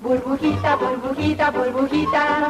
Burbujita, 0.00 0.76
burbujita, 0.76 1.50
burbujita, 1.50 2.48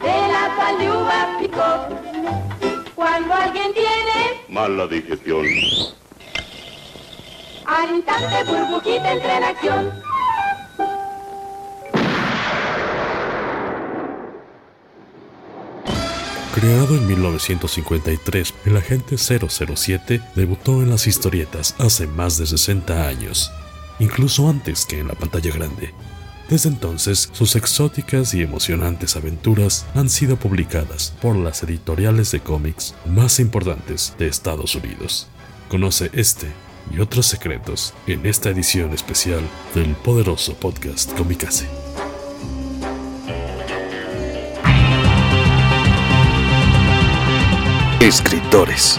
de 0.00 0.28
la 0.32 0.56
sal 0.56 0.78
de 0.78 0.90
uva 0.90 1.36
picó. 1.40 2.92
Cuando 2.94 3.34
alguien 3.34 3.72
tiene 3.74 4.40
Mala 4.48 4.86
digestión. 4.86 5.44
al 7.66 7.96
instante 7.96 8.44
burbujita 8.44 9.12
entra 9.12 9.38
en 9.38 9.44
acción. 9.44 9.90
Creado 16.54 16.94
en 16.94 17.06
1953, 17.08 18.54
el 18.66 18.76
agente 18.76 19.16
007 19.18 20.20
debutó 20.36 20.82
en 20.82 20.90
las 20.90 21.08
historietas 21.08 21.74
hace 21.78 22.06
más 22.06 22.38
de 22.38 22.46
60 22.46 23.08
años, 23.08 23.50
incluso 23.98 24.48
antes 24.48 24.86
que 24.86 25.00
en 25.00 25.08
la 25.08 25.14
pantalla 25.14 25.50
grande. 25.50 25.92
Desde 26.48 26.68
entonces, 26.68 27.30
sus 27.32 27.56
exóticas 27.56 28.34
y 28.34 28.42
emocionantes 28.42 29.16
aventuras 29.16 29.86
han 29.94 30.10
sido 30.10 30.36
publicadas 30.36 31.14
por 31.22 31.34
las 31.36 31.62
editoriales 31.62 32.30
de 32.30 32.40
cómics 32.40 32.94
más 33.06 33.40
importantes 33.40 34.14
de 34.18 34.28
Estados 34.28 34.74
Unidos. 34.74 35.28
Conoce 35.68 36.10
este 36.12 36.48
y 36.90 37.00
otros 37.00 37.26
secretos 37.26 37.94
en 38.06 38.26
esta 38.26 38.50
edición 38.50 38.92
especial 38.92 39.40
del 39.74 39.94
poderoso 39.94 40.54
podcast 40.54 41.12
Comicase. 41.16 41.66
Escritores. 48.00 48.98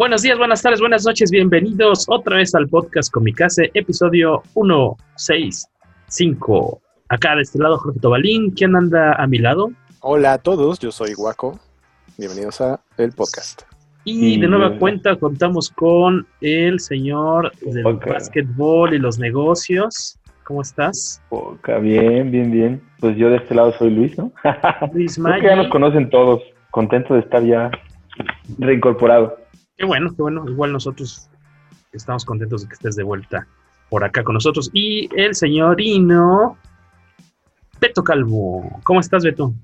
Buenos 0.00 0.22
días, 0.22 0.38
buenas 0.38 0.62
tardes, 0.62 0.80
buenas 0.80 1.04
noches, 1.04 1.30
bienvenidos 1.30 2.06
otra 2.08 2.38
vez 2.38 2.54
al 2.54 2.66
podcast 2.68 3.12
Comicase, 3.12 3.70
episodio 3.74 4.42
165. 4.54 6.80
Acá 7.10 7.36
de 7.36 7.42
este 7.42 7.58
lado 7.58 7.76
Jorge 7.76 8.00
Tobalín, 8.00 8.50
¿quién 8.52 8.74
anda 8.74 9.12
a 9.12 9.26
mi 9.26 9.36
lado? 9.36 9.72
Hola 10.00 10.32
a 10.32 10.38
todos, 10.38 10.78
yo 10.78 10.90
soy 10.90 11.12
Guaco. 11.12 11.60
Bienvenidos 12.16 12.62
a 12.62 12.80
el 12.96 13.12
podcast. 13.12 13.64
Y 14.04 14.40
de 14.40 14.48
nueva 14.48 14.78
cuenta 14.78 15.16
contamos 15.16 15.68
con 15.68 16.26
el 16.40 16.80
señor 16.80 17.52
del 17.60 17.82
Poca. 17.82 18.14
básquetbol 18.14 18.94
y 18.94 18.98
los 18.98 19.18
negocios. 19.18 20.18
¿Cómo 20.44 20.62
estás? 20.62 21.22
Poca, 21.28 21.76
bien, 21.76 22.30
bien, 22.30 22.50
bien. 22.50 22.82
Pues 23.00 23.18
yo 23.18 23.28
de 23.28 23.36
este 23.36 23.54
lado 23.54 23.72
soy 23.72 23.90
Luis, 23.90 24.16
¿no? 24.16 24.32
Luis 24.94 25.20
Creo 25.22 25.40
que 25.42 25.46
ya 25.46 25.56
nos 25.56 25.68
conocen 25.68 26.08
todos. 26.08 26.40
Contento 26.70 27.12
de 27.12 27.20
estar 27.20 27.44
ya 27.44 27.70
reincorporado. 28.58 29.39
Qué 29.80 29.86
bueno, 29.86 30.10
qué 30.14 30.20
bueno. 30.20 30.44
Igual 30.46 30.74
nosotros 30.74 31.30
estamos 31.92 32.26
contentos 32.26 32.60
de 32.60 32.68
que 32.68 32.74
estés 32.74 32.96
de 32.96 33.02
vuelta 33.02 33.48
por 33.88 34.04
acá 34.04 34.22
con 34.22 34.34
nosotros. 34.34 34.68
Y 34.74 35.08
el 35.18 35.34
señorino 35.34 36.58
Beto 37.80 38.04
Calvo. 38.04 38.78
¿Cómo 38.84 39.00
estás, 39.00 39.24
Beto? 39.24 39.54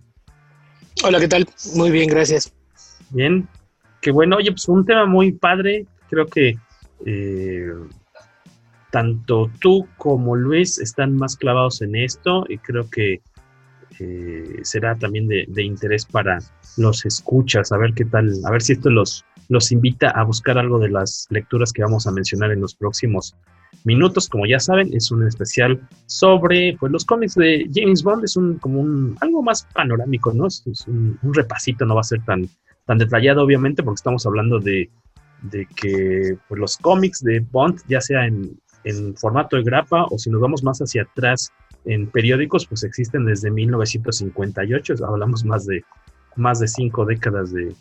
Hola, 1.04 1.20
¿qué 1.20 1.28
tal? 1.28 1.46
Muy 1.74 1.90
bien, 1.90 2.08
gracias. 2.08 2.50
Bien, 3.10 3.46
qué 4.00 4.10
bueno. 4.10 4.36
Oye, 4.36 4.52
pues 4.52 4.66
un 4.70 4.86
tema 4.86 5.04
muy 5.04 5.32
padre. 5.32 5.84
Creo 6.08 6.26
que 6.26 6.56
eh, 7.04 7.74
tanto 8.90 9.50
tú 9.60 9.86
como 9.98 10.34
Luis 10.34 10.78
están 10.78 11.14
más 11.14 11.36
clavados 11.36 11.82
en 11.82 11.94
esto 11.94 12.46
y 12.48 12.56
creo 12.56 12.88
que 12.88 13.20
eh, 14.00 14.60
será 14.62 14.96
también 14.96 15.28
de, 15.28 15.44
de 15.46 15.62
interés 15.62 16.06
para 16.06 16.38
los 16.78 17.04
escuchas, 17.04 17.70
a 17.70 17.76
ver 17.76 17.92
qué 17.92 18.06
tal, 18.06 18.32
a 18.46 18.50
ver 18.50 18.62
si 18.62 18.72
esto 18.72 18.88
los, 18.88 19.24
los 19.48 19.72
invita 19.72 20.10
a 20.10 20.24
buscar 20.24 20.58
algo 20.58 20.78
de 20.78 20.90
las 20.90 21.26
lecturas 21.30 21.72
que 21.72 21.82
vamos 21.82 22.06
a 22.06 22.12
mencionar 22.12 22.52
en 22.52 22.60
los 22.60 22.74
próximos 22.74 23.34
minutos. 23.84 24.28
Como 24.28 24.46
ya 24.46 24.58
saben, 24.58 24.90
es 24.92 25.10
un 25.10 25.26
especial 25.26 25.80
sobre 26.06 26.76
pues, 26.78 26.92
los 26.92 27.04
cómics 27.04 27.34
de 27.34 27.68
James 27.72 28.02
Bond. 28.02 28.24
Es 28.24 28.36
un 28.36 28.58
como 28.58 28.80
un 28.80 29.16
algo 29.20 29.42
más 29.42 29.66
panorámico, 29.74 30.32
¿no? 30.32 30.46
Es, 30.46 30.62
un, 30.86 31.18
un 31.22 31.34
repasito, 31.34 31.84
no 31.84 31.94
va 31.94 32.00
a 32.00 32.04
ser 32.04 32.24
tan, 32.24 32.48
tan 32.84 32.98
detallado, 32.98 33.42
obviamente, 33.42 33.82
porque 33.82 33.96
estamos 33.98 34.26
hablando 34.26 34.58
de, 34.58 34.90
de 35.42 35.66
que 35.76 36.36
pues, 36.48 36.60
los 36.60 36.76
cómics 36.78 37.22
de 37.22 37.40
Bond, 37.40 37.80
ya 37.88 38.00
sea 38.00 38.26
en, 38.26 38.58
en 38.84 39.16
formato 39.16 39.56
de 39.56 39.62
grapa 39.62 40.06
o 40.10 40.18
si 40.18 40.30
nos 40.30 40.40
vamos 40.40 40.62
más 40.62 40.78
hacia 40.78 41.02
atrás 41.02 41.52
en 41.84 42.08
periódicos, 42.08 42.66
pues 42.66 42.82
existen 42.82 43.24
desde 43.26 43.50
1958. 43.50 44.94
Hablamos 45.06 45.44
más 45.44 45.66
de 45.66 45.84
más 46.36 46.60
de 46.60 46.68
cinco 46.68 47.06
décadas 47.06 47.52
de, 47.52 47.74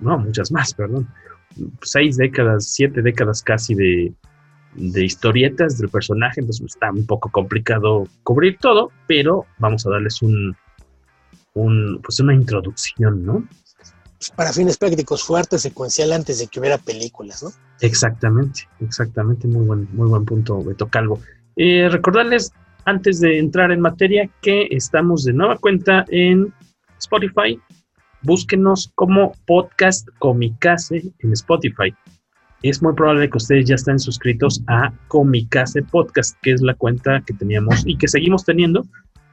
no, 0.00 0.18
muchas 0.18 0.50
más, 0.52 0.74
perdón, 0.74 1.08
seis 1.82 2.16
décadas, 2.16 2.66
siete 2.72 3.02
décadas 3.02 3.42
casi 3.42 3.74
de, 3.74 4.12
de 4.74 5.04
historietas 5.04 5.78
del 5.78 5.88
personaje, 5.88 6.40
entonces 6.40 6.66
está 6.66 6.90
un 6.90 7.06
poco 7.06 7.30
complicado 7.30 8.06
cubrir 8.22 8.58
todo, 8.58 8.90
pero 9.06 9.46
vamos 9.58 9.86
a 9.86 9.90
darles 9.90 10.22
un, 10.22 10.56
un 11.54 12.00
pues 12.02 12.20
una 12.20 12.34
introducción, 12.34 13.24
¿no? 13.24 13.48
Pues 14.18 14.30
para 14.30 14.52
fines 14.52 14.76
prácticos, 14.76 15.22
fuerte, 15.22 15.58
secuencial 15.58 16.12
antes 16.12 16.40
de 16.40 16.48
que 16.48 16.58
hubiera 16.58 16.78
películas, 16.78 17.42
¿no? 17.42 17.50
Exactamente, 17.80 18.68
exactamente, 18.80 19.46
muy 19.46 19.64
buen, 19.64 19.88
muy 19.92 20.08
buen 20.08 20.24
punto, 20.24 20.62
Beto 20.62 20.88
Calvo. 20.88 21.20
Eh, 21.56 21.88
recordarles, 21.88 22.52
antes 22.84 23.20
de 23.20 23.38
entrar 23.38 23.70
en 23.70 23.80
materia, 23.80 24.28
que 24.42 24.66
estamos 24.70 25.24
de 25.24 25.32
nueva 25.32 25.56
cuenta 25.58 26.04
en 26.08 26.52
Spotify. 26.98 27.60
Búsquenos 28.22 28.90
como 28.94 29.32
podcast 29.46 30.08
Comicase 30.18 31.02
en 31.20 31.32
Spotify. 31.32 31.94
Es 32.62 32.82
muy 32.82 32.92
probable 32.94 33.30
que 33.30 33.36
ustedes 33.36 33.66
ya 33.66 33.76
estén 33.76 33.98
suscritos 33.98 34.62
a 34.66 34.92
Comicase 35.06 35.82
Podcast, 35.82 36.36
que 36.42 36.52
es 36.52 36.60
la 36.60 36.74
cuenta 36.74 37.22
que 37.24 37.34
teníamos 37.34 37.84
y 37.86 37.96
que 37.96 38.08
seguimos 38.08 38.44
teniendo, 38.44 38.84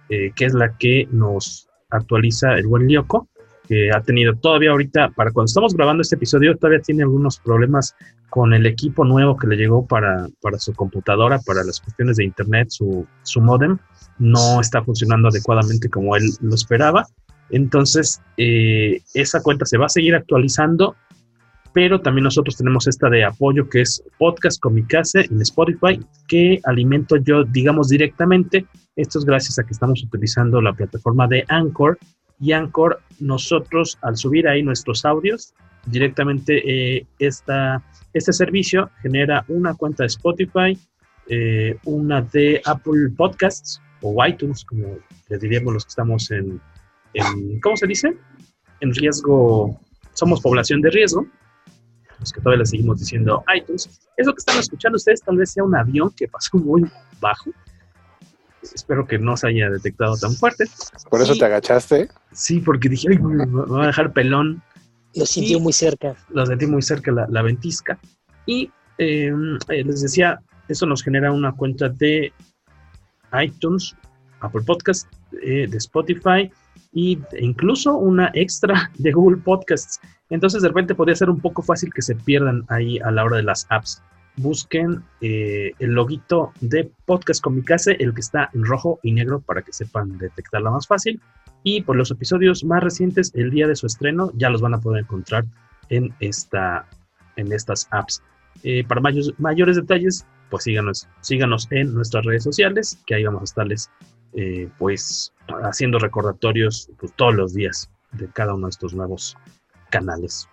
eh, 0.09 0.31
que 0.35 0.46
es 0.46 0.53
la 0.53 0.78
que 0.78 1.07
nos 1.12 1.68
actualiza 1.90 2.53
el 2.53 2.68
buen 2.68 2.88
Lyoko, 2.88 3.28
que 3.68 3.90
ha 3.91 4.01
tenido 4.01 4.35
todavía 4.35 4.72
ahorita, 4.72 5.09
para 5.09 5.31
cuando 5.31 5.47
estamos 5.47 5.73
grabando 5.73 6.02
este 6.02 6.16
episodio, 6.16 6.55
todavía 6.55 6.82
tiene 6.82 7.02
algunos 7.02 7.40
problemas 7.40 7.96
con 8.29 8.53
el 8.53 8.67
equipo 8.67 9.03
nuevo 9.03 9.35
que 9.37 9.47
le 9.47 9.55
llegó 9.55 9.87
para, 9.87 10.28
para 10.41 10.59
su 10.59 10.73
computadora, 10.73 11.40
para 11.40 11.64
las 11.64 11.79
cuestiones 11.79 12.17
de 12.17 12.26
internet, 12.26 12.67
su, 12.70 13.08
su 13.23 13.41
modem 13.41 13.79
no 14.20 14.61
está 14.61 14.84
funcionando 14.84 15.29
adecuadamente 15.29 15.90
como 15.90 16.16
él 16.16 16.23
lo 16.41 16.53
esperaba. 16.55 17.05
Entonces, 17.50 18.22
eh, 18.38 19.02
esa 19.14 19.42
cuenta 19.42 19.66
se 19.66 19.78
va 19.78 19.86
a 19.86 19.90
seguir 19.90 20.16
actualizando, 20.16 20.96
pero 21.74 22.00
también 22.00 22.24
nosotros 22.24 22.56
tenemos 22.56 22.88
esta 22.88 23.09
de 23.09 23.26
apoyo 23.26 23.70
que 23.70 23.82
es 23.82 24.03
Podcast 24.18 24.62
Comicase 24.62 25.26
en 25.30 25.42
Spotify, 25.42 26.00
que 26.28 26.59
alimento 26.64 27.18
yo, 27.18 27.44
digamos, 27.44 27.90
directamente. 27.90 28.66
Esto 28.96 29.20
es 29.20 29.26
gracias 29.26 29.59
a 29.59 29.64
que 29.64 29.74
estamos 29.74 30.02
utilizando 30.03 30.62
la 30.62 30.74
plataforma 30.74 31.28
de 31.28 31.44
Anchor. 31.50 31.97
Y 32.40 32.53
Anchor, 32.53 33.02
nosotros 33.20 33.97
al 34.02 34.16
subir 34.16 34.47
ahí 34.47 34.64
nuestros 34.64 35.06
audios, 35.06 35.53
directamente 35.86 36.64
eh, 36.66 37.06
esta, 37.20 37.84
este 38.14 38.34
servicio 38.34 38.90
genera 39.02 39.46
una 39.47 39.74
cuenta 39.74 40.03
de 40.03 40.08
Spotify, 40.08 40.78
eh, 41.28 41.78
una 41.86 42.22
de 42.22 42.62
Apple 42.66 43.09
Podcasts 43.18 43.82
o 44.02 44.26
iTunes, 44.26 44.64
como 44.64 44.97
diríamos 45.30 45.74
los 45.74 45.86
que 45.86 45.90
estamos 45.90 46.32
en, 46.32 46.62
en, 47.16 47.59
¿cómo 47.62 47.76
se 47.78 47.88
dice? 47.88 48.17
En 48.82 48.94
riesgo, 48.94 49.79
somos 50.14 50.41
población 50.41 50.82
de 50.82 50.90
riesgo. 50.91 51.26
los 52.20 52.32
que 52.32 52.41
todavía 52.41 52.59
le 52.59 52.66
seguimos 52.66 53.00
diciendo 53.00 53.44
iTunes. 53.56 54.00
Eso 54.17 54.32
que 54.32 54.40
están 54.40 54.59
escuchando 54.59 54.97
ustedes 54.97 55.22
tal 55.22 55.38
vez 55.38 55.52
sea 55.52 55.64
un 55.64 55.76
avión 55.76 56.12
que 56.16 56.28
pasó 56.28 56.58
muy 56.58 56.84
bajo. 57.20 57.52
Espero 58.62 59.06
que 59.06 59.20
no 59.20 59.38
se 59.38 59.47
haya 59.47 59.70
detectado 59.70 60.17
tan 60.17 60.34
fuerte. 60.34 60.66
¿Por 61.09 61.22
eso 61.22 61.35
te 61.35 61.46
agachaste? 61.46 62.09
Sí, 62.32 62.59
porque 62.59 62.90
dije, 62.90 63.09
Ay, 63.12 63.20
me 63.20 63.46
voy 63.46 63.84
a 63.84 63.88
dejar 63.88 64.11
pelón. 64.11 64.61
Lo 65.14 65.26
sintió 65.26 65.59
muy 65.59 65.72
cerca. 65.72 66.16
Lo 66.29 66.46
sentí 66.46 66.66
muy 66.66 66.82
cerca 66.82 67.11
la, 67.11 67.28
la 67.29 67.41
ventisca. 67.41 68.00
Y 68.46 68.72
eh, 68.97 69.32
les 69.70 70.02
decía, 70.02 70.41
eso 70.68 70.85
nos 70.85 71.03
genera 71.03 71.32
una 71.32 71.53
cuenta 71.53 71.90
de 71.90 72.34
iTunes, 73.41 73.96
Apple 74.40 74.64
Podcast, 74.66 75.08
eh, 75.41 75.68
de 75.70 75.78
Spotify 75.78 76.52
y 76.96 77.20
incluso 77.40 77.96
una 77.96 78.32
extra 78.34 78.90
de 78.97 79.12
Google 79.12 79.38
Podcasts. 79.38 80.00
Entonces 80.32 80.64
de 80.64 80.70
repente 80.70 80.96
podría 80.96 81.16
ser 81.16 81.30
un 81.30 81.40
poco 81.40 81.62
fácil 81.62 81.94
que 81.94 82.02
se 82.02 82.16
pierdan 82.16 82.64
ahí 82.70 82.97
a 83.00 83.12
la 83.12 83.24
hora 83.24 83.38
de 83.38 83.44
las 83.44 83.68
apps. 83.70 84.02
Busquen 84.38 85.03
eh, 85.22 85.74
el 85.80 85.92
loguito 85.92 86.52
de 86.62 86.90
Podcast 87.06 87.42
Comicase, 87.42 87.96
el 88.00 88.14
que 88.14 88.22
está 88.22 88.50
en 88.53 88.66
rojo 88.66 89.00
y 89.03 89.12
negro 89.12 89.40
para 89.42 89.62
que 89.62 89.72
sepan 89.72 90.18
detectarla 90.18 90.72
más 90.72 90.88
fácil. 90.88 91.22
Y 91.64 91.82
por 91.82 91.96
los 91.96 92.12
episodios 92.12 92.64
más 92.64 92.84
recientes, 92.84 93.32
el 93.36 93.52
día 93.52 93.68
de 93.68 93.76
su 93.76 93.88
estreno, 93.88 94.32
ya 94.36 94.50
los 94.50 94.62
van 94.62 94.74
a 94.74 94.80
poder 94.80 95.03
encontrar 95.03 95.46
en, 95.90 96.14
esta, 96.20 96.88
en 97.38 97.52
estas 97.52 97.88
apps. 97.92 98.22
Eh, 98.64 98.84
para 98.88 99.02
mayores, 99.02 99.34
mayores 99.38 99.76
detalles, 99.76 100.26
pues 100.50 100.64
síganos, 100.64 101.08
síganos 101.22 101.68
en 101.72 101.94
nuestras 101.94 102.26
redes 102.26 102.44
sociales, 102.44 103.02
que 103.06 103.16
ahí 103.16 103.24
vamos 103.24 103.42
a 103.42 103.46
estarles 103.46 103.90
eh, 104.35 104.70
pues 104.78 105.34
haciendo 105.64 105.97
recordatorios 105.99 106.90
pues, 106.99 107.14
todos 107.14 107.35
los 107.35 107.53
días 107.53 107.90
de 108.11 108.28
cada 108.28 108.53
uno 108.53 108.67
de 108.67 108.72
estos 108.72 108.93
nuevos 108.93 109.37
canales. 109.90 110.49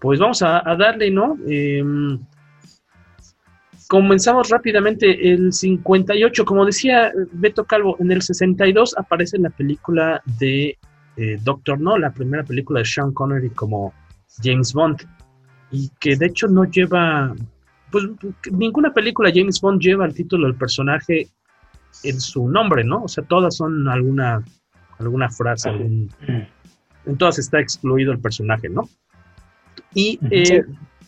Pues 0.00 0.20
vamos 0.20 0.42
a, 0.42 0.60
darle, 0.78 1.10
¿no? 1.10 1.38
Eh, 1.48 1.82
comenzamos 3.88 4.50
rápidamente 4.50 5.32
el 5.32 5.52
58, 5.52 6.44
como 6.44 6.66
decía 6.66 7.12
Beto 7.32 7.64
Calvo, 7.64 7.96
en 8.00 8.12
el 8.12 8.22
62 8.22 8.96
aparece 8.98 9.38
la 9.38 9.50
película 9.50 10.22
de 10.38 10.76
eh, 11.16 11.38
Doctor 11.42 11.80
No, 11.80 11.96
la 11.96 12.12
primera 12.12 12.44
película 12.44 12.80
de 12.80 12.86
Sean 12.86 13.12
Connery 13.12 13.50
como 13.50 13.94
James 14.42 14.72
Bond, 14.72 15.02
y 15.70 15.90
que 16.00 16.16
de 16.16 16.26
hecho 16.26 16.48
no 16.48 16.64
lleva, 16.64 17.34
pues 17.90 18.04
ninguna 18.50 18.92
película 18.92 19.30
James 19.34 19.60
Bond 19.60 19.80
lleva 19.80 20.04
el 20.04 20.14
título 20.14 20.46
del 20.46 20.56
personaje 20.56 21.28
en 22.02 22.20
su 22.20 22.48
nombre, 22.48 22.84
¿no? 22.84 23.04
O 23.04 23.08
sea, 23.08 23.24
todas 23.24 23.56
son 23.56 23.88
alguna, 23.88 24.44
alguna 24.98 25.30
frase, 25.30 25.68
algún, 25.68 26.10
en 27.06 27.16
todas 27.16 27.38
está 27.38 27.60
excluido 27.60 28.12
el 28.12 28.18
personaje, 28.18 28.68
¿no? 28.68 28.88
Y 29.94 30.18
eh, 30.30 30.64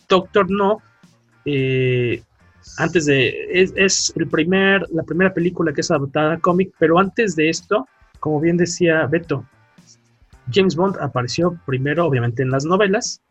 Doctor 0.07 0.49
No, 0.49 0.81
eh, 1.45 2.23
antes 2.77 3.05
de, 3.05 3.33
es, 3.51 3.73
es, 3.75 4.13
el 4.15 4.27
primer, 4.27 4.85
la 4.91 5.03
primera 5.03 5.33
película 5.33 5.73
que 5.73 5.81
es 5.81 5.91
adaptada 5.91 6.33
a 6.33 6.39
cómic, 6.39 6.73
pero 6.79 6.99
antes 6.99 7.35
de 7.35 7.49
esto, 7.49 7.87
como 8.19 8.39
bien 8.39 8.57
decía 8.57 9.05
Beto, 9.05 9.45
James 10.51 10.75
Bond 10.75 10.97
apareció 10.99 11.59
primero 11.65 12.05
obviamente 12.05 12.41
en 12.41 12.49
las 12.49 12.65
novelas 12.65 13.21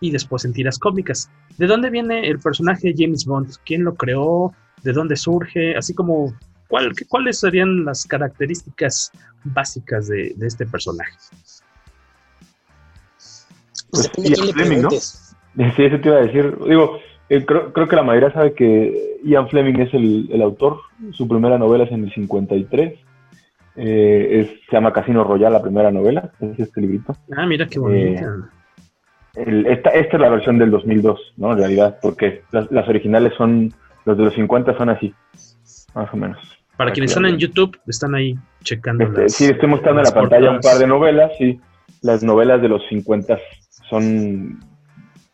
y 0.00 0.10
después 0.10 0.44
en 0.44 0.52
tiras 0.52 0.78
cómicas. 0.78 1.30
¿De 1.58 1.66
dónde 1.66 1.90
viene 1.90 2.28
el 2.28 2.38
personaje 2.38 2.94
James 2.96 3.24
Bond? 3.24 3.54
¿Quién 3.64 3.84
lo 3.84 3.94
creó? 3.94 4.52
¿De 4.82 4.92
dónde 4.92 5.16
surge? 5.16 5.76
Así 5.76 5.94
como, 5.94 6.34
¿cuál, 6.68 6.92
¿cuáles 7.08 7.40
serían 7.40 7.84
las 7.84 8.04
características 8.06 9.12
básicas 9.44 10.08
de, 10.08 10.32
de 10.36 10.46
este 10.46 10.66
personaje? 10.66 11.12
Pues, 13.90 14.10
Ian 14.16 14.48
Fleming, 14.52 14.82
¿no? 14.82 14.90
Sí, 14.90 15.84
eso 15.84 16.00
te 16.00 16.08
iba 16.08 16.18
a 16.18 16.22
decir. 16.22 16.56
Digo, 16.66 16.98
eh, 17.28 17.44
creo, 17.44 17.72
creo, 17.72 17.88
que 17.88 17.96
la 17.96 18.02
mayoría 18.02 18.32
sabe 18.32 18.52
que 18.52 19.18
Ian 19.24 19.48
Fleming 19.48 19.80
es 19.80 19.94
el, 19.94 20.28
el 20.30 20.42
autor. 20.42 20.80
Su 21.12 21.26
primera 21.26 21.58
novela 21.58 21.84
es 21.84 21.92
en 21.92 22.04
el 22.04 22.12
53. 22.12 22.98
Eh, 23.78 24.40
es, 24.40 24.48
se 24.68 24.76
llama 24.76 24.92
Casino 24.92 25.24
Royal, 25.24 25.52
la 25.52 25.62
primera 25.62 25.90
novela. 25.90 26.30
Es 26.40 26.58
este 26.58 26.80
librito. 26.80 27.16
Ah, 27.36 27.46
mira 27.46 27.66
qué 27.66 27.78
bonita. 27.78 28.22
Eh, 29.34 29.44
el, 29.46 29.66
esta, 29.66 29.90
esta, 29.90 30.16
es 30.16 30.20
la 30.20 30.30
versión 30.30 30.58
del 30.58 30.70
2002, 30.70 31.34
¿no? 31.36 31.52
En 31.52 31.58
realidad, 31.58 31.98
porque 32.00 32.42
las, 32.52 32.70
las, 32.72 32.88
originales 32.88 33.34
son, 33.36 33.72
los 34.04 34.16
de 34.16 34.24
los 34.24 34.34
50 34.34 34.76
son 34.78 34.88
así, 34.88 35.14
más 35.94 36.12
o 36.12 36.16
menos. 36.16 36.55
Para, 36.76 36.92
quienes 36.92 37.10
están 37.10 37.26
en 37.26 37.38
YouTube, 37.38 37.78
están 37.86 38.14
ahí 38.14 38.36
checando. 38.62 39.04
Este, 39.04 39.22
las, 39.22 39.32
sí, 39.32 39.44
estoy 39.46 39.68
mostrando 39.68 40.00
en 40.00 40.04
la 40.04 40.14
pantalla 40.14 40.50
portadas. 40.50 40.66
un 40.66 40.70
par 40.70 40.78
de 40.78 40.86
novelas, 40.86 41.32
sí. 41.38 41.60
Las 42.02 42.22
novelas 42.22 42.60
de 42.60 42.68
los 42.68 42.82
50 42.88 43.38
son 43.88 44.60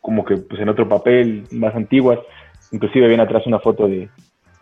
como 0.00 0.24
que 0.24 0.36
pues 0.36 0.60
en 0.60 0.68
otro 0.68 0.88
papel, 0.88 1.44
más 1.50 1.74
antiguas. 1.74 2.18
Inclusive 2.70 3.08
viene 3.08 3.22
atrás 3.22 3.46
una 3.46 3.58
foto 3.58 3.86
de, 3.86 4.08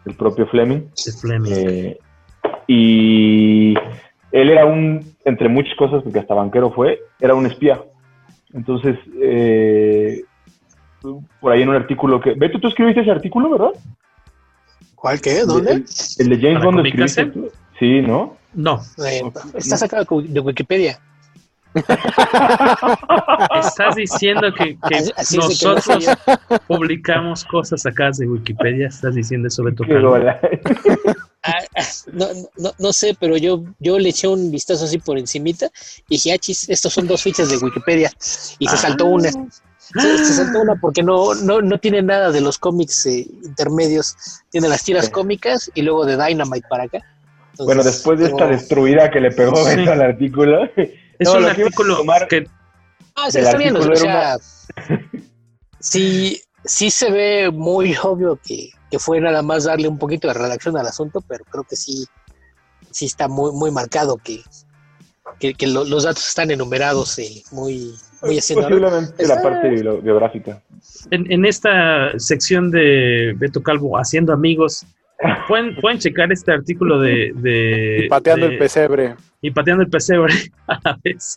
del 0.04 0.16
propio 0.16 0.46
Fleming. 0.46 0.80
De 1.04 1.12
Fleming. 1.12 1.52
Eh, 1.52 1.98
y 2.66 3.74
él 4.32 4.50
era 4.50 4.64
un, 4.64 5.04
entre 5.24 5.48
muchas 5.48 5.74
cosas, 5.76 6.02
porque 6.02 6.20
hasta 6.20 6.34
banquero 6.34 6.70
fue, 6.70 7.00
era 7.20 7.34
un 7.34 7.46
espía. 7.46 7.82
Entonces, 8.52 8.96
eh, 9.20 10.22
por 11.40 11.52
ahí 11.52 11.62
en 11.62 11.68
un 11.68 11.74
artículo 11.74 12.20
que... 12.20 12.34
Beto, 12.34 12.60
tú 12.60 12.68
escribiste 12.68 13.00
ese 13.00 13.10
artículo, 13.10 13.50
¿verdad? 13.50 13.72
¿Cuál 15.00 15.20
qué? 15.20 15.44
¿Dónde? 15.44 15.72
El, 15.72 15.86
el 16.18 16.28
de 16.28 16.36
James 16.36 16.62
Bond 16.62 16.86
escribiste 16.86 17.26
tú. 17.26 17.50
Sí, 17.78 18.02
¿no? 18.02 18.36
No. 18.52 18.82
Eh, 19.06 19.22
está 19.54 19.78
sacado 19.78 20.20
de 20.20 20.40
Wikipedia. 20.40 21.00
Estás 23.64 23.94
diciendo 23.94 24.52
que, 24.52 24.76
que 24.88 24.94
así, 24.96 25.12
así 25.16 25.36
nosotros 25.38 26.04
publicamos 26.66 27.44
cosas 27.44 27.86
acá 27.86 28.10
de 28.10 28.26
Wikipedia. 28.28 28.88
Estás 28.88 29.14
diciendo 29.14 29.48
eso 29.48 29.62
de 29.62 29.72
tu 29.72 29.84
ah, 31.44 31.62
no, 32.12 32.26
no, 32.58 32.72
no, 32.78 32.92
sé, 32.92 33.16
pero 33.18 33.38
yo, 33.38 33.64
yo 33.78 33.98
le 33.98 34.10
eché 34.10 34.28
un 34.28 34.50
vistazo 34.50 34.84
así 34.84 34.98
por 34.98 35.16
encimita 35.16 35.70
y 36.08 36.16
dije, 36.16 36.32
achis, 36.34 36.68
estos 36.68 36.92
son 36.92 37.06
dos 37.06 37.22
fichas 37.22 37.48
de 37.48 37.56
Wikipedia. 37.56 38.10
Y 38.58 38.66
se 38.66 38.74
ah. 38.74 38.78
saltó 38.78 39.06
una. 39.06 39.30
Se, 39.94 40.18
se, 40.18 40.34
saltó 40.34 40.60
una 40.60 40.76
porque 40.76 41.02
no, 41.02 41.34
no, 41.34 41.60
no 41.60 41.78
tiene 41.78 42.02
nada 42.02 42.30
de 42.30 42.40
los 42.40 42.58
cómics 42.58 43.06
eh, 43.06 43.26
intermedios. 43.42 44.16
Tiene 44.50 44.68
las 44.68 44.84
tiras 44.84 45.06
sí. 45.06 45.10
cómicas 45.10 45.70
y 45.74 45.82
luego 45.82 46.06
de 46.06 46.16
Dynamite 46.16 46.66
para 46.68 46.84
acá. 46.84 46.98
Entonces, 47.50 47.66
bueno, 47.66 47.82
después 47.82 48.18
de 48.20 48.26
esta 48.26 48.46
destruida 48.46 49.10
que 49.10 49.20
le 49.20 49.32
pegó 49.32 49.56
sí. 49.56 49.76
Beto 49.76 49.92
al 49.92 50.02
artículo. 50.02 50.68
Es 51.20 51.28
no, 51.28 51.34
un 51.34 51.44
artículo 51.44 52.02
que... 52.30 52.48
Ah, 53.14 53.30
se 53.30 53.42
está 53.42 53.58
viendo, 53.58 53.80
o 53.80 53.94
sea, 53.94 54.38
sí, 55.80 56.40
sí 56.64 56.90
se 56.90 57.10
ve 57.10 57.50
muy 57.52 57.94
obvio 58.02 58.40
que, 58.42 58.70
que, 58.90 58.98
fue 58.98 59.20
nada 59.20 59.42
más 59.42 59.64
darle 59.64 59.86
un 59.86 59.98
poquito 59.98 60.28
de 60.28 60.34
redacción 60.34 60.78
al 60.78 60.86
asunto, 60.86 61.20
pero 61.20 61.44
creo 61.44 61.64
que 61.64 61.76
sí, 61.76 62.06
sí 62.90 63.04
está 63.04 63.28
muy, 63.28 63.52
muy 63.52 63.70
marcado 63.70 64.16
que, 64.16 64.42
que, 65.38 65.52
que 65.52 65.66
lo, 65.66 65.84
los 65.84 66.04
datos 66.04 66.26
están 66.26 66.50
enumerados 66.50 67.18
eh, 67.18 67.42
muy, 67.52 67.94
muy 68.22 68.38
haciendo. 68.38 68.68
Posiblemente 68.68 69.26
la 69.26 69.42
parte 69.42 69.68
biográfica. 69.68 70.62
En, 71.10 71.30
en, 71.30 71.44
esta 71.44 72.18
sección 72.18 72.70
de 72.70 73.34
Beto 73.36 73.62
Calvo, 73.62 73.96
Haciendo 73.96 74.32
Amigos, 74.32 74.86
pueden, 75.48 75.76
pueden 75.76 75.98
checar 75.98 76.32
este 76.32 76.52
artículo 76.52 77.00
de... 77.00 77.32
de 77.36 78.04
y 78.04 78.08
pateando 78.08 78.46
de, 78.46 78.52
el 78.52 78.58
pesebre. 78.58 79.14
Y 79.42 79.50
pateando 79.50 79.84
el 79.84 79.90
pesebre 79.90 80.34
a 80.66 80.80
la 80.84 80.98
vez. 81.02 81.36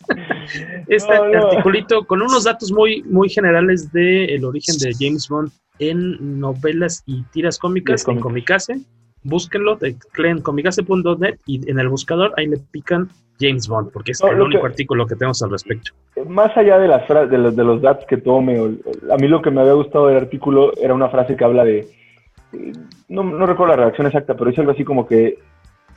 Este 0.88 1.14
no, 1.18 1.28
no. 1.28 1.48
articulito 1.48 2.04
con 2.04 2.22
unos 2.22 2.44
datos 2.44 2.72
muy, 2.72 3.02
muy 3.04 3.28
generales 3.28 3.92
del 3.92 4.30
el 4.30 4.44
origen 4.44 4.76
de 4.78 4.92
James 4.98 5.28
Bond 5.28 5.50
en 5.78 6.40
novelas 6.40 7.02
y 7.06 7.22
tiras 7.32 7.58
cómicas 7.58 8.06
en 8.08 8.20
Comicase. 8.20 8.80
Búsquenlo, 9.24 9.76
tecleen 9.78 10.40
comicase.net 10.40 11.38
y 11.46 11.70
en 11.70 11.78
el 11.78 11.88
buscador 11.88 12.32
ahí 12.36 12.46
le 12.46 12.58
pican 12.58 13.08
James 13.40 13.66
Bond, 13.66 13.90
porque 13.90 14.12
es 14.12 14.22
no, 14.22 14.30
el 14.30 14.40
único 14.40 14.60
que, 14.60 14.68
artículo 14.68 15.06
que 15.06 15.16
tenemos 15.16 15.42
al 15.42 15.50
respecto. 15.50 15.92
Más 16.28 16.56
allá 16.56 16.78
de, 16.78 16.88
las 16.88 17.08
de, 17.08 17.38
los, 17.38 17.56
de 17.56 17.64
los 17.64 17.82
datos 17.82 18.04
que 18.06 18.18
tome, 18.18 18.58
a 18.58 19.16
mí 19.16 19.28
lo 19.28 19.42
que 19.42 19.50
me 19.50 19.62
había 19.62 19.72
gustado 19.72 20.06
del 20.08 20.18
artículo 20.18 20.72
era 20.80 20.94
una 20.94 21.08
frase 21.08 21.36
que 21.36 21.44
habla 21.44 21.64
de 21.64 21.88
no, 23.08 23.24
no, 23.24 23.46
recuerdo 23.46 23.72
la 23.72 23.82
redacción 23.82 24.06
exacta, 24.06 24.34
pero 24.36 24.50
es 24.50 24.58
algo 24.58 24.72
así 24.72 24.84
como 24.84 25.06
que 25.06 25.38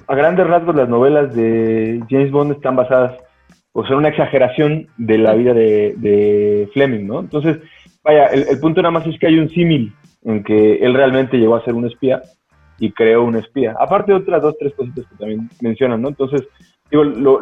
a 0.07 0.15
grandes 0.15 0.47
rasgos 0.47 0.75
las 0.75 0.89
novelas 0.89 1.35
de 1.35 2.01
James 2.09 2.31
Bond 2.31 2.53
están 2.53 2.75
basadas 2.75 3.17
o 3.73 3.85
son 3.85 3.97
una 3.97 4.09
exageración 4.09 4.87
de 4.97 5.17
la 5.17 5.33
vida 5.33 5.53
de, 5.53 5.93
de 5.97 6.69
Fleming, 6.73 7.05
¿no? 7.05 7.19
Entonces, 7.19 7.57
vaya, 8.03 8.27
el, 8.27 8.47
el, 8.47 8.59
punto 8.59 8.81
nada 8.81 8.91
más 8.91 9.05
es 9.05 9.19
que 9.19 9.27
hay 9.27 9.37
un 9.37 9.49
símil 9.49 9.93
en 10.23 10.43
que 10.43 10.77
él 10.77 10.93
realmente 10.93 11.37
llegó 11.37 11.55
a 11.55 11.63
ser 11.63 11.75
un 11.75 11.85
espía 11.85 12.21
y 12.79 12.91
creó 12.91 13.23
un 13.23 13.35
espía. 13.35 13.75
Aparte 13.79 14.11
de 14.11 14.19
otras 14.19 14.41
dos, 14.41 14.55
tres 14.59 14.73
cositas 14.73 15.05
que 15.05 15.15
también 15.15 15.49
mencionan, 15.61 16.01
¿no? 16.01 16.09
Entonces, 16.09 16.43
digo, 16.91 17.03
lo, 17.03 17.41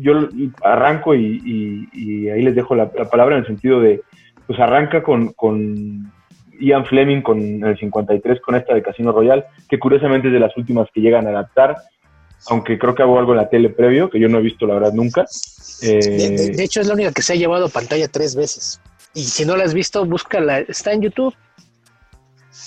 yo 0.00 0.28
arranco 0.62 1.14
y, 1.14 1.40
y, 1.44 1.88
y, 1.92 2.28
ahí 2.28 2.42
les 2.42 2.54
dejo 2.54 2.74
la, 2.74 2.90
la, 2.96 3.08
palabra 3.08 3.36
en 3.36 3.42
el 3.42 3.46
sentido 3.46 3.80
de, 3.80 4.02
pues 4.46 4.58
arranca 4.60 5.02
con, 5.02 5.32
con 5.32 6.12
Ian 6.60 6.84
Fleming 6.84 7.22
con 7.22 7.64
el 7.64 7.78
53 7.78 8.40
con 8.40 8.54
esta 8.54 8.74
de 8.74 8.82
Casino 8.82 9.12
Royal, 9.12 9.44
que 9.68 9.78
curiosamente 9.78 10.28
es 10.28 10.34
de 10.34 10.40
las 10.40 10.56
últimas 10.56 10.88
que 10.92 11.00
llegan 11.00 11.26
a 11.26 11.30
adaptar, 11.30 11.76
aunque 12.48 12.78
creo 12.78 12.94
que 12.94 13.02
hago 13.02 13.18
algo 13.18 13.32
en 13.32 13.38
la 13.38 13.48
tele 13.48 13.70
previo, 13.70 14.10
que 14.10 14.20
yo 14.20 14.28
no 14.28 14.38
he 14.38 14.42
visto 14.42 14.66
la 14.66 14.74
verdad 14.74 14.92
nunca. 14.92 15.24
Eh, 15.82 15.98
de, 15.98 16.30
de, 16.30 16.50
de, 16.50 16.64
hecho 16.64 16.80
es 16.80 16.86
la 16.86 16.94
única 16.94 17.12
que 17.12 17.22
se 17.22 17.32
ha 17.32 17.36
llevado 17.36 17.66
a 17.66 17.68
pantalla 17.68 18.06
tres 18.08 18.36
veces. 18.36 18.80
y 19.14 19.24
si 19.24 19.44
no 19.44 19.56
la 19.56 19.64
has 19.64 19.74
visto, 19.74 20.04
búscala, 20.04 20.60
está 20.60 20.92
en 20.92 21.02
YouTube. 21.02 21.34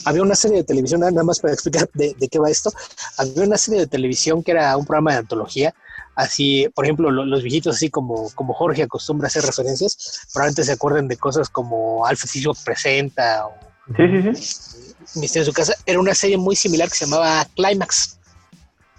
Había 0.06 0.22
una 0.22 0.36
serie 0.36 0.58
de 0.58 0.64
televisión, 0.64 1.02
nada 1.02 1.24
más 1.24 1.40
para 1.40 1.54
explicar 1.54 1.90
de, 1.94 2.16
qué 2.30 2.40
va 2.40 2.50
esto. 2.50 2.72
Había 3.18 3.44
una 3.44 3.58
serie 3.58 3.82
de 3.82 3.88
televisión 3.88 4.44
que 4.44 4.52
era 4.52 4.76
un 4.78 4.86
programa 4.86 5.12
de 5.14 5.20
antología. 5.20 5.74
Así, 6.16 6.68
por 6.74 6.86
ejemplo, 6.86 7.12
los 7.12 7.44
viejitos, 7.44 7.76
así 7.76 7.90
como, 7.90 8.32
como 8.34 8.54
Jorge 8.54 8.84
acostumbra 8.84 9.28
a 9.28 9.30
hacer 9.30 9.44
referencias, 9.44 10.28
probablemente 10.34 10.64
se 10.64 10.72
acuerden 10.72 11.08
de 11.08 11.18
cosas 11.18 11.48
como 11.48 12.06
Alfred 12.08 12.30
Hitchcock 12.34 12.58
presenta 12.64 13.46
o 13.46 13.54
sí, 13.96 14.04
sí, 14.08 14.34
sí. 14.34 15.20
Misterio 15.20 15.44
en 15.44 15.46
su 15.46 15.54
casa. 15.54 15.74
Era 15.86 16.00
una 16.00 16.16
serie 16.16 16.38
muy 16.38 16.56
similar 16.56 16.90
que 16.90 16.96
se 16.96 17.06
llamaba 17.06 17.46
Climax. 17.56 18.20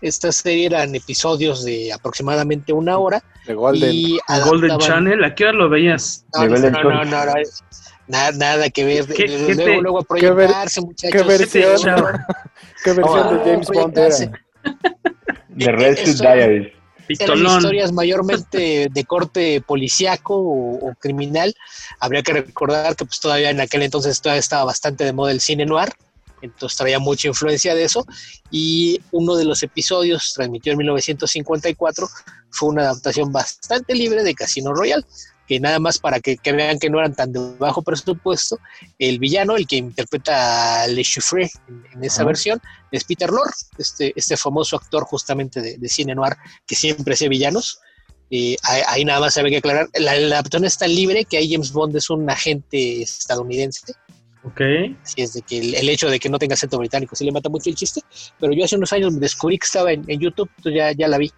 Esta 0.00 0.30
serie 0.30 0.66
eran 0.66 0.94
episodios 0.94 1.64
de 1.64 1.92
aproximadamente 1.92 2.72
una 2.72 2.98
hora. 2.98 3.22
De 3.46 3.54
Golden, 3.54 3.90
y 3.92 4.18
Golden 4.44 4.78
Channel, 4.78 5.24
¿a 5.24 5.34
qué 5.34 5.44
hora 5.44 5.54
lo 5.54 5.68
veías? 5.68 6.24
No, 6.34 6.46
no, 6.46 6.70
no, 6.70 7.04
no, 7.04 7.34
nada, 8.08 8.32
nada, 8.32 8.70
que 8.70 8.84
ver. 8.84 9.06
¿Qué, 9.06 9.26
luego, 9.28 9.56
te, 9.56 9.80
luego 9.80 9.98
a 10.00 10.02
proyectarse, 10.02 10.80
muchachos. 10.80 11.22
¿Qué 11.22 11.28
versión, 11.28 11.76
¿qué 12.84 12.92
versión 12.92 13.38
de 13.38 13.50
James 13.50 13.68
Bond 13.68 13.98
era? 13.98 14.16
The 15.56 15.72
Rescue 15.72 16.14
Diaries. 16.14 16.72
Eran 17.20 17.38
historias 17.38 17.90
mayormente 17.90 18.88
de 18.90 19.04
corte 19.04 19.62
policíaco 19.62 20.34
o, 20.36 20.94
criminal. 21.00 21.54
Habría 22.00 22.22
que 22.22 22.34
recordar 22.34 22.96
que 22.96 23.06
pues 23.06 23.18
todavía 23.18 23.48
en 23.48 23.60
aquel 23.60 23.82
entonces 23.82 24.20
todavía 24.20 24.40
estaba 24.40 24.64
bastante 24.64 25.04
de 25.04 25.14
moda 25.14 25.32
el 25.32 25.40
cine 25.40 25.64
noir 25.64 25.88
entonces 26.42 26.76
traía 26.76 26.98
mucha 26.98 27.28
influencia 27.28 27.74
de 27.74 27.84
eso. 27.84 28.06
Y 28.50 29.00
uno 29.10 29.36
de 29.36 29.44
los 29.44 29.62
episodios, 29.62 30.32
transmitido 30.34 30.72
en 30.72 30.78
1954, 30.78 32.08
fue 32.50 32.68
una 32.70 32.82
adaptación 32.82 33.32
bastante 33.32 33.94
libre 33.94 34.22
de 34.22 34.34
Casino 34.34 34.74
Royale, 34.74 35.04
que 35.48 35.58
nada 35.58 35.78
más 35.78 35.98
para 35.98 36.20
que, 36.20 36.38
vean 36.44 36.78
que 36.78 36.90
no 36.90 36.98
eran 36.98 37.14
tan 37.14 37.32
de 37.32 37.40
bajo 37.58 37.82
presupuesto, 37.82 38.58
el 38.98 39.18
villano, 39.18 39.56
el 39.56 39.66
que 39.66 39.76
interpreta 39.76 40.82
a 40.82 40.86
Le 40.86 41.02
Chiffre 41.02 41.50
en, 41.94 42.04
esa 42.04 42.22
versión, 42.24 42.60
es 42.92 43.04
Peter 43.04 43.30
Lorre, 43.30 43.52
este, 43.78 44.12
este 44.14 44.36
famoso 44.36 44.76
actor 44.76 45.04
justamente 45.04 45.60
de, 45.60 45.88
cine 45.88 46.14
noir 46.14 46.34
que 46.66 46.76
siempre 46.76 47.14
hace 47.14 47.28
villanos. 47.28 47.80
Eh, 48.30 48.56
ahí, 48.62 49.06
nada 49.06 49.20
más 49.20 49.32
se 49.32 49.40
había 49.40 49.52
que 49.52 49.56
aclarar, 49.56 49.88
la, 49.94 50.12
adaptación 50.12 50.66
está 50.66 50.86
libre, 50.86 51.24
que 51.24 51.38
ahí 51.38 51.50
James 51.50 51.72
Bond 51.72 51.96
es 51.96 52.10
un 52.10 52.28
agente 52.28 53.00
estadounidense 53.00 53.94
Ok. 54.44 54.60
Así 55.02 55.22
es 55.22 55.32
de 55.32 55.42
que 55.42 55.58
el, 55.58 55.88
hecho 55.88 56.08
de 56.08 56.20
que 56.20 56.28
no 56.28 56.38
tenga 56.38 56.54
acento 56.54 56.78
británico 56.78 57.16
sí 57.16 57.24
le 57.24 57.32
mata 57.32 57.48
mucho 57.48 57.70
el 57.70 57.76
chiste, 57.76 58.02
pero 58.38 58.52
yo 58.52 58.64
hace 58.64 58.76
unos 58.76 58.92
años 58.92 59.18
descubrí 59.18 59.58
que 59.58 59.64
estaba 59.64 59.92
en, 59.92 60.04
YouTube, 60.06 60.50
entonces 60.58 60.78
ya, 60.78 60.92
ya 60.92 61.08
la 61.08 61.18
vi. 61.18 61.32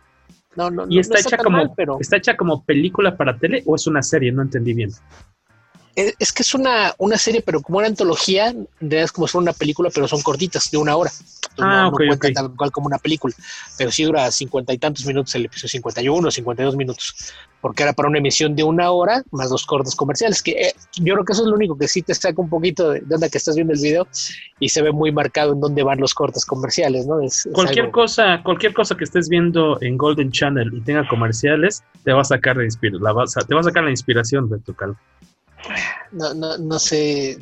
No, 0.57 0.71
no, 0.71 0.87
¿Y 0.88 0.99
está, 0.99 1.21
hecha 1.21 1.37
como, 1.37 1.75
pero... 1.75 1.99
está 2.00 2.16
hecha 2.16 2.37
como 2.37 2.64
película 2.64 3.16
para 3.16 3.38
tele 3.38 3.62
o 3.66 3.76
es 3.76 3.87
una 3.87 4.02
serie? 4.02 4.33
No 4.33 4.42
entendí 4.42 4.75
bien. 4.75 4.90
Es, 6.19 6.33
que 6.33 6.42
es 6.42 6.54
una, 6.54 6.95
una 6.99 7.19
serie, 7.19 7.42
pero 7.42 7.61
como 7.61 7.78
una 7.78 7.88
antología, 7.88 8.54
es 8.80 9.12
como 9.12 9.26
si 9.26 9.33
fuera 9.33 9.42
una 9.42 9.52
película, 9.52 9.90
pero 9.92 10.09
son 10.09 10.23
cortitas, 10.23 10.71
de 10.71 10.78
una 10.78 10.97
hora. 10.97 11.11
ah, 11.59 11.90
no, 11.90 11.99
no 11.99 12.14
okay, 12.14 12.33
tal 12.33 12.54
cual 12.57 12.71
como 12.71 12.87
una 12.87 12.99
película, 12.99 13.35
pero 13.76 13.90
sí 13.90 14.04
dura 14.04 14.30
cincuenta 14.30 14.73
y 14.73 14.78
tantos 14.78 15.04
minutos 15.04 15.35
el 15.35 15.47
episodio, 15.47 15.69
51, 15.69 16.30
52 16.30 16.76
minutos, 16.76 17.33
porque 17.61 17.83
era 17.83 17.92
para 17.92 18.09
una 18.09 18.19
emisión 18.19 18.57
de 18.57 18.62
una 18.62 18.90
hora, 18.90 19.23
más 19.30 19.50
dos 19.50 19.66
cortes 19.66 19.95
comerciales, 19.95 20.42
que 20.42 20.52
eh, 20.52 20.75
yo 20.97 21.14
creo 21.14 21.25
que 21.25 21.33
eso 21.33 21.42
es 21.42 21.49
lo 21.49 21.57
único 21.57 21.76
que 21.76 21.88
sí 21.88 22.02
te 22.02 22.14
saca 22.14 22.40
un 22.40 22.49
poquito 22.49 22.90
de, 22.90 23.00
donde 23.00 23.28
que 23.28 23.38
estás 23.38 23.54
viendo 23.57 23.75
el 23.75 23.80
video 23.80 24.07
y 24.59 24.69
se 24.69 24.83
ve 24.83 24.92
muy 24.92 25.12
marcado 25.12 25.52
en 25.52 25.61
dónde 25.61 25.83
van 25.83 26.00
los 26.00 26.14
cortes 26.14 26.45
comerciales, 26.45 27.07
¿no? 27.07 27.19
cualquier 27.52 27.90
cosa, 27.90 28.40
cualquier 28.42 28.73
cosa 28.73 28.97
que 28.97 29.04
estés 29.04 29.28
viendo 29.28 29.78
en 29.83 29.97
Golden 29.97 30.30
Channel 30.30 30.71
y 30.73 30.80
tenga 30.80 31.07
comerciales, 31.09 31.83
te 32.04 32.12
va 32.12 32.23
a 32.23 32.25
sacar 32.25 32.57
de 32.57 32.69
la 33.00 33.12
te 33.47 33.54
va 33.54 33.61
a 33.61 33.64
sacar 33.64 33.85
la 33.85 33.90
inspiración 33.90 34.49
de 34.49 34.59
tu 34.59 34.75
calvo 34.75 34.97
no, 36.12 36.35
no, 36.35 36.59
no 36.59 36.79
sé 36.79 37.38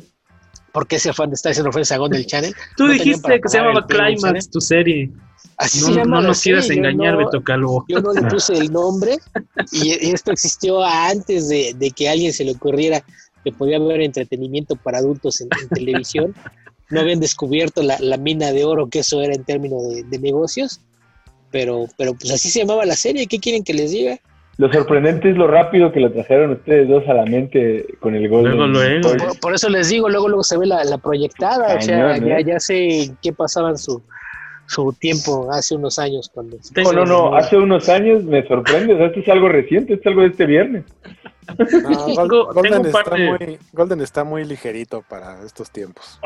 por 0.71 0.87
qué 0.87 0.97
ese 0.97 1.13
fan 1.13 1.31
está 1.33 1.49
haciendo 1.49 1.69
ofensa 1.69 1.95
a 1.95 2.25
Channel. 2.25 2.53
Tú 2.77 2.87
dijiste 2.87 3.41
que 3.41 3.49
se 3.49 3.57
llamaba 3.57 3.85
Climax, 3.87 4.49
tu 4.49 4.61
serie. 4.61 5.11
Así 5.57 5.81
no, 5.81 5.87
se 5.87 5.93
llama 5.93 6.21
no 6.21 6.27
nos 6.29 6.41
quieras 6.41 6.69
engañar, 6.69 7.17
Beto 7.17 7.43
Calvo. 7.43 7.85
Yo 7.89 8.01
no 8.01 8.13
le 8.13 8.21
puse 8.23 8.53
el 8.53 8.71
nombre 8.71 9.17
y 9.71 9.91
esto 10.11 10.31
existió 10.31 10.83
antes 10.83 11.49
de, 11.49 11.93
que 11.95 12.07
a 12.07 12.13
alguien 12.13 12.31
se 12.33 12.45
le 12.45 12.51
ocurriera 12.51 13.03
que 13.43 13.51
podía 13.51 13.77
haber 13.77 14.01
entretenimiento 14.01 14.75
para 14.75 14.99
adultos 14.99 15.41
en, 15.41 15.49
televisión. 15.69 16.33
No 16.89 17.01
habían 17.01 17.19
descubierto 17.19 17.83
la, 17.83 18.17
mina 18.17 18.51
de 18.51 18.65
oro 18.65 18.89
que 18.89 18.99
eso 18.99 19.21
era 19.21 19.35
en 19.35 19.43
términos 19.43 19.87
de, 19.89 20.03
de, 20.03 20.19
negocios, 20.19 20.81
pero, 21.51 21.87
pero 21.97 22.13
pues 22.13 22.31
así 22.31 22.49
se 22.49 22.59
llamaba 22.59 22.85
la 22.85 22.95
serie. 22.95 23.27
¿Qué 23.27 23.39
quieren 23.39 23.63
que 23.63 23.73
les 23.73 23.91
diga? 23.91 24.19
Lo 24.59 24.69
sorprendente 24.73 25.29
es 25.29 25.37
lo 25.37 25.47
rápido 25.47 25.89
que 25.93 26.01
lo 26.01 26.11
trajeron 26.11 26.51
ustedes 26.51 26.89
dos 26.89 27.07
a 27.07 27.13
la 27.13 27.23
mente 27.23 27.85
con 28.01 28.13
el 28.13 28.27
gol. 28.27 28.73
Por, 29.39 29.53
eso 29.53 29.69
les 29.69 29.87
digo, 29.87 30.09
luego 30.09 30.27
luego 30.27 30.43
se 30.43 30.57
ve 30.57 30.65
la, 30.65 30.97
proyectada, 30.97 31.77
o 31.77 31.81
sea, 31.81 32.17
ya, 32.17 32.41
ya 32.41 32.59
sé 32.59 33.09
qué 33.21 33.31
pasaba 33.31 33.69
en 33.69 33.77
su, 33.77 34.03
su 34.67 34.91
tiempo 34.99 35.47
hace 35.49 35.75
unos 35.75 35.97
años. 35.97 36.29
cuando 36.33 36.57
No, 36.75 36.91
no, 36.91 37.05
no, 37.05 37.35
hace 37.37 37.55
unos 37.55 37.87
años 37.87 38.25
me 38.25 38.45
sorprende, 38.45 38.95
o 38.95 38.97
sea, 38.97 39.05
esto 39.07 39.21
es 39.21 39.29
algo 39.29 39.47
reciente, 39.47 39.93
esto 39.93 40.09
es 40.09 40.11
algo 40.11 40.23
de 40.23 40.27
este 40.27 40.45
viernes. 40.45 40.83
Golden, 42.53 42.85
está 42.85 43.15
muy, 43.15 43.59
Golden, 43.71 44.01
está 44.01 44.23
muy, 44.25 44.43
ligerito 44.43 45.05
para 45.07 45.41
estos 45.45 45.71
tiempos. 45.71 46.19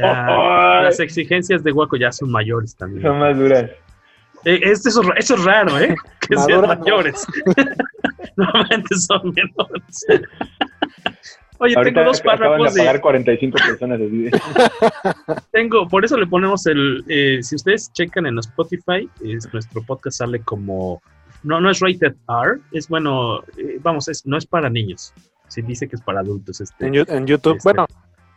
las 0.00 0.98
exigencias 0.98 1.62
de 1.62 1.70
Guaco 1.70 1.96
ya 1.96 2.10
son 2.10 2.32
mayores 2.32 2.74
también. 2.74 3.02
Son 3.04 3.20
más 3.20 3.38
duras. 3.38 3.70
Eh, 4.44 4.60
eso, 4.62 5.02
eso, 5.16 5.34
es 5.34 5.44
raro, 5.44 5.78
¿eh? 5.78 5.94
Que 6.28 6.36
sean 6.38 6.66
mayores. 6.66 7.26
Normalmente 8.36 8.94
son 8.96 9.32
menores. 9.34 10.06
Oye, 11.60 11.74
tengo 11.82 12.04
dos 12.04 12.20
párrafos 12.20 12.74
de... 12.74 12.80
pagar 12.80 13.00
45 13.00 13.58
personas 13.58 13.98
de 13.98 14.40
tengo, 15.52 15.88
por 15.88 16.04
eso 16.04 16.16
le 16.16 16.26
ponemos 16.26 16.66
el... 16.66 17.04
Eh, 17.08 17.42
si 17.42 17.56
ustedes 17.56 17.92
checan 17.92 18.26
en 18.26 18.38
Spotify, 18.38 19.08
es, 19.24 19.52
nuestro 19.52 19.82
podcast 19.82 20.18
sale 20.18 20.40
como... 20.40 21.02
No, 21.42 21.60
no 21.60 21.70
es 21.70 21.80
rated 21.80 22.14
R, 22.28 22.60
es 22.72 22.88
bueno, 22.88 23.40
eh, 23.56 23.78
vamos, 23.80 24.08
es, 24.08 24.26
no 24.26 24.36
es 24.36 24.46
para 24.46 24.70
niños. 24.70 25.12
Se 25.48 25.62
dice 25.62 25.88
que 25.88 25.96
es 25.96 26.02
para 26.02 26.20
adultos. 26.20 26.60
Este, 26.60 26.86
en, 26.86 27.26
YouTube, 27.26 27.56
este, 27.56 27.64
bueno, 27.64 27.86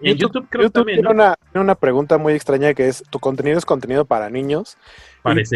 en 0.01 0.17
YouTube, 0.17 0.48
creo 0.50 0.70
también, 0.70 1.00
tiene, 1.00 1.13
una, 1.13 1.36
una, 1.53 1.75
pregunta 1.75 2.17
muy 2.17 2.34
extraña 2.34 2.74
que 2.74 2.88
es, 2.88 3.03
¿tu 3.10 3.20
contenido 3.20 3.58
es 3.58 3.65
contenido 3.65 4.05
para 4.05 4.29
niños? 4.29 4.77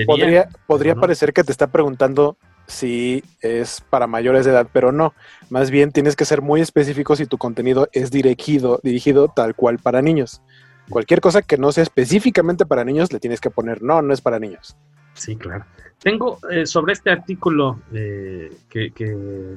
podría, 0.05 0.49
podría 0.67 0.95
parecer 0.95 1.33
que 1.33 1.43
te 1.43 1.51
está 1.51 1.67
preguntando 1.67 2.37
si 2.67 3.23
es 3.41 3.81
para 3.89 4.07
mayores 4.07 4.45
de 4.45 4.51
edad, 4.51 4.67
pero 4.71 4.91
no. 4.91 5.13
Más 5.49 5.71
bien 5.71 5.91
tienes 5.91 6.15
que 6.15 6.25
ser 6.25 6.41
muy 6.41 6.61
específico 6.61 7.15
si 7.15 7.25
tu 7.25 7.37
contenido 7.37 7.89
es 7.91 8.11
dirigido, 8.11 8.79
dirigido 8.83 9.27
tal 9.27 9.55
cual 9.55 9.79
para 9.79 10.01
niños. 10.01 10.41
Cualquier 10.89 11.21
cosa 11.21 11.41
que 11.41 11.57
no 11.57 11.71
sea 11.71 11.83
específicamente 11.83 12.65
para 12.65 12.85
niños, 12.85 13.11
le 13.11 13.19
tienes 13.19 13.41
que 13.41 13.49
poner 13.49 13.81
no, 13.81 14.01
no 14.01 14.13
es 14.13 14.21
para 14.21 14.39
niños. 14.39 14.77
Sí, 15.15 15.35
claro. 15.35 15.65
Tengo 15.99 16.37
eh, 16.51 16.65
sobre 16.65 16.93
este 16.93 17.09
artículo 17.09 17.79
eh, 17.91 18.51
que, 18.69 18.91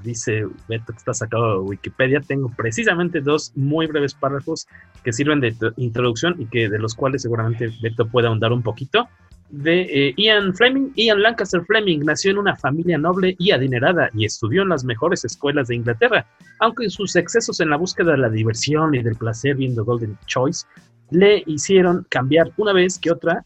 dice 0.03 0.47
Beto 0.69 0.93
que 0.93 0.99
está 0.99 1.12
sacado 1.12 1.53
de 1.53 1.69
Wikipedia, 1.69 2.21
tengo 2.21 2.50
precisamente 2.57 3.21
dos 3.21 3.53
muy 3.55 3.87
breves 3.87 4.15
párrafos 4.15 4.67
que 5.05 5.12
sirven 5.12 5.41
de 5.41 5.55
introducción 5.77 6.37
y 6.38 6.47
que 6.47 6.71
de 6.71 6.79
los 6.79 6.95
cuales 6.95 7.23
seguramente 7.23 7.71
Beto 7.83 8.07
puede 8.07 8.29
ahondar 8.29 8.53
un 8.53 8.62
poquito. 8.62 9.09
De 9.50 9.81
eh, 9.83 10.15
Ian 10.17 10.55
Fleming. 10.55 10.93
Ian 10.95 11.23
Lancaster 11.23 11.62
Fleming 11.65 12.00
nació 12.00 12.31
en 12.31 12.38
una 12.38 12.57
familia 12.57 12.99
noble 12.99 13.35
y 13.38 13.50
adinerada 13.50 14.11
y 14.15 14.25
estudió 14.25 14.62
en 14.62 14.69
las 14.69 14.85
mejores 14.85 15.25
escuelas 15.25 15.69
de 15.69 15.77
Inglaterra, 15.77 16.27
aunque 16.61 16.88
sus 16.88 17.17
excesos 17.17 17.61
en 17.61 17.71
la 17.71 17.77
búsqueda 17.77 18.12
de 18.12 18.19
la 18.19 18.31
diversión 18.31 18.95
y 18.95 19.03
del 19.03 19.17
placer 19.17 19.57
viendo 19.57 19.85
Golden 19.85 20.19
Choice 20.27 20.67
le 21.11 21.43
hicieron 21.47 22.07
cambiar 22.11 22.53
una 22.57 22.73
vez 22.73 22.99
que 22.99 23.11
otra 23.11 23.45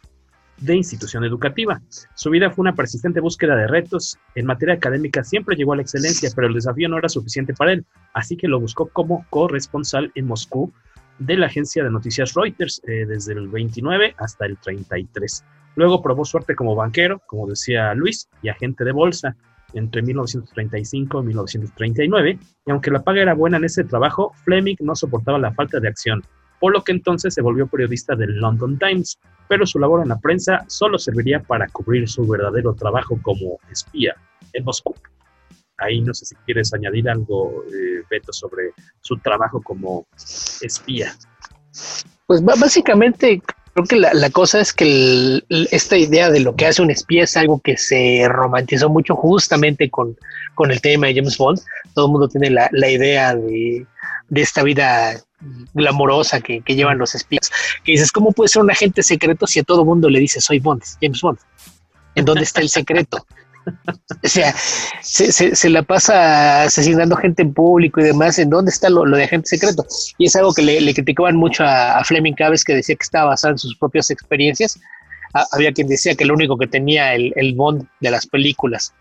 de 0.62 0.76
institución 0.76 1.25
educativa. 1.25 1.81
Su 2.14 2.31
vida 2.31 2.50
fue 2.50 2.62
una 2.62 2.75
persistente 2.75 3.21
búsqueda 3.21 3.57
de 3.57 3.66
retos. 3.66 4.19
En 4.35 4.47
materia 4.47 4.75
académica 4.75 5.25
siempre 5.25 5.57
llegó 5.57 5.73
a 5.73 5.76
la 5.76 5.83
excelencia, 5.83 6.31
pero 6.35 6.49
el 6.49 6.54
desafío 6.54 6.88
no 6.88 6.99
era 6.99 7.09
suficiente 7.09 7.54
para 7.54 7.73
él, 7.73 7.85
así 8.14 8.37
que 8.37 8.49
lo 8.49 8.61
buscó 8.61 8.88
como 8.88 9.26
corresponsal 9.31 10.12
en 10.14 10.26
Moscú 10.26 10.73
de 11.19 11.37
la 11.37 11.47
agencia 11.47 11.85
de 11.85 11.90
noticias 11.90 12.35
Reuters 12.35 12.81
eh, 12.87 13.07
desde 13.07 13.35
el 13.35 13.49
29 13.49 14.14
hasta 14.19 14.47
el 14.47 14.57
33. 14.59 15.45
Luego 15.76 16.02
probó 16.02 16.25
suerte 16.25 16.54
como 16.54 16.75
banquero, 16.75 17.21
como 17.26 17.49
decía 17.49 17.95
Luis, 17.95 18.28
y 18.42 18.49
agente 18.49 18.85
de 18.85 18.92
bolsa 18.92 19.37
entre 19.75 20.02
1935 20.02 21.23
y 21.23 21.26
1939, 21.26 22.38
y 22.66 22.71
aunque 22.71 22.90
la 22.90 23.02
paga 23.02 23.23
era 23.23 23.35
buena 23.35 23.57
en 23.57 23.64
ese 23.64 23.85
trabajo, 23.85 24.33
Fleming 24.45 24.76
no 24.81 24.95
soportaba 24.95 25.38
la 25.38 25.52
falta 25.52 25.81
de 25.81 25.88
acción 25.88 26.23
por 26.62 26.73
lo 26.73 26.85
que 26.85 26.92
entonces 26.92 27.35
se 27.35 27.42
volvió 27.42 27.66
periodista 27.66 28.14
del 28.14 28.37
London 28.37 28.78
Times, 28.78 29.19
pero 29.49 29.66
su 29.66 29.81
labor 29.81 30.00
en 30.02 30.11
la 30.11 30.21
prensa 30.21 30.64
solo 30.69 30.97
serviría 30.97 31.40
para 31.40 31.66
cubrir 31.66 32.09
su 32.09 32.25
verdadero 32.25 32.73
trabajo 32.75 33.19
como 33.21 33.59
espía 33.69 34.14
en 34.52 34.62
Moscú. 34.62 34.95
Ahí 35.78 36.00
no 36.00 36.14
sé 36.14 36.25
si 36.25 36.37
quieres 36.47 36.73
añadir 36.73 37.11
algo, 37.11 37.64
eh, 37.64 38.04
Beto, 38.09 38.33
sobre 38.33 38.71
su 39.00 39.19
trabajo 39.19 39.61
como 39.61 40.07
espía. 40.61 41.12
Pues 42.28 42.45
básicamente 42.45 43.42
creo 43.75 43.85
que 43.85 43.97
la, 43.97 44.31
cosa 44.31 44.61
es 44.61 44.73
que 44.73 45.42
esta 45.73 45.97
idea 45.97 46.31
de 46.31 46.38
lo 46.38 46.54
que 46.54 46.66
hace 46.66 46.81
un 46.81 46.92
espía 46.92 47.25
es 47.25 47.37
algo 47.37 47.59
que 47.59 47.76
se 47.76 48.25
romantizó 48.28 48.88
mucho 48.88 49.16
justamente 49.16 49.90
con, 49.90 50.16
con 50.54 50.71
el 50.71 50.81
tema 50.81 51.09
de 51.09 51.16
James 51.16 51.37
Bond. 51.37 51.59
Todo 51.95 52.07
el 52.07 52.12
mundo 52.12 52.28
tiene 52.28 52.50
la, 52.50 52.69
la 52.71 52.88
idea 52.88 53.35
de 53.35 53.85
de 54.33 54.40
esta 54.40 54.62
vida 54.62 55.21
glamorosa 55.75 56.40
que, 56.40 56.62
llevan 56.66 56.99
los 56.99 57.14
espías. 57.14 57.50
Que 57.84 57.92
dices, 57.92 58.12
¿cómo 58.12 58.32
puede 58.32 58.49
ser 58.49 58.62
un 58.62 58.70
agente 58.70 59.02
secreto 59.02 59.46
si 59.46 59.61
a 59.61 59.62
todo 59.62 59.84
mundo 59.84 60.08
le 60.08 60.20
dice 60.20 60.40
soy 60.40 60.58
Bond, 60.58 60.82
James 61.00 61.20
Bond? 61.20 61.38
¿En 62.14 62.25
dónde 62.25 62.42
está 62.42 62.61
el 62.61 62.68
secreto? 62.68 63.26
O 64.25 64.28
sea, 64.28 64.52
se, 65.02 65.70
la 65.70 65.82
pasa 65.82 66.64
asesinando 66.64 67.16
gente 67.16 67.42
en 67.42 67.54
público 67.54 68.00
y 68.00 68.04
demás. 68.04 68.38
¿En 68.38 68.50
dónde 68.50 68.70
está 68.70 68.90
lo, 68.90 69.04
de 69.04 69.25
agente 69.25 69.49
secreto? 69.49 69.87
Y 70.18 70.26
es 70.26 70.37
algo 70.37 70.52
que 70.52 70.62
le, 70.62 70.94
criticaban 70.94 71.37
mucho 71.37 71.64
a, 71.64 72.02
Fleming 72.04 72.34
cada 72.34 72.50
vez 72.50 72.64
que 72.64 72.75
decía 72.75 72.96
que 72.96 73.04
estaba 73.04 73.30
basado 73.30 73.52
en 73.52 73.58
sus 73.58 73.76
propias 73.76 74.11
experiencias. 74.11 74.80
había 75.52 75.72
quien 75.72 75.88
decía 75.88 76.14
que 76.14 76.25
lo 76.25 76.34
único 76.34 76.58
que 76.58 76.66
tenía 76.66 77.14
el, 77.14 77.32
el 77.37 77.54
Bond 77.54 77.87
de 78.00 78.11
las 78.11 78.26
películas 78.26 78.92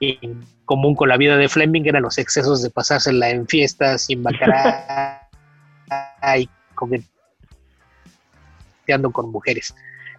en 0.00 0.44
común 0.64 0.94
con 0.94 1.08
la 1.08 1.16
vida 1.16 1.36
de 1.36 1.48
Fleming 1.48 1.82
eran 1.84 2.02
los 2.02 2.18
excesos 2.18 2.62
de 2.62 2.70
pasársela 2.70 3.30
en 3.30 3.46
fiestas, 3.46 4.06
sin 4.06 4.22
bacará 4.22 5.21
y 6.38 6.48
coqueteando 6.74 7.10
con 9.12 9.30
mujeres. 9.30 9.74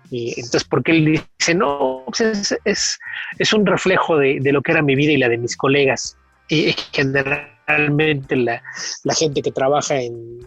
Y 0.10 0.29
entonces, 0.29 0.63
porque 0.65 0.91
él 0.91 1.05
dice, 1.39 1.55
no, 1.55 2.03
pues 2.05 2.22
es, 2.65 3.00
es, 3.39 3.53
un 3.53 3.65
reflejo 3.65 4.17
de, 4.17 4.39
lo 4.51 4.62
que 4.62 4.72
era 4.74 4.81
mi 4.81 4.95
vida 4.95 5.12
y 5.12 5.17
la 5.17 5.29
de 5.29 5.38
mis 5.38 5.57
colegas. 5.57 6.17
Y 6.50 6.75
generalmente 6.91 8.36
la, 8.36 8.62
la 9.03 9.13
gente 9.15 9.41
que 9.41 9.51
trabaja 9.51 9.95
en, 9.95 10.39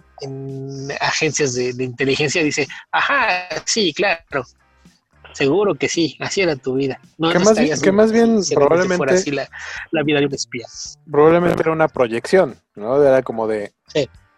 agencias 1.01 1.55
de, 1.55 1.73
de, 1.73 1.85
inteligencia 1.85 2.43
dice, 2.45 2.69
ajá, 2.93 3.49
sí, 3.65 3.93
claro, 3.93 4.45
seguro 5.37 5.75
que 5.75 5.89
sí, 5.89 6.17
así 6.21 6.41
era 6.41 6.57
tu 6.57 6.75
vida. 6.75 6.99
No, 7.19 7.31
que, 7.31 7.39
más, 7.39 7.59
bien, 7.59 7.81
que 7.81 7.93
más 7.93 8.13
bien 8.13 8.41
probablemente... 8.55 9.15
Así 9.15 9.31
la, 9.31 9.49
la, 9.91 10.03
vida 10.03 10.21
de 10.21 10.27
un 10.27 10.35
espía. 10.35 10.67
Probablemente 11.11 11.63
era 11.63 11.73
una 11.73 11.89
proyección, 11.89 12.57
¿no? 12.75 13.03
Era 13.03 13.23
como 13.23 13.47
de... 13.47 13.73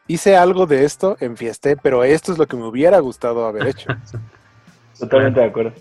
Hice 0.08 0.36
algo 0.36 0.66
de 0.66 0.84
esto, 0.84 1.18
enfiesté, 1.20 1.76
pero 1.76 2.02
esto 2.02 2.32
es 2.32 2.38
lo 2.38 2.46
que 2.46 2.56
me 2.56 2.64
hubiera 2.64 2.98
gustado 2.98 3.46
haber 3.46 3.68
hecho. 3.68 3.90
Totalmente 4.98 5.40
de 5.40 5.46
acuerdo. 5.46 5.72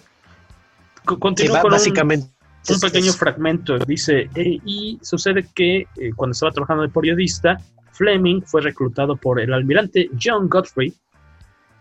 Continúo 1.05 1.61
con 1.61 1.71
básicamente. 1.71 2.27
Un, 2.69 2.79
pequeño 2.81 3.13
fragmento. 3.13 3.79
Dice, 3.79 4.29
eh, 4.35 4.59
y 4.65 4.99
sucede 5.01 5.47
que 5.55 5.87
eh, 5.95 6.11
cuando 6.13 6.33
estaba 6.33 6.51
trabajando 6.51 6.83
de 6.83 6.89
periodista, 6.89 7.57
Fleming 7.93 8.41
fue 8.41 8.61
reclutado 8.61 9.15
por 9.15 9.39
el 9.39 9.53
almirante 9.53 10.09
John 10.21 10.49
Godfrey, 10.49 10.93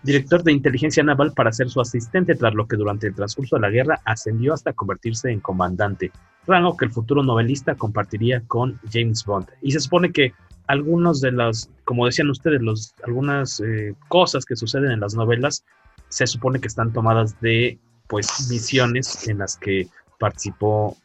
director 0.05 0.45
de 0.45 0.53
inteligencia 0.53 1.03
naval, 1.03 1.33
para 1.33 1.51
ser 1.51 1.69
su 1.69 1.81
asistente, 1.81 2.37
tras 2.37 2.55
lo 2.55 2.69
que 2.69 2.77
durante 2.77 3.09
el 3.09 3.15
transcurso 3.17 3.57
de 3.57 3.63
la 3.63 3.71
guerra 3.71 4.01
ascendió 4.05 4.55
hasta 4.55 4.73
convertirse 4.73 5.33
en 5.33 5.41
comandante, 5.41 6.13
rango 6.47 6.77
que 6.77 6.85
el 6.85 6.93
futuro 6.93 7.25
novelista 7.25 7.75
compartiría 7.75 8.43
con 8.47 8.79
James 8.93 9.25
Bond. 9.25 9.49
Y 9.63 9.73
se 9.73 9.81
supone 9.81 10.13
que 10.13 10.33
algunos 10.67 11.21
de 11.21 11.33
las, 11.33 11.71
como 11.85 12.07
decían 12.07 12.31
ustedes, 12.31 12.61
los, 12.61 12.95
algunas 13.05 13.61
eh, 13.61 13.95
cosas 14.09 14.45
que 14.45 14.57
suceden 14.57 14.91
en 14.93 15.01
las 15.01 15.15
novelas 15.15 15.65
se 16.09 16.27
supone 16.27 16.61
que 16.61 16.69
están 16.69 16.93
tomadas 16.93 17.41
de 17.41 17.79
pues 18.09 18.49
misiones 18.49 19.27
en 19.29 19.39
las 19.39 19.57
que 19.57 19.89
participó 20.19 20.97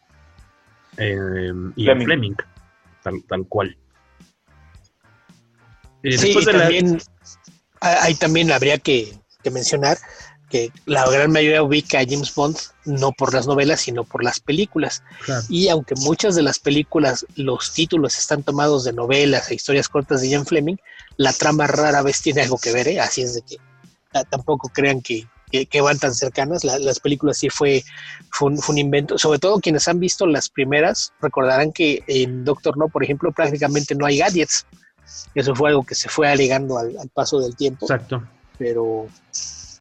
eh, 0.97 1.51
Ian 1.75 2.01
Fleming, 2.01 2.35
tal, 3.01 3.45
cual. 3.47 3.75
Eh, 6.03 6.17
sí, 6.17 6.35
también, 6.45 6.99
ahí 7.79 8.15
también 8.15 8.51
habría 8.51 8.77
que, 8.77 9.13
mencionar 9.51 9.97
que 10.51 10.71
la 10.85 11.09
gran 11.09 11.31
mayoría 11.31 11.63
ubica 11.63 11.99
a 11.99 12.05
James 12.05 12.35
Bond 12.35 12.57
no 12.85 13.13
por 13.13 13.33
las 13.33 13.47
novelas, 13.47 13.81
sino 13.81 14.03
por 14.03 14.23
las 14.23 14.39
películas. 14.39 15.01
Y 15.49 15.69
aunque 15.69 15.95
muchas 15.95 16.35
de 16.35 16.43
las 16.43 16.59
películas, 16.59 17.25
los 17.35 17.73
títulos 17.73 18.17
están 18.17 18.43
tomados 18.43 18.83
de 18.83 18.93
novelas 18.93 19.49
e 19.49 19.55
historias 19.55 19.87
cortas 19.87 20.21
de 20.21 20.29
Ian 20.29 20.45
Fleming, 20.45 20.75
la 21.17 21.31
trama 21.33 21.67
rara 21.67 22.01
vez 22.01 22.21
tiene 22.21 22.41
algo 22.41 22.57
que 22.57 22.73
ver, 22.73 22.87
¿eh? 22.89 22.99
así 22.99 23.21
es 23.21 23.33
de 23.33 23.41
que 23.41 23.57
tampoco 24.29 24.69
crean 24.69 25.01
que, 25.01 25.27
van 25.81 25.99
tan 25.99 26.13
cercanas. 26.13 26.63
las 26.63 26.99
películas 26.99 27.37
sí 27.37 27.49
fue, 27.49 27.83
fue 28.29 28.51
un, 28.67 28.77
invento. 28.77 29.17
Sobre 29.17 29.39
todo 29.39 29.59
quienes 29.59 29.87
han 29.87 29.99
visto 29.99 30.25
las 30.25 30.49
primeras 30.49 31.13
recordarán 31.21 31.71
que 31.71 32.03
en 32.07 32.43
Doctor 32.43 32.77
No, 32.77 32.89
por 32.89 33.03
ejemplo, 33.03 33.31
prácticamente 33.31 33.95
no 33.95 34.05
hay 34.05 34.17
gadgets. 34.17 34.65
Eso 35.33 35.55
fue 35.55 35.69
algo 35.69 35.83
que 35.83 35.95
se 35.95 36.09
fue 36.09 36.27
alegando 36.27 36.77
al, 36.77 36.95
paso 37.13 37.39
del 37.39 37.55
tiempo. 37.55 37.85
Exacto. 37.85 38.23
Pero, 38.57 39.07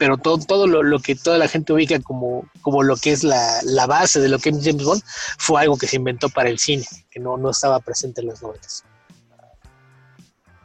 pero 0.00 0.16
todo, 0.16 0.38
todo 0.38 0.66
lo, 0.66 0.98
que 1.00 1.14
toda 1.14 1.36
la 1.36 1.46
gente 1.46 1.74
ubica 1.74 2.00
como, 2.00 2.48
como 2.62 2.82
lo 2.82 2.96
que 2.96 3.12
es 3.12 3.22
la, 3.22 3.86
base 3.86 4.18
de 4.18 4.30
lo 4.30 4.38
que 4.38 4.48
es 4.48 4.64
James 4.64 4.82
Bond 4.82 5.02
fue 5.36 5.60
algo 5.60 5.76
que 5.76 5.86
se 5.86 5.96
inventó 5.96 6.30
para 6.30 6.48
el 6.48 6.58
cine, 6.58 6.84
que 7.10 7.20
no, 7.20 7.36
no 7.36 7.50
estaba 7.50 7.78
presente 7.80 8.22
en 8.22 8.28
las 8.28 8.42
novelas. 8.42 8.82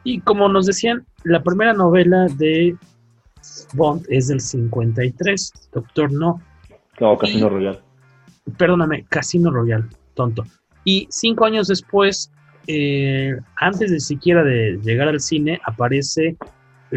Y 0.04 0.20
como 0.20 0.48
nos 0.48 0.64
decían, 0.64 1.04
la 1.24 1.42
primera 1.42 1.74
novela 1.74 2.28
de 2.38 2.78
Bond 3.74 4.06
es 4.08 4.28
del 4.28 4.40
53, 4.40 5.52
Doctor 5.70 6.10
No. 6.12 6.40
No, 6.98 7.18
Casino 7.18 7.50
Royal. 7.50 7.82
Perdóname, 8.56 9.04
Casino 9.04 9.50
Royal, 9.50 9.86
tonto. 10.14 10.44
Y 10.82 11.08
cinco 11.10 11.44
años 11.44 11.68
después, 11.68 12.32
eh, 12.68 13.36
antes 13.56 13.90
de 13.90 14.00
siquiera 14.00 14.42
de 14.42 14.80
llegar 14.82 15.08
al 15.08 15.20
cine, 15.20 15.60
aparece 15.66 16.38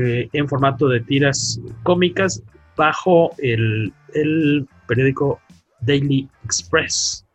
eh, 0.06 0.30
en 0.34 0.48
formato 0.48 0.88
de 0.88 1.02
tiras 1.02 1.60
cómicas 1.84 2.42
bajo 2.76 3.32
el, 3.40 3.94
el 4.14 4.68
periódico 4.88 5.40
Daily 5.82 6.28
Express, 6.44 7.26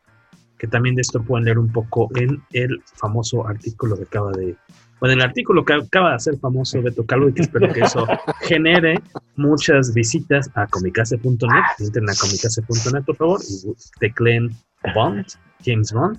que 0.59 0.67
también 0.67 0.95
de 0.95 1.03
esto 1.03 1.23
pueden 1.23 1.45
leer 1.45 1.59
un 1.59 1.71
poco 1.71 2.09
en 2.17 2.43
el 2.53 2.83
famoso 2.95 3.47
artículo 3.47 3.97
que 3.97 4.05
acaba 4.05 4.33
de, 4.33 4.57
bueno, 5.01 5.15
el 5.15 5.23
artículo 5.23 5.65
que 5.65 5.75
acaba 5.75 6.11
de 6.11 6.17
hacer 6.17 6.39
famoso 6.39 6.81
Beto 6.83 7.05
Calvo 7.05 7.29
y 7.29 7.35
que 7.35 7.43
espero 7.43 7.73
que 7.73 7.81
eso 7.81 8.07
genere 8.43 9.01
muchas 9.37 9.93
visitas 9.93 10.51
a 10.55 10.67
comicase.net, 10.67 11.65
entren 11.79 12.09
a 12.09 12.15
comicase.net 12.15 13.05
por 13.05 13.17
favor 13.17 13.41
y 13.43 13.75
tecleen 14.01 14.51
Bond, 14.95 15.27
James 15.65 15.93
Bond. 15.93 16.19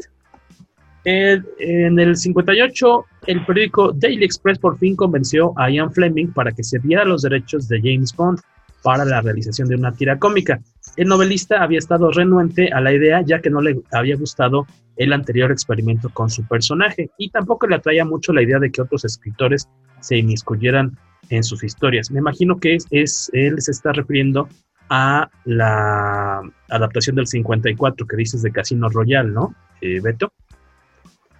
En 1.06 2.00
el 2.00 2.16
58, 2.16 3.06
el 3.28 3.46
periódico 3.46 3.92
Daily 3.94 4.26
Express 4.26 4.60
por 4.60 4.78
fin 4.78 4.96
convenció 4.96 5.54
a 5.58 5.70
Ian 5.70 5.92
Fleming 5.92 6.28
para 6.34 6.52
que 6.52 6.64
se 6.64 6.80
diera 6.80 7.06
los 7.06 7.22
derechos 7.22 7.68
de 7.68 7.80
James 7.80 8.14
Bond 8.16 8.40
para 8.82 9.06
la 9.06 9.22
realización 9.22 9.68
de 9.68 9.76
una 9.76 9.92
tira 9.92 10.20
cómica. 10.20 10.60
El 10.96 11.08
novelista 11.08 11.62
había 11.64 11.80
estado 11.80 12.12
renuente 12.12 12.72
a 12.72 12.82
la 12.82 12.94
idea 12.94 13.22
ya 13.22 13.40
que 13.40 13.50
no 13.50 13.62
le 13.62 13.80
había 13.92 14.16
gustado 14.16 14.66
el 14.96 15.12
anterior 15.12 15.52
experimento 15.52 16.10
con 16.10 16.30
su 16.30 16.48
personaje 16.48 17.10
y 17.18 17.30
tampoco 17.30 17.68
le 17.68 17.76
atraía 17.76 18.06
mucho 18.06 18.32
la 18.32 18.44
idea 18.44 18.60
de 18.60 18.72
que 18.72 18.82
otros 18.82 19.04
escritores 19.06 19.68
se 20.02 20.18
inmiscuyeran 20.18 20.98
en 21.30 21.44
sus 21.44 21.64
historias. 21.64 22.12
Me 22.12 22.20
imagino 22.20 22.60
que 22.60 22.78
es, 22.92 23.30
él 23.34 23.62
se 23.62 23.72
está 23.72 23.92
refiriendo 23.92 24.48
a 24.90 25.30
la 25.46 26.42
adaptación 26.70 27.16
del 27.16 27.28
54 27.28 28.06
que 28.08 28.18
dices 28.18 28.42
de 28.44 28.52
Casino 28.52 28.90
Royal, 28.90 29.34
¿no, 29.34 29.56
eh, 29.82 30.00
Beto? 30.00 30.32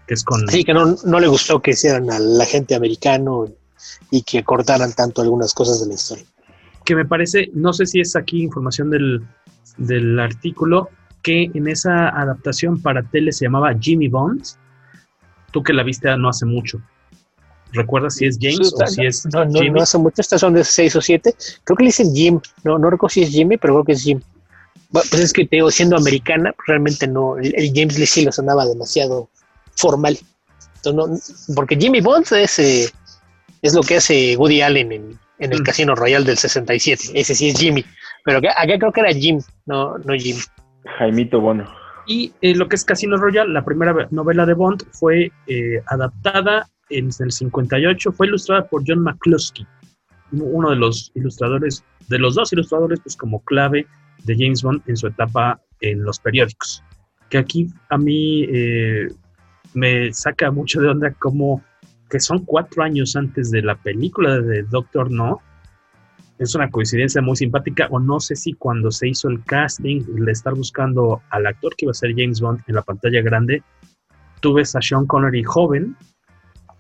Que 0.08 0.14
es 0.14 0.24
con... 0.24 0.48
Sí, 0.48 0.64
que 0.64 0.74
no, 0.74 0.96
no 1.04 1.20
le 1.20 1.28
gustó 1.28 1.62
que 1.62 1.72
hicieran 1.72 2.12
al 2.12 2.40
agente 2.40 2.76
americano 2.76 3.46
y 4.12 4.22
que 4.22 4.44
cortaran 4.44 4.94
tanto 4.94 5.22
algunas 5.22 5.54
cosas 5.54 5.82
de 5.82 5.88
la 5.88 5.94
historia 5.94 6.26
que 6.86 6.96
me 6.96 7.04
parece, 7.04 7.50
no 7.54 7.74
sé 7.74 7.86
si 7.88 8.00
es 8.00 8.16
aquí 8.16 8.42
información 8.44 8.90
del, 8.90 9.26
del 9.78 10.20
artículo, 10.20 10.90
que 11.22 11.50
en 11.54 11.68
esa 11.68 12.10
adaptación 12.10 12.82
para 12.82 13.04
tele 13.04 13.32
se 13.32 13.46
llamaba 13.46 13.76
Jimmy 13.78 14.08
Bond. 14.08 14.44
Tú 15.52 15.64
que 15.64 15.74
la 15.74 15.84
viste 15.84 16.16
no 16.18 16.30
hace 16.30 16.46
mucho. 16.46 16.80
¿Recuerdas 17.74 18.16
si 18.16 18.28
es 18.28 18.38
James 18.40 18.74
o 18.74 18.88
si 18.88 19.06
es 19.06 19.26
no, 19.34 19.44
no, 19.44 19.62
No 19.64 19.82
hace 19.82 19.98
mucho, 19.98 20.22
estas 20.22 20.40
son 20.40 20.54
de 20.54 20.64
6 20.64 20.96
o 20.96 21.02
7. 21.02 21.36
Creo 21.64 21.76
que 21.76 21.84
le 21.84 21.88
dicen 21.88 22.14
Jim. 22.14 22.40
No, 22.64 22.78
no 22.78 22.90
recuerdo 22.90 23.14
si 23.14 23.24
es 23.24 23.32
Jimmy, 23.32 23.58
pero 23.58 23.74
creo 23.74 23.86
que 23.86 23.92
es 23.94 24.04
Jim. 24.04 24.22
Pues 24.92 25.14
es 25.14 25.34
que 25.34 25.46
te 25.46 25.58
digo, 25.58 25.72
siendo 25.72 25.98
americana, 25.98 26.54
realmente 26.68 27.08
no. 27.08 27.38
El, 27.38 27.72
James 27.74 27.98
Lee 27.98 28.06
sí 28.06 28.24
lo 28.24 28.32
sonaba 28.32 28.66
demasiado 28.66 29.30
formal. 29.76 30.18
Entonces, 30.78 31.48
no, 31.48 31.56
porque 31.56 31.76
Jimmy 31.76 32.02
Bond 32.02 32.28
es, 32.34 32.60
eh, 32.60 32.90
es 33.62 33.74
lo 33.74 33.82
que 33.82 33.98
hace 33.98 34.38
Woody 34.38 34.62
Allen 34.62 34.92
en, 34.92 35.20
en 35.40 35.54
el 35.54 35.62
mm. 35.62 35.64
Casino 35.64 35.96
Royal 35.96 36.24
del 36.24 36.38
67. 36.38 37.12
Ese 37.14 37.36
sí 37.36 37.50
es 37.50 37.60
Jimmy. 37.60 37.84
Pero 38.24 38.40
acá, 38.40 38.54
creo 38.66 38.92
que 38.92 39.02
era 39.02 39.14
Jim, 39.14 39.40
no, 39.66 39.98
no 40.00 40.14
Jim. 40.16 40.38
Jaimito 40.98 41.40
Bueno. 41.40 41.68
Y 42.08 42.34
eh, 42.42 42.54
lo 42.56 42.68
que 42.68 42.76
es 42.76 42.86
Casino 42.86 43.18
Royal, 43.18 43.52
la 43.52 43.66
primera 43.66 44.08
novela 44.12 44.46
de 44.46 44.54
Bond, 44.54 44.84
fue 44.92 45.32
eh, 45.48 45.82
adaptada 45.88 46.68
en 46.90 47.10
el 47.20 47.32
58, 47.32 48.12
fue 48.12 48.28
ilustrada 48.28 48.68
por 48.68 48.84
John 48.86 49.00
McCluskey, 49.00 49.66
uno 50.32 50.70
de 50.70 50.76
los 50.76 51.12
ilustradores, 51.16 51.84
de 52.08 52.20
los 52.20 52.36
dos 52.36 52.54
ilustradores, 52.54 53.00
pues 53.00 53.16
como 53.16 53.44
clave 53.44 53.88
de 54.24 54.36
James 54.36 54.62
Bond 54.62 54.84
en 54.88 54.98
su 54.98 55.08
etapa 55.08 55.60
en 55.82 56.04
los 56.04 56.20
periódicos. 56.20 56.84
Que 57.30 57.40
aquí 57.40 57.70
a 57.90 57.98
mí 57.98 58.46
eh, 58.52 59.08
me 59.76 60.12
saca 60.14 60.50
mucho 60.50 60.82
de 60.82 60.90
onda 60.90 61.12
como 61.12 61.62
que 62.10 62.20
son 62.20 62.40
cuatro 62.46 62.84
años 62.84 63.16
antes 63.16 63.52
de 63.52 63.62
la 63.62 63.76
película 63.76 64.40
de 64.40 64.64
Doctor 64.64 65.12
No, 65.12 65.42
es 66.40 66.56
una 66.56 66.70
coincidencia 66.70 67.22
muy 67.22 67.36
simpática, 67.36 67.88
o 67.92 68.00
no 68.00 68.20
sé 68.20 68.36
si 68.36 68.54
cuando 68.54 68.92
se 68.92 69.10
hizo 69.10 69.30
el 69.30 69.44
casting, 69.44 70.02
de 70.06 70.32
estar 70.32 70.54
buscando 70.54 71.22
al 71.30 71.46
actor 71.46 71.76
que 71.76 71.86
iba 71.86 71.92
a 71.92 71.94
ser 71.94 72.12
James 72.16 72.42
Bond 72.42 72.62
en 72.68 72.76
la 72.76 72.82
pantalla 72.82 73.22
grande, 73.22 73.64
tú 74.42 74.54
ves 74.54 74.76
a 74.76 74.82
Sean 74.82 75.06
Connery 75.06 75.44
joven 75.44 75.96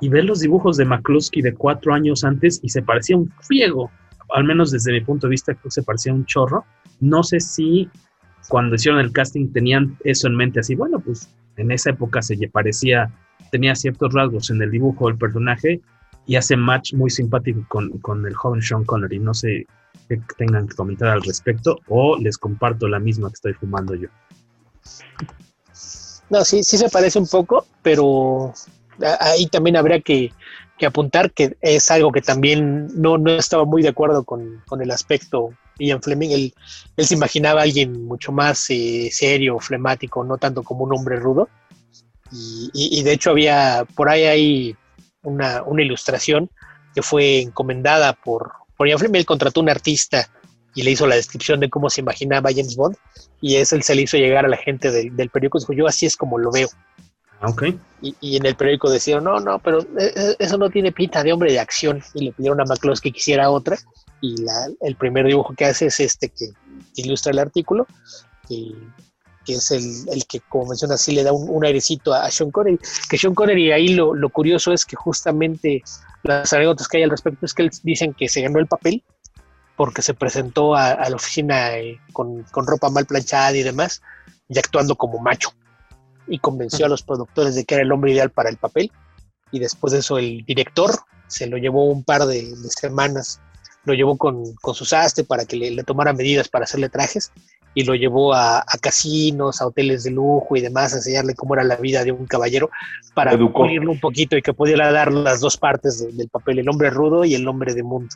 y 0.01 0.10
ver 0.10 0.25
los 0.25 0.41
dibujos 0.41 0.77
de 0.77 0.86
McCluskey 0.86 1.41
de 1.41 1.53
cuatro 1.53 1.93
años 1.93 2.23
antes 2.23 2.60
y 2.63 2.69
se 2.69 2.81
parecía 2.81 3.17
un 3.17 3.31
friego, 3.41 3.91
al 4.29 4.43
menos 4.43 4.71
desde 4.71 4.91
mi 4.91 5.01
punto 5.01 5.27
de 5.27 5.31
vista 5.31 5.53
creo 5.53 5.63
que 5.63 5.71
se 5.71 5.84
parecía 5.84 6.13
un 6.13 6.25
chorro. 6.25 6.65
No 6.99 7.23
sé 7.23 7.39
si 7.39 7.89
cuando 8.47 8.75
hicieron 8.75 8.99
el 8.99 9.12
casting 9.12 9.51
tenían 9.51 9.97
eso 10.03 10.27
en 10.27 10.36
mente 10.36 10.60
así, 10.60 10.75
bueno, 10.75 10.99
pues 10.99 11.29
en 11.58 11.71
esa 11.71 11.91
época 11.91 12.21
se 12.21 12.36
parecía, 12.49 13.12
tenía 13.51 13.75
ciertos 13.75 14.13
rasgos 14.13 14.49
en 14.49 14.62
el 14.62 14.71
dibujo 14.71 15.08
del 15.08 15.17
personaje 15.17 15.81
y 16.27 16.36
hace 16.36 16.55
match 16.55 16.93
muy 16.93 17.10
simpático 17.10 17.65
con, 17.67 17.89
con 17.99 18.25
el 18.25 18.34
joven 18.34 18.62
Sean 18.62 18.84
Connery. 18.84 19.19
No 19.19 19.34
sé 19.34 19.65
qué 20.10 20.19
tengan 20.38 20.67
que 20.67 20.75
comentar 20.75 21.10
al 21.10 21.21
respecto 21.21 21.79
o 21.88 22.17
les 22.17 22.38
comparto 22.38 22.88
la 22.88 22.99
misma 22.99 23.29
que 23.29 23.36
estoy 23.36 23.53
fumando 23.53 23.95
yo. 23.95 24.10
No, 26.29 26.43
sí, 26.43 26.63
sí 26.63 26.77
se 26.77 26.89
parece 26.89 27.19
un 27.19 27.27
poco, 27.27 27.65
pero 27.81 28.53
ahí 29.19 29.47
también 29.47 29.77
habría 29.77 30.01
que, 30.01 30.31
apuntar 30.86 31.31
que 31.31 31.55
es 31.62 31.89
algo 31.91 32.12
que 32.12 32.21
también 32.21 32.88
no, 32.95 33.17
no 33.17 33.31
estaba 33.31 33.65
muy 33.65 33.81
de 33.81 33.89
acuerdo 33.89 34.23
con, 34.23 34.62
el 34.79 34.91
aspecto 34.91 35.49
Ian 35.79 36.01
Fleming. 36.01 36.31
Él, 36.31 36.53
él, 36.97 37.05
se 37.05 37.15
imaginaba 37.15 37.61
a 37.61 37.63
alguien 37.63 38.05
mucho 38.05 38.31
más 38.31 38.69
eh, 38.69 39.09
serio, 39.11 39.59
flemático, 39.59 40.23
no 40.23 40.38
tanto 40.38 40.63
como 40.63 40.83
un 40.83 40.93
hombre 40.93 41.17
rudo. 41.17 41.49
Y, 42.73 43.03
de 43.03 43.13
hecho 43.13 43.29
había, 43.29 43.85
por 43.95 44.09
ahí 44.09 44.23
hay 44.23 44.75
una, 45.21 45.63
una 45.63 45.83
ilustración 45.83 46.49
que 46.93 47.01
fue 47.01 47.41
encomendada 47.41 48.13
por, 48.13 48.51
por 48.75 48.88
Ian 48.88 48.99
Fleming. 48.99 49.19
Él 49.19 49.25
contrató 49.25 49.61
un 49.61 49.69
artista 49.69 50.29
y 50.73 50.83
le 50.83 50.91
hizo 50.91 51.07
la 51.07 51.15
descripción 51.15 51.59
de 51.59 51.69
cómo 51.69 51.89
se 51.89 52.01
imaginaba 52.01 52.49
James 52.49 52.75
Bond 52.75 52.97
y 53.41 53.55
eso 53.55 53.75
él 53.75 53.83
se 53.83 53.95
le 53.95 54.01
hizo 54.01 54.17
llegar 54.17 54.43
a 54.45 54.49
la 54.49 54.57
gente 54.57 54.91
del, 54.91 55.15
del 55.15 55.29
periódico. 55.29 55.59
Dijo, 55.59 55.73
yo 55.73 55.88
así 55.88 56.05
es 56.05 56.17
como 56.17 56.38
lo 56.38 56.51
veo. 56.51 56.67
Okay. 57.41 57.79
Y, 58.01 58.15
y, 58.21 58.38
en 58.38 58.45
el 58.45 58.55
periódico 58.55 58.89
decían, 58.89 59.23
no, 59.23 59.39
no, 59.39 59.59
pero 59.59 59.81
eh, 59.81 60.13
eh, 60.15 60.35
eso 60.39 60.57
no 60.57 60.69
tiene 60.69 60.91
pinta 60.91 61.21
de 61.21 61.33
hombre 61.33 61.51
de 61.51 61.59
acción. 61.59 62.01
Y 62.13 62.25
le 62.25 62.31
pidieron 62.31 62.61
a 62.61 62.65
McCloskey 62.65 63.11
que 63.11 63.17
quisiera 63.17 63.49
otra. 63.49 63.77
Y 64.25 64.41
la, 64.41 64.69
el 64.81 64.95
primer 64.95 65.27
dibujo 65.27 65.53
que 65.53 65.65
hace 65.65 65.88
es 65.88 65.99
este 65.99 66.29
que, 66.29 66.49
ilustra 66.95 67.31
el 67.31 67.39
artículo, 67.39 67.85
que, 68.47 68.73
que 69.45 69.53
es 69.53 69.69
el, 69.69 69.83
el, 70.09 70.25
que, 70.25 70.39
como 70.39 70.67
menciona, 70.67 70.97
sí 70.97 71.11
le 71.11 71.23
da 71.23 71.31
un, 71.31 71.47
un, 71.49 71.63
airecito 71.63 72.13
a, 72.13 72.31
Sean 72.31 72.49
Connery. 72.49 72.79
Que 73.09 73.17
Sean 73.17 73.35
Connery, 73.35 73.71
ahí 73.71 73.89
lo, 73.89 74.15
lo 74.15 74.29
curioso 74.29 74.73
es 74.73 74.85
que 74.85 74.95
justamente 74.95 75.83
las 76.23 76.51
anécdotas 76.53 76.88
que 76.88 76.97
hay 76.97 77.03
al 77.03 77.11
respecto 77.11 77.45
es 77.45 77.53
que 77.53 77.69
dicen 77.83 78.13
que 78.13 78.27
se 78.27 78.41
ganó 78.41 78.59
el 78.59 78.67
papel 78.67 79.03
porque 79.75 80.01
se 80.01 80.13
presentó 80.13 80.75
a, 80.75 81.09
la 81.09 81.15
oficina 81.15 81.77
eh, 81.77 81.99
con, 82.13 82.43
con, 82.43 82.65
ropa 82.65 82.89
mal 82.89 83.05
planchada 83.05 83.55
y 83.55 83.63
demás, 83.63 84.01
y 84.47 84.57
actuando 84.57 84.95
como 84.95 85.19
macho. 85.19 85.49
Y 86.27 86.39
convenció 86.39 86.85
a 86.85 86.89
los 86.89 87.03
productores 87.03 87.55
de 87.55 87.65
que 87.65 87.75
era 87.75 87.83
el 87.83 87.91
hombre 87.91 88.13
ideal 88.13 88.31
para 88.31 88.49
el 88.49 88.57
papel. 88.57 88.91
Y 89.51 89.59
después 89.59 89.93
de 89.93 89.99
eso 89.99 90.17
el 90.17 90.43
director 90.45 90.91
se 91.27 91.47
lo 91.47 91.57
llevó 91.57 91.85
un 91.85 92.03
par 92.03 92.25
de, 92.25 92.55
semanas, 92.69 93.41
lo 93.85 93.93
llevó 93.93 94.17
con, 94.17 94.53
con 94.55 94.75
su 94.75 94.85
sastre 94.85 95.23
para 95.23 95.45
que 95.45 95.55
le, 95.55 95.83
tomara 95.83 96.13
medidas 96.13 96.47
para 96.47 96.65
hacerle 96.65 96.89
trajes 96.89 97.31
y 97.73 97.83
lo 97.83 97.93
llevó 97.93 98.33
a, 98.33 98.63
casinos, 98.81 99.61
a 99.61 99.67
hoteles 99.67 100.03
de 100.03 100.11
lujo 100.11 100.55
y 100.55 100.61
demás, 100.61 100.93
a 100.93 100.97
enseñarle 100.97 101.35
cómo 101.35 101.55
era 101.55 101.63
la 101.63 101.75
vida 101.75 102.03
de 102.03 102.11
un 102.11 102.25
caballero 102.25 102.69
para 103.13 103.37
pulirlo 103.37 103.91
un 103.91 103.99
poquito 103.99 104.37
y 104.37 104.41
que 104.41 104.53
pudiera 104.53 104.91
dar 104.91 105.11
las 105.11 105.41
dos 105.41 105.57
partes 105.57 106.05
del 106.15 106.29
papel, 106.29 106.59
el 106.59 106.69
hombre 106.69 106.89
rudo 106.89 107.25
y 107.25 107.35
el 107.35 107.47
hombre 107.47 107.73
de 107.73 107.83
mundo 107.83 108.09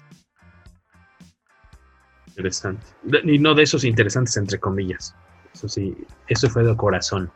interesante. 2.39 2.85
Y 3.25 3.37
no 3.37 3.53
de 3.53 3.63
esos 3.63 3.83
interesantes, 3.83 4.37
entre 4.37 4.59
comillas. 4.59 5.13
Eso 5.53 5.67
sí, 5.67 5.95
eso 6.27 6.49
fue 6.49 6.63
de 6.63 6.75
corazón. 6.75 7.31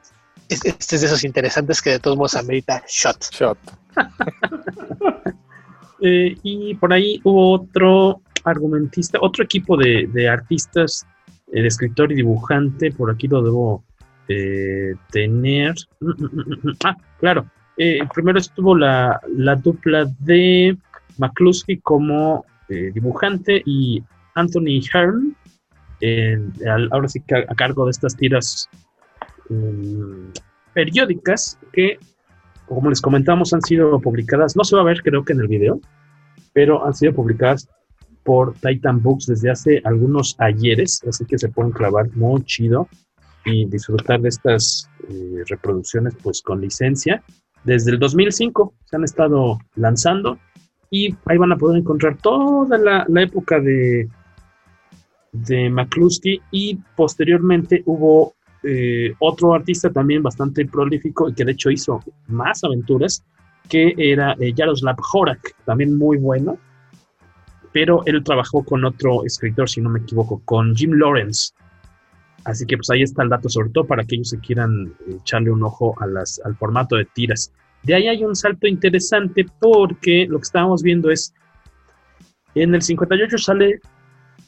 Este 0.50 0.70
es 0.96 1.02
de 1.02 1.08
esos 1.08 1.24
interesantes 1.24 1.82
que 1.82 1.92
de 1.92 2.00
todos 2.00 2.18
modos 2.18 2.36
amerita 2.36 2.84
shot. 2.88 3.26
Shot. 3.32 3.58
Eh, 6.06 6.36
y 6.44 6.76
por 6.76 6.92
ahí 6.92 7.22
hubo 7.24 7.54
otro 7.54 8.22
argumentista, 8.44 9.20
otro 9.22 9.46
equipo 9.46 9.78
de, 9.78 10.28
artistas, 10.30 11.08
eh, 11.54 11.62
de 11.62 11.68
escritor 11.68 12.12
y 12.12 12.16
dibujante. 12.16 12.92
Por 12.92 13.10
aquí 13.10 13.30
lo 13.30 13.42
debo 13.42 13.86
eh, 14.28 14.96
tener. 15.12 15.74
Mm, 16.02 16.10
mm, 16.10 16.60
mm, 16.64 16.74
ah, 16.84 16.98
claro. 17.20 17.50
primero 18.14 18.38
estuvo 18.38 18.76
la, 18.78 19.20
la 19.38 19.56
dupla 19.56 20.06
de 20.20 20.78
McCluskey 21.18 21.78
como 21.78 22.46
dibujante 22.68 23.62
y 23.66 24.04
Anthony 24.36 24.82
Hearn, 24.92 25.36
ahora 26.92 27.08
sí 27.08 27.22
a, 27.32 27.56
cargo 27.56 27.86
de 27.86 27.92
estas 27.92 28.16
tiras 28.18 28.68
periódicas 30.74 31.60
que, 31.72 32.00
como 32.74 32.90
les 32.90 33.02
comentamos, 33.02 33.54
han 33.54 33.62
sido 33.62 34.00
publicadas, 34.00 34.56
no 34.56 34.64
se 34.64 34.76
va 34.76 34.82
a 34.82 34.86
ver 34.86 35.02
creo 35.02 35.24
que 35.24 35.34
en 35.34 35.42
el 35.42 35.48
video, 35.48 35.80
pero 36.54 36.86
han 36.86 36.94
sido 36.94 37.14
publicadas 37.14 37.68
por 38.24 38.54
Titan 38.54 39.02
Books 39.02 39.28
desde 39.28 39.52
hace 39.52 39.82
algunos 39.84 40.36
ayeres, 40.40 41.02
así 41.08 41.26
que 41.26 41.38
se 41.38 41.50
pueden 41.50 41.72
clavar 41.72 42.10
muy 42.16 42.44
chido 42.46 42.88
y 43.46 43.66
disfrutar 43.66 44.22
de 44.22 44.30
estas 44.30 44.90
eh, 45.10 45.44
reproducciones 45.48 46.16
pues 46.24 46.42
con 46.42 46.62
licencia. 46.62 47.22
Desde 47.66 47.92
el 47.92 48.00
2005 48.00 48.74
se 48.86 48.96
han 48.96 49.04
estado 49.04 49.60
lanzando 49.76 50.38
y 50.90 51.14
ahí 51.26 51.38
van 51.38 51.52
a 51.52 51.58
poder 51.58 51.80
encontrar 51.80 52.18
toda 52.18 52.78
la 52.78 53.22
época 53.22 53.60
de 53.60 54.10
de 55.34 55.70
McCluskey 55.70 56.42
y 56.52 56.80
posteriormente 56.96 57.84
hubo 57.86 58.36
eh, 58.64 59.14
otro 59.20 59.54
artista 59.54 59.92
también 59.92 60.24
bastante 60.24 60.66
prolífico 60.66 61.30
y 61.30 61.34
que 61.34 61.46
de 61.46 61.52
hecho 61.52 61.70
hizo 61.70 62.00
más 62.28 62.64
aventuras, 62.64 63.24
que 63.70 63.94
era 63.98 64.36
eh, 64.40 64.54
Jaroslav 64.56 64.98
Horak, 65.14 65.56
también 65.66 65.98
muy 65.98 66.18
bueno, 66.18 66.58
pero 67.72 68.04
él 68.06 68.24
trabajó 68.24 68.64
con 68.64 68.86
otro 68.86 69.26
escritor, 69.26 69.70
si 69.70 69.82
no 69.82 69.90
me 69.90 70.00
equivoco, 70.00 70.42
con 70.46 70.76
Jim 70.76 70.94
Lawrence. 70.94 71.54
Así 72.46 72.66
que 72.66 72.78
pues 72.78 72.90
ahí 72.90 73.02
está 73.02 73.24
el 73.24 73.30
dato, 73.30 73.50
sobre 73.50 73.70
todo 73.70 73.86
para 73.86 74.04
aquellos 74.04 74.32
que 74.32 74.40
quieran 74.40 74.94
echarle 75.08 75.50
un 75.50 75.64
ojo 75.64 75.96
al 76.00 76.56
formato 76.58 76.96
de 76.96 77.06
tiras. 77.06 77.52
De 77.84 77.96
ahí 77.96 78.08
hay 78.08 78.24
un 78.24 78.36
salto 78.36 78.68
interesante 78.68 79.46
porque 79.60 80.26
lo 80.30 80.38
que 80.40 80.44
estábamos 80.44 80.84
viendo 80.84 81.10
es, 81.10 81.34
en 82.56 82.76
el 82.76 82.82
58 82.82 83.38
sale 83.38 83.82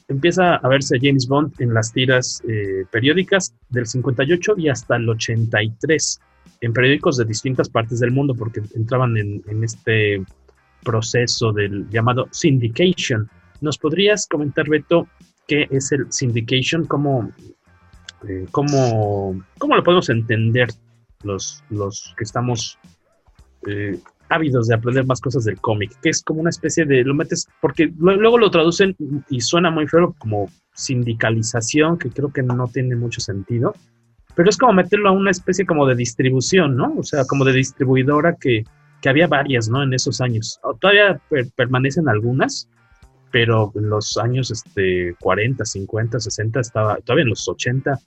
empieza 0.08 0.56
a 0.56 0.68
verse 0.68 0.98
James 1.00 1.26
Bond 1.26 1.60
en 1.60 1.74
las 1.74 1.92
tiras 1.92 2.42
eh, 2.48 2.84
periódicas 2.90 3.54
del 3.68 3.86
58 3.86 4.54
y 4.58 4.68
hasta 4.68 4.96
el 4.96 5.08
83, 5.08 6.20
en 6.60 6.72
periódicos 6.72 7.16
de 7.16 7.24
distintas 7.24 7.68
partes 7.68 8.00
del 8.00 8.12
mundo, 8.12 8.34
porque 8.34 8.62
entraban 8.74 9.16
en, 9.16 9.42
este 9.64 10.22
proceso 10.84 11.52
del 11.52 11.88
llamado 11.90 12.28
syndication. 12.30 13.28
¿Nos 13.60 13.78
podrías 13.78 14.26
comentar, 14.28 14.68
Beto, 14.68 15.08
qué 15.48 15.66
es 15.70 15.90
el 15.92 16.12
syndication? 16.12 16.86
¿Cómo, 16.86 17.30
eh, 18.28 18.46
cómo, 18.52 19.42
cómo 19.58 19.76
lo 19.76 19.82
podemos 19.82 20.08
entender 20.08 20.68
los, 21.24 21.64
los 21.70 22.14
que 22.16 22.24
estamos 22.24 22.78
eh, 23.66 23.98
ávidos 24.28 24.68
de 24.68 24.74
aprender 24.74 25.06
más 25.06 25.20
cosas 25.20 25.44
del 25.44 25.60
cómic, 25.60 25.92
que 26.02 26.10
es 26.10 26.22
como 26.22 26.40
una 26.40 26.50
especie 26.50 26.84
de, 26.84 27.04
lo 27.04 27.14
metes, 27.14 27.48
porque 27.60 27.92
luego 27.98 28.38
lo 28.38 28.50
traducen 28.50 28.96
y 29.28 29.40
suena 29.40 29.70
muy 29.70 29.86
feo 29.86 30.14
como 30.18 30.50
sindicalización, 30.74 31.98
que 31.98 32.10
creo 32.10 32.32
que 32.32 32.42
no 32.42 32.68
tiene 32.68 32.96
mucho 32.96 33.20
sentido, 33.20 33.74
pero 34.34 34.50
es 34.50 34.58
como 34.58 34.74
meterlo 34.74 35.08
a 35.08 35.12
una 35.12 35.30
especie 35.30 35.64
como 35.64 35.86
de 35.86 35.94
distribución, 35.94 36.76
¿no? 36.76 36.94
O 36.98 37.02
sea, 37.02 37.24
como 37.24 37.44
de 37.44 37.54
distribuidora 37.54 38.36
que, 38.38 38.64
que 39.00 39.08
había 39.08 39.26
varias, 39.26 39.68
¿no? 39.68 39.82
En 39.82 39.94
esos 39.94 40.20
años. 40.20 40.60
Todavía 40.78 41.20
permanecen 41.56 42.08
algunas, 42.08 42.68
pero 43.30 43.72
en 43.74 43.88
los 43.88 44.18
años 44.18 44.50
este, 44.50 45.14
40, 45.20 45.64
50, 45.64 46.20
60, 46.20 46.60
estaba, 46.60 46.96
todavía 46.98 47.22
en 47.22 47.30
los 47.30 47.48
80, 47.48 47.98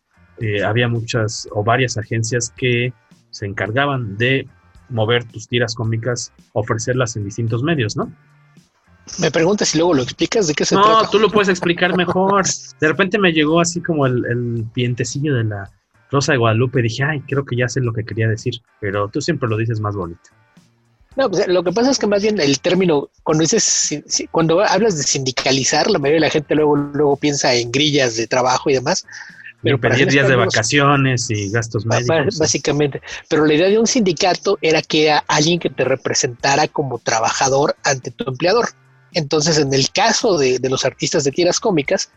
eh, 0.41 0.63
había 0.63 0.87
muchas 0.87 1.47
o 1.51 1.63
varias 1.63 1.97
agencias 1.97 2.53
que 2.55 2.93
se 3.31 3.45
encargaban 3.45 4.15
de 4.17 4.47
mover 4.89 5.23
tus 5.25 5.47
tiras 5.47 5.75
cómicas, 5.75 6.31
ofrecerlas 6.53 7.15
en 7.15 7.25
distintos 7.25 7.63
medios, 7.63 7.95
¿no? 7.95 8.11
Me 9.17 9.31
preguntas 9.31 9.69
si 9.69 9.77
luego 9.77 9.95
lo 9.95 10.03
explicas 10.03 10.47
de 10.47 10.53
qué 10.53 10.65
se 10.65 10.75
trata. 10.75 11.03
No, 11.03 11.09
tú 11.09 11.19
lo 11.19 11.29
puedes 11.29 11.49
explicar 11.49 11.95
mejor. 11.95 12.45
De 12.79 12.87
repente 12.87 13.17
me 13.17 13.31
llegó 13.31 13.59
así 13.59 13.81
como 13.81 14.05
el, 14.05 14.23
el 14.25 14.65
pientecillo 14.73 15.35
de 15.35 15.45
la 15.45 15.71
Rosa 16.11 16.33
de 16.33 16.37
Guadalupe. 16.37 16.81
Dije, 16.81 17.03
ay, 17.03 17.21
creo 17.21 17.43
que 17.43 17.55
ya 17.55 17.67
sé 17.67 17.81
lo 17.81 17.91
que 17.91 18.05
quería 18.05 18.27
decir, 18.27 18.61
pero 18.79 19.09
tú 19.09 19.19
siempre 19.21 19.49
lo 19.49 19.57
dices 19.57 19.79
más 19.79 19.95
bonito. 19.95 20.29
No, 21.15 21.29
pues 21.29 21.47
lo 21.47 21.63
que 21.63 21.71
pasa 21.71 21.89
es 21.89 21.97
que 21.97 22.07
más 22.07 22.21
bien 22.21 22.39
el 22.39 22.59
término, 22.59 23.09
cuando 23.23 23.41
dices, 23.41 24.01
cuando 24.31 24.61
hablas 24.61 24.95
de 24.95 25.03
sindicalizar, 25.03 25.89
la 25.89 25.99
mayoría 25.99 26.21
de 26.21 26.27
la 26.27 26.31
gente 26.31 26.55
luego, 26.55 26.75
luego 26.77 27.17
piensa 27.17 27.53
en 27.55 27.71
grillas 27.71 28.15
de 28.15 28.27
trabajo 28.27 28.69
y 28.69 28.75
demás, 28.75 29.05
pero 29.61 29.79
pedir 29.79 30.09
días 30.09 30.27
de 30.27 30.35
vacaciones 30.35 31.29
y 31.29 31.49
gastos 31.51 31.85
médicos. 31.85 32.37
Básicamente. 32.37 33.01
Pero 33.27 33.45
la 33.45 33.53
idea 33.53 33.67
de 33.67 33.79
un 33.79 33.87
sindicato 33.87 34.57
era 34.61 34.81
que 34.81 35.07
era 35.07 35.23
alguien 35.27 35.59
que 35.59 35.69
te 35.69 35.83
representara 35.83 36.67
como 36.67 36.99
trabajador 36.99 37.75
ante 37.83 38.11
tu 38.11 38.29
empleador. 38.29 38.69
Entonces, 39.13 39.57
en 39.57 39.73
el 39.73 39.89
caso 39.91 40.37
de, 40.37 40.59
los 40.69 40.85
artistas 40.85 41.23
de 41.23 41.31
tiras 41.31 41.59
cómicas, 41.59 42.11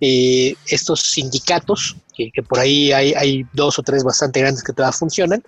eh, 0.00 0.54
estos 0.66 1.00
sindicatos, 1.00 1.96
que, 2.14 2.30
por 2.42 2.58
ahí 2.58 2.92
hay, 2.92 3.46
dos 3.52 3.78
o 3.78 3.82
tres 3.82 4.04
bastante 4.04 4.40
grandes 4.40 4.62
que 4.62 4.72
todavía 4.72 4.92
funcionan, 4.96 5.42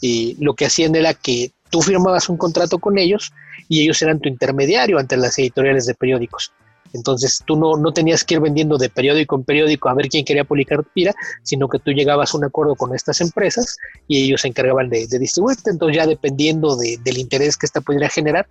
y 0.00 0.36
lo 0.40 0.54
que 0.54 0.66
hacían 0.66 0.94
era 0.94 1.14
que 1.14 1.52
tú 1.70 1.82
firmabas 1.82 2.28
un 2.28 2.36
contrato 2.36 2.78
con 2.78 2.98
ellos 2.98 3.32
y 3.68 3.82
ellos 3.82 4.00
eran 4.02 4.20
tu 4.20 4.28
intermediario 4.28 4.98
ante 4.98 5.16
las 5.16 5.38
editoriales 5.38 5.86
de 5.86 5.94
periódicos. 5.94 6.52
Entonces 6.92 7.42
tú 7.46 7.56
no, 7.56 7.76
no 7.76 7.92
tenías 7.92 8.24
que 8.24 8.34
ir 8.34 8.40
vendiendo 8.40 8.78
de 8.78 8.88
periódico 8.88 9.36
en 9.36 9.44
periódico 9.44 9.88
a 9.88 9.94
ver 9.94 10.08
quién 10.08 10.24
quería 10.24 10.44
publicar 10.44 10.78
tu 10.78 10.90
tira, 10.94 11.14
sino 11.42 11.68
que 11.68 11.78
tú 11.78 11.92
llegabas 11.92 12.34
a 12.34 12.38
un 12.38 12.44
acuerdo 12.44 12.74
con 12.74 12.94
estas 12.94 13.20
empresas 13.20 13.76
y 14.08 14.24
ellos 14.24 14.42
se 14.42 14.48
encargaban 14.48 14.88
de, 14.88 15.06
distribuirte. 15.06 15.70
Entonces 15.70 15.96
ya 15.96 16.06
dependiendo 16.06 16.76
del 16.76 17.18
interés 17.18 17.56
que 17.56 17.66
esta 17.66 17.80
pudiera 17.80 18.08
generar, 18.08 18.46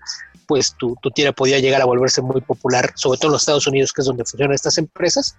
pues 0.47 0.75
tu, 0.77 0.95
tu 1.01 1.11
tira 1.11 1.31
podía 1.31 1.59
llegar 1.59 1.81
a 1.81 1.85
volverse 1.85 2.21
muy 2.21 2.41
popular, 2.41 2.91
sobre 2.95 3.17
todo 3.17 3.29
en 3.29 3.33
los 3.33 3.41
Estados 3.41 3.67
Unidos, 3.67 3.93
que 3.93 4.01
es 4.01 4.07
donde 4.07 4.25
funcionan 4.25 4.53
estas 4.53 4.77
empresas, 4.77 5.37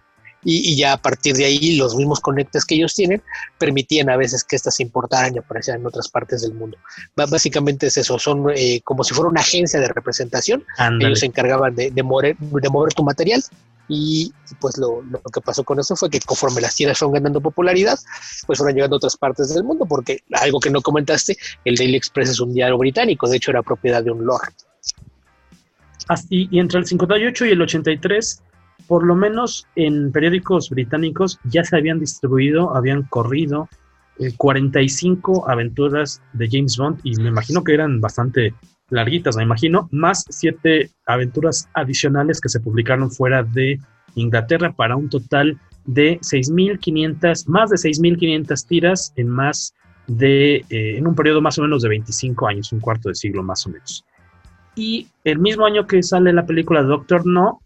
y, 0.49 0.77
ya 0.77 0.93
a 0.93 0.97
partir 0.97 1.35
de 1.35 1.45
ahí 1.45 1.77
los 1.77 1.97
mismos 1.97 2.21
conectes 2.21 2.65
que 2.65 2.77
ellos 2.77 2.95
tienen 2.95 3.21
permitían 3.59 4.09
a 4.09 4.17
veces 4.17 4.45
que 4.45 4.55
estas 4.55 4.77
se 4.77 4.85
importaran 4.85 5.35
y 5.35 5.39
aparecieran 5.39 5.81
en 5.81 5.89
otras 5.89 6.09
partes 6.09 6.43
del 6.43 6.55
mundo. 6.55 6.79
básicamente 7.17 7.89
es 7.89 7.97
eso, 7.97 8.19
son 8.19 8.47
eh, 8.55 8.81
como 8.85 9.03
si 9.03 9.13
fuera 9.13 9.29
una 9.29 9.41
agencia 9.41 9.81
de 9.81 9.89
representación, 9.89 10.65
ellos 11.01 11.21
se 11.21 11.27
encargaban 11.27 11.75
de, 11.75 11.91
de, 11.91 12.03
mover, 12.03 12.37
de 12.39 12.69
mover 12.69 12.95
tu 12.95 13.03
material 13.03 13.43
y 13.89 14.33
pues 14.61 14.79
lo, 14.79 15.03
lo, 15.03 15.21
que 15.21 15.41
pasó 15.41 15.65
con 15.65 15.81
eso 15.81 15.97
fue 15.97 16.11
que 16.11 16.21
conforme 16.21 16.61
las 16.61 16.75
tiendas 16.75 16.99
fueron 16.99 17.15
ganando 17.15 17.41
popularidad, 17.41 17.99
pues 18.47 18.59
fueron 18.59 18.77
llegando 18.77 18.97
a 18.97 18.99
otras 18.99 19.17
partes 19.17 19.53
del 19.53 19.65
mundo, 19.65 19.87
porque 19.87 20.21
algo 20.33 20.61
que 20.61 20.71
no 20.71 20.81
comentaste, 20.81 21.37
el 21.65 21.77
Daily 21.77 21.97
Express 21.97 22.31
es 22.31 22.41
un 22.41 22.53
diario 22.53 22.79
británico, 22.79 23.29
de 23.29 23.37
hecho 23.37 23.51
era 23.51 23.63
propiedad 23.63 24.03
de 24.03 24.11
un 24.11 24.25
lord. 24.25 24.53
Así, 26.09 26.49
y 26.51 26.61
entre 26.61 26.79
el 26.79 26.87
58 26.87 27.47
y 27.47 27.51
el 27.51 27.63
83 27.63 28.43
por 28.87 29.05
lo 29.05 29.15
menos 29.15 29.67
en 29.75 30.13
periódicos 30.13 30.71
británicos 30.71 31.39
ya 31.45 31.65
se 31.65 31.77
habían 31.77 31.99
distribuido, 31.99 32.75
habían 32.77 33.03
corrido 33.05 33.69
45 34.37 35.33
eh, 35.33 35.53
aventuras 35.53 36.23
de 36.33 36.49
James 36.51 36.77
Bond 36.77 37.01
y 37.03 37.17
me 37.17 37.29
imagino 37.29 37.65
que 37.65 37.75
eran 37.75 38.01
bastante 38.01 38.55
larguitas, 38.89 39.37
me 39.37 39.43
imagino, 39.43 39.89
más 39.91 40.25
siete 40.29 40.91
aventuras 41.07 41.69
adicionales 41.75 42.41
que 42.41 42.49
se 42.49 42.61
publicaron 42.61 43.11
fuera 43.11 43.43
de 43.43 43.81
Inglaterra 44.15 44.73
para 44.73 44.97
un 44.97 45.09
total 45.09 45.61
de 45.85 46.19
6.500, 46.21 47.47
más 47.49 47.71
de 47.71 47.77
6.500 47.77 48.67
tiras 48.67 49.13
en 49.17 49.29
más 49.29 49.75
de, 50.07 50.57
eh, 50.71 50.97
en 50.99 51.07
un 51.07 51.15
periodo 51.15 51.41
más 51.41 51.59
o 51.59 51.63
menos 51.63 51.83
de 51.83 51.89
25 51.89 52.47
años, 52.47 52.73
un 52.73 52.81
cuarto 52.81 53.09
de 53.09 53.15
siglo 53.15 53.43
más 53.43 53.67
o 53.67 53.71
menos. 53.71 54.05
Y 54.75 55.09
el 55.25 55.39
mismo 55.39 55.65
año 55.67 55.87
que 55.87 56.03
sale 56.03 56.33
la 56.33 56.47
película 56.47 56.83
Doctor 56.83 57.27
No, 57.27 57.61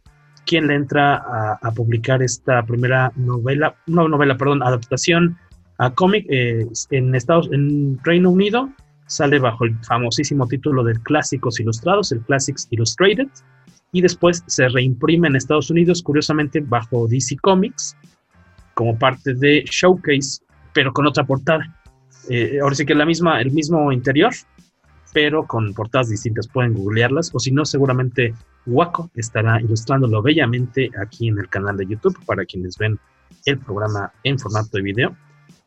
quien 0.50 0.66
le 0.66 0.74
entra 0.74 1.58
a, 1.62 1.70
publicar 1.70 2.24
esta 2.24 2.64
primera 2.66 3.12
novela, 3.14 3.76
no 3.86 4.08
novela, 4.08 4.36
perdón, 4.36 4.64
adaptación 4.64 5.38
a 5.78 5.94
cómic 5.94 6.26
eh, 6.28 6.66
en 6.90 7.14
Estados, 7.14 7.48
en 7.52 8.00
Reino 8.02 8.30
Unido, 8.30 8.68
sale 9.06 9.38
bajo 9.38 9.64
el 9.64 9.76
famosísimo 9.84 10.48
título 10.48 10.82
de 10.82 10.94
Clásicos 11.04 11.60
Ilustrados, 11.60 12.10
el 12.10 12.18
Classics 12.22 12.66
Illustrated, 12.70 13.28
y 13.92 14.02
después 14.02 14.42
se 14.48 14.68
reimprime 14.68 15.28
en 15.28 15.36
Estados 15.36 15.70
Unidos, 15.70 16.02
curiosamente, 16.02 16.58
bajo 16.58 17.06
DC 17.06 17.36
Comics, 17.36 17.96
como 18.74 18.98
parte 18.98 19.34
de 19.34 19.64
Showcase, 19.70 20.42
pero 20.74 20.92
con 20.92 21.06
otra 21.06 21.22
portada. 21.22 21.64
Eh, 22.28 22.58
ahora 22.60 22.74
sí 22.74 22.84
que 22.84 22.96
la 22.96 23.06
misma, 23.06 23.40
el 23.40 23.52
mismo 23.52 23.92
interior, 23.92 24.32
pero 25.12 25.46
con 25.46 25.74
portadas 25.74 26.10
distintas. 26.10 26.48
Pueden 26.48 26.74
googlearlas, 26.74 27.30
o 27.32 27.38
si 27.38 27.52
no, 27.52 27.64
seguramente 27.64 28.34
Waco 28.66 29.10
estará 29.14 29.60
ilustrándolo 29.60 30.22
bellamente 30.22 30.90
aquí 31.00 31.28
en 31.28 31.38
el 31.38 31.48
canal 31.48 31.76
de 31.76 31.86
YouTube 31.86 32.18
para 32.26 32.44
quienes 32.44 32.76
ven 32.76 32.98
el 33.46 33.58
programa 33.58 34.12
en 34.22 34.38
formato 34.38 34.70
de 34.72 34.82
video. 34.82 35.16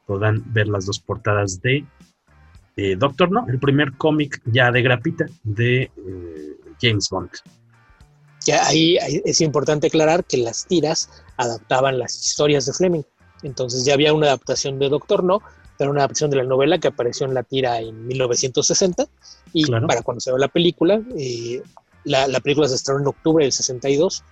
Podrán 0.05 0.43
ver 0.53 0.67
las 0.67 0.85
dos 0.85 0.99
portadas 0.99 1.61
de 1.61 1.85
Doctor 2.97 3.31
No, 3.31 3.45
el 3.47 3.59
primer 3.59 3.93
cómic 3.93 4.41
ya 4.45 4.71
de 4.71 4.81
grapita 4.81 5.25
de 5.43 5.83
eh, 5.83 6.57
James 6.81 7.07
Bond. 7.09 7.29
Ya 8.45 8.65
ahí, 8.67 8.97
es 9.25 9.41
importante 9.41 9.87
aclarar 9.87 10.25
que 10.25 10.37
las 10.37 10.65
tiras 10.65 11.09
adaptaban 11.37 11.99
las 11.99 12.19
historias 12.19 12.65
de 12.65 12.73
Fleming. 12.73 13.03
Entonces 13.43 13.85
ya 13.85 13.93
había 13.93 14.13
una 14.13 14.27
adaptación 14.27 14.79
de 14.79 14.89
Doctor 14.89 15.23
No, 15.23 15.41
pero 15.77 15.91
una 15.91 16.01
adaptación 16.01 16.29
de 16.29 16.37
la 16.37 16.43
novela 16.43 16.79
que 16.79 16.89
apareció 16.89 17.25
en 17.25 17.33
la 17.33 17.43
tira 17.43 17.79
en 17.79 18.05
1960 18.07 19.05
y 19.53 19.65
para 19.65 20.01
cuando 20.01 20.19
se 20.19 20.31
ve 20.31 20.39
la 20.39 20.47
película, 20.47 21.01
eh, 21.17 21.61
la, 22.03 22.39
película 22.39 22.67
se 22.67 22.75
estrenó 22.75 23.01
en 23.01 23.07
octubre 23.07 23.43
del 23.45 23.51
62. 23.51 24.23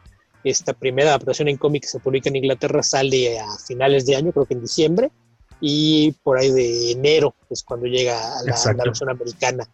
Esta 0.44 0.74
primera 0.74 1.10
adaptación 1.10 1.48
en 1.48 1.58
cómic 1.58 1.84
que 1.84 1.90
se 1.90 2.00
publica 2.00 2.30
en 2.30 2.36
Inglaterra 2.36 2.82
sale 2.82 3.40
a 3.40 3.58
finales 3.66 4.06
de 4.06 4.16
año, 4.16 4.32
creo 4.32 4.46
que 4.46 4.56
en 4.56 4.62
diciembre, 4.62 5.12
y 5.60 6.14
por 6.24 6.40
ahí 6.40 6.52
de 6.52 6.92
enero 6.92 7.36
es 7.50 7.64
cuando 7.64 7.86
llega 7.86 8.18
a 8.40 8.44
la, 8.44 8.84
versión 8.84 9.10
americana 9.10 9.68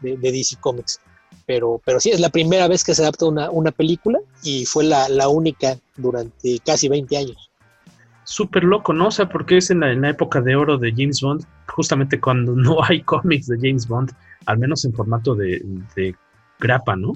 de, 0.00 0.16
DC 0.16 0.56
Comics. 0.60 1.00
Pero, 1.44 1.80
pero 1.84 1.98
sí, 1.98 2.10
es 2.10 2.20
la 2.20 2.28
primera 2.28 2.68
vez 2.68 2.84
que 2.84 2.94
se 2.94 3.02
adapta 3.02 3.26
una, 3.26 3.50
una 3.50 3.72
película 3.72 4.20
y 4.44 4.64
fue 4.64 4.84
la, 4.84 5.08
la 5.08 5.28
única 5.28 5.76
durante 5.96 6.60
casi 6.64 6.88
20 6.88 7.16
años 7.16 7.52
súper 8.24 8.64
loco, 8.64 8.92
¿no? 8.92 9.08
O 9.08 9.10
sea, 9.10 9.28
porque 9.28 9.58
es 9.58 9.70
en 9.70 9.80
la, 9.80 10.08
época 10.08 10.40
de 10.40 10.56
oro 10.56 10.78
de 10.78 10.92
James 10.92 11.20
Bond, 11.20 11.44
justamente 11.68 12.20
cuando 12.20 12.54
no 12.54 12.82
hay 12.82 13.02
cómics 13.04 13.46
de 13.46 13.58
James 13.60 13.86
Bond, 13.86 14.12
al 14.46 14.58
menos 14.58 14.84
en 14.84 14.94
formato 14.94 15.34
de, 15.34 15.62
de 15.96 16.14
grapa, 16.58 16.96
¿no? 16.96 17.12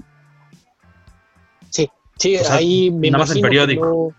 Sí, 2.19 2.37
ahí 2.37 2.91
me 2.91 3.11
nada 3.11 3.27
periódico. 3.27 4.15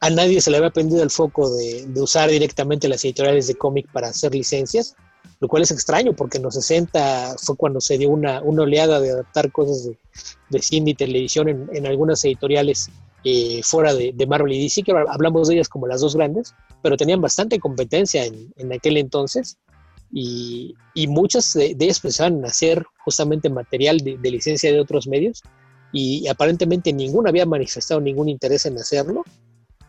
a 0.00 0.10
nadie 0.10 0.40
se 0.40 0.50
le 0.50 0.56
había 0.58 0.70
prendido 0.70 1.02
el 1.02 1.10
foco 1.10 1.54
de, 1.54 1.86
usar 1.96 2.30
directamente 2.30 2.88
las 2.88 3.04
editoriales 3.04 3.46
de 3.46 3.54
cómic 3.54 3.90
para 3.92 4.08
hacer 4.08 4.34
licencias, 4.34 4.96
lo 5.40 5.48
cual 5.48 5.62
es 5.62 5.70
extraño 5.70 6.14
porque 6.14 6.38
en 6.38 6.44
los 6.44 6.54
60 6.54 7.36
fue 7.38 7.56
cuando 7.56 7.80
se 7.80 7.98
dio 7.98 8.10
una, 8.10 8.42
una 8.42 8.62
oleada 8.62 9.00
de 9.00 9.10
adaptar 9.10 9.52
cosas 9.52 9.88
de, 10.50 10.62
cine 10.62 10.90
y 10.90 10.94
televisión 10.94 11.48
en, 11.48 11.68
en 11.72 11.86
algunas 11.86 12.24
editoriales 12.24 12.90
eh, 13.28 13.60
fuera 13.64 13.92
de, 13.92 14.14
Marvel 14.28 14.52
y 14.52 14.62
DC, 14.62 14.84
que 14.84 14.92
hablamos 14.92 15.48
de 15.48 15.54
ellas 15.54 15.68
como 15.68 15.88
las 15.88 16.00
dos 16.00 16.14
grandes, 16.14 16.54
pero 16.80 16.96
tenían 16.96 17.20
bastante 17.20 17.58
competencia 17.58 18.24
en, 18.24 18.72
aquel 18.72 18.98
entonces 18.98 19.58
y, 20.12 20.76
muchas 21.08 21.52
de, 21.54 21.76
ellas 21.80 21.98
pensaban 21.98 22.44
hacer 22.44 22.86
justamente 23.04 23.50
material 23.50 23.98
de, 23.98 24.30
licencia 24.30 24.70
de 24.70 24.78
otros 24.78 25.08
medios 25.08 25.42
y, 25.92 26.26
aparentemente 26.28 26.92
ninguna 26.92 27.30
había 27.30 27.46
manifestado 27.46 28.00
ningún 28.00 28.28
interés 28.28 28.66
en 28.66 28.76
hacerlo 28.78 29.24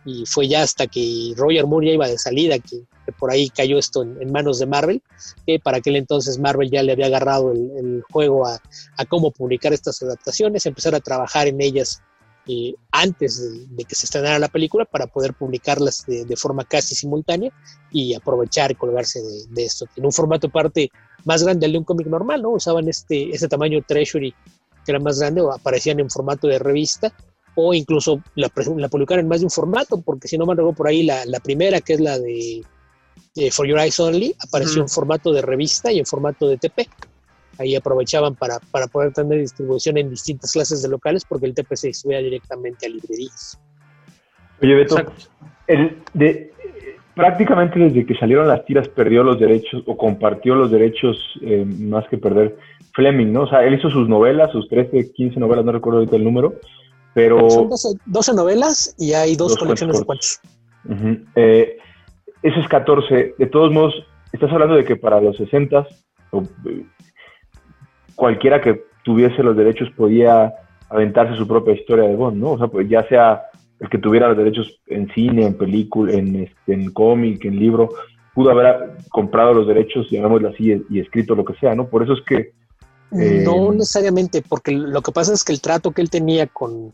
y 0.07 0.25
fue 0.25 0.47
ya 0.47 0.63
hasta 0.63 0.87
que 0.87 1.33
Roger 1.35 1.67
Moore 1.67 1.87
ya 1.87 1.93
iba 1.93 2.07
de 2.07 2.17
salida 2.17 2.57
que, 2.59 2.83
por 3.19 3.29
ahí 3.29 3.49
cayó 3.49 3.77
esto 3.77 4.03
en, 4.03 4.31
manos 4.31 4.57
de 4.59 4.65
Marvel, 4.65 5.01
que 5.45 5.59
para 5.59 5.77
aquel 5.77 5.97
entonces 5.97 6.39
Marvel 6.39 6.71
ya 6.71 6.81
le 6.81 6.93
había 6.93 7.07
agarrado 7.07 7.51
el, 7.51 8.01
juego 8.09 8.47
a, 8.47 8.61
cómo 9.09 9.31
publicar 9.31 9.73
estas 9.73 10.01
adaptaciones, 10.01 10.65
empezar 10.65 10.95
a 10.95 11.01
trabajar 11.01 11.47
en 11.47 11.59
ellas 11.59 12.01
eh, 12.47 12.73
antes 12.91 13.69
de, 13.75 13.83
que 13.83 13.95
se 13.95 14.05
estrenara 14.05 14.39
la 14.39 14.47
película 14.47 14.85
para 14.85 15.07
poder 15.07 15.33
publicarlas 15.33 16.05
de, 16.07 16.35
forma 16.37 16.63
casi 16.63 16.95
simultánea 16.95 17.51
y 17.91 18.13
aprovechar 18.13 18.71
y 18.71 18.75
colgarse 18.75 19.19
de, 19.49 19.65
esto. 19.65 19.87
En 19.97 20.05
un 20.05 20.13
formato 20.13 20.47
parte 20.47 20.89
más 21.25 21.43
grande 21.43 21.67
de 21.67 21.77
un 21.77 21.83
cómic 21.83 22.07
normal, 22.07 22.41
¿no? 22.41 22.51
Usaban 22.51 22.87
este, 22.87 23.31
este 23.31 23.49
tamaño 23.49 23.83
Treasury 23.85 24.33
que 24.87 24.93
era 24.93 25.01
más 25.01 25.19
grande 25.19 25.41
o 25.41 25.51
aparecían 25.51 25.99
en 25.99 26.09
formato 26.09 26.47
de 26.47 26.57
revista 26.57 27.13
o 27.55 27.73
incluso 27.73 28.21
la, 28.35 28.49
la 28.77 28.87
publicaron 28.87 29.25
en 29.25 29.27
más 29.27 29.41
de 29.41 29.47
un 29.47 29.51
formato, 29.51 29.99
porque 30.01 30.27
si 30.27 30.37
no 30.37 30.45
me 30.45 30.53
acuerdo 30.53 30.73
por 30.73 30.87
ahí 30.87 31.03
la, 31.03 31.25
la, 31.25 31.39
primera, 31.39 31.81
que 31.81 31.93
es 31.93 31.99
la 31.99 32.17
de 32.17 32.63
For 33.51 33.67
Your 33.67 33.79
Eyes 33.79 33.99
Only, 33.99 34.33
apareció 34.47 34.81
en 34.81 34.87
formato 34.87 35.33
de 35.33 35.41
revista 35.41 35.91
y 35.91 35.99
en 35.99 36.05
formato 36.05 36.47
de 36.47 36.57
TP 36.57 36.87
ahí 37.59 37.75
aprovechaban 37.75 38.35
para, 38.35 38.59
para 38.71 38.87
poder 38.87 39.11
tener 39.11 39.39
distribución 39.39 39.97
en 39.97 40.09
distintas 40.09 40.51
clases 40.51 40.81
de 40.81 40.89
locales 40.89 41.23
porque 41.27 41.47
el 41.47 41.53
TPC 41.53 41.93
subía 41.93 42.19
directamente 42.19 42.85
a 42.85 42.89
librerías. 42.89 43.59
Oye, 44.61 44.75
Beto, 44.75 44.97
el 45.67 45.97
de, 46.13 46.53
prácticamente 47.15 47.79
desde 47.79 48.05
que 48.05 48.15
salieron 48.15 48.47
las 48.47 48.63
tiras 48.65 48.87
perdió 48.89 49.23
los 49.23 49.39
derechos 49.39 49.83
o 49.87 49.97
compartió 49.97 50.55
los 50.55 50.71
derechos 50.71 51.17
eh, 51.41 51.65
más 51.65 52.07
que 52.09 52.17
perder 52.17 52.57
Fleming, 52.97 53.31
¿no? 53.31 53.43
O 53.43 53.47
sea, 53.47 53.63
él 53.63 53.75
hizo 53.75 53.91
sus 53.91 54.09
novelas, 54.09 54.51
sus 54.51 54.67
13, 54.69 55.11
15 55.11 55.39
novelas, 55.39 55.63
no 55.63 55.71
recuerdo 55.71 55.99
ahorita 55.99 56.15
el 56.15 56.23
número, 56.23 56.55
pero... 57.13 57.47
Son 57.47 57.69
12, 58.07 58.33
novelas 58.33 58.95
y 58.97 59.13
hay 59.13 59.35
dos, 59.35 59.55
colecciones 59.55 59.99
de 59.99 60.05
cuentos. 60.05 60.41
Eh, 61.35 61.77
eso 62.41 62.59
es 62.59 62.67
14. 62.67 63.35
De 63.37 63.45
todos 63.45 63.71
modos, 63.71 63.93
estás 64.33 64.51
hablando 64.51 64.75
de 64.75 64.83
que 64.83 64.95
para 64.95 65.21
los 65.21 65.37
60 65.37 65.85
cualquiera 68.15 68.61
que 68.61 68.83
tuviese 69.03 69.43
los 69.43 69.55
derechos 69.55 69.91
podía 69.95 70.55
aventarse 70.89 71.37
su 71.37 71.47
propia 71.47 71.75
historia 71.75 72.09
de 72.09 72.15
Bond, 72.15 72.37
¿no? 72.37 72.53
O 72.53 72.57
sea, 72.57 72.67
pues 72.67 72.89
ya 72.89 73.07
sea 73.07 73.43
el 73.79 73.89
que 73.89 73.99
tuviera 73.99 74.29
los 74.29 74.37
derechos 74.37 74.81
en 74.87 75.07
cine, 75.13 75.45
en 75.45 75.55
película, 75.55 76.13
en, 76.13 76.35
este, 76.35 76.73
en 76.73 76.91
cómic, 76.91 77.45
en 77.45 77.59
libro, 77.59 77.89
pudo 78.33 78.49
haber 78.49 78.93
comprado 79.09 79.53
los 79.53 79.67
derechos, 79.67 80.09
llamémoslo 80.09 80.49
así, 80.49 80.83
y 80.89 80.99
escrito 80.99 81.35
lo 81.35 81.45
que 81.45 81.53
sea, 81.59 81.75
¿no? 81.75 81.87
Por 81.87 82.01
eso 82.01 82.13
es 82.13 82.21
que... 82.21 82.56
Eh, 83.11 83.41
no 83.43 83.71
necesariamente, 83.71 84.41
porque 84.41 84.71
lo 84.71 85.01
que 85.01 85.11
pasa 85.11 85.33
es 85.33 85.43
que 85.43 85.53
el 85.53 85.61
trato 85.61 85.91
que 85.91 86.01
él 86.01 86.09
tenía 86.09 86.47
con, 86.47 86.93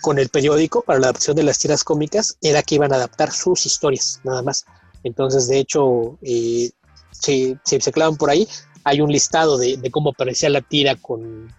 con 0.00 0.18
el 0.18 0.28
periódico 0.28 0.82
para 0.82 0.98
la 0.98 1.06
adaptación 1.06 1.36
de 1.36 1.44
las 1.44 1.58
tiras 1.58 1.84
cómicas 1.84 2.36
era 2.40 2.62
que 2.62 2.74
iban 2.74 2.92
a 2.92 2.96
adaptar 2.96 3.30
sus 3.32 3.66
historias, 3.66 4.20
nada 4.24 4.42
más. 4.42 4.64
Entonces, 5.04 5.48
de 5.48 5.58
hecho, 5.58 6.18
eh, 6.22 6.70
si, 7.10 7.56
se 7.64 7.92
clavan 7.92 8.16
por 8.16 8.30
ahí, 8.30 8.48
hay 8.84 9.00
un 9.00 9.10
listado 9.10 9.58
de, 9.58 9.78
cómo 9.90 10.10
aparecía 10.10 10.50
la 10.50 10.60
tira 10.60 10.96
con, 10.96 11.54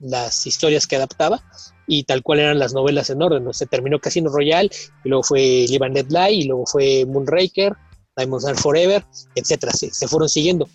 las 0.00 0.46
historias 0.46 0.86
que 0.86 0.96
adaptaba 0.96 1.42
y 1.86 2.04
tal 2.04 2.22
cual 2.22 2.40
eran 2.40 2.58
las 2.58 2.74
novelas 2.74 3.08
en 3.08 3.22
orden. 3.22 3.52
Se 3.54 3.64
terminó 3.64 3.98
Casino 3.98 4.28
Royale, 4.28 4.70
y 5.04 5.08
luego 5.08 5.22
fue 5.22 5.40
Live 5.66 5.86
and 5.86 5.94
Dead 5.94 6.10
Lie, 6.10 6.40
y 6.40 6.44
luego 6.44 6.66
fue 6.66 7.06
Moonraker, 7.06 7.74
Diamonds 8.14 8.44
Are 8.44 8.58
Forever, 8.58 9.04
etcétera. 9.34 9.72
Se, 9.72 10.08
fueron 10.08 10.28
siguiendo. 10.28 10.68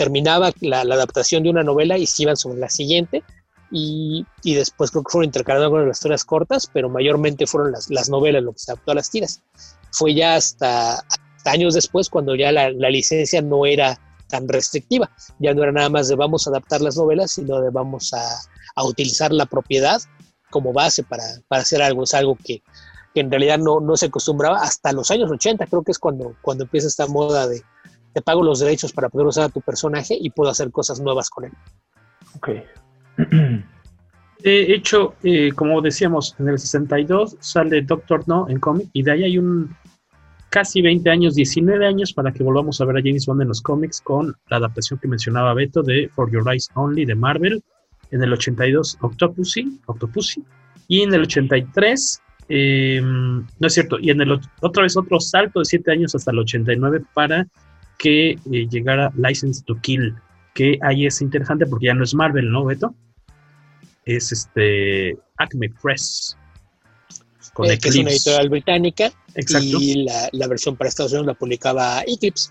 Terminaba 0.00 0.50
la, 0.62 0.80
adaptación 0.80 1.42
de 1.42 1.50
una 1.50 1.62
novela 1.62 1.98
y 1.98 2.06
se 2.06 2.22
iban 2.22 2.34
sobre 2.34 2.58
la 2.58 2.70
siguiente. 2.70 3.22
Y, 3.70 4.24
después 4.42 4.90
creo 4.90 5.02
que 5.02 5.10
fueron 5.10 5.26
intercalando 5.26 5.70
con 5.70 5.86
las 5.86 5.98
historias 5.98 6.24
cortas, 6.24 6.70
pero 6.72 6.88
mayormente 6.88 7.46
fueron 7.46 7.72
las, 7.72 8.08
novelas 8.08 8.42
lo 8.42 8.54
que 8.54 8.60
se 8.60 8.72
adaptó 8.72 8.92
a 8.92 8.94
las 8.94 9.10
tiras. 9.10 9.42
Fue 9.92 10.14
ya 10.14 10.36
hasta, 10.36 11.04
años 11.44 11.74
después 11.74 12.08
cuando 12.08 12.34
ya 12.34 12.50
la, 12.50 12.70
licencia 12.70 13.42
no 13.42 13.66
era 13.66 14.00
tan 14.30 14.48
restrictiva. 14.48 15.10
Ya 15.38 15.52
no 15.52 15.64
era 15.64 15.72
nada 15.72 15.90
más 15.90 16.08
de 16.08 16.16
vamos 16.16 16.46
a 16.46 16.50
adaptar 16.50 16.80
las 16.80 16.96
novelas, 16.96 17.32
sino 17.32 17.60
de 17.60 17.68
vamos 17.68 18.14
a, 18.14 18.40
a 18.76 18.84
utilizar 18.86 19.32
la 19.32 19.44
propiedad 19.44 20.00
como 20.48 20.72
base 20.72 21.02
para, 21.02 21.24
para 21.46 21.60
hacer 21.60 21.82
algo. 21.82 22.04
Es 22.04 22.14
algo 22.14 22.38
que, 22.42 22.62
que 23.14 23.20
en 23.20 23.30
realidad 23.30 23.58
no, 23.58 23.80
no, 23.80 23.98
se 23.98 24.06
acostumbraba 24.06 24.62
hasta 24.62 24.92
los 24.92 25.10
años 25.10 25.30
80, 25.30 25.66
creo 25.66 25.82
que 25.82 25.92
es 25.92 25.98
cuando, 25.98 26.36
cuando 26.40 26.64
empieza 26.64 26.88
esta 26.88 27.06
moda 27.06 27.46
de 27.46 27.62
te 28.12 28.22
pago 28.22 28.42
los 28.42 28.60
derechos 28.60 28.92
para 28.92 29.08
poder 29.08 29.26
usar 29.26 29.44
a 29.44 29.48
tu 29.48 29.60
personaje 29.60 30.16
y 30.18 30.30
puedo 30.30 30.50
hacer 30.50 30.70
cosas 30.70 31.00
nuevas 31.00 31.30
con 31.30 31.44
él. 31.44 31.52
Ok. 32.36 32.50
De 34.42 34.72
hecho, 34.72 35.14
eh, 35.22 35.52
como 35.54 35.82
decíamos, 35.82 36.34
en 36.38 36.48
el 36.48 36.58
62 36.58 37.36
sale 37.40 37.82
Doctor 37.82 38.26
No 38.26 38.48
en 38.48 38.58
cómic 38.58 38.88
y 38.94 39.02
de 39.02 39.12
ahí 39.12 39.24
hay 39.24 39.38
un 39.38 39.76
casi 40.48 40.82
20 40.82 41.08
años, 41.10 41.34
19 41.34 41.86
años 41.86 42.12
para 42.12 42.32
que 42.32 42.42
volvamos 42.42 42.80
a 42.80 42.84
ver 42.84 42.96
a 42.96 43.00
James 43.00 43.26
Bond 43.26 43.42
en 43.42 43.48
los 43.48 43.60
cómics 43.60 44.00
con 44.00 44.34
la 44.48 44.56
adaptación 44.56 44.98
que 44.98 45.08
mencionaba 45.08 45.54
Beto 45.54 45.82
de 45.82 46.10
For 46.14 46.30
Your 46.30 46.48
Eyes 46.50 46.68
Only 46.74 47.04
de 47.04 47.14
Marvel 47.14 47.62
en 48.10 48.22
el 48.22 48.32
82 48.32 48.98
Octopussy, 49.00 49.80
Octopussy 49.86 50.42
y 50.88 51.02
en 51.02 51.14
el 51.14 51.22
83, 51.22 52.20
em, 52.48 53.46
no 53.58 53.66
es 53.66 53.74
cierto, 53.74 53.98
y 54.00 54.10
en 54.10 54.22
el 54.22 54.40
otra 54.60 54.82
vez 54.82 54.96
otro 54.96 55.20
salto 55.20 55.60
de 55.60 55.66
7 55.66 55.92
años 55.92 56.14
hasta 56.16 56.32
el 56.32 56.40
89 56.40 57.02
para 57.14 57.46
que 58.00 58.30
eh, 58.30 58.66
llegara 58.70 59.12
License 59.14 59.62
to 59.66 59.78
Kill, 59.82 60.16
que 60.54 60.78
ahí 60.82 61.06
es 61.06 61.20
interesante 61.20 61.66
porque 61.66 61.86
ya 61.86 61.94
no 61.94 62.02
es 62.02 62.14
Marvel, 62.14 62.50
¿no, 62.50 62.64
Beto? 62.64 62.94
Es 64.06 64.32
este 64.32 65.18
Acme 65.36 65.68
Press. 65.82 66.36
Con 67.52 67.70
eh, 67.70 67.78
que 67.78 67.90
es 67.90 67.96
una 67.96 68.10
editorial 68.10 68.48
británica 68.48 69.12
y 69.36 70.06
la, 70.32 70.48
versión 70.48 70.76
para 70.76 70.88
Estados 70.88 71.12
Unidos 71.12 71.26
la 71.26 71.34
publicaba 71.34 72.02
Eclipse. 72.06 72.50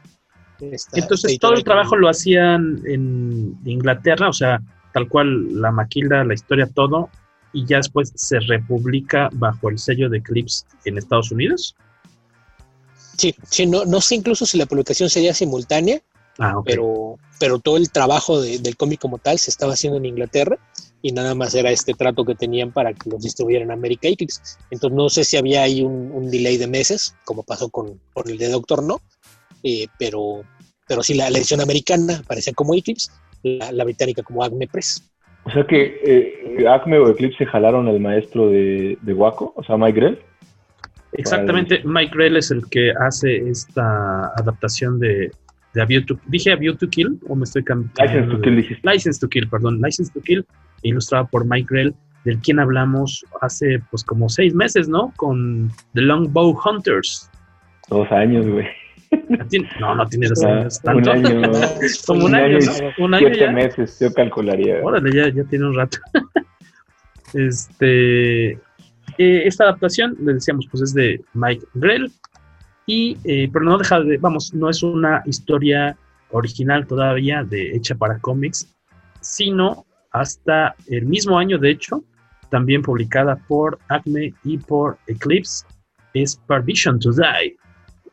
Entonces 0.93 1.39
todo 1.39 1.53
el 1.53 1.63
trabajo 1.63 1.95
lo 1.95 2.09
hacían 2.09 2.81
en 2.85 3.57
Inglaterra, 3.65 4.29
o 4.29 4.33
sea, 4.33 4.61
tal 4.93 5.07
cual 5.07 5.59
la 5.59 5.71
maquila, 5.71 6.23
la 6.23 6.33
historia, 6.33 6.67
todo, 6.67 7.09
y 7.53 7.65
ya 7.65 7.77
después 7.77 8.11
se 8.13 8.39
republica 8.41 9.29
bajo 9.33 9.69
el 9.69 9.79
sello 9.79 10.09
de 10.09 10.21
Clips 10.21 10.67
en 10.85 10.97
Estados 10.97 11.31
Unidos. 11.31 11.75
Sí, 13.19 13.35
sí 13.49 13.65
no, 13.65 13.83
no 13.83 13.99
sé 13.99 14.15
incluso 14.15 14.45
si 14.45 14.57
la 14.57 14.65
publicación 14.65 15.09
sería 15.09 15.33
simultánea, 15.33 15.99
ah, 16.39 16.53
pero, 16.63 17.17
pero 17.37 17.59
todo 17.59 17.75
el 17.75 17.91
trabajo 17.91 18.41
del 18.41 18.77
cómic 18.77 19.01
como 19.01 19.17
tal 19.17 19.37
se 19.39 19.51
estaba 19.51 19.73
haciendo 19.73 19.97
en 19.97 20.05
Inglaterra 20.05 20.57
y 21.01 21.11
nada 21.11 21.35
más 21.35 21.53
era 21.53 21.69
este 21.69 21.93
trato 21.93 22.23
que 22.23 22.35
tenían 22.35 22.71
para 22.71 22.93
que 22.93 23.09
los 23.09 23.21
distribuyeran 23.21 23.67
en 23.67 23.71
América 23.73 24.07
y 24.07 24.15
Clips. 24.15 24.57
Entonces 24.71 24.95
no 24.95 25.09
sé 25.09 25.25
si 25.25 25.35
había 25.35 25.63
ahí 25.63 25.81
un, 25.81 26.31
delay 26.31 26.55
de 26.55 26.67
meses, 26.67 27.13
como 27.25 27.43
pasó 27.43 27.67
con, 27.67 27.99
el 28.25 28.37
de 28.37 28.47
Doctor 28.47 28.83
No, 28.83 29.01
eh, 29.63 29.87
pero, 29.97 30.43
pero 30.87 31.03
sí 31.03 31.13
la, 31.13 31.27
edición 31.27 31.59
americana 31.59 32.21
aparecía 32.23 32.53
como 32.53 32.73
Eclipse 32.73 33.11
la, 33.43 33.83
británica 33.83 34.23
como 34.23 34.45
Acme 34.45 34.67
Press. 34.67 35.03
O 35.43 35.51
sea 35.51 35.67
que 35.67 35.99
eh, 36.05 36.67
Acme 36.69 36.99
o 36.99 37.09
Eclipse 37.09 37.45
jalaron 37.45 37.89
al 37.89 37.99
maestro 37.99 38.49
de, 38.49 38.97
de 39.01 39.13
Waco, 39.13 39.51
o 39.57 39.63
sea, 39.65 39.75
Mike 39.75 39.99
Grell. 39.99 40.28
Exactamente, 41.13 41.81
Mike 41.85 42.11
Grell 42.15 42.37
es 42.37 42.51
el 42.51 42.67
que 42.69 42.91
hace 42.91 43.49
esta 43.49 44.27
adaptación 44.35 44.99
de, 44.99 45.31
de 45.73 45.81
A 45.81 45.85
View 45.85 46.05
to, 46.05 46.19
¿Dije 46.27 46.51
A 46.51 46.55
View 46.55 46.75
to 46.75 46.87
Kill 46.87 47.19
o 47.27 47.35
me 47.35 47.43
estoy 47.43 47.63
cambiando? 47.63 48.03
License 48.03 48.29
to 48.29 48.41
Kill, 48.41 48.79
License 48.83 49.19
to 49.19 49.29
Kill, 49.29 49.49
perdón. 49.49 49.81
License 49.81 50.11
to 50.13 50.21
Kill, 50.21 50.45
ilustrado 50.83 51.27
por 51.31 51.45
Mike 51.45 51.67
Grell, 51.69 51.95
del 52.25 52.39
quien 52.39 52.59
hablamos 52.59 53.25
hace 53.41 53.81
pues 53.89 54.03
como 54.03 54.29
seis 54.29 54.53
meses, 54.53 54.87
¿no? 54.87 55.13
Con 55.15 55.71
The 55.93 56.01
Longbow 56.01 56.57
Hunters. 56.63 57.29
Dos 57.89 58.11
años, 58.11 58.47
güey. 58.47 58.67
No, 59.79 59.95
no 59.95 60.05
tiene 60.05 60.27
dos 60.27 60.43
años. 60.43 60.79
¿Tanto? 60.81 61.11
Un 61.11 61.25
año. 61.25 61.41
Como 62.05 62.25
un, 62.25 62.35
año. 62.35 62.59
Un 62.99 63.13
año 63.15 63.27
siete 63.33 63.51
meses, 63.51 63.99
yo 63.99 64.13
calcularía. 64.13 64.81
Órale, 64.83 65.11
ya, 65.11 65.29
ya 65.29 65.43
tiene 65.45 65.65
un 65.65 65.75
rato. 65.75 65.97
este. 67.33 68.59
Eh, 69.19 69.45
esta 69.45 69.65
adaptación, 69.65 70.15
le 70.21 70.35
decíamos, 70.35 70.65
pues 70.71 70.81
es 70.81 70.93
de 70.93 71.21
Mike 71.33 71.65
Grell. 71.73 72.09
Y, 72.85 73.17
eh, 73.25 73.49
pero 73.51 73.65
no 73.65 73.77
deja 73.77 73.99
de, 73.99 74.17
vamos, 74.17 74.53
no 74.53 74.69
es 74.69 74.81
una 74.81 75.21
historia 75.25 75.97
original 76.31 76.87
todavía 76.87 77.43
de 77.43 77.75
hecha 77.75 77.95
para 77.95 78.17
cómics, 78.19 78.73
sino 79.19 79.85
hasta 80.11 80.73
el 80.87 81.05
mismo 81.05 81.37
año, 81.37 81.57
de 81.57 81.71
hecho, 81.71 82.01
también 82.49 82.81
publicada 82.81 83.35
por 83.35 83.77
Acme 83.89 84.33
y 84.45 84.57
por 84.57 84.97
Eclipse, 85.07 85.65
es 86.13 86.37
Permission 86.47 86.97
to 86.97 87.11
Die, 87.11 87.57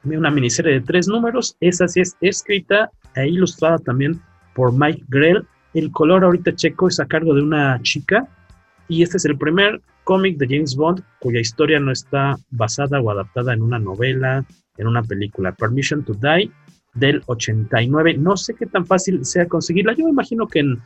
una 0.05 0.31
miniserie 0.31 0.75
de 0.75 0.81
tres 0.81 1.07
números. 1.07 1.57
Esa 1.61 1.87
sí 1.87 2.01
es 2.01 2.17
escrita 2.21 2.91
e 3.15 3.29
ilustrada 3.29 3.79
también 3.79 4.21
por 4.55 4.73
Mike 4.73 5.05
Grell. 5.09 5.47
El 5.73 5.93
color 5.93 6.25
ahorita 6.25 6.53
checo 6.57 6.89
es 6.89 6.99
a 6.99 7.07
cargo 7.07 7.33
de 7.33 7.43
una 7.43 7.81
chica. 7.83 8.27
Y 8.89 9.03
este 9.03 9.17
es 9.17 9.25
el 9.25 9.37
primer 9.37 9.81
cómic 10.07 10.39
de 10.39 10.47
James 10.47 10.77
Bond 10.77 11.03
cuya 11.21 11.41
historia 11.41 11.81
no 11.81 11.91
está 11.91 12.37
basada 12.51 13.01
o 13.01 13.11
adaptada 13.11 13.53
en 13.53 13.61
una 13.61 13.81
novela, 13.81 14.47
en 14.79 14.87
una 14.87 15.03
película. 15.03 15.53
Permission 15.53 16.05
to 16.05 16.15
Die 16.15 16.51
del 16.95 17.23
89. 17.27 18.17
No 18.17 18.37
sé 18.37 18.55
qué 18.55 18.67
tan 18.67 18.87
fácil 18.87 19.25
sea 19.25 19.47
conseguirla. 19.47 19.95
Yo 19.95 20.05
me 20.05 20.11
imagino 20.11 20.47
que 20.47 20.61
en 20.61 20.81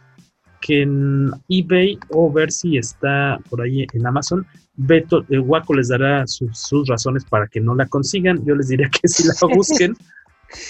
que 0.60 0.82
en 0.82 1.30
eBay 1.48 1.98
o 2.10 2.30
ver 2.30 2.52
si 2.52 2.76
está 2.76 3.38
por 3.48 3.62
ahí 3.62 3.86
en 3.92 4.06
Amazon. 4.06 4.46
Beto, 4.74 5.24
el 5.28 5.40
Waco 5.40 5.74
les 5.74 5.88
dará 5.88 6.26
sus, 6.26 6.86
razones 6.86 7.24
para 7.24 7.46
que 7.46 7.60
no 7.60 7.74
la 7.74 7.86
consigan. 7.86 8.44
Yo 8.44 8.54
les 8.54 8.68
diría 8.68 8.88
que 8.90 9.08
si 9.08 9.26
la 9.26 9.34
busquen. 9.54 9.94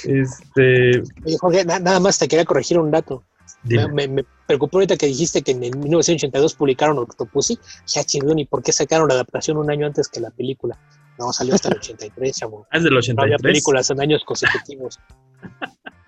este... 0.04 1.02
Oye, 1.24 1.38
Jorge, 1.40 1.64
nada 1.64 2.00
más 2.00 2.18
te 2.18 2.28
quería 2.28 2.44
corregir 2.44 2.78
un 2.78 2.90
dato. 2.90 3.24
Me, 3.64 4.08
me, 4.08 4.24
preocupó 4.46 4.78
ahorita 4.78 4.96
que 4.96 5.06
dijiste 5.06 5.42
que 5.42 5.52
en 5.52 5.60
1982 5.60 6.54
publicaron 6.54 6.98
Octopussy. 6.98 7.58
Ya 7.86 8.04
chingón, 8.04 8.38
¿y 8.38 8.46
por 8.46 8.62
qué 8.62 8.72
sacaron 8.72 9.08
la 9.08 9.14
adaptación 9.14 9.56
un 9.56 9.70
año 9.70 9.86
antes 9.86 10.08
que 10.08 10.20
la 10.20 10.30
película? 10.30 10.78
No, 11.18 11.32
salió 11.32 11.54
hasta 11.54 11.68
el 11.68 11.76
83, 11.78 12.36
chavo. 12.36 12.66
Ah, 12.70 12.78
es 12.78 12.84
del 12.84 12.96
83. 12.96 13.16
No 13.16 13.22
había 13.22 13.38
películas 13.38 13.90
en 13.90 14.00
años 14.00 14.24
consecutivos. 14.24 14.98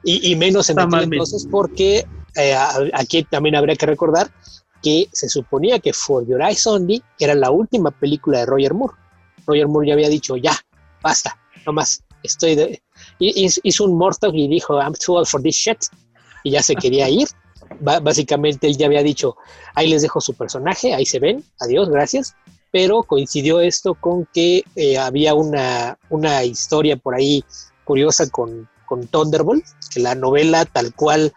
y, 0.04 0.32
y, 0.32 0.36
menos 0.36 0.70
en 0.70 0.80
aquel 0.80 1.04
entonces 1.04 1.46
porque 1.50 2.06
eh, 2.36 2.56
aquí 2.94 3.24
también 3.24 3.54
habría 3.56 3.76
que 3.76 3.86
recordar 3.86 4.30
que 4.82 5.08
se 5.12 5.28
suponía 5.28 5.78
que 5.78 5.92
For 5.92 6.26
Your 6.26 6.42
Eyes 6.42 6.66
Only 6.66 7.02
era 7.18 7.34
la 7.34 7.50
última 7.50 7.90
película 7.90 8.40
de 8.40 8.46
Roger 8.46 8.74
Moore. 8.74 8.94
Roger 9.46 9.68
Moore 9.68 9.88
ya 9.88 9.94
había 9.94 10.08
dicho, 10.08 10.36
ya, 10.36 10.56
basta, 11.02 11.38
no 11.66 11.72
más, 11.72 12.02
estoy 12.22 12.54
de... 12.54 12.82
Hizo 13.18 13.84
un 13.84 13.96
mortal 13.96 14.32
y 14.34 14.48
dijo, 14.48 14.80
I'm 14.80 14.94
too 14.94 15.14
old 15.14 15.26
for 15.26 15.40
this 15.42 15.56
shit. 15.56 15.78
Y 16.42 16.50
ya 16.52 16.62
se 16.62 16.74
quería 16.74 17.08
ir. 17.08 17.28
básicamente 17.80 18.66
él 18.66 18.76
ya 18.76 18.86
había 18.86 19.02
dicho, 19.02 19.36
ahí 19.74 19.88
les 19.88 20.02
dejo 20.02 20.20
su 20.20 20.34
personaje, 20.34 20.94
ahí 20.94 21.06
se 21.06 21.18
ven, 21.18 21.44
adiós, 21.60 21.88
gracias. 21.88 22.34
Pero 22.70 23.02
coincidió 23.02 23.60
esto 23.60 23.94
con 23.94 24.26
que 24.32 24.64
eh, 24.76 24.98
había 24.98 25.34
una, 25.34 25.98
una 26.08 26.44
historia 26.44 26.96
por 26.96 27.14
ahí 27.14 27.44
curiosa 27.84 28.28
con, 28.30 28.68
con 28.86 29.06
Thunderbolt, 29.06 29.64
que 29.92 30.00
la 30.00 30.14
novela 30.14 30.64
tal 30.64 30.94
cual 30.94 31.32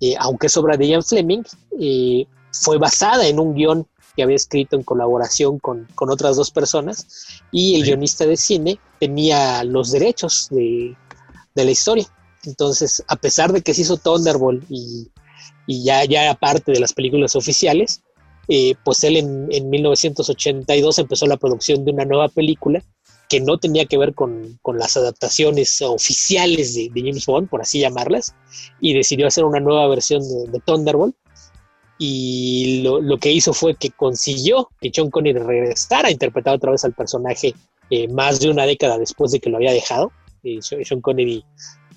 eh, 0.00 0.14
aunque 0.18 0.48
es 0.48 0.56
obra 0.56 0.76
de 0.76 0.88
Ian 0.88 1.02
Fleming, 1.02 1.42
eh, 1.80 2.26
fue 2.52 2.78
basada 2.78 3.26
en 3.26 3.40
un 3.40 3.54
guion 3.54 3.86
que 4.14 4.22
había 4.22 4.36
escrito 4.36 4.76
en 4.76 4.82
colaboración 4.82 5.58
con, 5.58 5.86
otras 5.96 6.36
dos 6.36 6.50
personas 6.50 7.40
y 7.52 7.76
el 7.76 7.84
guionista 7.84 8.24
de 8.26 8.36
cine 8.36 8.78
tenía 8.98 9.62
los 9.64 9.90
derechos 9.90 10.48
de, 10.50 10.96
la 11.54 11.70
historia. 11.70 12.06
Entonces, 12.46 13.02
a 13.08 13.16
pesar 13.16 13.52
de 13.52 13.62
que 13.62 13.74
se 13.74 13.82
hizo 13.82 13.96
Thunderbolt 13.96 14.64
y, 14.68 15.10
ya, 15.66 16.04
ya 16.04 16.34
parte 16.34 16.72
de 16.72 16.80
las 16.80 16.92
películas 16.92 17.36
oficiales, 17.36 18.02
eh, 18.48 18.74
pues 18.84 19.02
él 19.04 19.16
en, 19.16 19.48
en, 19.50 19.68
1982 19.68 20.98
empezó 20.98 21.26
la 21.26 21.36
producción 21.36 21.84
de 21.84 21.92
una 21.92 22.04
nueva 22.04 22.28
película 22.28 22.82
que 23.28 23.40
no 23.40 23.58
tenía 23.58 23.86
que 23.86 23.98
ver 23.98 24.14
con, 24.14 24.58
las 24.74 24.96
adaptaciones 24.96 25.80
oficiales 25.82 26.74
de, 26.74 26.90
James 26.94 27.26
Bond, 27.26 27.48
por 27.48 27.60
así 27.60 27.80
llamarlas, 27.80 28.34
y 28.80 28.94
decidió 28.94 29.26
hacer 29.26 29.44
una 29.44 29.60
nueva 29.60 29.86
versión 29.88 30.22
de, 30.22 30.60
Thunderbolt. 30.60 31.14
Y 31.98 32.82
lo, 32.82 33.16
que 33.18 33.32
hizo 33.32 33.54
fue 33.54 33.74
que 33.74 33.90
consiguió 33.90 34.68
que 34.80 34.92
John 34.94 35.10
Connery 35.10 35.38
regresara 35.38 36.08
a 36.08 36.10
interpretar 36.10 36.54
otra 36.54 36.70
vez 36.70 36.84
al 36.84 36.92
personaje 36.92 37.54
eh, 37.88 38.06
más 38.08 38.38
de 38.38 38.50
una 38.50 38.66
década 38.66 38.98
después 38.98 39.32
de 39.32 39.40
que 39.40 39.48
lo 39.48 39.56
había 39.56 39.72
dejado. 39.72 40.12
Eh, 40.42 40.58
Sean 40.60 41.00
Connery 41.00 41.42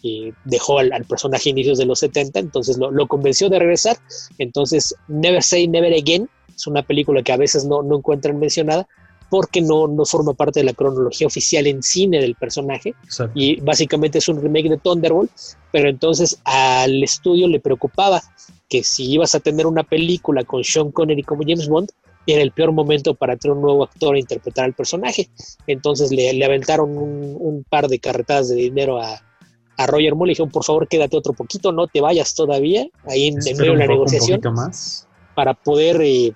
y 0.01 0.33
dejó 0.45 0.79
al, 0.79 1.05
personaje 1.05 1.49
a 1.49 1.51
inicios 1.51 1.77
de 1.77 1.85
los 1.85 1.99
70, 1.99 2.39
entonces 2.39 2.77
lo, 2.77 2.91
lo, 2.91 3.07
convenció 3.07 3.49
de 3.49 3.59
regresar. 3.59 3.97
Entonces, 4.37 4.95
Never 5.07 5.43
Say 5.43 5.67
Never 5.67 5.93
Again 5.93 6.29
es 6.55 6.67
una 6.67 6.83
película 6.83 7.21
que 7.23 7.31
a 7.31 7.37
veces 7.37 7.65
no, 7.65 7.81
no 7.81 7.97
encuentran 7.97 8.39
mencionada 8.39 8.87
porque 9.29 9.61
no, 9.61 9.87
no 9.87 10.05
forma 10.05 10.33
parte 10.33 10.59
de 10.59 10.65
la 10.65 10.73
cronología 10.73 11.27
oficial 11.27 11.67
en 11.67 11.83
cine 11.83 12.19
del 12.19 12.35
personaje. 12.35 12.95
Y 13.35 13.61
básicamente 13.61 14.17
es 14.17 14.27
un 14.27 14.41
remake 14.41 14.69
de 14.69 14.77
Thunderbolt, 14.77 15.31
pero 15.71 15.89
entonces 15.89 16.39
al 16.43 17.03
estudio 17.03 17.47
le 17.47 17.59
preocupaba 17.59 18.21
que 18.67 18.83
si 18.83 19.11
ibas 19.11 19.35
a 19.35 19.39
tener 19.39 19.67
una 19.67 19.83
película 19.83 20.43
con 20.43 20.63
Sean 20.63 20.91
Connery 20.91 21.23
como 21.23 21.43
James 21.43 21.67
Bond, 21.67 21.89
era 22.25 22.41
el 22.41 22.51
peor 22.51 22.71
momento 22.71 23.15
para 23.15 23.37
tener 23.37 23.55
un 23.55 23.63
nuevo 23.63 23.83
actor 23.83 24.15
a 24.15 24.19
interpretar 24.19 24.65
al 24.65 24.73
personaje. 24.73 25.29
Entonces 25.67 26.11
le, 26.11 26.33
le 26.33 26.45
aventaron 26.45 26.97
un, 26.97 27.37
un, 27.39 27.63
par 27.63 27.87
de 27.87 27.99
carretadas 27.99 28.49
de 28.49 28.55
dinero 28.55 28.99
a, 28.99 29.21
a 29.79 29.87
Roger 29.87 30.13
Moore, 30.13 30.27
le 30.27 30.31
dijeron, 30.31 30.51
por 30.51 30.65
favor, 30.65 30.89
quédate 30.89 31.15
otro 31.15 31.31
poquito, 31.31 31.71
no 31.71 31.87
te 31.87 32.01
vayas 32.01 32.35
todavía, 32.35 32.85
ahí 33.05 33.27
en, 33.27 33.35
medio 33.35 33.71
de 33.71 33.77
la 33.77 33.87
negociación, 33.87 34.41
más. 34.53 35.07
para 35.35 35.53
poder 35.53 36.01
eh, 36.01 36.33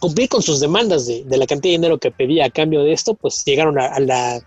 cumplir 0.00 0.30
con 0.30 0.40
sus 0.40 0.58
demandas 0.58 1.06
de, 1.06 1.22
de, 1.24 1.36
la 1.36 1.46
cantidad 1.46 1.72
de 1.72 1.78
dinero 1.78 1.98
que 1.98 2.10
pedía 2.10 2.46
a 2.46 2.50
cambio 2.50 2.82
de 2.82 2.92
esto, 2.92 3.12
pues 3.12 3.44
llegaron 3.44 3.78
a, 3.78 3.88
a 3.88 4.00
la, 4.00 4.40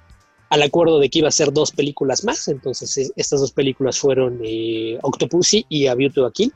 al 0.49 0.61
acuerdo 0.63 0.99
de 0.99 1.09
que 1.09 1.19
iba 1.19 1.27
a 1.27 1.31
ser 1.31 1.53
dos 1.53 1.71
películas 1.71 2.23
más. 2.23 2.47
Entonces, 2.47 2.97
eh, 2.97 3.11
estas 3.15 3.41
dos 3.41 3.51
películas 3.51 3.99
fueron 3.99 4.39
eh, 4.43 4.97
Octopussy 5.03 5.65
y 5.69 5.85
A 5.85 5.93
a 5.93 6.31
Kill. 6.31 6.51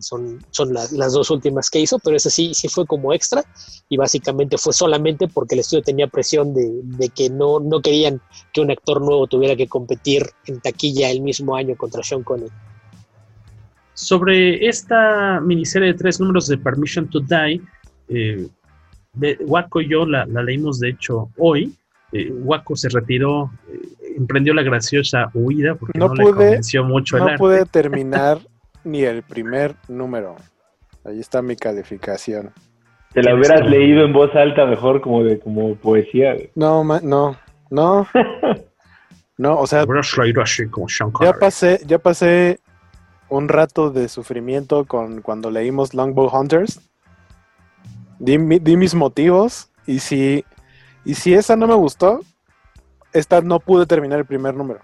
Son, 0.00 0.38
son 0.50 0.72
la, 0.74 0.86
las 0.92 1.12
dos 1.12 1.30
últimas 1.30 1.70
que 1.70 1.80
hizo, 1.80 1.98
pero 1.98 2.16
esa 2.16 2.30
sí, 2.30 2.52
sí 2.54 2.68
fue 2.68 2.86
como 2.86 3.12
extra 3.12 3.44
y 3.88 3.96
básicamente 3.96 4.56
fue 4.58 4.72
solamente 4.72 5.28
porque 5.28 5.54
el 5.54 5.60
estudio 5.60 5.82
tenía 5.82 6.06
presión 6.06 6.54
de, 6.54 6.70
de, 6.82 7.08
que 7.10 7.28
no, 7.30 7.60
no 7.60 7.80
querían 7.80 8.20
que 8.52 8.60
un 8.60 8.70
actor 8.70 9.00
nuevo 9.00 9.26
tuviera 9.26 9.54
que 9.56 9.68
competir 9.68 10.22
en 10.46 10.60
taquilla 10.60 11.10
el 11.10 11.20
mismo 11.20 11.54
año 11.54 11.76
contra 11.76 12.02
Sean 12.02 12.22
Connery. 12.22 12.50
Sobre 13.94 14.66
esta 14.66 15.40
miniserie 15.40 15.88
de 15.88 15.94
tres 15.94 16.18
números 16.18 16.46
de 16.48 16.56
Permission 16.56 17.08
to 17.10 17.20
Die, 17.20 17.60
eh, 18.08 18.48
Waco 19.40 19.80
y 19.80 19.88
yo 19.88 20.06
la, 20.06 20.24
la, 20.26 20.42
leímos 20.42 20.80
de 20.80 20.90
hecho 20.90 21.30
hoy. 21.36 21.74
Eh, 22.12 22.32
Waco 22.32 22.74
se 22.74 22.88
retiró, 22.88 23.52
eh, 23.72 24.14
emprendió 24.16 24.52
la 24.54 24.62
graciosa 24.62 25.30
huida 25.34 25.74
porque 25.76 25.98
no, 25.98 26.08
no 26.08 26.14
pude, 26.14 26.24
le 26.24 26.32
convenció 26.32 26.82
mucho 26.84 27.18
no 27.18 27.28
el 27.28 27.36
pude 27.36 27.58
arte. 27.60 27.70
terminar 27.70 28.40
ni 28.84 29.02
el 29.02 29.22
primer 29.22 29.74
número. 29.88 30.36
Ahí 31.04 31.20
está 31.20 31.42
mi 31.42 31.56
calificación. 31.56 32.52
Te 33.12 33.22
la 33.22 33.34
hubieras 33.34 33.68
leído 33.68 34.04
en 34.04 34.12
voz 34.12 34.34
alta 34.36 34.66
mejor 34.66 35.00
como 35.00 35.24
de 35.24 35.40
como 35.40 35.74
poesía. 35.74 36.36
No, 36.54 36.84
no, 36.84 37.36
no. 37.70 38.06
no, 39.38 39.58
o 39.58 39.66
sea, 39.66 39.84
así 40.42 40.68
como 40.68 40.86
ya 41.20 41.32
pasé, 41.32 41.80
ya 41.86 41.98
pasé 41.98 42.60
un 43.28 43.48
rato 43.48 43.90
de 43.90 44.08
sufrimiento 44.08 44.84
con 44.84 45.22
cuando 45.22 45.50
leímos 45.50 45.94
Longbow 45.94 46.28
Hunters 46.28 46.80
di, 48.20 48.36
di, 48.60 48.76
mis 48.76 48.94
motivos 48.94 49.70
y 49.86 49.98
si, 49.98 50.44
y 51.04 51.14
si 51.14 51.34
esa 51.34 51.56
no 51.56 51.66
me 51.66 51.74
gustó, 51.74 52.20
esta 53.12 53.40
no 53.40 53.58
pude 53.58 53.86
terminar 53.86 54.20
el 54.20 54.26
primer 54.26 54.54
número. 54.54 54.80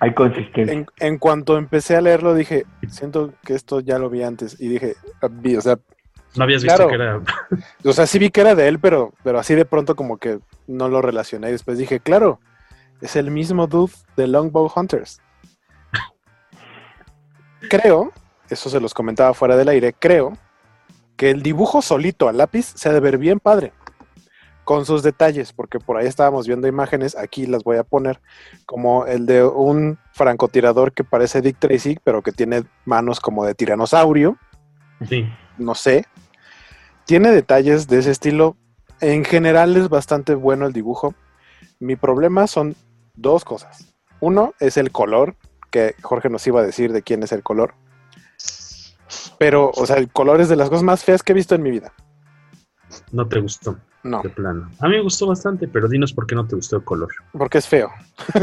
Hay 0.00 0.14
consistencia. 0.14 0.72
En, 0.72 0.86
en, 0.98 1.18
cuanto 1.18 1.58
empecé 1.58 1.96
a 1.96 2.00
leerlo 2.00 2.34
dije, 2.34 2.64
siento 2.88 3.32
que 3.44 3.54
esto 3.54 3.80
ya 3.80 3.98
lo 3.98 4.10
vi 4.10 4.22
antes 4.22 4.60
y 4.60 4.68
dije, 4.68 4.94
vi, 5.30 5.56
o 5.56 5.60
sea... 5.60 5.78
No 6.36 6.44
habías 6.44 6.62
visto 6.62 6.86
que 6.88 6.94
era... 6.94 7.20
o 7.84 7.92
sea, 7.92 8.06
sí 8.06 8.18
vi 8.18 8.30
que 8.30 8.42
era 8.42 8.54
de 8.54 8.68
él, 8.68 8.78
pero, 8.78 9.12
pero 9.24 9.38
así 9.38 9.54
de 9.54 9.64
pronto 9.64 9.96
como 9.96 10.18
que 10.18 10.38
no 10.66 10.88
lo 10.88 11.02
relacioné. 11.02 11.48
Y 11.48 11.52
después 11.52 11.78
dije, 11.78 12.00
claro, 12.00 12.38
es 13.00 13.16
el 13.16 13.30
mismo 13.30 13.66
dude 13.66 13.92
de 14.16 14.28
Longbow 14.28 14.70
Hunters. 14.74 15.20
creo, 17.68 18.12
eso 18.50 18.70
se 18.70 18.80
los 18.80 18.94
comentaba 18.94 19.34
fuera 19.34 19.56
del 19.56 19.68
aire, 19.68 19.94
creo 19.98 20.38
que 21.16 21.30
el 21.30 21.42
dibujo 21.42 21.82
solito 21.82 22.28
a 22.28 22.32
lápiz 22.32 22.72
se 22.76 22.88
ha 22.88 22.92
de 22.92 23.00
ver 23.00 23.18
bien 23.18 23.40
padre, 23.40 23.72
con 24.68 24.84
sus 24.84 25.02
detalles, 25.02 25.54
porque 25.54 25.78
por 25.78 25.96
ahí 25.96 26.06
estábamos 26.06 26.46
viendo 26.46 26.68
imágenes, 26.68 27.16
aquí 27.16 27.46
las 27.46 27.64
voy 27.64 27.78
a 27.78 27.84
poner, 27.84 28.20
como 28.66 29.06
el 29.06 29.24
de 29.24 29.42
un 29.42 29.98
francotirador 30.12 30.92
que 30.92 31.04
parece 31.04 31.40
Dick 31.40 31.58
Tracy, 31.58 31.98
pero 32.04 32.20
que 32.20 32.32
tiene 32.32 32.64
manos 32.84 33.18
como 33.18 33.46
de 33.46 33.54
tiranosaurio. 33.54 34.36
Sí. 35.08 35.26
No 35.56 35.74
sé. 35.74 36.04
Tiene 37.06 37.30
detalles 37.30 37.88
de 37.88 38.00
ese 38.00 38.10
estilo. 38.10 38.58
En 39.00 39.24
general 39.24 39.74
es 39.74 39.88
bastante 39.88 40.34
bueno 40.34 40.66
el 40.66 40.74
dibujo. 40.74 41.14
Mi 41.80 41.96
problema 41.96 42.46
son 42.46 42.76
dos 43.14 43.46
cosas. 43.46 43.94
Uno 44.20 44.52
es 44.60 44.76
el 44.76 44.92
color, 44.92 45.36
que 45.70 45.94
Jorge 46.02 46.28
nos 46.28 46.46
iba 46.46 46.60
a 46.60 46.66
decir 46.66 46.92
de 46.92 47.00
quién 47.00 47.22
es 47.22 47.32
el 47.32 47.42
color. 47.42 47.72
Pero, 49.38 49.70
o 49.74 49.86
sea, 49.86 49.96
el 49.96 50.12
color 50.12 50.42
es 50.42 50.50
de 50.50 50.56
las 50.56 50.68
cosas 50.68 50.82
más 50.82 51.04
feas 51.04 51.22
que 51.22 51.32
he 51.32 51.34
visto 51.34 51.54
en 51.54 51.62
mi 51.62 51.70
vida. 51.70 51.94
No 53.12 53.26
te 53.26 53.40
gustó. 53.40 53.78
No. 54.02 54.22
De 54.22 54.28
plano. 54.28 54.70
A 54.78 54.88
mí 54.88 54.96
me 54.96 55.02
gustó 55.02 55.26
bastante, 55.26 55.66
pero 55.66 55.88
dinos 55.88 56.12
por 56.12 56.26
qué 56.26 56.34
no 56.34 56.46
te 56.46 56.54
gustó 56.54 56.76
el 56.76 56.84
color. 56.84 57.10
Porque 57.32 57.58
es 57.58 57.66
feo. 57.66 57.90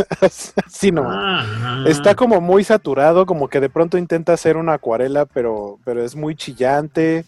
sí, 0.68 0.92
no. 0.92 1.04
Ah, 1.06 1.86
Está 1.88 2.16
como 2.16 2.42
muy 2.42 2.64
saturado, 2.64 3.26
como 3.26 3.48
que 3.48 3.62
de 3.62 3.70
pronto 3.70 3.98
intenta 3.98 4.34
hacer 4.34 4.58
una 4.58 4.74
acuarela, 4.74 5.26
pero, 5.26 5.80
pero 5.86 6.04
es 6.04 6.16
muy 6.16 6.36
chillante. 6.36 7.26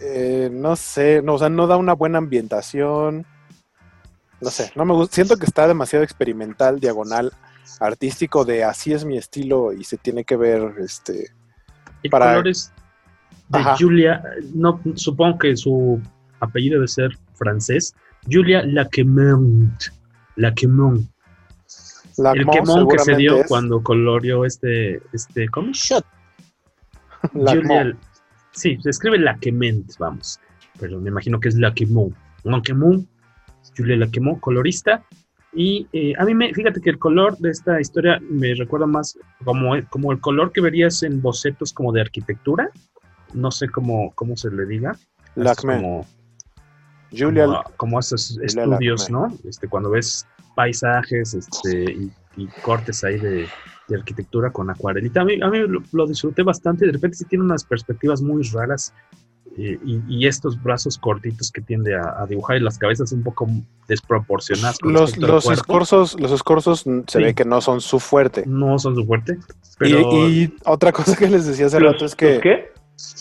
Eh, 0.00 0.50
no 0.52 0.76
sé, 0.76 1.22
no, 1.22 1.34
o 1.34 1.38
sea, 1.38 1.48
no 1.48 1.66
da 1.66 1.78
una 1.78 1.94
buena 1.94 2.18
ambientación. 2.18 3.24
No 4.40 4.50
sé, 4.50 4.70
no 4.76 4.84
me 4.84 4.92
gusta. 4.92 5.14
Siento 5.14 5.36
que 5.36 5.46
está 5.46 5.66
demasiado 5.66 6.04
experimental, 6.04 6.78
diagonal, 6.78 7.32
artístico, 7.80 8.44
de 8.44 8.62
así 8.62 8.92
es 8.92 9.04
mi 9.04 9.16
estilo 9.16 9.72
y 9.72 9.84
se 9.84 9.96
tiene 9.96 10.24
que 10.24 10.36
ver, 10.36 10.74
este, 10.78 11.32
el 12.02 12.10
para... 12.10 12.32
color 12.32 12.48
es 12.48 12.72
de 13.48 13.58
Ajá. 13.58 13.76
Julia, 13.78 14.22
no, 14.54 14.80
supongo 14.94 15.38
que 15.38 15.56
su 15.56 16.00
apellido 16.40 16.74
debe 16.74 16.88
ser 16.88 17.18
francés. 17.38 17.94
Julia 18.30 18.62
Laquemont. 18.64 19.80
Laquemont. 20.36 21.08
El 22.34 22.46
quemón 22.46 22.88
que 22.88 22.98
se 22.98 23.16
dio 23.16 23.40
es. 23.40 23.46
cuando 23.46 23.82
coloreó 23.82 24.44
este, 24.44 25.00
este, 25.12 25.48
¿cómo? 25.48 25.70
Shot. 25.72 26.04
Julia, 27.32 27.96
sí, 28.52 28.76
se 28.82 28.90
escribe 28.90 29.18
Laquement, 29.18 29.86
vamos. 29.98 30.40
Pero 30.80 31.00
me 31.00 31.10
imagino 31.10 31.38
que 31.38 31.48
es 31.48 31.56
Laquemont. 31.56 32.14
Laquemont, 32.44 33.06
Julia 33.76 33.96
Laquemont, 33.96 34.40
colorista. 34.40 35.04
Y 35.52 35.86
eh, 35.92 36.12
a 36.18 36.24
mí 36.24 36.34
me, 36.34 36.52
fíjate 36.52 36.80
que 36.80 36.90
el 36.90 36.98
color 36.98 37.36
de 37.38 37.50
esta 37.50 37.80
historia 37.80 38.20
me 38.20 38.54
recuerda 38.54 38.86
más 38.86 39.18
como, 39.44 39.72
como 39.88 40.12
el 40.12 40.20
color 40.20 40.52
que 40.52 40.60
verías 40.60 41.02
en 41.02 41.22
bocetos 41.22 41.72
como 41.72 41.92
de 41.92 42.00
arquitectura. 42.00 42.70
No 43.32 43.50
sé 43.50 43.68
cómo, 43.68 44.12
cómo 44.14 44.36
se 44.36 44.50
le 44.50 44.66
diga. 44.66 44.96
Como, 45.56 46.06
Julia, 47.16 47.46
como, 47.46 47.62
como 47.76 48.00
esos 48.00 48.32
Julia 48.32 48.46
estudios, 48.46 49.10
Lacme. 49.10 49.28
¿no? 49.28 49.38
Este, 49.48 49.68
cuando 49.68 49.90
ves 49.90 50.26
paisajes 50.54 51.34
este, 51.34 51.92
y, 51.92 52.12
y 52.36 52.46
cortes 52.62 53.04
ahí 53.04 53.18
de, 53.18 53.46
de, 53.88 53.96
arquitectura 53.96 54.50
con 54.50 54.70
acuarelita. 54.70 55.20
A 55.20 55.24
mí, 55.24 55.40
a 55.40 55.48
mí 55.48 55.58
lo, 55.60 55.82
lo, 55.92 56.06
disfruté 56.06 56.42
bastante. 56.42 56.86
De 56.86 56.92
repente 56.92 57.16
sí 57.16 57.24
tiene 57.24 57.44
unas 57.44 57.64
perspectivas 57.64 58.20
muy 58.20 58.42
raras 58.42 58.92
eh, 59.56 59.78
y, 59.84 60.00
y, 60.08 60.26
estos 60.26 60.62
brazos 60.62 60.98
cortitos 60.98 61.50
que 61.50 61.60
tiende 61.60 61.96
a, 61.96 62.22
a, 62.22 62.26
dibujar 62.26 62.56
y 62.56 62.60
las 62.60 62.78
cabezas 62.78 63.10
un 63.12 63.24
poco 63.24 63.48
desproporcionadas. 63.88 64.78
Los, 64.82 65.16
los 65.16 65.50
escorzos, 65.50 66.18
los 66.20 66.30
escorzos 66.30 66.80
se 66.80 67.02
sí. 67.06 67.18
ve 67.18 67.34
que 67.34 67.44
no 67.44 67.60
son 67.60 67.80
su 67.80 67.98
fuerte. 67.98 68.44
No 68.46 68.78
son 68.78 68.94
su 68.94 69.04
fuerte. 69.04 69.38
Pero... 69.78 70.00
Y, 70.12 70.42
y 70.42 70.56
otra 70.64 70.92
cosa 70.92 71.16
que 71.16 71.28
les 71.28 71.46
decía 71.46 71.66
hace 71.66 71.80
rato 71.80 72.04
es 72.04 72.14
que... 72.14 72.38
¿Qué? 72.40 72.72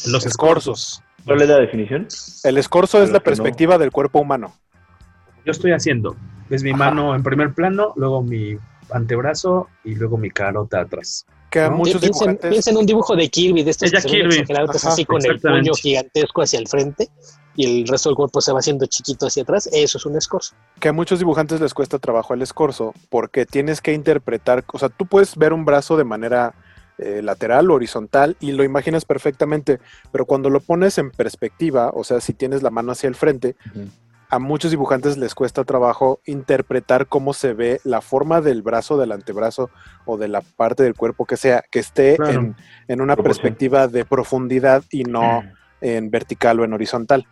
Los 0.07 0.25
escorzos. 0.25 1.01
¿Cuál 1.27 1.41
es 1.41 1.49
la 1.49 1.59
definición? 1.59 2.07
El 2.45 2.57
escorzo 2.57 3.03
es 3.03 3.11
la 3.11 3.19
perspectiva 3.19 3.73
no. 3.75 3.79
del 3.79 3.91
cuerpo 3.91 4.19
humano. 4.19 4.53
Yo 5.45 5.51
estoy 5.51 5.73
haciendo. 5.73 6.15
Es 6.49 6.63
mi 6.63 6.69
Ajá. 6.71 6.77
mano 6.77 7.15
en 7.15 7.21
primer 7.21 7.53
plano, 7.53 7.91
luego 7.97 8.23
mi 8.23 8.57
antebrazo 8.91 9.67
y 9.83 9.95
luego 9.95 10.17
mi 10.17 10.31
carota 10.31 10.79
atrás. 10.79 11.25
Que 11.49 11.59
a 11.59 11.69
¿no? 11.69 11.77
muchos 11.77 11.99
piensa, 11.99 12.19
dibujantes... 12.19 12.49
piensa 12.49 12.71
en 12.71 12.77
un 12.77 12.85
dibujo 12.85 13.15
de 13.17 13.27
Kirby, 13.29 13.63
de 13.63 13.71
estos 13.71 13.91
Ella 13.91 14.01
que 14.01 14.07
Kirby. 14.07 14.35
exagerados, 14.35 14.85
así 14.85 15.03
con 15.03 15.25
el 15.25 15.39
puño 15.39 15.73
gigantesco 15.73 16.41
hacia 16.41 16.59
el 16.59 16.67
frente 16.69 17.09
y 17.57 17.81
el 17.81 17.87
resto 17.87 18.07
del 18.07 18.15
cuerpo 18.15 18.39
se 18.39 18.53
va 18.53 18.59
haciendo 18.59 18.85
chiquito 18.85 19.27
hacia 19.27 19.43
atrás. 19.43 19.69
Eso 19.73 19.97
es 19.97 20.05
un 20.05 20.15
escorzo. 20.15 20.55
Que 20.79 20.87
a 20.87 20.93
muchos 20.93 21.19
dibujantes 21.19 21.59
les 21.59 21.73
cuesta 21.73 21.99
trabajo 21.99 22.33
el 22.33 22.41
escorzo 22.41 22.93
porque 23.09 23.45
tienes 23.45 23.81
que 23.81 23.91
interpretar, 23.91 24.63
o 24.71 24.79
sea, 24.79 24.87
tú 24.87 25.05
puedes 25.05 25.35
ver 25.35 25.51
un 25.51 25.65
brazo 25.65 25.97
de 25.97 26.05
manera 26.05 26.53
eh, 26.97 27.21
lateral 27.21 27.69
o 27.69 27.75
horizontal 27.75 28.37
y 28.39 28.51
lo 28.51 28.63
imaginas 28.63 29.05
perfectamente, 29.05 29.79
pero 30.11 30.25
cuando 30.25 30.49
lo 30.49 30.59
pones 30.59 30.97
en 30.97 31.11
perspectiva, 31.11 31.91
o 31.93 32.03
sea, 32.03 32.19
si 32.21 32.33
tienes 32.33 32.63
la 32.63 32.69
mano 32.69 32.91
hacia 32.91 33.07
el 33.07 33.15
frente, 33.15 33.55
uh 33.75 33.79
-huh. 33.79 33.89
a 34.29 34.39
muchos 34.39 34.71
dibujantes 34.71 35.17
les 35.17 35.35
cuesta 35.35 35.63
trabajo 35.63 36.19
interpretar 36.25 37.07
cómo 37.07 37.33
se 37.33 37.53
ve 37.53 37.79
la 37.83 38.01
forma 38.01 38.41
del 38.41 38.61
brazo, 38.61 38.97
del 38.97 39.11
antebrazo 39.11 39.69
o 40.05 40.17
de 40.17 40.27
la 40.27 40.41
parte 40.41 40.83
del 40.83 40.95
cuerpo 40.95 41.25
que 41.25 41.37
sea, 41.37 41.63
que 41.69 41.79
esté 41.79 42.17
claro. 42.17 42.39
en, 42.39 42.55
en, 42.87 43.01
una 43.01 43.15
perspectiva 43.15 43.87
de 43.87 44.03
profundidad 44.03 44.83
y 44.89 45.03
no 45.03 45.43
en 45.81 46.09
vertical 46.09 46.59
o 46.59 46.63
en 46.65 46.73
horizontal. 46.73 47.27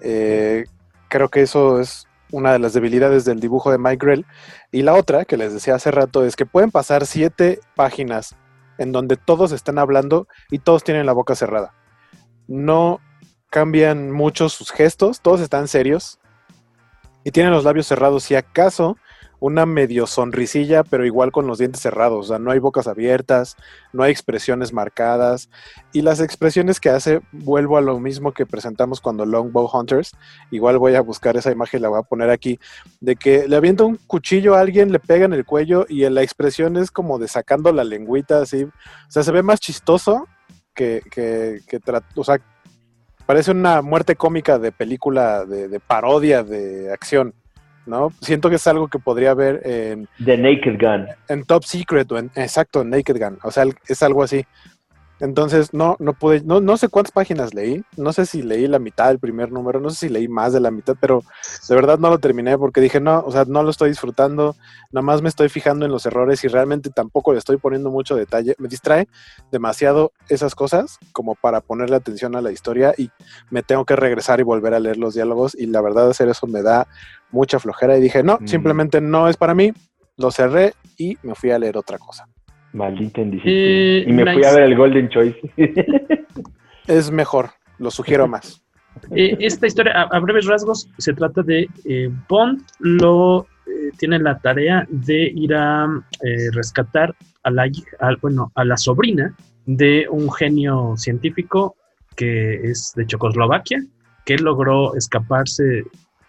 Eh, 0.00 0.64
creo 1.08 1.28
que 1.28 1.42
eso 1.42 1.80
es 1.80 2.06
una 2.30 2.52
de 2.52 2.58
las 2.58 2.72
debilidades 2.72 3.24
del 3.24 3.40
dibujo 3.40 3.70
de 3.70 3.78
Mike 3.78 4.04
Grell. 4.04 4.26
Y 4.72 4.82
la 4.82 4.94
otra, 4.94 5.24
que 5.24 5.36
les 5.36 5.52
decía 5.52 5.76
hace 5.76 5.90
rato, 5.90 6.24
es 6.24 6.36
que 6.36 6.46
pueden 6.46 6.70
pasar 6.70 7.06
siete 7.06 7.60
páginas 7.74 8.34
en 8.78 8.92
donde 8.92 9.16
todos 9.16 9.52
están 9.52 9.78
hablando 9.78 10.28
y 10.50 10.58
todos 10.58 10.84
tienen 10.84 11.06
la 11.06 11.12
boca 11.12 11.34
cerrada. 11.34 11.74
No 12.46 13.00
cambian 13.50 14.10
mucho 14.10 14.48
sus 14.48 14.70
gestos, 14.70 15.20
todos 15.20 15.40
están 15.40 15.68
serios 15.68 16.18
y 17.24 17.30
tienen 17.30 17.52
los 17.52 17.64
labios 17.64 17.86
cerrados. 17.86 18.24
Si 18.24 18.34
acaso 18.34 18.96
una 19.44 19.66
medio 19.66 20.06
sonrisilla, 20.06 20.84
pero 20.84 21.04
igual 21.04 21.30
con 21.30 21.46
los 21.46 21.58
dientes 21.58 21.82
cerrados. 21.82 22.24
O 22.24 22.28
sea, 22.30 22.38
no 22.38 22.50
hay 22.50 22.60
bocas 22.60 22.86
abiertas, 22.86 23.56
no 23.92 24.02
hay 24.02 24.10
expresiones 24.10 24.72
marcadas. 24.72 25.50
Y 25.92 26.00
las 26.00 26.20
expresiones 26.20 26.80
que 26.80 26.88
hace, 26.88 27.20
vuelvo 27.30 27.76
a 27.76 27.82
lo 27.82 28.00
mismo 28.00 28.32
que 28.32 28.46
presentamos 28.46 29.02
cuando 29.02 29.26
Longbow 29.26 29.68
Hunters. 29.70 30.12
Igual 30.50 30.78
voy 30.78 30.94
a 30.94 31.02
buscar 31.02 31.36
esa 31.36 31.52
imagen 31.52 31.82
la 31.82 31.90
voy 31.90 31.98
a 31.98 32.04
poner 32.04 32.30
aquí. 32.30 32.58
De 33.02 33.16
que 33.16 33.46
le 33.46 33.56
avienta 33.56 33.84
un 33.84 33.98
cuchillo 34.06 34.54
a 34.54 34.60
alguien, 34.60 34.92
le 34.92 34.98
pega 34.98 35.26
en 35.26 35.34
el 35.34 35.44
cuello 35.44 35.84
y 35.90 36.08
la 36.08 36.22
expresión 36.22 36.78
es 36.78 36.90
como 36.90 37.18
de 37.18 37.28
sacando 37.28 37.70
la 37.70 37.84
lengüita 37.84 38.40
así. 38.40 38.62
O 38.62 38.70
sea, 39.10 39.24
se 39.24 39.30
ve 39.30 39.42
más 39.42 39.60
chistoso 39.60 40.26
que, 40.74 41.02
que, 41.10 41.60
o 42.16 42.24
sea, 42.24 42.38
parece 43.26 43.50
una 43.50 43.82
muerte 43.82 44.16
cómica 44.16 44.58
de 44.58 44.72
película 44.72 45.44
de 45.44 45.80
parodia 45.80 46.42
de 46.42 46.90
acción. 46.90 47.34
¿No? 47.86 48.12
Siento 48.20 48.50
que 48.50 48.56
es 48.56 48.66
algo 48.66 48.88
que 48.88 48.98
podría 48.98 49.34
ver 49.34 49.60
en... 49.64 50.08
The 50.24 50.38
Naked 50.38 50.78
Gun. 50.80 51.06
En 51.28 51.44
Top 51.44 51.64
Secret, 51.64 52.10
o 52.12 52.18
en, 52.18 52.30
exacto, 52.34 52.82
en 52.82 52.90
Naked 52.90 53.18
Gun. 53.18 53.38
O 53.42 53.50
sea, 53.50 53.64
es 53.86 54.02
algo 54.02 54.22
así. 54.22 54.44
Entonces, 55.20 55.72
no, 55.72 55.96
no 56.00 56.12
pude, 56.12 56.42
no, 56.44 56.60
no 56.60 56.76
sé 56.76 56.88
cuántas 56.88 57.12
páginas 57.12 57.54
leí, 57.54 57.84
no 57.96 58.12
sé 58.12 58.26
si 58.26 58.42
leí 58.42 58.66
la 58.66 58.80
mitad 58.80 59.08
del 59.08 59.20
primer 59.20 59.52
número, 59.52 59.80
no 59.80 59.90
sé 59.90 59.96
si 59.96 60.08
leí 60.08 60.26
más 60.26 60.52
de 60.52 60.60
la 60.60 60.72
mitad, 60.72 60.96
pero 61.00 61.22
de 61.68 61.74
verdad 61.74 61.98
no 61.98 62.10
lo 62.10 62.18
terminé 62.18 62.58
porque 62.58 62.80
dije, 62.80 63.00
no, 63.00 63.20
o 63.20 63.30
sea, 63.30 63.44
no 63.46 63.62
lo 63.62 63.70
estoy 63.70 63.90
disfrutando, 63.90 64.56
nada 64.90 65.02
más 65.02 65.22
me 65.22 65.28
estoy 65.28 65.48
fijando 65.48 65.86
en 65.86 65.92
los 65.92 66.04
errores 66.06 66.42
y 66.42 66.48
realmente 66.48 66.90
tampoco 66.90 67.32
le 67.32 67.38
estoy 67.38 67.58
poniendo 67.58 67.90
mucho 67.90 68.16
detalle, 68.16 68.56
me 68.58 68.68
distrae 68.68 69.08
demasiado 69.52 70.12
esas 70.28 70.54
cosas 70.56 70.98
como 71.12 71.36
para 71.36 71.60
ponerle 71.60 71.96
atención 71.96 72.34
a 72.34 72.40
la 72.40 72.50
historia 72.50 72.92
y 72.98 73.10
me 73.50 73.62
tengo 73.62 73.84
que 73.84 73.96
regresar 73.96 74.40
y 74.40 74.42
volver 74.42 74.74
a 74.74 74.80
leer 74.80 74.96
los 74.96 75.14
diálogos 75.14 75.54
y 75.54 75.66
la 75.66 75.80
verdad 75.80 76.10
hacer 76.10 76.28
eso 76.28 76.46
me 76.48 76.62
da 76.62 76.88
mucha 77.30 77.60
flojera 77.60 77.96
y 77.96 78.00
dije, 78.00 78.24
no, 78.24 78.38
mm. 78.40 78.48
simplemente 78.48 79.00
no 79.00 79.28
es 79.28 79.36
para 79.36 79.54
mí, 79.54 79.72
lo 80.16 80.30
cerré 80.30 80.74
y 80.96 81.18
me 81.22 81.34
fui 81.34 81.50
a 81.50 81.58
leer 81.58 81.76
otra 81.76 81.98
cosa. 81.98 82.26
Maldita 82.74 83.22
indisciplina. 83.22 83.58
Eh, 83.58 84.04
y 84.06 84.12
me 84.12 84.32
fui 84.32 84.44
a 84.44 84.52
ver 84.52 84.64
el 84.64 84.76
Golden 84.76 85.08
Choice. 85.08 85.38
es 86.86 87.10
mejor, 87.10 87.50
lo 87.78 87.90
sugiero 87.90 88.28
más. 88.28 88.60
Eh, 89.10 89.36
esta 89.40 89.66
historia, 89.66 90.02
a, 90.02 90.20
breves 90.20 90.46
rasgos, 90.46 90.88
se 90.98 91.12
trata 91.12 91.42
de 91.42 91.68
eh, 91.84 92.08
Bond 92.28 92.62
lo 92.78 93.44
tiene 93.98 94.20
la 94.20 94.38
tarea 94.38 94.86
de 94.88 95.32
ir 95.34 95.52
a 95.52 95.88
rescatar 96.52 97.12
a 97.42 97.50
la, 97.50 97.68
bueno, 98.22 98.52
a 98.54 98.64
la 98.64 98.76
sobrina 98.76 99.34
de 99.66 100.06
un 100.08 100.30
genio 100.30 100.94
científico 100.96 101.74
que 102.14 102.54
es 102.70 102.92
de 102.94 103.04
Checoslovaquia, 103.04 103.82
que 104.24 104.38
logró 104.38 104.94
escaparse 104.94 105.84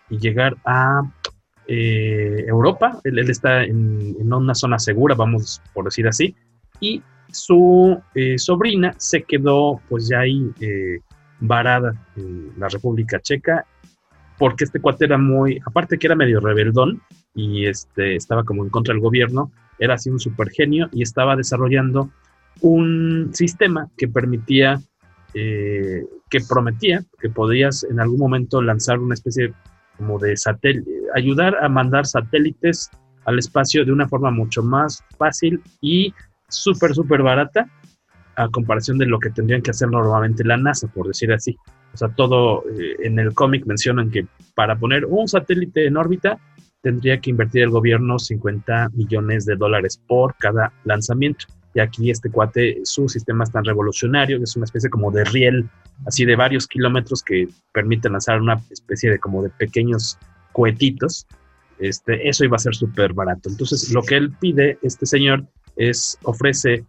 y 0.09 0.17
llegar 0.17 0.55
a 0.65 1.03
eh, 1.67 2.45
Europa, 2.47 2.99
él, 3.03 3.17
está 3.29 3.63
en, 3.63 4.31
una 4.31 4.53
zona 4.53 4.77
segura, 4.77 5.15
vamos 5.15 5.61
por 5.73 5.85
decir 5.85 6.07
así, 6.07 6.35
y 6.79 7.01
su 7.31 7.99
eh, 8.13 8.37
sobrina 8.37 8.93
se 8.97 9.23
quedó 9.23 9.81
pues 9.89 10.07
ya 10.07 10.19
ahí 10.19 10.51
eh, 10.61 10.99
varada 11.39 11.95
en 12.15 12.51
la 12.57 12.69
República 12.69 13.19
Checa, 13.19 13.65
porque 14.37 14.65
este 14.65 14.79
cuate 14.79 15.05
era 15.05 15.17
muy, 15.17 15.59
aparte 15.65 15.97
que 15.97 16.07
era 16.07 16.15
medio 16.15 16.39
rebeldón 16.39 17.01
y 17.33 17.65
este, 17.65 18.15
estaba 18.15 18.43
como 18.43 18.63
en 18.63 18.69
contra 18.69 18.93
del 18.93 19.01
gobierno, 19.01 19.51
era 19.79 19.95
así 19.95 20.09
un 20.09 20.19
super 20.19 20.49
genio 20.51 20.89
y 20.91 21.01
estaba 21.01 21.35
desarrollando 21.35 22.11
un 22.61 23.31
sistema 23.33 23.89
que 23.97 24.07
permitía, 24.07 24.79
que 25.33 26.39
prometía 26.47 27.03
que 27.19 27.29
podías 27.29 27.83
en 27.83 27.99
algún 27.99 28.19
momento 28.19 28.61
lanzar 28.61 28.99
una 28.99 29.15
especie 29.15 29.47
de 29.47 29.53
como 29.97 30.19
de 30.19 30.35
ayudar 31.15 31.55
a 31.63 31.69
mandar 31.69 32.05
satélites 32.05 32.89
al 33.25 33.39
espacio 33.39 33.85
de 33.85 33.91
una 33.91 34.07
forma 34.07 34.31
mucho 34.31 34.63
más 34.63 35.03
fácil 35.17 35.61
y 35.81 36.13
súper, 36.49 36.93
súper 36.93 37.21
barata 37.21 37.67
a 38.35 38.49
comparación 38.49 38.97
de 38.97 39.05
lo 39.05 39.19
que 39.19 39.29
tendrían 39.29 39.61
que 39.61 39.71
hacer 39.71 39.89
normalmente 39.89 40.43
la 40.43 40.57
NASA, 40.57 40.87
por 40.87 41.07
decir 41.07 41.31
así. 41.31 41.55
O 41.93 41.97
sea, 41.97 42.09
todo 42.09 42.63
eh, 42.69 42.97
en 43.03 43.17
el 43.19 43.33
cómic 43.33 43.65
mencionan 43.65 44.11
que 44.11 44.27
para 44.53 44.77
poner 44.77 45.05
un 45.05 45.27
satélite 45.27 45.87
en 45.87 45.97
órbita 45.97 46.37
tendría 46.81 47.19
que 47.19 47.29
invertir 47.29 47.63
el 47.63 47.69
gobierno 47.69 48.19
50 48.19 48.89
millones 48.93 49.45
de 49.45 49.55
dólares 49.55 50.01
por 50.05 50.35
cada 50.35 50.73
lanzamiento. 50.83 51.45
Y 51.75 51.81
aquí 51.81 52.09
este 52.09 52.31
cuate, 52.31 52.79
su 52.83 53.09
sistema 53.09 53.43
es 53.43 53.51
tan 53.51 53.65
revolucionario, 53.65 54.37
que 54.37 54.45
es 54.45 54.55
una 54.55 54.63
especie 54.63 54.89
como 54.89 55.11
de 55.11 55.25
riel, 55.25 55.69
así 56.07 56.23
de 56.23 56.37
varios 56.37 56.67
kilómetros 56.67 57.21
que 57.21 57.49
permite 57.73 58.09
lanzar 58.09 58.41
una 58.41 58.61
especie 58.71 59.11
de 59.11 59.19
como 59.19 59.43
de 59.43 59.49
pequeños 59.49 60.17
cohetitos. 60.53 61.27
Este, 61.77 62.29
eso 62.29 62.45
iba 62.45 62.55
a 62.55 62.59
ser 62.59 62.73
súper 62.73 63.11
barato. 63.11 63.49
Entonces, 63.49 63.91
lo 63.91 64.01
que 64.01 64.15
él 64.15 64.31
pide, 64.39 64.79
este 64.83 65.05
señor, 65.05 65.43
es, 65.75 66.17
ofrece, 66.23 66.85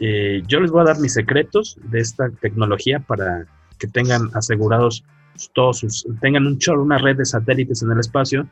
eh, 0.00 0.42
yo 0.48 0.58
les 0.58 0.72
voy 0.72 0.80
a 0.80 0.86
dar 0.86 0.98
mis 0.98 1.14
secretos 1.14 1.78
de 1.84 2.00
esta 2.00 2.28
tecnología 2.40 2.98
para 2.98 3.46
que 3.78 3.86
tengan 3.86 4.30
asegurados 4.34 5.04
todos 5.52 5.78
sus, 5.78 6.06
tengan 6.20 6.44
un 6.46 6.58
chorro, 6.58 6.82
una 6.82 6.98
red 6.98 7.16
de 7.16 7.24
satélites 7.24 7.82
en 7.82 7.92
el 7.92 8.00
espacio 8.00 8.48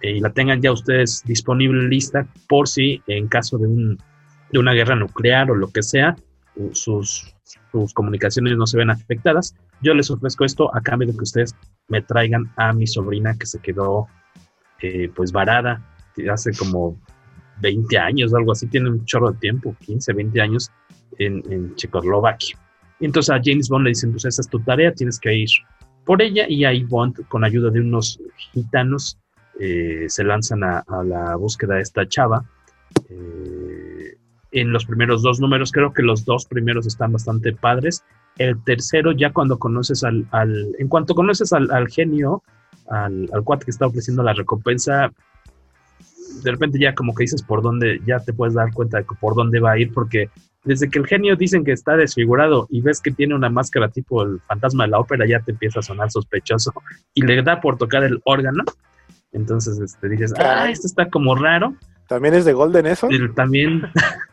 eh, 0.00 0.16
y 0.16 0.20
la 0.20 0.30
tengan 0.30 0.60
ya 0.60 0.72
ustedes 0.72 1.22
disponible, 1.24 1.88
lista, 1.88 2.26
por 2.48 2.68
si 2.68 3.00
en 3.06 3.28
caso 3.28 3.58
de 3.58 3.66
un 3.68 3.98
de 4.52 4.58
una 4.58 4.72
guerra 4.72 4.94
nuclear 4.94 5.50
o 5.50 5.54
lo 5.54 5.68
que 5.68 5.82
sea, 5.82 6.14
sus, 6.72 7.34
sus 7.70 7.94
comunicaciones 7.94 8.56
no 8.56 8.66
se 8.66 8.76
ven 8.76 8.90
afectadas. 8.90 9.54
Yo 9.80 9.94
les 9.94 10.10
ofrezco 10.10 10.44
esto 10.44 10.74
a 10.74 10.80
cambio 10.80 11.08
de 11.08 11.14
que 11.14 11.22
ustedes 11.22 11.56
me 11.88 12.02
traigan 12.02 12.50
a 12.56 12.72
mi 12.72 12.86
sobrina 12.86 13.36
que 13.36 13.46
se 13.46 13.58
quedó 13.60 14.06
eh, 14.80 15.10
pues 15.14 15.32
varada 15.32 15.82
hace 16.30 16.52
como 16.52 17.00
20 17.60 17.98
años 17.98 18.32
o 18.32 18.36
algo 18.36 18.52
así, 18.52 18.66
tiene 18.66 18.90
un 18.90 19.04
chorro 19.04 19.30
de 19.30 19.38
tiempo, 19.38 19.74
15, 19.80 20.12
20 20.12 20.40
años 20.40 20.70
en, 21.18 21.74
Checoslovaquia. 21.76 22.58
Entonces 23.00 23.30
a 23.30 23.40
James 23.42 23.68
Bond 23.68 23.84
le 23.84 23.90
dicen, 23.90 24.10
pues 24.12 24.24
esa 24.24 24.42
es 24.42 24.48
tu 24.48 24.60
tarea, 24.60 24.92
tienes 24.92 25.18
que 25.18 25.34
ir 25.34 25.48
por 26.04 26.20
ella 26.20 26.46
y 26.48 26.64
ahí 26.64 26.84
Bond 26.84 27.26
con 27.28 27.44
ayuda 27.44 27.70
de 27.70 27.80
unos 27.80 28.20
gitanos 28.36 29.18
eh, 29.60 30.06
se 30.08 30.24
lanzan 30.24 30.64
a, 30.64 30.84
la 31.04 31.36
búsqueda 31.36 31.76
de 31.76 31.82
esta 31.82 32.06
chava. 32.06 32.44
Eh, 33.08 34.16
en 34.52 34.72
los 34.72 34.84
primeros 34.84 35.22
dos 35.22 35.40
números. 35.40 35.72
Creo 35.72 35.92
que 35.92 36.02
los 36.02 36.24
dos 36.24 36.46
primeros 36.46 36.86
están 36.86 37.12
bastante 37.12 37.52
padres. 37.52 38.04
El 38.38 38.62
tercero, 38.64 39.12
ya 39.12 39.32
cuando 39.32 39.58
conoces 39.58 40.04
al, 40.04 40.26
al 40.30 40.74
en 40.78 40.88
cuanto 40.88 41.14
conoces 41.14 41.52
al, 41.52 41.70
al 41.70 41.88
genio, 41.88 42.42
al, 42.88 43.28
al, 43.32 43.42
cuate 43.42 43.64
que 43.64 43.70
está 43.70 43.86
ofreciendo 43.86 44.22
la 44.22 44.32
recompensa, 44.32 45.12
de 46.42 46.50
repente 46.50 46.78
ya 46.78 46.94
como 46.94 47.14
que 47.14 47.24
dices 47.24 47.42
por 47.42 47.62
dónde, 47.62 48.00
ya 48.06 48.20
te 48.20 48.32
puedes 48.32 48.54
dar 48.54 48.72
cuenta 48.72 48.98
de 48.98 49.04
por 49.20 49.34
dónde 49.34 49.60
va 49.60 49.72
a 49.72 49.78
ir, 49.78 49.92
porque 49.92 50.30
desde 50.64 50.88
que 50.88 50.98
el 50.98 51.06
genio 51.06 51.36
dicen 51.36 51.64
que 51.64 51.72
está 51.72 51.96
desfigurado 51.96 52.66
y 52.70 52.80
ves 52.80 53.00
que 53.00 53.10
tiene 53.10 53.34
una 53.34 53.50
máscara 53.50 53.88
tipo 53.88 54.22
el 54.22 54.40
fantasma 54.46 54.84
de 54.84 54.90
la 54.90 55.00
ópera, 55.00 55.26
ya 55.26 55.40
te 55.40 55.52
empieza 55.52 55.80
a 55.80 55.82
sonar 55.82 56.10
sospechoso 56.10 56.72
y 57.14 57.22
le 57.22 57.42
da 57.42 57.60
por 57.60 57.76
tocar 57.78 58.04
el 58.04 58.20
órgano. 58.24 58.64
Entonces 59.32 59.78
este, 59.78 60.08
dices, 60.08 60.32
ah, 60.38 60.70
esto 60.70 60.86
está 60.86 61.08
como 61.08 61.34
raro. 61.34 61.74
¿También 62.06 62.34
es 62.34 62.44
de 62.44 62.52
Golden 62.52 62.86
eso? 62.86 63.08
también. 63.34 63.82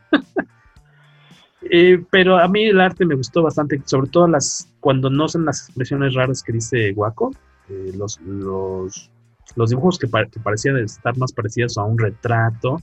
Eh, 1.72 2.04
pero 2.10 2.38
a 2.38 2.48
mí 2.48 2.64
el 2.64 2.80
arte 2.80 3.06
me 3.06 3.16
gustó 3.16 3.44
bastante, 3.44 3.82
sobre 3.86 4.10
todo 4.10 4.28
las 4.28 4.74
cuando 4.80 5.10
no 5.10 5.28
son 5.28 5.46
las 5.46 5.68
expresiones 5.68 6.14
raras 6.16 6.42
que 6.42 6.54
dice 6.54 6.94
Guaco, 6.94 7.32
eh, 7.68 7.92
los, 7.96 8.20
los, 8.22 9.12
los, 9.56 9.70
dibujos 9.70 10.00
que, 10.00 10.08
parecían 10.08 10.78
estar 10.78 11.18
más 11.18 11.34
parecidos 11.34 11.78
a 11.78 11.84
un 11.84 11.98
retrato 11.98 12.82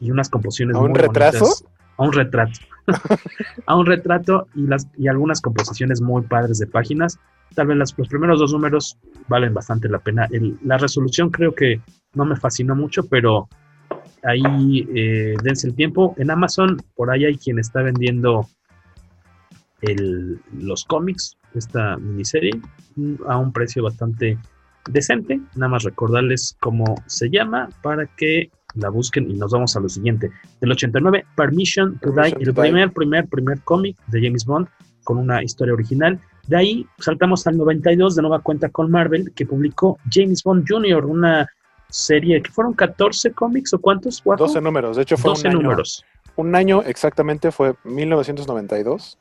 y 0.00 0.10
unas 0.10 0.30
composiciones. 0.30 0.76
¿A 0.76 0.80
un 0.80 0.94
retraso? 0.94 1.66
a 1.96 2.02
un 2.02 2.12
retrato. 2.12 2.60
a 3.66 3.76
un 3.76 3.86
retrato 3.86 4.46
y, 4.54 4.66
las, 4.66 4.88
y 4.96 5.08
algunas 5.08 5.40
composiciones 5.40 6.00
muy 6.00 6.22
padres 6.22 6.58
de 6.58 6.66
páginas. 6.66 7.18
Tal 7.54 7.68
vez 7.68 7.76
los 7.76 8.08
primeros 8.08 8.38
dos 8.40 8.52
números 8.52 8.98
valen 9.28 9.54
bastante 9.54 9.88
la 9.88 9.98
pena. 9.98 10.28
la 10.64 10.78
resolución 10.78 11.30
creo 11.30 11.54
que 11.54 11.80
no 12.14 12.24
me 12.24 12.36
fascinó 12.36 12.74
mucho, 12.74 13.06
pero 13.06 13.48
ahí 14.24 14.86
eh, 14.94 15.34
dense 15.42 15.66
el 15.68 15.74
tiempo. 15.74 16.14
En 16.18 16.30
Amazon, 16.30 16.76
por 16.94 17.10
ahí 17.10 17.24
hay 17.24 17.36
quien 17.36 17.58
está 17.58 17.82
vendiendo 17.82 18.48
el, 19.82 20.40
los 20.58 20.84
cómics, 20.84 21.36
esta 21.54 21.96
miniserie, 21.96 22.60
a 23.28 23.38
un 23.38 23.52
precio 23.52 23.82
bastante 23.82 24.38
decente. 24.90 25.40
Nada 25.54 25.68
más 25.68 25.84
recordarles 25.84 26.56
cómo 26.60 26.84
se 27.06 27.28
llama 27.30 27.68
para 27.82 28.06
que 28.06 28.50
la 28.74 28.88
busquen 28.88 29.30
y 29.30 29.34
nos 29.34 29.52
vamos 29.52 29.76
a 29.76 29.80
lo 29.80 29.88
siguiente. 29.88 30.30
Del 30.60 30.72
89, 30.72 31.24
Permission 31.36 31.98
to 32.00 32.12
Die, 32.12 32.34
el 32.40 32.54
primer, 32.54 32.92
primer, 32.92 33.28
primer 33.28 33.60
cómic 33.62 33.96
de 34.08 34.22
James 34.22 34.44
Bond 34.44 34.68
con 35.04 35.18
una 35.18 35.42
historia 35.42 35.74
original. 35.74 36.18
De 36.48 36.56
ahí 36.56 36.86
saltamos 36.98 37.46
al 37.46 37.56
92 37.56 38.16
de 38.16 38.22
nueva 38.22 38.40
cuenta 38.40 38.68
con 38.68 38.90
Marvel, 38.90 39.32
que 39.34 39.46
publicó 39.46 39.98
James 40.10 40.42
Bond 40.42 40.64
Jr., 40.68 41.04
una 41.04 41.48
serie 41.94 42.42
que 42.42 42.50
fueron 42.50 42.74
14 42.74 43.32
cómics 43.32 43.72
o 43.72 43.78
cuántos? 43.80 44.22
12 44.24 44.60
números, 44.60 44.96
de 44.96 45.02
hecho 45.02 45.16
fue 45.16 45.30
12 45.30 45.50
números. 45.50 46.04
Un 46.36 46.54
año 46.56 46.82
exactamente 46.82 47.52
fue 47.52 47.74
1992. 47.84 49.18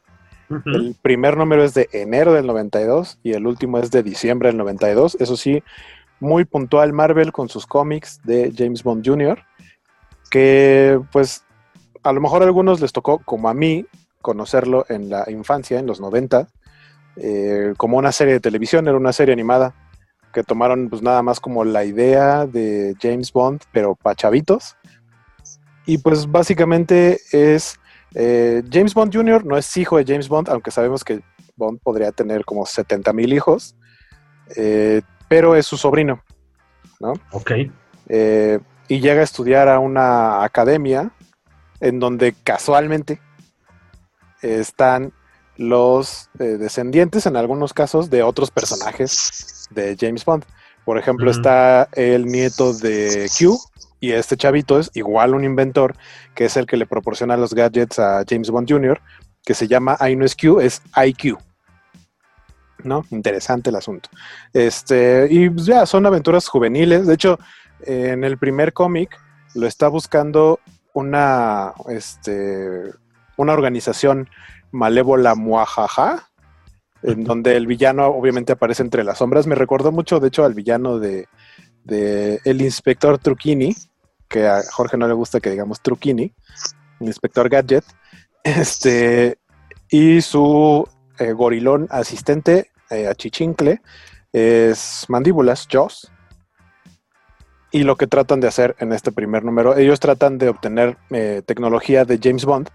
El 0.66 0.96
primer 1.02 1.38
número 1.38 1.64
es 1.64 1.74
de 1.74 1.90
enero 1.94 2.34
del 2.34 2.46
92 2.46 3.20
y 3.24 3.34
el 3.34 3.48
último 3.48 3.80
es 3.80 3.92
de 3.92 4.04
diciembre 4.04 4.50
del 4.50 4.58
92. 4.58 5.18
Eso 5.20 5.38
sí, 5.38 5.64
muy 6.20 6.46
puntual 6.46 6.94
Marvel 6.94 7.32
con 7.32 7.50
sus 7.50 7.66
cómics 7.66 8.20
de 8.24 8.54
James 8.56 8.84
Bond 8.84 9.08
Jr., 9.08 9.40
que 10.30 11.00
pues 11.12 11.44
a 12.04 12.12
lo 12.12 12.22
mejor 12.22 12.42
a 12.42 12.46
algunos 12.46 12.82
les 12.82 12.92
tocó, 12.92 13.20
como 13.20 13.50
a 13.50 13.54
mí, 13.54 13.86
conocerlo 14.22 14.86
en 14.90 15.10
la 15.10 15.30
infancia, 15.30 15.80
en 15.80 15.86
los 15.86 16.02
90, 16.02 16.48
eh, 17.18 17.74
como 17.78 17.98
una 17.98 18.12
serie 18.12 18.34
de 18.34 18.40
televisión, 18.40 18.88
era 18.88 18.98
una 18.98 19.14
serie 19.14 19.34
animada 19.34 19.74
que 20.34 20.44
tomaron 20.44 20.90
pues 20.90 21.02
nada 21.02 21.22
más 21.22 21.40
como 21.40 21.64
la 21.64 21.86
idea 21.86 22.46
de 22.46 22.96
James 23.02 23.32
Bond, 23.32 23.62
pero 23.72 23.96
para 23.96 24.16
chavitos. 24.16 24.76
Y 25.86 26.00
pues 26.00 26.30
básicamente 26.30 27.20
es 27.32 27.80
eh, 28.16 28.64
James 28.72 28.94
Bond 28.94 29.14
Jr. 29.16 29.46
no 29.46 29.58
es 29.58 29.78
hijo 29.78 29.98
de 29.98 30.06
James 30.06 30.28
Bond, 30.28 30.50
aunque 30.50 30.72
sabemos 30.72 31.04
que 31.04 31.22
Bond 31.56 31.80
podría 31.82 32.12
tener 32.12 32.44
como 32.46 32.66
70 32.66 33.14
mil 33.14 33.32
hijos, 33.32 33.76
eh, 34.56 35.02
pero 35.28 35.56
es 35.56 35.66
su 35.66 35.78
sobrino, 35.78 36.24
¿no? 37.00 37.14
Ok. 37.32 37.52
y 38.88 39.00
llega 39.00 39.22
a 39.22 39.24
estudiar 39.24 39.70
a 39.70 39.80
una 39.80 40.44
academia 40.44 41.12
en 41.80 42.00
donde 42.00 42.34
casualmente 42.44 43.20
están 44.42 45.14
los 45.58 46.30
eh, 46.40 46.58
descendientes, 46.58 47.26
en 47.26 47.36
algunos 47.36 47.74
casos, 47.74 48.10
de 48.10 48.24
otros 48.24 48.52
personajes 48.52 49.63
de 49.74 49.96
James 50.00 50.26
Bond. 50.26 50.46
Por 50.86 50.98
ejemplo, 50.98 51.32
está 51.32 51.88
el 51.94 52.26
nieto 52.26 52.74
de 52.74 53.30
Q, 53.38 53.58
y 54.04 54.12
este 54.12 54.36
chavito 54.36 54.80
es 54.80 54.92
igual 54.96 55.34
un 55.34 55.46
inventor, 55.46 55.96
que 56.36 56.44
es 56.46 56.58
el 56.58 56.66
que 56.66 56.76
le 56.76 56.86
proporciona 56.86 57.38
los 57.38 57.54
gadgets 57.54 58.00
a 58.00 58.26
James 58.28 58.50
Bond 58.50 58.70
Jr., 58.70 59.00
que 59.46 59.54
se 59.54 59.68
llama 59.68 59.98
I 60.02 60.18
no 60.18 60.26
es 60.26 60.36
Q, 60.36 60.60
es 60.60 60.82
IQ. 61.06 61.38
¿No? 62.84 63.06
Interesante 63.12 63.70
el 63.70 63.78
asunto. 63.78 64.10
Este, 64.52 65.28
y 65.30 65.50
pues, 65.50 65.66
ya, 65.66 65.86
son 65.86 66.06
aventuras 66.06 66.50
juveniles. 66.50 67.08
De 67.08 67.14
hecho, 67.14 67.40
en 67.86 68.26
el 68.26 68.38
primer 68.38 68.74
cómic 68.74 69.18
lo 69.56 69.68
está 69.68 69.88
buscando 69.88 70.60
una, 70.94 71.74
este, 71.88 72.92
una 73.38 73.54
organización 73.54 74.30
malévola 74.72 75.34
muajaja, 75.36 76.30
en 77.04 77.24
donde 77.24 77.56
el 77.56 77.68
villano 77.68 78.08
obviamente 78.08 78.54
aparece 78.54 78.82
entre 78.82 79.04
las 79.04 79.20
sombras. 79.20 79.48
Me 79.48 79.56
recordó 79.56 79.92
mucho, 79.92 80.20
de 80.20 80.30
hecho, 80.30 80.46
al 80.46 80.54
villano 80.54 81.00
de, 81.00 81.28
el 81.86 82.62
inspector 82.62 83.18
Truquini, 83.18 83.76
que 84.28 84.48
a 84.48 84.62
Jorge 84.72 84.98
no 84.98 85.08
le 85.08 85.14
gusta 85.14 85.40
que 85.40 85.52
digamos 85.52 85.82
Truquini, 85.82 86.34
el 87.00 87.08
inspector 87.08 87.50
Gadget, 87.50 87.84
este, 88.44 89.38
y 89.90 90.22
su 90.22 90.88
eh, 91.20 91.34
gorilón 91.34 91.88
asistente, 91.92 92.72
eh, 92.90 93.08
Achichincle, 93.08 93.82
es 94.32 95.06
Mandíbulas, 95.08 95.68
Joss. 95.72 96.12
Y 97.72 97.84
lo 97.84 97.96
que 97.96 98.08
tratan 98.08 98.40
de 98.40 98.48
hacer 98.48 98.76
en 98.80 98.94
este 98.94 99.12
primer 99.12 99.44
número, 99.44 99.76
ellos 99.76 100.00
tratan 100.00 100.38
de 100.38 100.50
obtener 100.50 100.98
eh, 101.10 101.42
tecnología 101.46 102.06
de 102.06 102.20
James 102.22 102.46
Bond, 102.46 102.70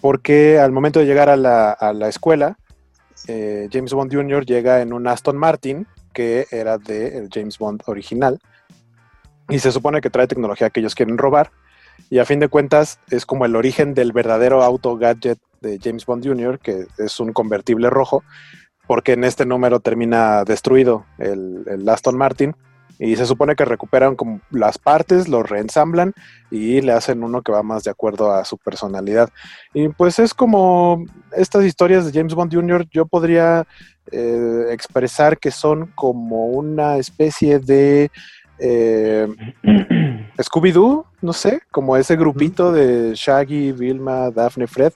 porque 0.00 0.58
al 0.58 0.72
momento 0.72 1.00
de 1.00 1.06
llegar 1.06 1.28
a 1.28 1.36
la, 1.36 2.08
escuela, 2.08 2.58
eh, 3.26 3.68
James 3.72 3.92
Bond 3.92 4.12
Jr. 4.12 4.44
llega 4.44 4.80
en 4.80 4.92
un 4.92 5.06
Aston 5.06 5.36
Martin, 5.36 5.86
que 6.12 6.46
era 6.50 6.78
de 6.78 7.28
James 7.32 7.58
Bond 7.58 7.82
original, 7.86 8.38
y 9.48 9.58
se 9.58 9.72
supone 9.72 10.00
que 10.00 10.10
trae 10.10 10.26
tecnología 10.26 10.70
que 10.70 10.80
ellos 10.80 10.94
quieren 10.94 11.18
robar, 11.18 11.50
y 12.08 12.18
a 12.18 12.24
fin 12.24 12.40
de 12.40 12.48
cuentas 12.48 12.98
es 13.10 13.26
como 13.26 13.44
el 13.44 13.56
origen 13.56 13.94
del 13.94 14.12
verdadero 14.12 14.62
auto 14.62 14.96
gadget 14.96 15.38
de 15.60 15.78
James 15.82 16.06
Bond 16.06 16.26
Jr., 16.26 16.58
que 16.58 16.86
es 16.98 17.20
un 17.20 17.32
convertible 17.32 17.90
rojo, 17.90 18.24
porque 18.86 19.12
en 19.12 19.24
este 19.24 19.46
número 19.46 19.80
termina 19.80 20.44
destruido 20.44 21.04
el, 21.18 21.64
el 21.66 21.88
Aston 21.88 22.16
Martin 22.16 22.56
y 23.02 23.16
se 23.16 23.24
supone 23.24 23.56
que 23.56 23.64
recuperan 23.64 24.14
como 24.14 24.40
las 24.50 24.76
partes, 24.76 25.26
lo 25.26 25.42
reensamblan 25.42 26.12
y 26.50 26.82
le 26.82 26.92
hacen 26.92 27.24
uno 27.24 27.40
que 27.40 27.50
va 27.50 27.62
más 27.62 27.82
de 27.82 27.90
acuerdo 27.90 28.30
a 28.30 28.44
su 28.44 28.58
personalidad. 28.58 29.30
Y 29.72 29.88
pues 29.88 30.18
es 30.18 30.34
como 30.34 31.02
estas 31.34 31.64
historias 31.64 32.04
de 32.04 32.12
James 32.12 32.34
Bond 32.34 32.54
Jr., 32.54 32.86
yo 32.90 33.06
podría 33.06 33.66
eh, 34.12 34.66
expresar 34.70 35.38
que 35.38 35.50
son 35.50 35.86
como 35.94 36.48
una 36.48 36.98
especie 36.98 37.58
de 37.58 38.10
eh, 38.58 39.26
Scooby-Doo, 40.36 41.06
no 41.22 41.32
sé, 41.32 41.62
como 41.70 41.96
ese 41.96 42.16
grupito 42.16 42.70
de 42.70 43.14
Shaggy, 43.14 43.72
Vilma, 43.72 44.30
Daphne, 44.30 44.66
Fred. 44.66 44.92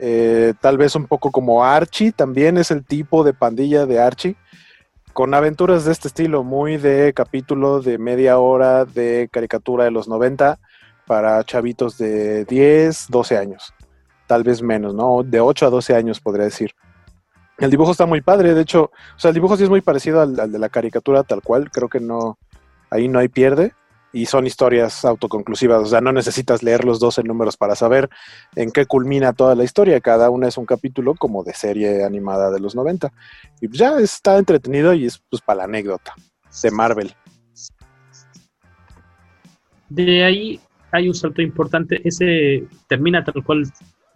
Eh, 0.00 0.54
tal 0.60 0.76
vez 0.76 0.96
un 0.96 1.06
poco 1.06 1.30
como 1.30 1.64
Archie, 1.64 2.10
también 2.10 2.58
es 2.58 2.72
el 2.72 2.84
tipo 2.84 3.22
de 3.22 3.32
pandilla 3.32 3.86
de 3.86 4.00
Archie 4.00 4.36
con 5.18 5.34
aventuras 5.34 5.84
de 5.84 5.90
este 5.90 6.06
estilo, 6.06 6.44
muy 6.44 6.76
de 6.76 7.12
capítulo 7.12 7.80
de 7.80 7.98
media 7.98 8.38
hora 8.38 8.84
de 8.84 9.28
caricatura 9.32 9.82
de 9.82 9.90
los 9.90 10.06
90 10.06 10.60
para 11.08 11.42
chavitos 11.42 11.98
de 11.98 12.44
10, 12.44 13.06
12 13.08 13.36
años, 13.36 13.74
tal 14.28 14.44
vez 14.44 14.62
menos, 14.62 14.94
¿no? 14.94 15.24
De 15.24 15.40
8 15.40 15.66
a 15.66 15.70
12 15.70 15.96
años 15.96 16.20
podría 16.20 16.44
decir. 16.44 16.70
El 17.58 17.68
dibujo 17.68 17.90
está 17.90 18.06
muy 18.06 18.20
padre, 18.20 18.54
de 18.54 18.62
hecho, 18.62 18.92
o 18.92 19.18
sea, 19.18 19.30
el 19.30 19.34
dibujo 19.34 19.56
sí 19.56 19.64
es 19.64 19.68
muy 19.68 19.80
parecido 19.80 20.20
al, 20.20 20.38
al 20.38 20.52
de 20.52 20.58
la 20.60 20.68
caricatura 20.68 21.24
tal 21.24 21.42
cual, 21.42 21.68
creo 21.72 21.88
que 21.88 21.98
no, 21.98 22.38
ahí 22.88 23.08
no 23.08 23.18
hay 23.18 23.26
pierde 23.26 23.72
y 24.12 24.26
son 24.26 24.46
historias 24.46 25.04
autoconclusivas, 25.04 25.82
o 25.82 25.86
sea, 25.86 26.00
no 26.00 26.12
necesitas 26.12 26.62
leer 26.62 26.84
los 26.84 26.98
12 26.98 27.22
números 27.24 27.56
para 27.56 27.74
saber 27.74 28.08
en 28.56 28.70
qué 28.70 28.86
culmina 28.86 29.32
toda 29.32 29.54
la 29.54 29.64
historia, 29.64 30.00
cada 30.00 30.30
una 30.30 30.48
es 30.48 30.56
un 30.56 30.66
capítulo 30.66 31.14
como 31.14 31.44
de 31.44 31.52
serie 31.54 32.04
animada 32.04 32.50
de 32.50 32.60
los 32.60 32.74
90. 32.74 33.12
Y 33.60 33.68
ya 33.76 33.98
está 33.98 34.38
entretenido 34.38 34.94
y 34.94 35.06
es 35.06 35.18
pues 35.30 35.42
para 35.42 35.58
la 35.58 35.64
anécdota 35.64 36.14
de 36.62 36.70
Marvel. 36.70 37.14
De 39.90 40.24
ahí 40.24 40.60
hay 40.92 41.08
un 41.08 41.14
salto 41.14 41.42
importante, 41.42 42.00
ese 42.04 42.66
termina 42.88 43.24
tal 43.24 43.42
cual 43.44 43.64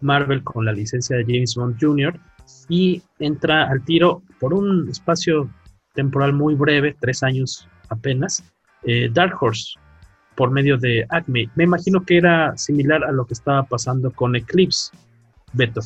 Marvel 0.01 0.43
con 0.43 0.65
la 0.65 0.73
licencia 0.73 1.17
de 1.17 1.23
James 1.23 1.55
Bond 1.55 1.77
Jr. 1.79 2.19
y 2.69 3.01
entra 3.19 3.69
al 3.69 3.83
tiro 3.85 4.23
por 4.39 4.53
un 4.53 4.89
espacio 4.89 5.49
temporal 5.93 6.33
muy 6.33 6.55
breve, 6.55 6.95
tres 6.99 7.23
años 7.23 7.67
apenas, 7.89 8.43
eh, 8.83 9.09
Dark 9.11 9.35
Horse, 9.39 9.75
por 10.35 10.51
medio 10.51 10.77
de 10.77 11.05
Acme. 11.09 11.49
Me 11.55 11.63
imagino 11.63 12.05
que 12.05 12.17
era 12.17 12.57
similar 12.57 13.03
a 13.03 13.11
lo 13.11 13.25
que 13.25 13.33
estaba 13.33 13.63
pasando 13.63 14.11
con 14.11 14.35
Eclipse, 14.35 14.91
Beto. 15.53 15.81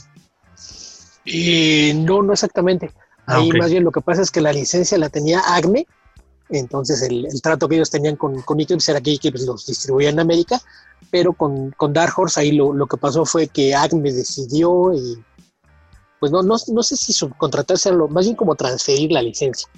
Y 1.26 1.94
no, 1.96 2.22
no 2.22 2.34
exactamente. 2.34 2.92
Ah, 3.26 3.38
Ahí 3.38 3.52
más 3.52 3.72
bien 3.72 3.84
lo 3.84 3.92
que 3.92 4.02
pasa 4.02 4.22
es 4.22 4.32
que 4.32 4.42
la 4.42 4.54
licencia 4.54 4.98
la 4.98 5.10
tenía 5.10 5.42
Acme, 5.46 5.86
entonces 6.50 7.02
el, 7.02 7.28
trato 7.42 7.68
que 7.68 7.76
ellos 7.76 7.90
tenían 7.90 8.16
con, 8.16 8.42
con 8.42 8.60
Eclipse 8.60 8.92
era 8.92 9.02
que 9.02 9.14
Eclipse 9.14 9.46
los 9.46 9.66
distribuía 9.66 10.10
en 10.10 10.20
América, 10.20 10.62
pero 11.12 11.34
con, 11.34 11.72
con 11.72 11.92
Dark 11.92 12.14
Horse 12.16 12.40
ahí 12.40 12.54
lo, 12.54 12.74
lo, 12.74 12.88
que 12.88 12.98
pasó 12.98 13.26
fue 13.26 13.48
que 13.48 13.76
Acme 13.76 14.14
decidió 14.14 14.94
y 14.94 15.22
pues 16.20 16.32
no, 16.32 16.42
no, 16.42 16.56
no 16.68 16.84
sé 16.84 16.96
si 16.96 17.14
subcontratarse, 17.14 17.92
más 17.92 18.26
bien 18.26 18.36
como 18.36 18.56
transferir 18.56 19.12
la 19.12 19.22
licencia. 19.22 19.70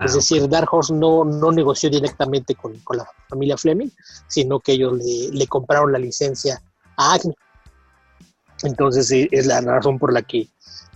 Ah, 0.00 0.06
es 0.06 0.14
decir, 0.14 0.48
Dark 0.48 0.68
Horse 0.72 0.94
no, 0.94 1.26
no 1.26 1.52
negoció 1.52 1.90
directamente 1.90 2.54
con, 2.54 2.72
con, 2.78 2.96
la 2.96 3.06
familia 3.28 3.58
Fleming, 3.58 3.90
sino 4.28 4.58
que 4.58 4.72
ellos 4.72 4.94
le, 4.94 5.28
le 5.30 5.46
compraron 5.46 5.92
la 5.92 5.98
licencia 5.98 6.62
a 6.96 7.14
Acme. 7.14 7.34
Entonces 8.62 9.10
es 9.30 9.46
la 9.46 9.60
razón 9.60 9.98
por 9.98 10.10
la 10.10 10.22
que, 10.22 10.48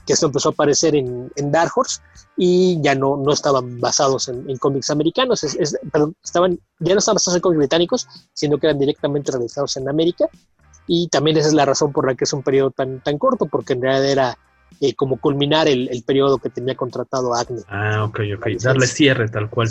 que 0.07 0.15
esto 0.15 0.27
empezó 0.27 0.49
a 0.49 0.53
aparecer 0.53 0.95
en, 0.95 1.31
en, 1.37 1.53
Dark 1.53 1.73
Horse 1.75 2.01
y 2.39 2.81
ya 2.81 2.95
no, 2.95 3.19
no 3.19 3.31
estaban 3.31 3.79
basados 3.79 4.29
en, 4.29 4.49
en 4.49 4.57
cómics 4.57 4.89
americanos, 4.89 5.45
es, 5.45 5.79
perdón, 5.93 6.17
estaban, 6.25 6.59
ya 6.79 6.95
no 6.95 6.99
estaban 6.99 7.17
basados 7.17 7.37
en 7.37 7.43
cómics 7.43 7.59
británicos, 7.59 8.09
sino 8.33 8.57
que 8.57 8.69
eran 8.69 8.79
directamente 8.79 9.33
realizados 9.33 9.77
en 9.77 9.87
América. 9.87 10.31
Y 10.87 11.09
también 11.09 11.37
esa 11.37 11.49
es 11.49 11.55
la 11.55 11.67
razón 11.67 11.93
por 11.93 12.07
la 12.07 12.15
que 12.15 12.25
es 12.25 12.33
un 12.33 12.43
periodo 12.43 12.71
tan, 12.71 13.01
tan 13.01 13.19
corto, 13.19 13.45
porque 13.45 13.75
en 13.75 13.83
realidad 13.83 14.11
era 14.11 14.39
eh, 14.81 14.95
como 14.95 15.19
culminar 15.19 15.69
el, 15.69 16.03
periodo 16.07 16.39
que 16.39 16.51
tenía 16.51 16.75
contratado 16.75 17.35
Acme. 17.35 17.61
Ah, 17.69 18.05
ok, 18.05 18.21
ok, 18.37 18.47
darle 18.63 18.87
cierre 18.87 19.29
tal 19.29 19.49
cual. 19.49 19.69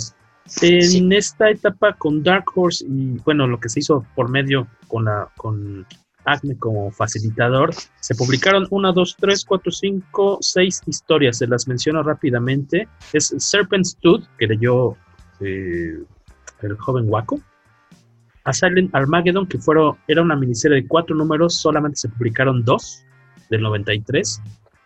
En 0.62 1.14
esta 1.14 1.50
etapa 1.50 1.94
con 1.94 2.22
Dark 2.22 2.46
Horse 2.54 2.86
y 2.88 3.18
bueno, 3.20 3.48
lo 3.48 3.60
que 3.60 3.70
se 3.70 3.80
hizo 3.80 4.06
por 4.14 4.30
medio 4.30 4.68
con, 4.88 5.06
la, 5.06 5.30
con 5.38 5.86
Acme 6.26 6.58
como 6.58 6.92
facilitador, 6.92 7.74
se 8.00 8.16
publicaron 8.16 8.68
una, 8.70 8.92
dos, 8.92 9.16
tres, 9.18 9.46
cuatro, 9.46 9.72
cinco, 9.72 10.38
seis 10.42 10.82
historias, 10.86 11.38
se 11.38 11.48
las 11.48 11.68
menciono 11.68 12.04
rápidamente. 12.04 12.88
Es 13.14 13.34
Serpent's 13.38 13.98
Tooth, 14.02 14.24
que 14.38 14.48
leyó 14.48 14.98
eh, 15.40 15.98
el 16.62 16.78
joven 16.78 17.06
Waco. 17.08 17.40
A 18.46 18.52
Silent 18.52 18.94
Armageddon, 18.94 19.48
que 19.48 19.58
fueron, 19.58 19.96
era 20.08 20.22
una 20.22 20.36
miniserie 20.36 20.82
de 20.82 20.88
cuatro 20.88 21.16
números, 21.16 21.56
solamente 21.56 21.98
se 21.98 22.10
publicaron 22.10 22.66
dos, 22.66 23.06
del 23.50 23.62
93 23.62 24.42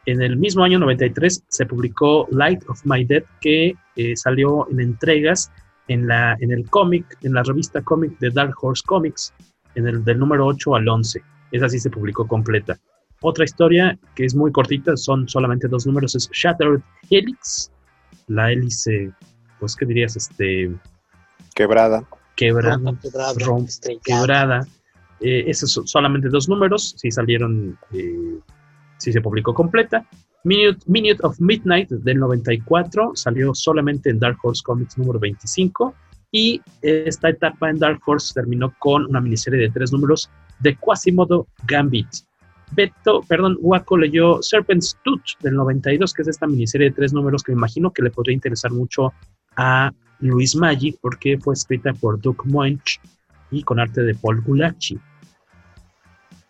En 0.07 0.21
el 0.21 0.37
mismo 0.37 0.63
año 0.63 0.79
93 0.79 1.43
se 1.49 1.65
publicó 1.65 2.29
Light 2.31 2.63
of 2.69 2.79
My 2.85 3.03
Dead, 3.03 3.23
que 3.41 3.75
eh, 3.97 4.15
salió 4.15 4.65
en 4.71 4.79
entregas 4.79 5.51
en, 5.89 6.07
la, 6.07 6.37
en 6.39 6.53
el 6.53 6.69
cómic, 6.69 7.05
en 7.23 7.33
la 7.33 7.43
revista 7.43 7.81
cómic 7.81 8.17
de 8.19 8.29
Dark 8.29 8.55
Horse 8.61 8.83
Comics, 8.85 9.33
en 9.75 9.85
el 9.85 10.05
del 10.05 10.17
número 10.17 10.45
8 10.45 10.75
al 10.75 10.87
11. 10.87 11.21
Esa 11.51 11.67
sí 11.67 11.79
se 11.79 11.89
publicó 11.89 12.25
completa. 12.25 12.79
Otra 13.19 13.43
historia 13.43 13.99
que 14.15 14.23
es 14.23 14.33
muy 14.33 14.49
cortita, 14.49 14.95
son 14.95 15.27
solamente 15.27 15.67
dos 15.67 15.85
números, 15.85 16.15
es 16.15 16.29
Shattered 16.31 16.81
Helix, 17.09 17.69
la 18.27 18.53
hélice, 18.53 19.11
pues, 19.59 19.75
¿qué 19.75 19.85
dirías? 19.85 20.15
Este... 20.15 20.71
Quebrada. 21.53 22.07
Quebrada. 22.37 22.79
quebrada. 23.01 23.33
quebrada. 24.05 24.67
Eh, 25.19 25.43
esos 25.47 25.69
son 25.69 25.85
solamente 25.85 26.29
dos 26.29 26.47
números, 26.47 26.95
sí 26.97 27.11
salieron, 27.11 27.77
eh, 27.91 28.39
sí 28.97 29.11
se 29.11 29.21
publicó 29.21 29.53
completa. 29.53 30.05
Minute, 30.43 31.17
of 31.23 31.39
Midnight 31.39 31.89
del 31.89 32.19
94 32.19 33.11
salió 33.15 33.53
solamente 33.53 34.09
en 34.09 34.19
Dark 34.19 34.37
Horse 34.41 34.61
Comics 34.63 34.97
número 34.97 35.19
25 35.19 35.93
y 36.31 36.61
esta 36.81 37.29
etapa 37.29 37.69
en 37.69 37.79
Dark 37.79 37.99
Horse 38.05 38.33
terminó 38.33 38.73
con 38.79 39.05
una 39.05 39.19
miniserie 39.19 39.59
de 39.59 39.69
tres 39.69 39.91
números 39.91 40.29
de 40.59 40.75
Quasimodo 40.75 41.47
Gambit. 41.67 42.07
Beto, 42.71 43.21
perdón, 43.27 43.57
Waco 43.61 43.97
leyó 43.97 44.41
Serpent's 44.41 44.97
Tooth 45.03 45.41
del 45.41 45.55
92, 45.55 46.13
que 46.13 46.21
es 46.21 46.27
esta 46.27 46.47
miniserie 46.47 46.89
de 46.89 46.95
tres 46.95 47.13
números 47.13 47.43
que 47.43 47.53
me 47.53 47.57
imagino 47.57 47.91
que 47.91 48.03
le 48.03 48.11
podría 48.11 48.35
interesar 48.35 48.71
mucho 48.71 49.13
a 49.55 49.91
Luis 50.19 50.55
Maggi 50.55 50.97
porque 51.01 51.37
fue 51.37 51.53
escrita 51.53 51.93
por 51.93 52.19
Doug 52.19 52.45
Moench 52.45 52.99
y 53.51 53.63
con 53.63 53.79
arte 53.79 54.01
de 54.01 54.15
Paul 54.15 54.41
Gulacci. 54.41 54.99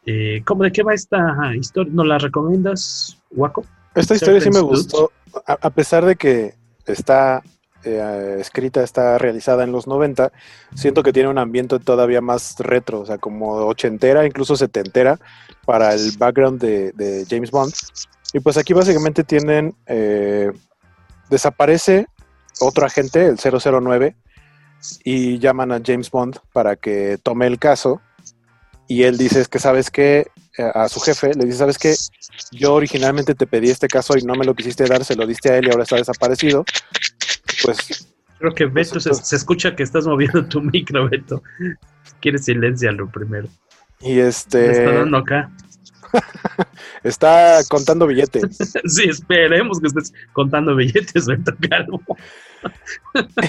Eh, 0.10 0.41
¿Cómo 0.45 0.64
de 0.64 0.72
qué 0.72 0.84
va 0.84 0.93
esta 0.93 1.53
historia? 1.53 1.91
¿No 1.93 2.05
la 2.05 2.18
recomiendas, 2.18 3.22
Waco? 3.32 3.66
Esta 3.93 4.16
historia 4.16 4.39
sí 4.39 4.49
me 4.49 4.62
gustó, 4.62 5.12
a, 5.45 5.70
pesar 5.70 6.05
de 6.05 6.16
que 6.16 6.53
está 6.86 7.43
eh, 7.84 8.38
escrita, 8.39 8.84
está 8.84 9.18
realizada 9.18 9.66
en 9.66 9.74
los 9.74 9.86
90, 9.86 10.32
siento 10.76 11.03
que 11.03 11.12
tiene 11.12 11.28
un 11.28 11.38
ambiente 11.38 11.78
todavía 11.80 12.22
más 12.22 12.55
retro, 12.60 13.01
o 13.01 13.05
sea, 13.05 13.18
como 13.18 13.53
ochentera, 13.66 14.26
incluso 14.26 14.55
setentera, 14.55 15.20
para 15.66 15.93
el 15.93 16.12
background 16.18 16.62
de, 16.62 17.26
James 17.30 17.51
Bond. 17.51 17.74
Y 18.32 18.39
pues 18.39 18.58
aquí 18.58 18.72
básicamente 18.72 19.26
tienen, 19.26 19.76
eh, 19.88 20.53
desaparece 21.30 22.08
otro 22.62 22.86
agente, 22.86 23.26
el 23.26 23.38
009, 23.38 24.16
y 25.03 25.39
llaman 25.39 25.74
a 25.74 25.82
James 25.84 26.10
Bond 26.12 26.38
para 26.53 26.78
que 26.78 27.18
tome 27.22 27.47
el 27.47 27.60
caso. 27.60 27.99
Y 28.88 29.03
él 29.03 29.17
dice, 29.17 29.41
es 29.41 29.47
que 29.47 29.59
sabes 29.59 29.91
que 29.91 30.27
a 30.57 30.88
su 30.89 30.99
jefe, 30.99 31.33
le 31.33 31.45
dice, 31.45 31.57
sabes 31.57 31.77
que 31.77 31.93
yo 32.51 32.73
originalmente 32.73 33.35
te 33.35 33.47
pedí 33.47 33.69
este 33.69 33.88
caso 33.88 34.17
y 34.17 34.23
no 34.23 34.35
me 34.35 34.45
lo 34.45 34.55
quisiste 34.55 34.85
dar, 34.85 35.03
se 35.03 35.15
lo 35.15 35.27
diste 35.27 35.51
a 35.51 35.57
él 35.57 35.67
y 35.67 35.71
ahora 35.71 35.83
está 35.83 35.97
desaparecido. 35.97 36.65
Pues... 37.63 38.07
Creo 38.39 38.53
que 38.53 38.67
pues, 38.67 38.93
Beto, 38.93 39.13
se, 39.13 39.35
escucha 39.35 39.75
que 39.75 39.83
estás 39.83 40.05
moviendo 40.05 40.45
tu 40.47 40.61
micro, 40.73 41.09
Beto. 41.09 41.43
Quieres 42.21 42.45
silenciarlo 42.45 43.09
primero. 43.09 43.47
Y 43.99 44.19
este... 44.19 44.71
está 44.71 44.91
dando 44.91 45.17
acá. 45.17 45.51
está 47.03 47.59
contando 47.69 48.07
billetes. 48.07 48.57
sí, 48.85 49.09
esperemos 49.09 49.79
que 49.79 49.88
estés 49.88 50.13
contando 50.33 50.75
billetes, 50.75 51.25
Beto 51.25 51.53
Calvo. 51.69 52.01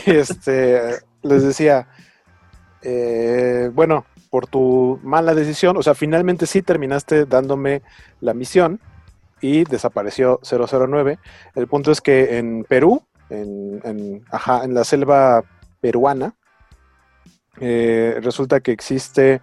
este, 0.07 0.99
les 1.23 1.43
decía, 1.43 1.87
eh, 2.83 3.71
bueno, 3.73 4.07
por 4.31 4.47
tu 4.47 5.01
mala 5.03 5.35
decisión, 5.35 5.77
o 5.77 5.83
sea, 5.83 5.95
finalmente 5.95 6.47
sí 6.47 6.63
terminaste 6.63 7.25
dándome 7.25 7.83
la 8.21 8.35
misión 8.35 8.81
y 9.41 9.65
desapareció 9.65 10.41
009. 10.43 11.19
El 11.55 11.67
punto 11.67 11.91
es 11.91 12.01
que 12.01 12.39
en 12.39 12.65
Perú, 12.65 13.03
en, 13.31 13.81
en, 13.85 14.25
en 14.63 14.75
la 14.75 14.85
selva 14.85 15.43
peruana, 15.81 16.35
eh, 17.61 18.19
resulta 18.23 18.61
que 18.61 18.73
existe, 18.73 19.41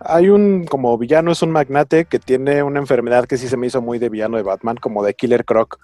hay 0.00 0.28
un 0.28 0.64
como 0.64 0.96
villano, 0.96 1.32
es 1.32 1.42
un 1.42 1.50
magnate 1.50 2.04
que 2.06 2.18
tiene 2.18 2.62
una 2.62 2.78
enfermedad 2.80 3.26
que 3.26 3.36
sí 3.36 3.48
se 3.48 3.56
me 3.56 3.66
hizo 3.66 3.82
muy 3.82 3.98
de 3.98 4.08
villano 4.08 4.36
de 4.36 4.42
Batman, 4.42 4.76
como 4.76 5.04
de 5.04 5.14
Killer 5.14 5.44
Croc 5.44 5.78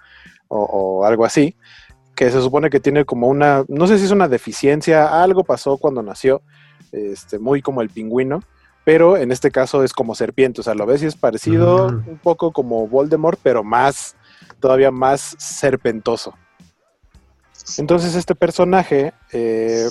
o 0.47 1.03
algo 1.05 1.25
así, 1.25 1.55
que 2.15 2.31
se 2.31 2.41
supone 2.41 2.69
que 2.69 2.79
tiene 2.79 3.05
como 3.05 3.27
una, 3.27 3.65
no 3.67 3.87
sé 3.87 3.99
si 3.99 4.05
es 4.05 4.11
una 4.11 4.27
deficiencia, 4.27 5.21
algo 5.21 5.43
pasó 5.43 5.77
cuando 5.77 6.01
nació, 6.01 6.41
este, 6.95 7.39
muy 7.39 7.61
como 7.61 7.81
el 7.81 7.89
pingüino, 7.89 8.41
pero 8.83 9.17
en 9.17 9.31
este 9.31 9.51
caso 9.51 9.83
es 9.83 9.93
como 9.93 10.15
serpiente, 10.15 10.61
o 10.61 10.63
sea, 10.63 10.75
lo 10.75 10.85
ves 10.85 11.03
y 11.03 11.07
es 11.07 11.15
parecido 11.15 11.87
un 11.87 12.19
poco 12.21 12.51
como 12.51 12.87
Voldemort, 12.87 13.39
pero 13.41 13.63
más, 13.63 14.15
todavía 14.59 14.91
más 14.91 15.35
serpentoso. 15.39 16.35
Entonces 17.77 18.15
este 18.15 18.35
personaje, 18.35 19.13
eh, 19.31 19.87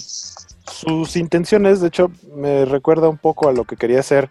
sus 0.66 1.16
intenciones, 1.16 1.80
de 1.80 1.88
hecho, 1.88 2.11
me 2.34 2.64
recuerda 2.64 3.09
un 3.09 3.18
poco 3.18 3.48
a 3.48 3.52
lo 3.52 3.64
que 3.64 3.76
quería 3.76 4.00
hacer 4.00 4.30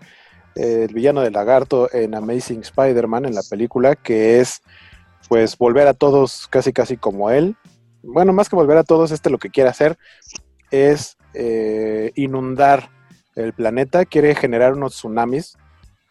eh, 0.56 0.86
el 0.88 0.94
villano 0.94 1.22
de 1.22 1.32
lagarto 1.32 1.94
en 1.94 2.16
Amazing 2.16 2.62
Spider-Man, 2.62 3.26
en 3.26 3.36
la 3.36 3.44
película, 3.50 3.96
que 3.96 4.40
es 4.40 4.62
pues 5.28 5.58
volver 5.58 5.88
a 5.88 5.94
todos 5.94 6.48
casi 6.48 6.72
casi 6.72 6.96
como 6.96 7.32
él. 7.32 7.56
Bueno, 8.02 8.34
más 8.34 8.50
que 8.50 8.56
volver 8.56 8.78
a 8.78 8.84
todos, 8.84 9.12
este 9.12 9.30
lo 9.30 9.40
que 9.40 9.50
quiere 9.50 9.70
hacer 9.70 9.98
es 10.72 11.18
eh, 11.34 12.12
inundar 12.16 12.90
el 13.36 13.54
planeta, 13.54 14.06
quiere 14.06 14.36
generar 14.36 14.74
unos 14.74 14.94
tsunamis 14.94 15.58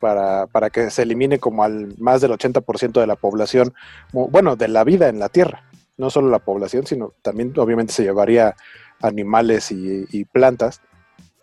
para, 0.01 0.49
que 0.73 0.91
se 0.91 1.03
elimine 1.03 1.39
como 1.39 1.63
al 1.63 1.95
más 1.99 2.21
del 2.21 2.33
80% 2.33 3.01
de 3.01 3.07
la 3.07 3.15
población, 3.15 3.73
bueno, 4.13 4.57
de 4.57 4.67
la 4.67 4.83
vida 4.83 5.09
en 5.09 5.21
la 5.21 5.29
Tierra. 5.29 5.65
No 5.97 6.11
solo 6.11 6.29
la 6.29 6.41
población, 6.41 6.87
sino 6.87 7.13
también 7.23 7.53
obviamente 7.57 7.93
se 7.93 8.03
llevaría 8.03 8.57
animales 9.01 9.71
y, 9.71 10.25
plantas. 10.25 10.81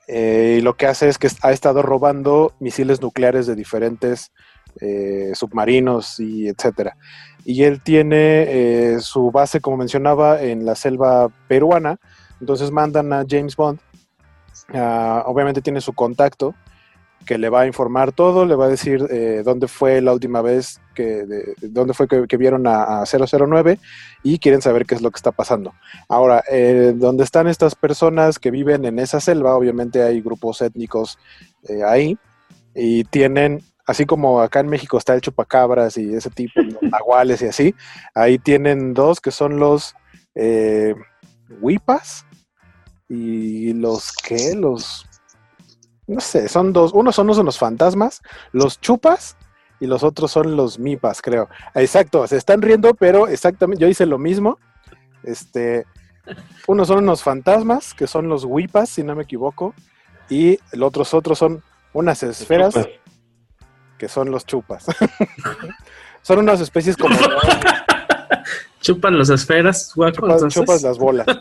Eh, 0.08 0.58
y 0.60 0.62
lo 0.62 0.76
que 0.76 0.88
hace 0.88 1.08
es 1.08 1.18
que 1.18 1.30
ha 1.42 1.52
estado 1.52 1.82
robando 1.82 2.54
misiles 2.60 3.02
nucleares 3.02 3.48
de 3.48 3.56
diferentes 3.56 4.34
eh, 4.82 5.32
submarinos 5.36 6.20
y 6.20 6.50
etcétera. 6.50 6.98
Y 7.46 7.64
él 7.64 7.82
tiene 7.82 8.98
su 9.00 9.32
base, 9.32 9.62
como 9.62 9.78
mencionaba, 9.78 10.42
en 10.42 10.66
la 10.66 10.76
selva 10.76 11.30
peruana. 11.48 11.98
Entonces 12.40 12.72
mandan 12.72 13.12
a 13.14 13.26
James 13.28 13.56
Bond 13.56 13.80
obviamente 15.26 15.62
tiene 15.62 15.82
su 15.82 15.94
contacto 15.94 16.56
que 17.26 17.38
le 17.38 17.50
va 17.50 17.62
a 17.62 17.68
informar 17.68 18.14
todo, 18.14 18.46
le 18.46 18.56
va 18.56 18.66
a 18.66 18.70
decir 18.70 19.06
eh, 19.10 19.42
dónde 19.44 19.68
fue 19.68 20.02
la 20.02 20.14
última 20.14 20.42
vez 20.42 20.80
que, 20.96 21.26
dónde 21.62 21.94
fue 21.94 22.08
que, 22.08 22.38
vieron 22.38 22.66
a, 22.66 23.04
009 23.06 23.78
y 24.24 24.40
quieren 24.40 24.62
saber 24.62 24.86
qué 24.86 24.96
es 24.96 25.02
lo 25.02 25.12
que 25.12 25.18
está 25.18 25.32
pasando. 25.32 25.74
Ahora, 26.08 26.44
eh, 26.50 26.94
donde 26.96 27.26
están 27.26 27.48
estas 27.48 27.76
personas 27.76 28.40
que 28.40 28.52
viven 28.52 28.86
en 28.86 29.00
esa 29.00 29.20
selva, 29.20 29.56
obviamente 29.56 30.02
hay 30.02 30.22
grupos 30.22 30.62
étnicos 30.62 31.20
eh, 31.68 31.84
ahí 31.86 32.18
y 32.74 33.04
tienen, 33.04 33.62
así 33.86 34.06
como 34.06 34.40
acá 34.40 34.62
en 34.62 34.70
México 34.70 34.98
está 34.98 35.14
el 35.14 35.22
chupacabras 35.22 35.98
y 35.98 36.16
ese 36.16 36.30
tipo, 36.30 36.62
de 36.62 36.78
nahuales 36.90 37.42
y 37.42 37.48
así, 37.48 37.76
ahí 38.16 38.40
tienen 38.40 38.94
dos 38.94 39.20
que 39.20 39.32
son 39.32 39.60
los 39.60 39.94
huipas 41.62 42.26
y 43.10 43.74
los 43.74 44.14
que, 44.14 44.56
los, 44.56 45.06
no 46.08 46.20
sé, 46.22 46.48
son 46.48 46.72
dos, 46.72 46.94
unos 46.94 47.16
son 47.16 47.30
unos 47.30 47.58
fantasmas, 47.58 48.22
los 48.52 48.80
chupas 48.80 49.36
y 49.80 49.88
los 49.88 50.04
otros 50.04 50.32
son 50.32 50.56
los 50.56 50.78
mipas, 50.78 51.22
creo. 51.22 51.50
Exacto, 51.74 52.28
se 52.28 52.38
están 52.38 52.62
riendo, 52.62 52.94
pero 52.94 53.28
exactamente, 53.28 53.82
yo 53.82 53.88
hice 53.88 54.06
lo 54.06 54.20
mismo. 54.20 54.60
Este, 55.24 55.86
unos 56.68 56.88
son 56.88 57.00
unos 57.00 57.24
fantasmas, 57.24 57.94
que 57.94 58.06
son 58.06 58.30
los 58.30 58.46
wipas, 58.46 58.90
si 58.90 59.04
no 59.04 59.16
me 59.16 59.24
equivoco, 59.24 59.74
y 60.30 60.60
los 60.74 60.90
otros 60.90 61.14
otros 61.14 61.40
son 61.40 61.64
unas 61.94 62.22
esferas, 62.22 62.76
que 63.98 64.08
son 64.08 64.30
los 64.30 64.46
chupas. 64.46 64.86
son 66.22 66.40
unas 66.40 66.62
especies 66.62 66.96
como... 66.96 67.16
Chupan 68.82 69.18
las 69.18 69.30
esferas, 69.30 69.94
chupas 70.50 70.82
las 70.84 70.98
bolas. 70.98 71.28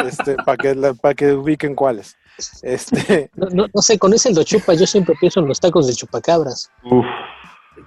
Este, 0.00 0.34
para 0.34 0.56
que, 0.56 0.74
para 1.00 1.14
que 1.14 1.34
ubiquen 1.34 1.74
cuáles. 1.74 2.16
Este... 2.62 3.30
No, 3.34 3.68
sé, 3.82 3.98
con 3.98 4.14
ese 4.14 4.32
lo 4.32 4.42
chupa, 4.42 4.72
yo 4.72 4.86
siempre 4.86 5.14
pienso 5.20 5.40
en 5.40 5.46
los 5.46 5.60
tacos 5.60 5.86
de 5.86 5.92
chupacabras. 5.92 6.70
Uf. 6.84 7.04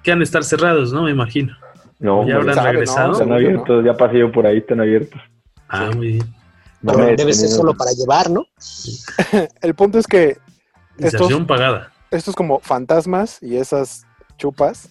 Que 0.04 0.12
han 0.12 0.20
de 0.20 0.26
estar 0.26 0.44
cerrados, 0.44 0.94
¿no? 0.94 1.04
Me 1.04 1.12
imagino. 1.12 1.58
No, 2.00 2.28
ya 2.28 2.36
habrán 2.36 2.64
regresado. 2.64 3.14
están 3.14 3.32
abiertos, 3.32 3.84
ya 3.84 3.96
pasé 3.96 4.20
yo 4.20 4.32
por 4.32 4.46
ahí, 4.46 4.60
están 4.60 4.80
abiertos. 4.80 5.20
Ah, 5.68 5.90
muy 5.96 6.20
bien. 6.82 7.16
debe 7.16 7.34
ser 7.34 7.50
solo 7.50 7.74
para 7.74 7.92
llevar, 7.94 8.30
¿no? 8.30 8.46
El 9.62 9.74
punto 9.74 9.98
es 9.98 10.06
que 10.06 10.38
estos, 11.00 11.34
pagada. 11.48 11.92
estos 12.12 12.36
como 12.36 12.60
fantasmas 12.60 13.42
y 13.42 13.58
esas 13.58 14.06
chupas 14.38 14.90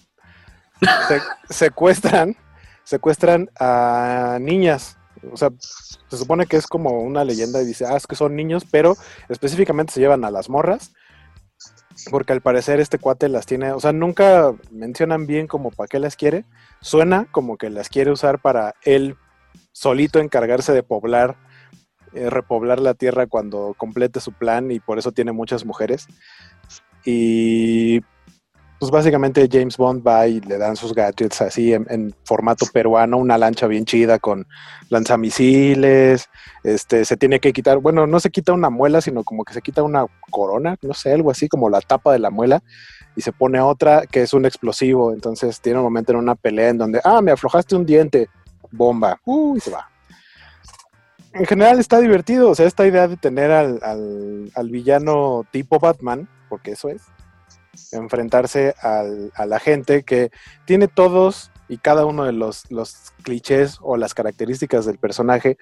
secuestran, 1.48 2.36
secuestran 2.84 3.50
a 3.58 4.38
niñas 4.40 4.98
o 5.30 5.36
sea, 5.36 5.50
se 5.58 6.16
supone 6.16 6.46
que 6.46 6.56
es 6.56 6.66
como 6.66 7.00
una 7.00 7.24
leyenda 7.24 7.62
y 7.62 7.66
dice, 7.66 7.86
ah, 7.86 7.96
es 7.96 8.06
que 8.06 8.16
son 8.16 8.34
niños, 8.34 8.64
pero 8.70 8.96
específicamente 9.28 9.92
se 9.92 10.00
llevan 10.00 10.24
a 10.24 10.30
las 10.30 10.48
morras 10.48 10.92
porque 12.10 12.32
al 12.32 12.40
parecer 12.40 12.80
este 12.80 12.98
cuate 12.98 13.28
las 13.28 13.46
tiene, 13.46 13.72
o 13.72 13.80
sea, 13.80 13.92
nunca 13.92 14.54
mencionan 14.70 15.26
bien 15.26 15.46
como 15.46 15.70
para 15.70 15.86
qué 15.86 15.98
las 15.98 16.16
quiere. 16.16 16.44
Suena 16.80 17.26
como 17.30 17.56
que 17.56 17.70
las 17.70 17.88
quiere 17.88 18.10
usar 18.10 18.40
para 18.40 18.74
él 18.82 19.16
solito 19.72 20.18
encargarse 20.18 20.72
de 20.72 20.82
poblar, 20.82 21.36
eh, 22.14 22.30
repoblar 22.30 22.80
la 22.80 22.94
tierra 22.94 23.26
cuando 23.26 23.74
complete 23.76 24.20
su 24.20 24.32
plan 24.32 24.70
y 24.70 24.80
por 24.80 24.98
eso 24.98 25.12
tiene 25.12 25.32
muchas 25.32 25.64
mujeres. 25.64 26.06
Y 27.04 28.00
pues 28.82 28.90
básicamente 28.90 29.48
James 29.48 29.76
Bond 29.76 30.04
va 30.04 30.26
y 30.26 30.40
le 30.40 30.58
dan 30.58 30.74
sus 30.74 30.92
gadgets 30.92 31.40
así 31.40 31.72
en, 31.72 32.12
formato 32.24 32.66
peruano, 32.66 33.16
una 33.16 33.38
lancha 33.38 33.68
bien 33.68 33.84
chida 33.84 34.18
con 34.18 34.44
lanzamisiles, 34.88 36.28
este, 36.64 37.04
se 37.04 37.16
tiene 37.16 37.38
que 37.38 37.52
quitar, 37.52 37.78
bueno, 37.78 38.08
no 38.08 38.18
se 38.18 38.30
quita 38.30 38.52
una 38.52 38.70
muela, 38.70 39.00
sino 39.00 39.22
como 39.22 39.44
que 39.44 39.54
se 39.54 39.62
quita 39.62 39.84
una 39.84 40.04
corona, 40.32 40.76
no 40.82 40.94
sé, 40.94 41.12
algo 41.12 41.30
así 41.30 41.46
como 41.46 41.70
la 41.70 41.80
tapa 41.80 42.12
de 42.12 42.18
la 42.18 42.30
muela, 42.30 42.60
y 43.14 43.20
se 43.20 43.30
pone 43.30 43.60
otra 43.60 44.04
que 44.04 44.22
es 44.22 44.32
un 44.34 44.46
explosivo, 44.46 45.12
entonces 45.12 45.60
tiene 45.60 45.78
un 45.78 45.84
momento 45.84 46.10
en 46.10 46.18
una 46.18 46.34
pelea 46.34 46.70
en 46.70 46.78
donde, 46.78 47.00
ah, 47.04 47.22
me 47.22 47.30
aflojaste 47.30 47.76
un 47.76 47.86
diente, 47.86 48.30
bomba, 48.72 49.20
uh, 49.26 49.56
y 49.56 49.60
se 49.60 49.70
va. 49.70 49.88
En 51.34 51.46
general 51.46 51.78
está 51.78 52.00
divertido, 52.00 52.50
o 52.50 52.54
sea, 52.56 52.66
esta 52.66 52.84
idea 52.84 53.06
de 53.06 53.16
tener 53.16 53.52
al, 53.52 54.50
al 54.52 54.70
villano 54.70 55.46
tipo 55.52 55.78
Batman, 55.78 56.28
porque 56.48 56.72
eso 56.72 56.88
es, 56.88 57.02
enfrentarse 57.92 58.74
a 58.82 59.46
la 59.46 59.58
gente 59.58 60.02
que 60.02 60.30
tiene 60.66 60.88
todos 60.88 61.50
y 61.68 61.78
cada 61.78 62.04
uno 62.04 62.24
de 62.24 62.32
los, 62.32 62.70
los 62.70 63.12
clichés 63.22 63.78
o 63.80 63.96
las 63.96 64.12
características 64.12 64.84
del 64.84 64.98
personaje, 64.98 65.56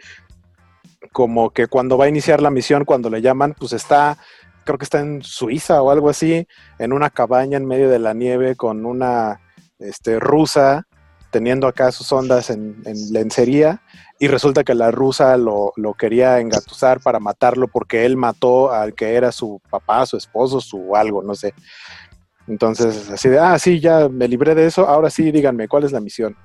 como 1.12 1.50
que 1.50 1.66
cuando 1.66 1.96
va 1.96 2.06
a 2.06 2.08
iniciar 2.08 2.42
la 2.42 2.50
misión, 2.50 2.84
cuando 2.84 3.10
le 3.10 3.22
llaman, 3.22 3.54
pues 3.58 3.72
está, 3.72 4.18
creo 4.64 4.76
que 4.76 4.84
está 4.84 5.00
en 5.00 5.22
Suiza 5.22 5.82
o 5.82 5.90
algo 5.90 6.08
así, 6.10 6.46
en 6.78 6.92
una 6.92 7.10
cabaña 7.10 7.56
en 7.56 7.66
medio 7.66 7.88
de 7.88 7.98
la 7.98 8.12
nieve 8.12 8.56
con 8.56 8.86
una 8.86 9.40
este, 9.78 10.18
rusa 10.18 10.86
teniendo 11.30 11.66
acá 11.66 11.92
sus 11.92 12.10
ondas 12.12 12.50
en, 12.50 12.76
lencería 13.10 13.82
y 14.18 14.28
resulta 14.28 14.64
que 14.64 14.74
la 14.74 14.90
rusa 14.90 15.36
lo, 15.36 15.72
lo, 15.76 15.94
quería 15.94 16.40
engatusar 16.40 17.00
para 17.00 17.20
matarlo 17.20 17.68
porque 17.68 18.04
él 18.04 18.16
mató 18.16 18.72
al 18.72 18.94
que 18.94 19.14
era 19.14 19.32
su 19.32 19.60
papá, 19.70 20.04
su 20.06 20.16
esposo, 20.16 20.60
su 20.60 20.94
algo, 20.94 21.22
no 21.22 21.34
sé. 21.34 21.54
Entonces, 22.46 23.10
así 23.10 23.28
de, 23.28 23.38
ah, 23.38 23.58
sí, 23.58 23.80
ya 23.80 24.08
me 24.08 24.26
libré 24.26 24.54
de 24.54 24.66
eso, 24.66 24.86
ahora 24.88 25.08
sí, 25.08 25.30
díganme, 25.30 25.68
¿cuál 25.68 25.84
es 25.84 25.92
la 25.92 26.00
misión? 26.00 26.36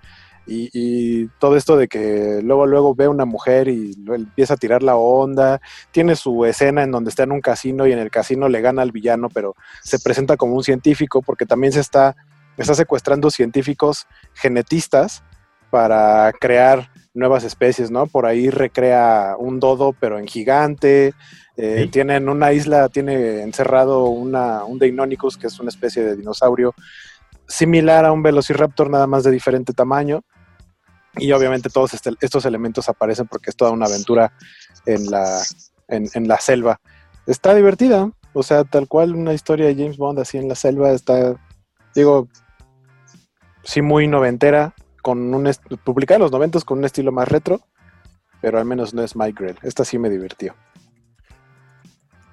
Y, 0.47 1.27
todo 1.39 1.57
esto 1.57 1.75
de 1.75 1.87
que 1.87 2.39
luego, 2.43 2.67
luego 2.67 2.93
ve 2.93 3.07
una 3.07 3.25
mujer 3.25 3.67
y 3.67 3.95
empieza 4.07 4.53
a 4.53 4.57
tirar 4.57 4.83
la 4.83 4.95
onda, 4.95 5.59
tiene 5.91 6.15
su 6.15 6.45
escena 6.45 6.83
en 6.83 6.91
donde 6.91 7.09
está 7.09 7.23
en 7.23 7.31
un 7.31 7.41
casino 7.41 7.87
y 7.87 7.93
en 7.93 7.99
el 7.99 8.11
casino 8.11 8.47
le 8.47 8.61
gana 8.61 8.83
al 8.83 8.91
villano, 8.91 9.29
pero 9.33 9.55
se 9.81 9.97
presenta 9.99 10.37
como 10.37 10.55
un 10.55 10.63
científico 10.63 11.23
porque 11.23 11.47
también 11.47 11.73
se 11.73 11.79
está, 11.79 12.15
está 12.57 12.75
secuestrando 12.75 13.29
científicos 13.29 14.07
genetistas 14.33 15.23
para 15.69 16.31
crear 16.39 16.89
nuevas 17.13 17.43
especies, 17.43 17.91
¿no? 17.91 18.07
Por 18.07 18.25
ahí 18.25 18.49
recrea 18.49 19.35
un 19.37 19.59
dodo, 19.59 19.93
pero 19.93 20.19
en 20.19 20.27
gigante, 20.27 21.13
eh, 21.57 21.87
Tienen 21.89 22.27
una 22.27 22.51
isla, 22.51 22.89
tiene 22.89 23.41
encerrado 23.41 24.05
una, 24.05 24.65
un 24.65 24.77
Deinonychus, 24.77 25.37
que 25.37 25.47
es 25.47 25.59
una 25.59 25.69
especie 25.69 26.03
de 26.03 26.17
dinosaurio 26.17 26.73
similar 27.47 28.03
a 28.03 28.11
un 28.11 28.23
Velociraptor, 28.23 28.89
nada 28.89 29.07
más 29.07 29.23
de 29.23 29.31
diferente 29.31 29.73
tamaño. 29.73 30.21
Y 31.17 31.31
obviamente 31.31 31.69
todos 31.69 31.93
este, 31.93 32.11
estos 32.19 32.45
elementos 32.45 32.89
aparecen 32.89 33.27
porque 33.27 33.51
es 33.51 33.55
toda 33.55 33.71
una 33.71 33.85
aventura 33.85 34.33
en 34.85 35.09
la, 35.09 35.41
en, 35.87 36.27
la 36.27 36.39
selva. 36.41 36.81
Está 37.25 37.55
divertida, 37.55 38.11
o 38.33 38.43
sea, 38.43 38.65
tal 38.65 38.89
cual 38.89 39.15
una 39.15 39.33
historia 39.33 39.67
de 39.67 39.75
James 39.75 39.97
Bond 39.97 40.19
así 40.19 40.37
en 40.37 40.49
la 40.49 40.55
selva 40.55 40.91
está, 40.91 41.37
digo, 41.95 42.27
sí 43.65 43.81
muy 43.81 44.07
noventera, 44.07 44.73
con 45.01 45.33
un 45.33 45.51
publicada 45.83 46.15
en 46.15 46.21
los 46.21 46.31
noventos 46.31 46.63
con 46.63 46.77
un 46.77 46.85
estilo 46.85 47.11
más 47.11 47.27
retro, 47.27 47.59
pero 48.41 48.57
al 48.57 48.65
menos 48.65 48.93
no 48.93 49.03
es 49.03 49.17
Mike 49.17 49.43
Grell. 49.43 49.59
Esta 49.61 49.83
sí 49.83 49.99
me 49.99 50.09
divirtió 50.09 50.55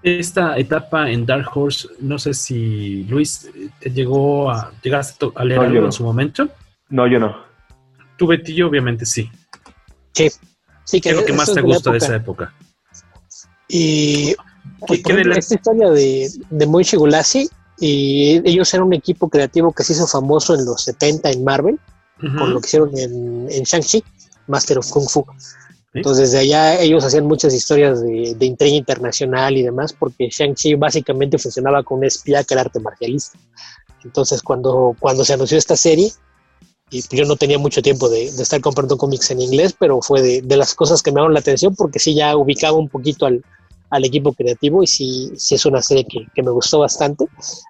esta 0.03 0.59
etapa 0.59 1.11
en 1.11 1.25
Dark 1.25 1.49
Horse, 1.55 1.89
no 2.01 2.19
sé 2.19 2.35
si 2.35 3.05
Luis 3.05 3.49
te 3.79 3.91
llegó 3.91 4.51
a 4.51 4.73
llegaste 4.83 5.31
a 5.35 5.45
leer 5.45 5.61
algo 5.61 5.87
en 5.87 5.93
su 5.93 6.03
momento. 6.03 6.49
No, 6.89 7.07
yo 7.07 7.19
no. 7.19 7.37
Tu 8.17 8.27
Betillo, 8.27 8.69
obviamente 8.69 9.07
sí. 9.07 9.31
Sí, 10.13 10.29
sí 10.85 11.01
¿Qué 11.01 11.11
es 11.11 11.17
lo 11.17 11.25
que 11.25 11.33
más 11.33 11.55
te 11.55 11.61
gusta 11.61 11.93
de 11.93 11.99
esa 11.99 12.17
época? 12.17 12.53
Y 13.69 14.35
pues, 14.87 15.03
esta 15.37 15.55
historia 15.55 15.91
de, 15.91 16.29
de 16.51 16.67
Moichi 16.67 16.97
Gulasi, 16.97 17.49
y 17.85 18.41
ellos 18.49 18.73
eran 18.75 18.87
un 18.87 18.93
equipo 18.93 19.29
creativo 19.29 19.73
que 19.73 19.83
se 19.83 19.95
hizo 19.95 20.07
famoso 20.07 20.55
en 20.55 20.65
los 20.65 20.85
70 20.85 21.31
en 21.33 21.43
Marvel, 21.43 21.81
con 22.21 22.55
lo 22.55 22.61
que 22.61 22.69
hicieron 22.69 22.97
en, 22.97 23.49
en 23.51 23.65
Shang-Chi, 23.65 24.05
Master 24.47 24.79
of 24.79 24.89
Kung 24.89 25.09
Fu. 25.09 25.27
Entonces, 25.93 26.31
desde 26.31 26.45
allá 26.45 26.81
ellos 26.81 27.05
hacían 27.05 27.27
muchas 27.27 27.53
historias 27.53 28.01
de, 28.01 28.37
de 28.39 28.47
intriga 28.47 28.77
internacional 28.77 29.57
y 29.57 29.63
demás, 29.63 29.93
porque 29.93 30.29
Shang-Chi 30.29 30.77
básicamente 30.77 31.39
funcionaba 31.39 31.83
con 31.83 31.99
un 31.99 32.05
espía 32.05 32.45
que 32.45 32.55
era 32.55 32.61
arte 32.61 32.79
marcialista. 32.79 33.37
Entonces, 34.05 34.43
cuando, 34.43 34.95
cuando 35.01 35.25
se 35.25 35.33
anunció 35.33 35.59
esta 35.59 35.77
serie, 35.77 36.13
y 36.89 37.03
yo 37.11 37.25
no 37.25 37.35
tenía 37.35 37.59
mucho 37.59 37.83
tiempo 37.83 38.09
de, 38.09 38.27
estar 38.27 38.61
comprando 38.61 38.97
cómics 38.97 39.33
en 39.33 39.41
inglés, 39.41 39.75
pero 39.77 40.01
fue 40.03 40.23
de, 40.23 40.57
las 40.57 40.77
cosas 40.77 41.03
que 41.03 41.11
me 41.11 41.17
dieron 41.17 41.35
la 41.35 41.41
atención, 41.41 41.75
porque 41.75 41.99
sí 41.99 42.15
ya 42.15 42.37
ubicaba 42.37 42.79
un 42.79 42.89
poquito 42.89 43.27
al, 43.27 43.43
al 43.93 44.07
equipo 44.07 44.33
creativo 44.33 44.83
y 44.83 44.87
sí, 44.87 45.31
sí 45.37 45.55
es 45.55 45.67
una 45.67 45.83
serie 45.83 46.07
que, 46.07 46.27
que, 46.35 46.43
me 46.43 46.51
gustó 46.51 46.79
bastante. 46.79 47.27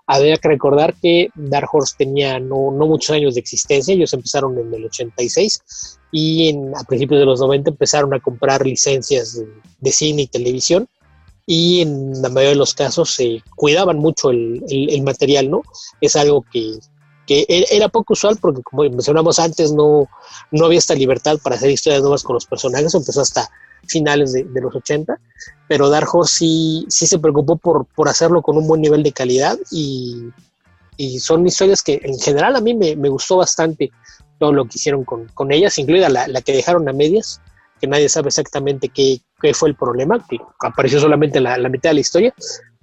Había 0.07 0.37
que 0.37 0.49
recordar 0.49 0.95
que 0.95 1.29
Dark 1.35 1.68
Horse 1.73 1.97
tenía 1.99 2.39
no, 2.39 2.70
no 2.70 2.87
muchos 2.87 3.11
años 3.11 3.35
de 3.35 3.41
existencia, 3.41 3.93
ellos 3.93 4.12
empezaron 4.12 4.57
en 4.57 4.73
el 4.73 4.85
86 4.85 5.99
y 6.12 6.51
en, 6.51 6.77
a 6.77 6.85
principios 6.85 7.18
de 7.18 7.27
los 7.27 7.41
90 7.41 7.70
empezaron 7.70 8.14
a 8.14 8.20
comprar 8.20 8.64
licencias 8.64 9.43
de, 9.81 9.93
cine 9.93 10.23
y 10.23 10.27
televisión 10.29 10.87
y 11.45 11.81
en 11.81 12.23
la 12.23 12.29
mayoría 12.29 12.51
de 12.51 12.57
los 12.57 12.73
casos 12.73 13.12
se 13.14 13.43
cuidaban 13.57 13.99
mucho 13.99 14.31
el, 14.31 14.62
el, 14.68 15.03
material, 15.03 15.51
¿no? 15.51 15.62
Es 16.01 16.14
algo 16.14 16.45
que, 16.53 16.79
que, 17.27 17.41
e, 17.49 17.66
era 17.73 17.89
poco 17.89 18.12
usual 18.12 18.39
porque 18.41 18.62
como 18.62 18.85
mencionamos 18.85 19.41
antes 19.41 19.73
no, 19.73 20.09
no 20.53 20.66
había 20.66 20.79
esta 20.79 20.95
libertad 20.95 21.41
para 21.43 21.57
hacer 21.57 21.70
historias 21.70 22.03
nuevas 22.03 22.23
con 22.23 22.35
los 22.35 22.47
personajes, 22.47 22.95
empezó 22.95 23.23
hasta 23.23 23.51
finales 23.87 24.33
de, 24.33 24.61
los 24.61 24.74
80, 24.74 25.18
pero 25.68 25.89
Dark 25.89 26.09
Horse 26.12 26.37
sí, 26.37 26.87
sí 26.89 27.07
se 27.07 27.18
preocupó 27.18 27.57
por, 27.57 27.87
por 27.87 28.09
hacerlo 28.09 28.43
con 28.43 28.57
un 28.57 28.66
buen 28.66 28.80
nivel 28.80 29.03
de 29.03 29.12
calidad 29.12 29.59
y, 29.70 30.28
y 30.97 31.18
son 31.20 31.47
historias 31.47 31.83
que 31.83 32.01
en 32.03 32.18
general 32.18 32.57
a 32.57 32.61
mí 32.61 32.74
me, 32.74 32.97
me 32.97 33.09
gustó 33.09 33.39
bastante 33.39 33.91
todo 34.39 34.53
lo 34.53 34.64
que 34.64 34.72
hicieron 34.74 35.05
con, 35.05 35.28
con 35.35 35.53
ellas, 35.53 35.78
incluida 35.78 36.09
la, 36.09 36.26
la, 36.26 36.43
que 36.43 36.53
dejaron 36.53 36.89
a 36.89 36.93
medias, 36.93 37.41
que 37.80 37.87
nadie 37.87 38.09
sabe 38.09 38.28
exactamente 38.28 38.89
qué, 38.89 39.20
qué 39.41 39.55
fue 39.55 39.68
el 39.68 39.76
problema, 39.76 40.24
que 40.28 40.39
apareció 40.61 40.99
solamente 40.99 41.41
la, 41.41 41.57
la, 41.59 41.68
mitad 41.68 41.91
de 41.91 41.95
la 41.95 42.01
historia, 42.01 42.35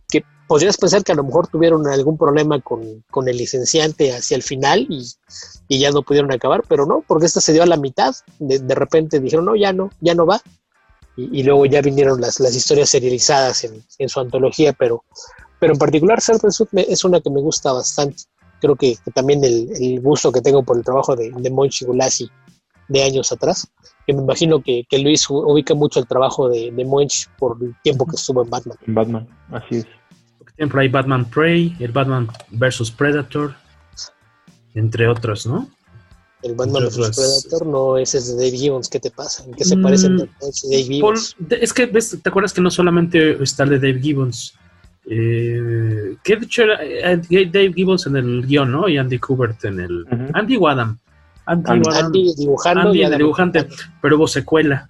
que 0.08 0.24
podrías 0.48 0.78
pensar 0.78 1.04
que 1.04 1.12
a 1.12 1.16
lo 1.16 1.24
mejor 1.26 1.48
tuvieron 1.48 1.86
algún 1.88 2.18
problema 2.18 2.62
con, 2.62 3.04
con 3.12 3.28
el 3.28 3.36
licenciante 3.36 4.14
hacia 4.14 4.36
el 4.36 4.44
final 4.44 4.88
y, 4.90 5.06
y, 5.68 5.80
ya 5.80 5.92
no 5.92 6.02
pudieron 6.02 6.32
acabar, 6.32 6.64
pero 6.66 6.86
no, 6.86 7.04
porque 7.06 7.26
esta 7.26 7.42
se 7.42 7.52
dio 7.52 7.64
a 7.64 7.66
la 7.66 7.76
mitad, 7.76 8.16
de, 8.40 8.60
de 8.60 8.76
repente 8.76 9.20
dijeron, 9.20 9.46
no, 9.46 9.56
ya 9.58 9.74
no, 9.74 9.92
ya 10.00 10.16
no 10.16 10.26
va, 10.26 10.42
y, 11.20 11.40
y 11.40 11.44
luego 11.44 11.66
ya 11.66 11.82
vinieron 11.82 12.22
las, 12.22 12.40
las 12.40 12.56
historias 12.56 12.90
serializadas 12.90 13.64
en, 13.64 13.84
en, 13.98 14.10
su 14.10 14.20
antología, 14.20 14.74
pero, 14.74 15.04
pero 15.60 15.74
en 15.74 15.80
particular 15.80 16.22
Serpent 16.22 16.54
es 16.74 17.04
una 17.04 17.22
que 17.22 17.30
me 17.30 17.42
gusta 17.42 17.74
bastante 17.74 18.24
creo 18.60 18.76
que, 18.76 18.96
también 19.14 19.44
el, 19.44 20.00
gusto 20.02 20.32
que 20.32 20.42
tengo 20.42 20.64
por 20.64 20.78
el 20.78 20.84
trabajo 20.84 21.16
de, 21.16 21.32
de 21.32 21.50
Monchi 21.50 21.86
Gulasi 21.86 22.30
de 22.88 23.04
años 23.04 23.32
atrás, 23.32 23.72
que 24.06 24.14
me 24.14 24.22
imagino 24.22 24.62
que, 24.62 24.84
que 24.90 25.00
Luis 25.00 25.30
ubica 25.30 25.76
mucho 25.76 26.00
el 26.00 26.08
trabajo 26.08 26.50
de, 26.50 26.72
de 26.72 26.86
Monch 26.86 27.28
por 27.38 27.58
el 27.62 27.76
tiempo 27.84 28.06
que 28.06 28.16
estuvo 28.16 28.44
en 28.44 28.50
Batman. 28.50 28.78
En 28.88 28.96
Batman, 28.96 29.28
así 29.52 29.78
es. 29.78 29.88
Por 30.68 30.80
hay 30.80 30.88
Batman 30.90 31.30
Prey, 31.30 31.76
el 31.80 31.92
Batman 31.92 32.28
vs 32.50 32.92
Predator, 32.92 33.54
entre 34.74 35.08
otros, 35.08 35.46
¿no? 35.46 35.70
El 36.42 36.56
Batman 36.56 36.86
vs 36.86 36.96
Predator 36.96 37.68
no 37.68 37.98
ese 37.98 38.18
es 38.18 38.28
de 38.28 38.46
Dave 38.46 38.58
Gibbons, 38.58 38.88
¿qué 38.88 39.00
te 39.00 39.12
pasa? 39.12 39.44
¿En 39.44 39.54
qué 39.54 39.66
se 39.66 39.76
parecen 39.78 40.16
mm, 40.16 40.30
Dave 40.70 40.84
Gibbons? 40.84 41.36
es 41.50 41.74
que, 41.74 41.86
¿ves? 41.86 42.18
¿te 42.22 42.30
acuerdas 42.30 42.54
que 42.54 42.62
no 42.62 42.72
solamente 42.72 43.44
está 43.44 43.64
el 43.64 43.72
de 43.72 43.80
Dave 43.80 44.00
Gibbons? 44.00 44.56
Eh, 45.06 46.16
que 46.24 46.36
de 46.38 46.46
hecho 46.46 46.64
era 46.64 46.80
eh, 46.82 47.20
Dave 47.30 47.74
Gibbons 47.74 48.06
en 48.08 48.16
el 48.16 48.46
guion, 48.46 48.72
¿no? 48.72 48.88
Y 48.88 48.98
Andy 48.98 49.20
Kubert 49.20 49.66
en 49.66 49.80
el. 49.80 50.06
Andy 50.34 50.56
Wadham. 50.56 51.00
Andy, 51.46 52.34
dibujando. 52.38 52.90
Andy, 52.90 53.18
dibujante, 53.18 53.68
pero 54.02 54.18
hubo 54.18 54.28
secuela. 54.28 54.90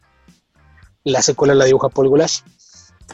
La 1.06 1.22
secuela 1.22 1.56
la 1.56 1.66
dibuja 1.66 1.90
Paul 1.90 2.10
Gulash. 2.10 2.42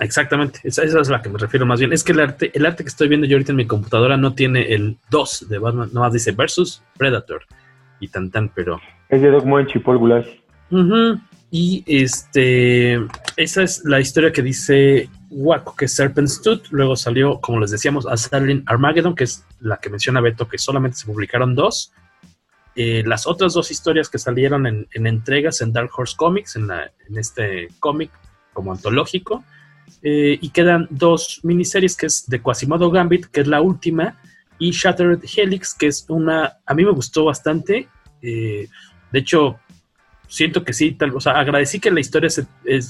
Exactamente, 0.01 0.59
esa, 0.63 0.83
es 0.83 0.93
a 0.93 1.11
la 1.11 1.21
que 1.21 1.29
me 1.29 1.37
refiero 1.37 1.65
más 1.65 1.79
bien. 1.79 1.93
Es 1.93 2.03
que 2.03 2.11
el 2.11 2.19
arte, 2.19 2.51
el 2.53 2.65
arte 2.65 2.83
que 2.83 2.89
estoy 2.89 3.07
viendo 3.07 3.27
yo 3.27 3.37
ahorita 3.37 3.53
en 3.53 3.57
mi 3.57 3.67
computadora 3.67 4.17
no 4.17 4.33
tiene 4.33 4.73
el 4.73 4.97
2 5.09 5.47
de 5.47 5.57
Batman, 5.57 5.89
nomás 5.93 6.11
dice 6.11 6.31
versus 6.33 6.81
Predator 6.97 7.43
y 8.05 8.07
tan 8.07 8.31
tan, 8.31 8.49
pero. 8.49 8.79
Es 9.09 9.21
de 9.21 9.29
Doc 9.29 9.45
Monch 9.45 9.75
y 9.75 9.79
Paul 9.79 9.97
Gulash. 9.97 10.27
Y 11.51 11.83
este, 11.85 12.95
esa 13.37 13.63
es 13.63 13.83
la 13.85 13.99
historia 13.99 14.31
que 14.31 14.41
dice 14.41 15.09
Waco, 15.29 15.75
que 15.75 15.85
es 15.85 15.95
Serpent 15.95 16.27
Stud. 16.27 16.61
Luego 16.71 16.95
salió, 16.95 17.39
como 17.39 17.59
les 17.59 17.71
decíamos, 17.71 18.05
Assassin 18.07 18.63
Armageddon, 18.65 19.15
que 19.15 19.23
es 19.25 19.45
la 19.59 19.77
que 19.77 19.89
menciona 19.89 20.21
Beto, 20.21 20.47
que 20.47 20.57
solamente 20.57 20.97
se 20.97 21.05
publicaron 21.05 21.55
dos. 21.55 21.93
Eh, 22.75 23.03
las 23.05 23.25
otras 23.25 23.53
dos 23.53 23.71
historias 23.71 24.09
que 24.09 24.17
salieron 24.17 24.67
en, 24.67 24.87
entregas 24.91 25.61
en 25.61 25.71
Dark 25.71 25.91
Horse 25.95 26.15
Comics, 26.17 26.57
en, 26.57 26.69
este 27.17 27.69
cómic 27.79 28.11
como 28.51 28.73
antológico. 28.73 29.43
Eh, 30.01 30.37
y 30.41 30.49
quedan 30.49 30.87
dos 30.89 31.39
miniseries, 31.43 31.95
que 31.95 32.07
es 32.07 32.25
de 32.27 32.41
Quasimodo 32.41 32.91
Gambit, 32.91 33.27
que 33.27 33.41
es 33.41 33.47
la 33.47 33.61
última, 33.61 34.19
y 34.59 34.71
Shattered 34.71 35.23
Helix, 35.35 35.73
que 35.73 35.87
es 35.87 36.05
una... 36.09 36.57
A 36.65 36.73
mí 36.73 36.85
me 36.85 36.91
gustó 36.91 37.25
bastante. 37.25 37.89
Eh, 38.21 38.67
de 39.11 39.19
hecho, 39.19 39.59
siento 40.27 40.63
que 40.63 40.73
sí, 40.73 40.93
tal, 40.93 41.15
o 41.15 41.19
sea, 41.19 41.33
agradecí 41.33 41.79
que 41.79 41.91
la 41.91 41.99
historia 41.99 42.29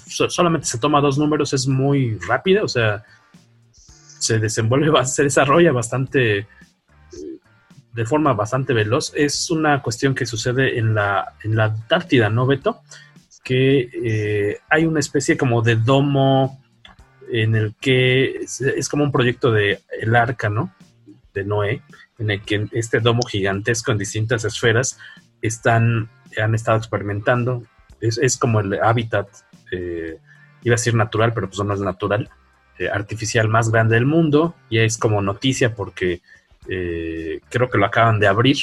solamente 0.08 0.68
se 0.68 0.80
toma 0.80 1.02
dos 1.02 1.18
números, 1.18 1.54
es 1.54 1.68
muy 1.68 2.18
rápida, 2.28 2.64
o 2.64 2.68
sea, 2.68 3.04
se 3.72 4.40
desenvuelve, 4.40 5.06
se 5.06 5.24
desarrolla 5.24 5.72
bastante, 5.72 6.48
de 7.94 8.06
forma 8.06 8.34
bastante 8.34 8.74
veloz. 8.74 9.14
Es 9.16 9.50
una 9.50 9.82
cuestión 9.82 10.16
que 10.16 10.26
sucede 10.26 10.78
en 10.78 10.96
la, 10.96 11.34
en 11.44 11.56
la 11.56 11.66
Antártida, 11.66 12.30
¿no, 12.30 12.46
Beto? 12.46 12.82
Que 13.44 13.90
eh, 14.04 14.60
hay 14.70 14.86
una 14.86 15.00
especie 15.00 15.38
como 15.38 15.62
de 15.62 15.76
domo 15.76 16.62
en 17.32 17.56
el 17.56 17.76
que 17.80 18.42
es, 18.42 18.90
como 18.90 19.04
un 19.04 19.12
proyecto 19.12 19.52
de 19.52 19.82
el 20.00 20.16
arca, 20.16 20.50
¿no? 20.50 20.74
De 21.36 21.44
Noé, 21.44 21.84
en 22.18 22.32
el 22.32 22.42
que 22.42 22.68
este 22.72 23.00
domo 23.00 23.22
gigantesco 23.24 23.92
en 23.92 24.00
distintas 24.00 24.46
esferas 24.46 24.98
están 25.42 26.10
han 26.42 26.56
estado 26.56 26.78
experimentando. 26.78 27.64
Es, 28.02 28.38
como 28.38 28.60
el 28.60 28.82
hábitat, 28.82 29.28
eh, 29.72 30.18
iba 30.64 30.74
a 30.74 30.78
decir 30.78 30.94
natural, 30.94 31.34
pero 31.34 31.48
pues 31.48 31.64
no 31.64 31.74
es 31.74 31.80
natural, 31.80 32.30
eh, 32.78 32.90
artificial 32.90 33.48
más 33.48 33.72
grande 33.72 33.96
del 33.96 34.06
mundo. 34.06 34.56
Y 34.70 34.80
es 34.80 34.98
como 34.98 35.22
noticia 35.22 35.74
porque 35.74 36.22
eh, 36.68 37.40
creo 37.50 37.70
que 37.70 37.78
lo 37.78 37.86
acaban 37.86 38.20
de 38.20 38.28
abrir, 38.28 38.58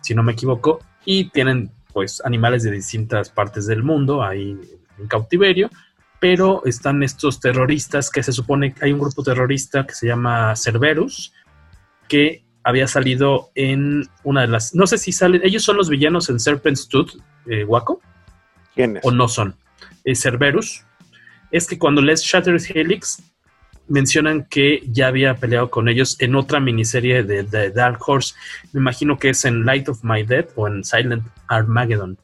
si 0.00 0.14
no 0.14 0.22
me 0.22 0.32
equivoco. 0.32 0.80
Y 1.04 1.30
tienen 1.30 1.70
pues 1.92 2.22
animales 2.24 2.62
de 2.62 2.70
distintas 2.70 3.30
partes 3.30 3.66
del 3.66 3.82
mundo 3.82 4.22
ahí 4.22 4.58
en 4.98 5.08
cautiverio. 5.08 5.70
Pero 6.18 6.62
están 6.64 7.02
estos 7.02 7.40
terroristas 7.40 8.10
que 8.10 8.22
se 8.22 8.32
supone 8.32 8.72
que 8.72 8.86
hay 8.86 8.92
un 8.92 9.00
grupo 9.00 9.22
terrorista 9.22 9.86
que 9.86 9.94
se 9.94 10.06
llama 10.06 10.56
Cerberus, 10.56 11.34
que 12.08 12.44
había 12.66 12.88
salido 12.88 13.50
en 13.54 14.08
una 14.24 14.42
de 14.42 14.48
las. 14.48 14.74
No 14.74 14.86
sé 14.86 14.98
si 14.98 15.12
salen. 15.12 15.40
Ellos 15.44 15.62
son 15.62 15.76
los 15.76 15.88
villanos 15.88 16.28
en 16.28 16.40
Serpent 16.40 16.76
Stud, 16.76 17.10
eh, 17.46 17.64
Waco. 17.64 18.00
¿Quiénes? 18.74 19.04
O 19.04 19.12
no 19.12 19.28
son. 19.28 19.54
Eh, 20.04 20.16
Cerberus. 20.16 20.84
Es 21.52 21.68
que 21.68 21.78
cuando 21.78 22.02
lees 22.02 22.22
Shattered 22.22 22.62
Helix, 22.74 23.22
mencionan 23.88 24.46
que 24.46 24.82
ya 24.90 25.06
había 25.06 25.36
peleado 25.36 25.70
con 25.70 25.88
ellos 25.88 26.16
en 26.20 26.34
otra 26.34 26.58
miniserie 26.58 27.22
de, 27.22 27.70
Dark 27.70 28.00
Horse. 28.04 28.34
Me 28.72 28.80
imagino 28.80 29.16
que 29.16 29.30
es 29.30 29.44
en 29.44 29.64
Light 29.64 29.88
of 29.88 30.02
My 30.02 30.24
Dead 30.24 30.46
o 30.56 30.66
en 30.66 30.82
Silent 30.82 31.24
Armageddon. 31.46 32.18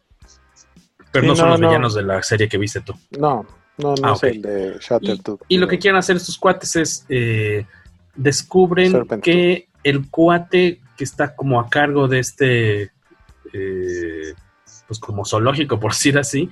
Pero 1.12 1.26
no 1.26 1.37
son 1.37 1.51
los 1.51 1.61
villanos 1.61 1.95
de 1.95 2.03
la 2.03 2.22
serie 2.22 2.49
que 2.49 2.59
viste 2.59 2.80
tú. 2.80 2.95
No, 3.16 3.47
no, 3.78 3.95
no 3.95 4.09
ah, 4.09 4.14
es 4.14 4.22
el 4.24 4.43
de 4.43 4.76
Shattered 4.80 5.20
y, 5.49 5.55
y, 5.55 5.59
lo 5.59 5.68
que 5.68 5.78
quieren 5.78 5.99
hacer 5.99 6.16
estos 6.16 6.37
cuates 6.37 6.74
es 6.74 7.07
eh, 7.09 7.64
descubren 8.14 9.07
que 9.22 9.68
el 9.85 10.09
cuate 10.11 10.80
que 10.97 11.05
está 11.05 11.35
como 11.35 11.61
a 11.61 11.68
cargo 11.68 12.09
de 12.09 12.18
este, 12.18 12.83
eh, 13.53 14.35
pues 14.87 14.99
como 15.01 15.24
zoológico, 15.24 15.80
por 15.80 15.93
decir 15.93 16.18
así, 16.18 16.49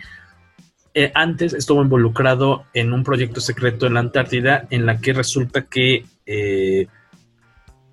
eh, 0.92 1.12
antes 1.14 1.52
estuvo 1.54 1.82
involucrado 1.82 2.64
en 2.74 2.92
un 2.92 3.04
proyecto 3.04 3.40
secreto 3.40 3.86
en 3.86 3.94
la 3.94 4.00
Antártida 4.00 4.66
en 4.70 4.86
la 4.86 5.00
que 5.00 5.12
resulta 5.12 5.62
que 5.62 6.04
eh, 6.26 6.88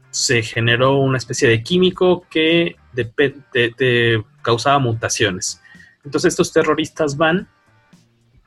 se 0.09 0.41
generó 0.41 0.97
una 0.97 1.19
especie 1.19 1.47
de 1.47 1.61
químico 1.61 2.25
que 2.29 2.75
de, 2.93 4.23
causaba 4.41 4.79
mutaciones. 4.79 5.61
Entonces 6.03 6.33
estos 6.33 6.51
terroristas 6.51 7.17
van, 7.17 7.47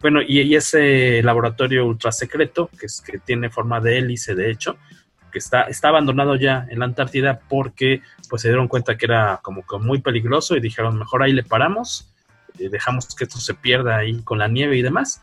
bueno, 0.00 0.20
y, 0.20 0.40
y 0.40 0.56
ese 0.56 1.22
laboratorio 1.22 1.86
ultra 1.86 2.10
secreto, 2.10 2.70
que, 2.78 2.86
es, 2.86 3.00
que 3.00 3.18
tiene 3.18 3.50
forma 3.50 3.80
de 3.80 3.98
hélice, 3.98 4.34
de 4.34 4.50
hecho, 4.50 4.78
que 5.30 5.38
está, 5.38 5.62
está 5.62 5.88
abandonado 5.88 6.36
ya 6.36 6.66
en 6.70 6.78
la 6.80 6.84
Antártida 6.84 7.40
porque 7.48 8.02
pues 8.28 8.42
se 8.42 8.48
dieron 8.48 8.68
cuenta 8.68 8.96
que 8.96 9.06
era 9.06 9.40
como 9.42 9.66
que 9.66 9.78
muy 9.78 10.00
peligroso 10.00 10.56
y 10.56 10.60
dijeron 10.60 10.98
mejor 10.98 11.22
ahí 11.22 11.32
le 11.32 11.42
paramos, 11.42 12.12
eh, 12.58 12.68
dejamos 12.68 13.14
que 13.14 13.24
esto 13.24 13.38
se 13.38 13.54
pierda 13.54 13.96
ahí 13.96 14.22
con 14.22 14.38
la 14.38 14.48
nieve 14.48 14.76
y 14.76 14.82
demás. 14.82 15.22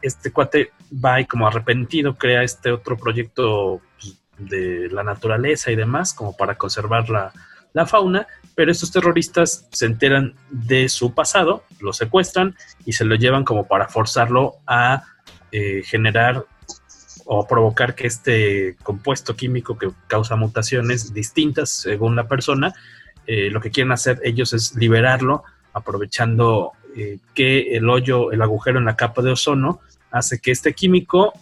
Este 0.00 0.30
cuate 0.30 0.70
va 0.92 1.20
y 1.20 1.26
como 1.26 1.46
arrepentido 1.46 2.16
crea 2.16 2.42
este 2.42 2.70
otro 2.70 2.96
proyecto 2.96 3.80
pues, 4.00 4.16
de 4.38 4.88
la 4.90 5.02
naturaleza 5.02 5.70
y 5.70 5.76
demás 5.76 6.14
como 6.14 6.36
para 6.36 6.56
conservar 6.56 7.10
la, 7.10 7.32
la 7.72 7.86
fauna, 7.86 8.26
pero 8.54 8.70
estos 8.70 8.90
terroristas 8.90 9.68
se 9.70 9.86
enteran 9.86 10.34
de 10.50 10.88
su 10.88 11.14
pasado, 11.14 11.64
lo 11.80 11.92
secuestran 11.92 12.56
y 12.84 12.92
se 12.92 13.04
lo 13.04 13.14
llevan 13.14 13.44
como 13.44 13.66
para 13.66 13.88
forzarlo 13.88 14.56
a 14.66 15.04
eh, 15.52 15.82
generar 15.84 16.44
o 17.30 17.46
provocar 17.46 17.94
que 17.94 18.06
este 18.06 18.76
compuesto 18.82 19.36
químico 19.36 19.76
que 19.76 19.90
causa 20.06 20.34
mutaciones 20.34 21.12
distintas 21.12 21.70
según 21.70 22.16
la 22.16 22.26
persona, 22.26 22.72
eh, 23.26 23.50
lo 23.50 23.60
que 23.60 23.70
quieren 23.70 23.92
hacer 23.92 24.18
ellos 24.24 24.54
es 24.54 24.74
liberarlo, 24.76 25.44
aprovechando 25.74 26.72
eh, 26.96 27.18
que 27.34 27.76
el 27.76 27.90
hoyo, 27.90 28.32
el 28.32 28.40
agujero 28.40 28.78
en 28.78 28.86
la 28.86 28.96
capa 28.96 29.20
de 29.20 29.32
ozono, 29.32 29.80
hace 30.10 30.38
que 30.38 30.52
este 30.52 30.72
químico 30.72 31.34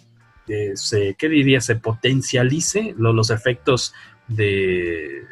eh, 0.48 0.72
se, 0.74 1.14
¿qué 1.14 1.28
diría? 1.28 1.60
Se 1.60 1.76
potencialice 1.76 2.92
los 2.98 3.30
efectos 3.30 3.94
de 4.26 5.22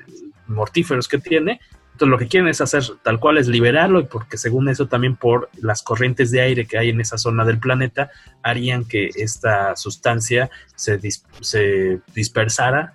mortíferos 0.46 1.08
que 1.08 1.18
tiene 1.18 1.60
entonces 1.94 2.10
lo 2.10 2.18
que 2.18 2.26
quieren 2.26 2.48
es 2.48 2.60
hacer 2.60 2.82
tal 3.04 3.20
cual 3.20 3.38
es 3.38 3.46
liberarlo 3.46 4.00
y 4.00 4.04
porque 4.04 4.36
según 4.36 4.68
eso 4.68 4.88
también 4.88 5.14
por 5.14 5.48
las 5.62 5.80
corrientes 5.80 6.32
de 6.32 6.40
aire 6.40 6.66
que 6.66 6.76
hay 6.76 6.88
en 6.90 7.00
esa 7.00 7.18
zona 7.18 7.44
del 7.44 7.60
planeta 7.60 8.10
harían 8.42 8.84
que 8.84 9.10
esta 9.14 9.76
sustancia 9.76 10.50
se, 10.74 10.98
se 11.40 12.00
dispersara, 12.12 12.94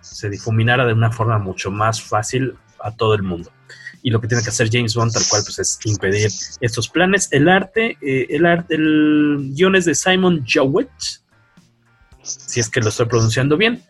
se 0.00 0.28
difuminara 0.30 0.84
de 0.84 0.94
una 0.94 1.12
forma 1.12 1.38
mucho 1.38 1.70
más 1.70 2.02
fácil 2.02 2.54
a 2.80 2.90
todo 2.90 3.14
el 3.14 3.22
mundo. 3.22 3.52
Y 4.02 4.10
lo 4.10 4.20
que 4.20 4.26
tiene 4.26 4.42
que 4.42 4.50
hacer 4.50 4.68
James 4.70 4.96
Bond 4.96 5.12
tal 5.12 5.22
cual 5.30 5.42
pues 5.44 5.60
es 5.60 5.78
impedir 5.84 6.28
estos 6.60 6.88
planes. 6.88 7.28
El 7.30 7.48
arte, 7.48 7.96
eh, 8.02 8.26
el 8.30 8.46
arte, 8.46 8.74
el 8.74 9.52
guion 9.54 9.76
es 9.76 9.84
de 9.84 9.94
Simon 9.94 10.44
Jowett, 10.44 10.90
si 12.20 12.58
es 12.58 12.68
que 12.68 12.80
lo 12.80 12.88
estoy 12.88 13.06
pronunciando 13.06 13.56
bien. 13.56 13.80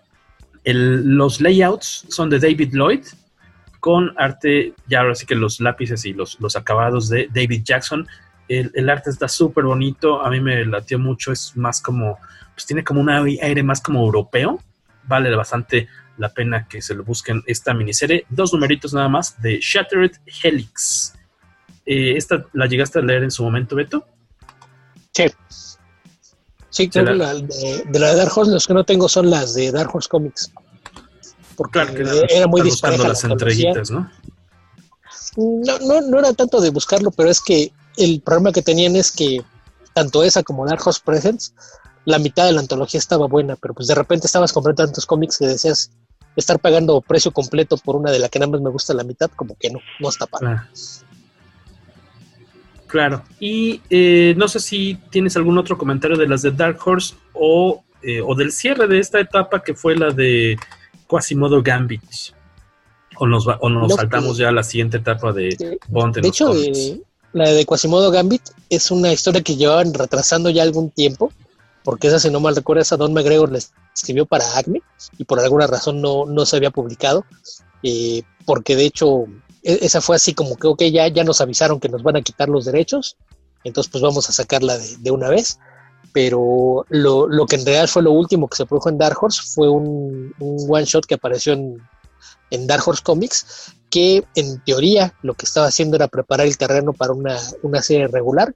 los 0.65 1.41
layouts 1.41 2.05
son 2.11 2.29
de 2.29 2.39
David 2.39 2.75
Lloyd 2.75 3.05
con 3.85 4.15
arte, 4.17 4.73
ya 4.87 5.01
ahora 5.01 5.15
sí 5.15 5.27
que 5.27 5.35
los 5.35 5.61
lápices 5.61 6.07
y 6.07 6.15
los, 6.15 6.41
los 6.41 6.57
acabados 6.57 7.11
de 7.11 7.29
David 7.31 7.65
Jackson. 7.65 8.09
El, 8.49 8.89
arte 8.89 9.11
está 9.11 9.29
súper 9.29 9.65
bonito, 9.65 10.25
a 10.25 10.31
mí 10.31 10.41
me 10.41 10.65
latió 10.65 10.99
mucho, 10.99 11.33
es 11.33 11.55
más 11.55 11.83
como, 11.83 12.19
pues 12.55 12.65
tiene 12.65 12.83
como 12.83 13.03
un 13.03 13.11
aire 13.11 13.63
más 13.63 13.83
como 13.83 14.03
europeo, 14.03 14.59
vale 15.03 15.37
bastante 15.37 15.87
la 16.17 16.31
pena 16.31 16.67
que 16.67 16.81
se 16.81 16.95
lo 16.95 17.05
busquen 17.05 17.43
esta 17.47 17.75
miniserie. 17.75 18.25
Dos 18.31 18.55
numeritos 18.55 18.95
nada 18.95 19.11
más 19.11 19.39
de 19.43 19.59
Shattered 19.61 20.13
Helix. 20.43 21.13
Eh, 21.85 22.17
¿Esta 22.17 22.43
la 22.55 22.65
llegaste 22.65 23.01
a 23.01 23.03
leer 23.03 23.25
en 23.25 23.31
su 23.31 23.45
momento, 23.45 23.77
Beto? 23.77 24.07
Sí. 25.13 25.27
Sí, 26.71 26.89
creo 26.89 27.05
de, 27.05 27.17
la 27.17 27.35
de 27.35 28.17
Dark 28.17 28.33
Horse, 28.35 28.51
los 28.51 28.67
que 28.67 28.73
no 28.73 28.85
tengo 28.85 29.11
son 29.11 29.29
las 29.29 29.53
de 29.53 29.71
Dark 29.73 29.95
Horse 29.95 30.09
Comics 30.09 30.55
porque 31.55 31.87
era 32.29 32.47
muy 32.47 32.63
buscando 32.63 33.07
las 33.07 33.25
entreguitas, 33.25 33.91
¿no? 33.91 34.11
¿no? 35.37 36.01
No, 36.03 36.19
era 36.19 36.33
tanto 36.33 36.61
de 36.61 36.71
buscarlo, 36.71 37.11
pero 37.11 37.31
es 37.31 37.41
que 37.41 37.73
el 37.97 38.21
problema 38.21 38.53
que 38.53 38.63
tenían 38.63 38.97
es 38.97 39.11
que 39.11 39.43
tanto 39.93 40.23
esa 40.23 40.43
como 40.43 40.67
Dark 40.67 40.83
Horse 40.85 41.01
Presents, 41.05 41.55
la 42.05 42.19
mitad 42.19 42.47
de 42.47 42.53
la 42.53 42.61
antología 42.61 42.99
estaba 42.99 43.27
buena, 43.27 43.57
pero 43.57 43.75
pues 43.75 43.89
de 43.89 43.95
repente 43.95 44.27
estabas 44.27 44.53
comprando 44.53 44.85
tantos 44.85 45.07
cómics 45.07 45.39
que 45.39 45.47
decías 45.47 45.91
estar 46.37 46.59
pagando 46.59 47.01
precio 47.01 47.31
completo 47.31 47.77
por 47.77 47.97
una 47.97 48.11
de 48.11 48.19
la 48.19 48.29
que 48.29 48.39
nada 48.39 48.53
más 48.53 48.61
me 48.61 48.71
gusta 48.71 48.93
la 48.95 49.05
mitad, 49.05 49.31
como 49.35 49.57
que 49.57 49.71
no, 49.71 49.79
no 50.01 50.09
está 50.09 50.27
para. 50.27 50.69
Claro. 52.87 53.25
Y 53.41 53.81
eh, 53.91 54.35
no 54.37 54.47
sé 54.47 54.61
si 54.61 55.01
tienes 55.11 55.37
algún 55.37 55.59
otro 55.59 55.77
comentario 55.79 56.17
de 56.17 56.29
las 56.29 56.43
de 56.43 56.53
Dark 56.53 56.79
Horse 56.85 57.15
o, 57.33 57.83
eh, 58.03 58.21
o 58.21 58.35
del 58.35 58.53
cierre 58.53 58.87
de 58.87 59.01
esta 59.01 59.19
etapa 59.19 59.63
que 59.63 59.75
fue 59.75 59.97
la 59.97 60.11
de 60.11 60.57
Quasimodo 61.15 61.63
Gambit. 61.63 62.03
O 63.17 63.27
nos, 63.29 63.47
o 63.47 63.69
nos 63.69 63.95
saltamos 63.95 64.37
ya 64.37 64.49
a 64.49 64.53
la 64.53 64.65
siguiente 64.65 64.97
etapa 64.97 65.33
de 65.33 65.79
Bond. 65.87 66.17
de 66.17 66.27
hecho, 66.27 66.53
eh, 66.53 67.01
la 67.33 67.49
de 67.51 67.65
Quasimodo 67.65 68.11
Gambit 68.11 68.43
es 68.69 68.91
una 68.91 69.13
historia 69.13 69.41
que 69.41 69.55
llevaban 69.55 69.95
retrasando 69.95 70.51
ya 70.51 70.65
algún 70.65 70.91
tiempo, 70.91 71.33
porque 71.85 72.09
esa, 72.09 72.19
si 72.19 72.29
no 72.31 72.41
mal 72.41 72.57
recuerdo, 72.57 72.83
esa 72.83 72.97
Don 72.97 73.13
McGregor 73.13 73.53
la 73.53 73.61
escribió 73.95 74.27
para 74.27 74.59
Acme 74.59 74.83
y 75.17 75.25
por 75.25 75.39
alguna 75.39 75.69
razón 75.69 76.03
no, 76.03 76.27
no 76.27 76.45
se 76.45 76.57
había 76.57 76.73
publicado, 76.73 77.25
eh, 77.85 78.23
porque 78.45 78.75
de 78.75 78.87
hecho 78.87 79.27
e, 79.63 79.79
esa 79.83 80.01
fue 80.01 80.17
así 80.17 80.35
como 80.35 80.57
que, 80.57 80.67
ok, 80.67 80.83
ya, 80.93 81.07
ya 81.07 81.23
nos 81.23 81.41
avisaron 81.41 81.79
que 81.79 81.89
nos 81.89 82.03
van 82.03 82.17
a 82.17 82.23
quitar 82.23 82.49
los 82.49 82.65
derechos, 82.65 83.17
entonces 83.63 83.93
pues 83.93 84.03
vamos 84.03 84.29
a 84.29 84.33
sacarla 84.33 84.77
de, 84.77 84.97
de 84.97 85.11
una 85.13 85.29
vez. 85.29 85.61
Pero 86.13 86.87
lo, 86.89 87.27
lo, 87.27 87.47
que 87.47 87.57
en 87.57 87.65
realidad 87.65 87.89
fue 87.89 88.03
lo 88.03 88.13
último 88.13 88.49
que 88.49 88.57
se 88.57 88.67
produjo 88.67 88.89
en 88.89 88.99
Dark 88.99 89.17
Horse 89.21 89.43
fue 89.55 89.69
un, 89.69 90.33
one 90.39 90.85
shot 90.85 91.07
que 91.07 91.15
apareció 91.15 91.53
en, 91.55 91.83
en, 92.51 92.67
Dark 92.67 92.87
Horse 92.87 93.03
Comics, 93.03 93.75
que 93.91 94.25
en 94.35 94.63
teoría 94.65 95.15
lo 95.23 95.35
que 95.35 95.47
estaba 95.47 95.67
haciendo 95.67 95.97
era 95.97 96.09
preparar 96.09 96.47
el 96.47 96.59
terreno 96.59 96.93
para 96.93 97.13
una, 97.13 97.39
una 97.63 97.83
serie 97.83 98.09
regular, 98.09 98.55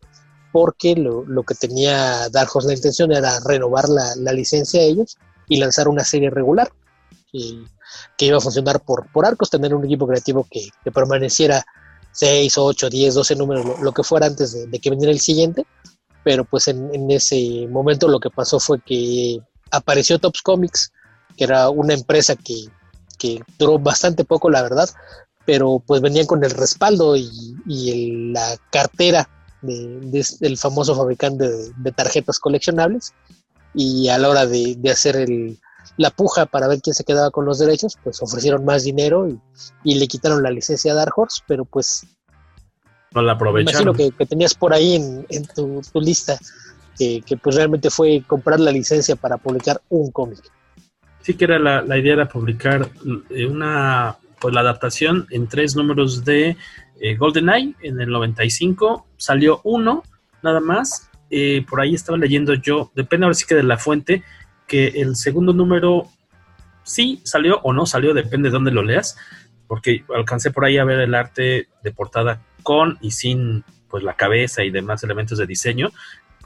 porque 0.52 0.94
lo, 0.94 1.24
lo, 1.24 1.42
que 1.42 1.54
tenía 1.54 2.28
Dark 2.30 2.50
Horse 2.52 2.68
la 2.68 2.74
intención 2.74 3.12
era 3.12 3.40
renovar 3.40 3.88
la, 3.88 4.14
la 4.16 4.32
licencia 4.32 4.80
a 4.80 4.84
ellos 4.84 5.18
y 5.48 5.58
lanzar 5.58 5.88
una 5.88 6.04
serie 6.04 6.30
regular, 6.30 6.70
que, 7.30 7.64
que, 8.16 8.26
iba 8.26 8.38
a 8.38 8.40
funcionar 8.40 8.80
por, 8.80 9.10
por 9.12 9.26
arcos, 9.26 9.50
tener 9.50 9.74
un 9.74 9.84
equipo 9.84 10.06
creativo 10.06 10.46
que, 10.50 10.68
que 10.84 10.92
permaneciera 10.92 11.64
6, 12.12 12.56
8, 12.56 12.90
10, 12.90 13.14
12 13.14 13.36
números, 13.36 13.64
lo, 13.66 13.78
lo 13.82 13.92
que 13.92 14.02
fuera 14.02 14.26
antes 14.26 14.52
de, 14.52 14.66
de 14.66 14.78
que 14.78 14.90
viniera 14.90 15.12
el 15.12 15.20
siguiente 15.20 15.66
pero 16.28 16.44
pues 16.44 16.68
en, 16.68 17.10
ese 17.10 17.66
momento 17.70 18.06
lo 18.06 18.20
que 18.20 18.28
pasó 18.28 18.60
fue 18.60 18.82
que 18.82 19.40
apareció 19.70 20.18
Tops 20.18 20.42
Comics, 20.42 20.92
que 21.38 21.44
era 21.44 21.70
una 21.70 21.94
empresa 21.94 22.36
que, 22.36 22.66
duró 23.58 23.78
bastante 23.78 24.26
poco, 24.26 24.50
la 24.50 24.60
verdad, 24.60 24.90
pero 25.46 25.82
pues 25.86 26.02
venían 26.02 26.26
con 26.26 26.44
el 26.44 26.50
respaldo 26.50 27.16
y, 27.16 28.30
la 28.34 28.58
cartera 28.70 29.26
del 29.62 30.58
famoso 30.58 30.94
fabricante 30.94 31.48
de, 31.48 31.92
tarjetas 31.92 32.38
coleccionables. 32.38 33.14
Y 33.72 34.10
a 34.10 34.18
la 34.18 34.28
hora 34.28 34.44
de, 34.44 34.78
hacer 34.92 35.26
la 35.96 36.10
puja 36.10 36.44
para 36.44 36.68
ver 36.68 36.82
quién 36.82 36.92
se 36.92 37.04
quedaba 37.04 37.30
con 37.30 37.46
los 37.46 37.58
derechos, 37.58 37.96
pues 38.04 38.20
ofrecieron 38.22 38.66
más 38.66 38.82
dinero 38.82 39.26
y, 39.30 39.40
y 39.82 39.94
le 39.94 40.06
quitaron 40.08 40.42
la 40.42 40.50
licencia 40.50 40.92
a 40.92 40.94
Dark 40.94 41.14
Horse, 41.16 41.40
pero 41.48 41.64
pues 41.64 42.02
no 43.12 43.22
la 43.22 43.32
aprovecharon. 43.32 43.88
Imagino 43.88 44.14
que, 44.16 44.26
tenías 44.26 44.54
por 44.54 44.72
ahí 44.72 44.94
en, 45.28 45.46
tu, 45.54 46.00
lista, 46.00 46.38
que, 46.96 47.22
pues 47.42 47.56
realmente 47.56 47.90
fue 47.90 48.22
comprar 48.26 48.60
la 48.60 48.72
licencia 48.72 49.16
para 49.16 49.36
publicar 49.36 49.80
un 49.88 50.10
cómic. 50.10 50.40
Sí 51.22 51.34
que 51.34 51.44
era 51.44 51.58
la, 51.58 51.98
idea 51.98 52.14
era 52.14 52.28
publicar 52.28 52.88
eh, 53.30 53.46
una, 53.46 54.16
pues 54.40 54.54
la 54.54 54.60
adaptación 54.60 55.26
en 55.30 55.48
tres 55.48 55.76
números 55.76 56.24
de 56.24 56.56
eh, 57.00 57.16
GoldenEye 57.16 57.74
en 57.82 58.00
el 58.00 58.08
95, 58.08 59.06
salió 59.16 59.60
uno 59.64 60.02
nada 60.42 60.60
más, 60.60 61.10
eh, 61.30 61.64
por 61.68 61.80
ahí 61.80 61.94
estaba 61.94 62.16
leyendo 62.16 62.54
yo, 62.54 62.90
depende 62.94 63.24
ahora 63.24 63.34
sí 63.34 63.44
que 63.46 63.54
de 63.54 63.62
la 63.62 63.76
fuente, 63.76 64.22
que 64.66 64.88
el 64.88 65.16
segundo 65.16 65.52
número 65.52 66.08
sí 66.84 67.20
salió 67.24 67.60
o 67.62 67.72
no 67.72 67.86
salió, 67.86 68.14
depende 68.14 68.48
de 68.48 68.52
dónde 68.52 68.70
lo 68.70 68.82
leas, 68.82 69.16
porque 69.66 70.04
alcancé 70.14 70.50
por 70.50 70.64
ahí 70.64 70.78
a 70.78 70.84
ver 70.84 71.00
el 71.00 71.14
arte 71.14 71.68
de 71.82 71.92
portada 71.92 72.40
con 72.62 72.98
y 73.00 73.12
sin 73.12 73.64
pues 73.88 74.02
la 74.02 74.14
cabeza 74.14 74.64
y 74.64 74.70
demás 74.70 75.02
elementos 75.02 75.38
de 75.38 75.46
diseño, 75.46 75.90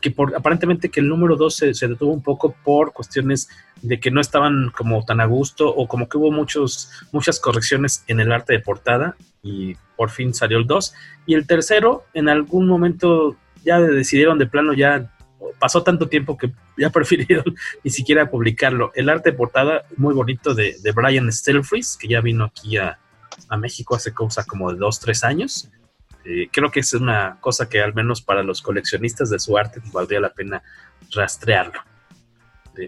que 0.02 0.10
por, 0.10 0.34
aparentemente 0.34 0.90
que 0.90 1.00
el 1.00 1.08
número 1.08 1.36
2 1.36 1.54
se, 1.54 1.88
detuvo 1.88 2.12
un 2.12 2.22
poco 2.22 2.54
por 2.64 2.92
cuestiones 2.92 3.48
de 3.82 4.00
que 4.00 4.10
no 4.10 4.20
estaban 4.20 4.70
como 4.76 5.04
tan 5.04 5.20
a 5.20 5.26
gusto 5.26 5.68
o 5.68 5.86
como 5.88 6.08
que 6.08 6.18
hubo 6.18 6.30
muchos, 6.30 6.90
muchas 7.12 7.40
correcciones 7.40 8.04
en 8.08 8.20
el 8.20 8.32
arte 8.32 8.52
de 8.52 8.60
portada 8.60 9.16
y 9.42 9.76
por 9.96 10.10
fin 10.10 10.34
salió 10.34 10.58
el 10.58 10.66
2. 10.66 10.94
Y 11.26 11.34
el 11.34 11.46
tercero, 11.46 12.04
en 12.14 12.28
algún 12.28 12.66
momento 12.66 13.36
ya 13.64 13.80
decidieron 13.80 14.38
de 14.38 14.46
plano, 14.46 14.72
ya 14.72 15.10
pasó 15.58 15.82
tanto 15.82 16.08
tiempo 16.08 16.36
que 16.36 16.52
ya 16.76 16.90
prefirieron 16.92 17.54
ni 17.84 17.90
siquiera 17.90 18.28
publicarlo. 18.28 18.90
El 18.94 19.08
arte 19.08 19.30
de 19.30 19.36
portada 19.36 19.84
muy 19.96 20.14
bonito 20.14 20.52
de, 20.52 20.76
de 20.82 20.92
Brian 20.92 21.30
Stelfreeze, 21.30 21.96
que 21.98 22.08
ya 22.08 22.20
vino 22.20 22.44
aquí 22.44 22.76
a, 22.76 22.98
a 23.48 23.56
México 23.56 23.94
hace 23.94 24.12
cosa 24.12 24.44
como 24.44 24.72
de 24.72 24.78
2, 24.78 25.00
3 25.00 25.24
años 25.24 25.70
eh, 26.24 26.48
creo 26.52 26.70
que 26.70 26.80
es 26.80 26.92
una 26.94 27.38
cosa 27.40 27.68
que 27.68 27.80
al 27.80 27.94
menos 27.94 28.22
para 28.22 28.42
los 28.42 28.62
coleccionistas 28.62 29.30
de 29.30 29.38
su 29.38 29.56
arte 29.58 29.80
valdría 29.92 30.20
la 30.20 30.32
pena 30.32 30.62
rastrearlo. 31.10 31.80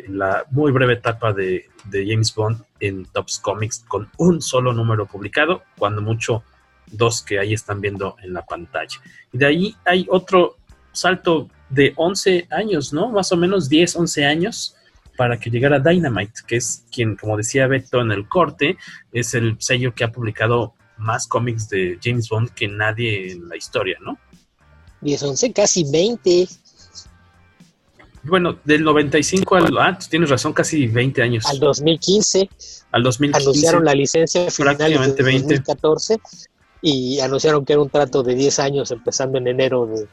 la 0.08 0.44
muy 0.50 0.72
breve 0.72 0.94
etapa 0.94 1.32
de, 1.32 1.68
James 1.90 2.34
Bond 2.34 2.62
en 2.80 3.04
Tops 3.06 3.38
Comics 3.38 3.84
con 3.86 4.08
un 4.16 4.40
solo 4.40 4.72
número 4.72 5.06
publicado, 5.06 5.62
cuando 5.76 6.00
mucho 6.00 6.42
dos 6.86 7.22
que 7.22 7.38
ahí 7.38 7.52
están 7.52 7.80
viendo 7.80 8.16
en 8.22 8.32
la 8.32 8.44
pantalla. 8.44 8.98
Y 9.32 9.38
de 9.38 9.46
ahí 9.46 9.76
hay 9.84 10.06
otro 10.08 10.56
salto 10.92 11.48
de 11.68 11.92
11 11.96 12.48
años, 12.50 12.92
¿no? 12.92 13.10
Más 13.10 13.32
o 13.32 13.36
menos 13.36 13.68
10, 13.68 13.96
11 13.96 14.24
años 14.24 14.76
para 15.16 15.38
que 15.38 15.50
llegara 15.50 15.78
Dynamite, 15.78 16.40
que 16.46 16.56
es 16.56 16.84
quien, 16.90 17.16
como 17.16 17.36
decía 17.36 17.66
Beto 17.66 18.00
en 18.00 18.12
el 18.12 18.28
corte, 18.28 18.76
es 19.12 19.34
el 19.34 19.56
sello 19.60 19.94
que 19.94 20.04
ha 20.04 20.12
publicado 20.12 20.74
más 20.96 21.26
cómics 21.26 21.68
de 21.68 21.98
James 22.02 22.28
Bond 22.28 22.50
que 22.50 22.68
nadie 22.68 23.32
en 23.32 23.48
la 23.48 23.56
historia, 23.56 23.98
¿no? 24.00 24.18
10, 25.00 25.22
11, 25.22 25.52
casi 25.52 25.84
20. 25.90 26.48
Bueno, 28.24 28.58
del 28.64 28.82
95 28.82 29.56
al... 29.56 29.78
Ah, 29.78 29.98
tienes 30.08 30.30
razón, 30.30 30.52
casi 30.54 30.86
20 30.86 31.22
años. 31.22 31.44
Al 31.46 31.58
2015. 31.58 32.48
Al 32.92 33.02
2015. 33.02 33.42
Anunciaron 33.42 33.84
la 33.84 33.94
licencia 33.94 34.50
final 34.50 34.76
en 34.80 35.16
2014 35.16 36.18
y 36.80 37.20
anunciaron 37.20 37.64
que 37.64 37.74
era 37.74 37.82
un 37.82 37.90
trato 37.90 38.22
de 38.22 38.34
10 38.34 38.58
años 38.60 38.90
empezando 38.90 39.38
en 39.38 39.48
enero 39.48 39.86
de, 39.86 40.06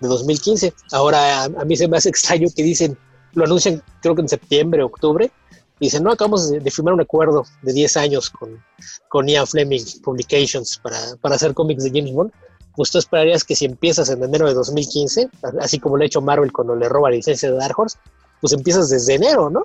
2015. 0.00 0.74
Ahora 0.92 1.42
a, 1.42 1.44
a, 1.44 1.64
mí 1.64 1.76
se 1.76 1.88
me 1.88 1.96
hace 1.96 2.08
extraño 2.08 2.48
que 2.54 2.62
dicen, 2.62 2.96
lo 3.34 3.44
anuncian 3.44 3.82
creo 4.00 4.14
que 4.14 4.22
en 4.22 4.28
septiembre, 4.28 4.82
octubre, 4.82 5.30
Dicen, 5.78 6.02
no, 6.02 6.12
acabamos 6.12 6.50
de, 6.50 6.70
firmar 6.70 6.94
un 6.94 7.02
acuerdo 7.02 7.44
de 7.62 7.72
10 7.72 7.96
años 7.98 8.30
con, 8.30 8.62
con 9.08 9.26
Ian 9.28 9.46
Fleming 9.46 9.84
Publications 10.02 10.78
para, 10.78 10.98
para 11.20 11.34
hacer 11.34 11.52
cómics 11.52 11.84
de 11.84 11.90
James 11.90 12.12
Bond. 12.12 12.32
Pues 12.74 12.90
tú 12.90 12.98
esperarías 12.98 13.44
que 13.44 13.54
si 13.54 13.66
empiezas 13.66 14.08
en 14.08 14.22
enero 14.22 14.46
de 14.48 14.54
2015, 14.54 15.28
así 15.60 15.78
como 15.78 15.96
lo 15.96 16.02
ha 16.02 16.06
hecho 16.06 16.20
Marvel 16.20 16.52
cuando 16.52 16.74
le 16.74 16.88
roba 16.88 17.10
la 17.10 17.16
licencia 17.16 17.50
de 17.50 17.56
Dark 17.56 17.78
Horse, 17.78 17.98
pues 18.40 18.52
empiezas 18.52 18.88
desde 18.90 19.14
enero, 19.14 19.50
¿no? 19.50 19.64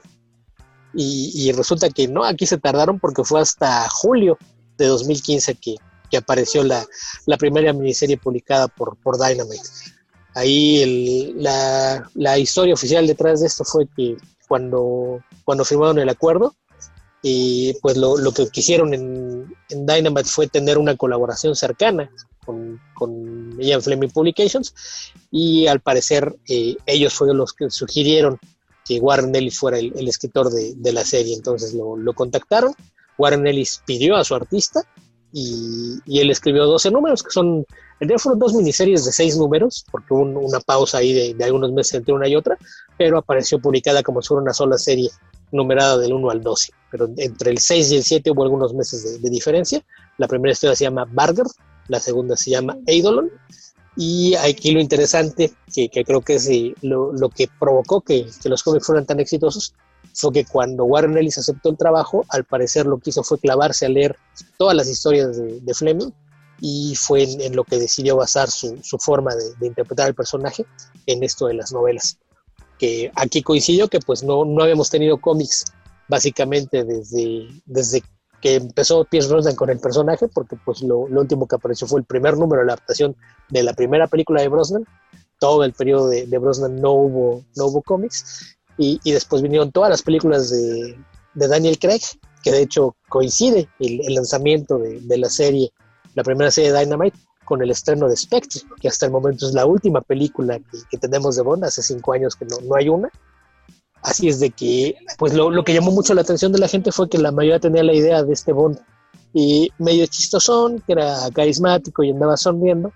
Y, 0.93 1.31
y, 1.33 1.51
resulta 1.53 1.89
que 1.89 2.07
no, 2.07 2.25
aquí 2.25 2.45
se 2.45 2.57
tardaron 2.57 2.99
porque 2.99 3.23
fue 3.23 3.39
hasta 3.39 3.87
julio 3.89 4.37
de 4.77 4.87
2015 4.87 5.55
que, 5.55 5.75
que 6.09 6.17
apareció 6.17 6.63
la, 6.63 6.85
la, 7.25 7.37
primera 7.37 7.71
miniserie 7.71 8.17
publicada 8.17 8.67
por, 8.67 8.97
por 8.97 9.17
Dynamite. 9.17 9.63
Ahí 10.35 10.81
el, 10.81 11.43
la, 11.43 12.09
la, 12.13 12.37
historia 12.37 12.73
oficial 12.73 13.07
detrás 13.07 13.39
de 13.39 13.47
esto 13.47 13.63
fue 13.63 13.87
que 13.95 14.17
cuando, 14.51 15.23
cuando 15.45 15.63
firmaron 15.63 15.99
el 15.99 16.09
acuerdo. 16.09 16.57
Y 17.21 17.73
pues 17.81 17.95
lo, 17.95 18.17
lo 18.17 18.33
que 18.33 18.49
quisieron 18.49 18.93
en, 18.93 19.55
en, 19.69 19.85
Dynamite 19.85 20.27
fue 20.27 20.47
tener 20.47 20.77
una 20.77 20.97
colaboración 20.97 21.55
cercana 21.55 22.11
con, 22.43 22.81
con 22.93 23.57
Ian 23.61 23.81
Fleming 23.81 24.09
Publications 24.09 24.73
y 25.29 25.67
al 25.67 25.79
parecer 25.79 26.35
eh, 26.49 26.75
ellos 26.85 27.13
fueron 27.13 27.37
los 27.37 27.53
que 27.53 27.69
sugirieron 27.69 28.39
que 28.83 28.99
Warren 28.99 29.33
Ellis 29.33 29.57
fuera 29.57 29.79
el, 29.79 29.93
el 29.95 30.09
escritor 30.09 30.49
de, 30.49 30.73
de, 30.75 30.91
la 30.91 31.05
serie. 31.05 31.33
Entonces 31.33 31.73
lo, 31.73 31.95
lo, 31.95 32.13
contactaron, 32.13 32.73
Warren 33.17 33.47
Ellis 33.47 33.81
pidió 33.85 34.17
a 34.17 34.25
su 34.25 34.35
artista 34.35 34.81
y, 35.31 35.99
y 36.05 36.19
él 36.19 36.29
escribió 36.29 36.65
12 36.65 36.91
números 36.91 37.23
que 37.23 37.31
son 37.31 37.65
día 38.07 38.17
fueron 38.17 38.39
dos 38.39 38.53
miniseries 38.53 39.05
de 39.05 39.11
seis 39.11 39.37
números, 39.37 39.85
porque 39.91 40.13
hubo 40.13 40.21
una 40.21 40.59
pausa 40.59 40.97
ahí 40.97 41.13
de, 41.13 41.33
de, 41.33 41.43
algunos 41.43 41.71
meses 41.71 41.95
entre 41.95 42.13
una 42.13 42.27
y 42.27 42.35
otra, 42.35 42.57
pero 42.97 43.17
apareció 43.17 43.59
publicada 43.59 44.01
como 44.01 44.21
si 44.21 44.29
fuera 44.29 44.41
una 44.41 44.53
sola 44.53 44.77
serie 44.77 45.09
numerada 45.51 45.97
del 45.97 46.13
1 46.13 46.29
al 46.29 46.41
12. 46.41 46.71
Pero 46.89 47.09
entre 47.17 47.51
el 47.51 47.59
6 47.59 47.91
y 47.91 47.95
el 47.97 48.03
7 48.03 48.31
hubo 48.31 48.43
algunos 48.43 48.73
meses 48.73 49.21
de, 49.21 49.29
diferencia. 49.29 49.83
La 50.17 50.27
primera 50.27 50.51
historia 50.51 50.75
se 50.75 50.85
llama 50.85 51.05
Barger, 51.09 51.45
la 51.87 51.99
segunda 51.99 52.35
se 52.35 52.51
llama 52.51 52.77
Eidolon. 52.85 53.29
Y 53.95 54.35
aquí 54.35 54.71
lo 54.71 54.79
interesante, 54.79 55.53
que, 55.73 55.89
que 55.89 56.05
creo 56.05 56.21
que 56.21 56.35
es 56.35 56.49
lo, 56.81 57.11
lo, 57.11 57.29
que 57.29 57.49
provocó 57.59 58.01
que, 58.01 58.25
que, 58.41 58.49
los 58.49 58.63
cómics 58.63 58.85
fueran 58.85 59.05
tan 59.05 59.19
exitosos, 59.19 59.73
fue 60.13 60.31
que 60.31 60.45
cuando 60.45 60.85
Warren 60.85 61.17
Ellis 61.17 61.37
aceptó 61.37 61.69
el 61.69 61.77
trabajo, 61.77 62.25
al 62.29 62.45
parecer 62.45 62.85
lo 62.85 62.99
que 62.99 63.09
hizo 63.09 63.23
fue 63.23 63.37
clavarse 63.37 63.85
a 63.85 63.89
leer 63.89 64.15
todas 64.57 64.75
las 64.75 64.87
historias 64.87 65.35
de, 65.37 65.59
de 65.59 65.73
Fleming 65.73 66.11
y 66.61 66.95
fue 66.95 67.23
en, 67.23 67.55
lo 67.55 67.63
que 67.63 67.79
decidió 67.79 68.15
basar 68.15 68.49
su, 68.49 68.79
su 68.83 68.99
forma 68.99 69.35
de, 69.35 69.55
de, 69.59 69.67
interpretar 69.67 70.05
al 70.05 70.15
personaje 70.15 70.65
en 71.07 71.23
esto 71.23 71.47
de 71.47 71.55
las 71.55 71.73
novelas. 71.73 72.19
Que 72.77 73.11
aquí 73.15 73.41
coincidió 73.41 73.87
que 73.87 73.99
pues 73.99 74.23
no, 74.23 74.45
no 74.45 74.61
habíamos 74.61 74.89
tenido 74.91 75.19
cómics 75.19 75.65
básicamente 76.07 76.83
desde, 76.83 77.47
desde 77.65 78.03
que 78.41 78.55
empezó 78.55 79.05
Pierce 79.05 79.29
Brosnan 79.29 79.55
con 79.55 79.69
el 79.69 79.79
personaje, 79.79 80.27
porque 80.27 80.55
pues 80.63 80.81
lo, 80.81 81.07
lo, 81.07 81.21
último 81.21 81.47
que 81.47 81.55
apareció 81.55 81.87
fue 81.87 81.99
el 81.99 82.05
primer 82.05 82.37
número 82.37 82.61
de 82.61 82.67
la 82.67 82.73
adaptación 82.73 83.15
de 83.49 83.63
la 83.63 83.73
primera 83.73 84.07
película 84.07 84.41
de 84.41 84.47
Brosnan. 84.47 84.85
Todo 85.39 85.63
el 85.63 85.73
periodo 85.73 86.09
de, 86.09 86.27
de 86.27 86.37
Brosnan 86.37 86.75
no 86.79 86.91
hubo, 86.91 87.43
no 87.55 87.65
hubo 87.67 87.81
cómics. 87.81 88.57
Y, 88.77 88.99
y, 89.03 89.11
después 89.11 89.41
vinieron 89.41 89.71
todas 89.71 89.89
las 89.89 90.01
películas 90.01 90.49
de, 90.49 90.97
de 91.33 91.47
Daniel 91.47 91.77
Craig, 91.77 92.01
que 92.43 92.51
de 92.51 92.61
hecho 92.61 92.95
coincide 93.09 93.69
el, 93.79 94.01
el 94.05 94.15
lanzamiento 94.15 94.77
de, 94.77 95.01
de, 95.01 95.17
la 95.17 95.29
serie 95.29 95.71
la 96.15 96.23
primera 96.23 96.51
serie 96.51 96.71
de 96.71 96.79
Dynamite 96.79 97.17
con 97.45 97.61
el 97.61 97.71
estreno 97.71 98.07
de 98.07 98.15
Spectre, 98.15 98.61
que 98.79 98.87
hasta 98.87 99.05
el 99.05 99.11
momento 99.11 99.47
es 99.47 99.53
la 99.53 99.65
última 99.65 100.01
película 100.01 100.59
que, 100.59 100.77
que 100.89 100.97
tenemos 100.97 101.35
de 101.35 101.41
Bond, 101.41 101.63
hace 101.63 101.81
cinco 101.81 102.13
años 102.13 102.35
que 102.35 102.45
no, 102.45 102.57
no, 102.61 102.75
hay 102.75 102.89
una. 102.89 103.09
Así 104.03 104.27
es 104.27 104.39
de 104.39 104.51
que, 104.51 104.95
pues 105.17 105.33
lo, 105.33 105.51
lo, 105.51 105.63
que 105.63 105.73
llamó 105.73 105.91
mucho 105.91 106.13
la 106.13 106.21
atención 106.21 106.51
de 106.51 106.59
la 106.59 106.67
gente 106.67 106.91
fue 106.91 107.09
que 107.09 107.17
la 107.17 107.31
mayoría 107.31 107.59
tenía 107.59 107.83
la 107.83 107.93
idea 107.93 108.23
de 108.23 108.33
este 108.33 108.51
Bond 108.51 108.79
y 109.33 109.69
medio 109.77 110.05
chistosón, 110.07 110.81
que 110.85 110.93
era 110.93 111.29
carismático 111.33 112.03
y 112.03 112.11
andaba 112.11 112.37
sonriendo. 112.37 112.91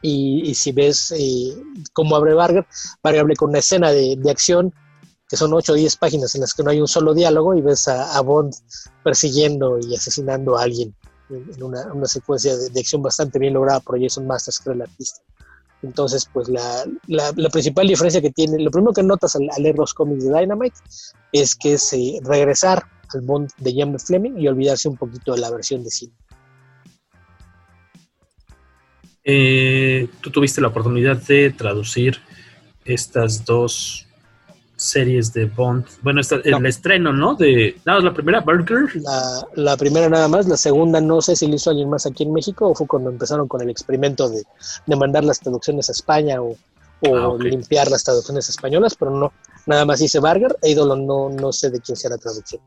Y, 0.00 0.54
si 0.54 0.70
ves 0.70 1.12
eh, 1.16 1.56
cómo 1.92 2.14
abre 2.14 2.32
Vargas, 2.32 2.66
Vargas 3.02 3.22
abre 3.22 3.34
con 3.34 3.50
una 3.50 3.58
escena 3.58 3.90
de, 3.90 4.14
de, 4.16 4.30
acción 4.30 4.72
que 5.28 5.36
son 5.36 5.52
8 5.52 5.72
o 5.72 5.74
10 5.74 5.96
páginas 5.96 6.34
en 6.34 6.40
las 6.42 6.54
que 6.54 6.62
no 6.62 6.70
hay 6.70 6.80
un 6.80 6.88
solo 6.88 7.14
diálogo 7.14 7.54
y 7.54 7.60
ves 7.60 7.88
a, 7.88 8.20
Bond 8.20 8.54
persiguiendo 9.02 9.78
y 9.78 9.94
asesinando 9.94 10.56
a 10.56 10.62
alguien 10.62 10.94
en, 11.30 11.62
una, 11.62 11.92
una, 11.92 12.06
secuencia 12.06 12.56
de, 12.56 12.80
acción 12.80 13.02
bastante 13.02 13.38
bien 13.38 13.54
lograda 13.54 13.80
por 13.80 14.00
Jason 14.00 14.26
Masters, 14.26 14.60
creo 14.60 14.74
el 14.74 14.82
artista. 14.82 15.20
Entonces, 15.82 16.28
pues 16.32 16.48
la, 16.48 16.84
la, 17.06 17.50
principal 17.50 17.86
diferencia 17.86 18.20
que 18.20 18.30
tiene, 18.30 18.58
lo 18.58 18.70
primero 18.70 18.92
que 18.92 19.02
notas 19.02 19.36
al, 19.36 19.48
leer 19.58 19.76
los 19.76 19.94
cómics 19.94 20.24
de 20.24 20.38
Dynamite 20.38 20.76
es 21.32 21.54
que 21.54 21.74
es 21.74 21.92
eh, 21.92 22.18
regresar 22.24 22.84
al 23.14 23.20
Bond 23.20 23.50
de 23.58 23.74
James 23.76 24.04
Fleming 24.04 24.38
y 24.38 24.48
olvidarse 24.48 24.88
un 24.88 24.96
poquito 24.96 25.34
de 25.34 25.40
la 25.40 25.50
versión 25.50 25.84
de 25.84 25.90
cine. 25.90 26.12
Eh, 29.22 30.08
tú 30.20 30.30
tuviste 30.30 30.60
la 30.60 30.68
oportunidad 30.68 31.16
de 31.18 31.50
traducir 31.50 32.18
estas 32.84 33.44
dos 33.44 34.07
series 34.78 35.32
de 35.32 35.46
Bond. 35.46 35.84
Bueno, 36.02 36.20
el 36.44 36.66
estreno, 36.66 37.12
¿no? 37.12 37.34
De 37.34 37.76
nada, 37.84 38.00
la 38.00 38.14
primera, 38.14 38.40
Burger. 38.40 38.88
La, 39.54 39.76
primera 39.76 40.08
nada 40.08 40.28
más, 40.28 40.46
la 40.46 40.56
segunda 40.56 41.00
no 41.00 41.20
sé 41.20 41.36
si 41.36 41.48
lo 41.48 41.56
hizo 41.56 41.70
alguien 41.70 41.90
más 41.90 42.06
aquí 42.06 42.22
en 42.22 42.32
México 42.32 42.68
o 42.68 42.74
fue 42.74 42.86
cuando 42.86 43.10
empezaron 43.10 43.48
con 43.48 43.60
el 43.60 43.70
experimento 43.70 44.30
de, 44.30 44.44
mandar 44.96 45.24
las 45.24 45.40
traducciones 45.40 45.88
a 45.88 45.92
España 45.92 46.40
o, 46.40 46.56
ah, 47.04 47.36
limpiar 47.38 47.90
las 47.90 48.04
traducciones 48.04 48.48
españolas, 48.48 48.94
pero 48.94 49.10
no, 49.10 49.32
nada 49.66 49.84
más 49.84 50.00
hice 50.00 50.20
Burger 50.20 50.56
e 50.62 50.70
ídolo 50.70 50.96
no, 50.96 51.28
no 51.28 51.52
sé 51.52 51.70
de 51.70 51.80
quién 51.80 51.96
sea 51.96 52.10
la 52.10 52.18
traducción. 52.18 52.62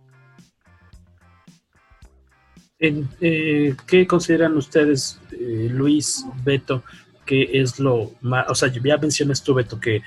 Eh, 2.79 3.75
¿Qué 3.85 4.07
consideran 4.07 4.57
ustedes, 4.57 5.19
eh, 5.31 5.69
Luis, 5.71 6.25
Beto, 6.43 6.83
que 7.25 7.61
es 7.61 7.79
lo 7.79 8.11
más, 8.21 8.49
o 8.49 8.55
sea, 8.55 8.69
ya 8.69 8.97
mencionas 8.97 9.43
tú, 9.43 9.53
Beto, 9.53 9.79
que 9.79 10.01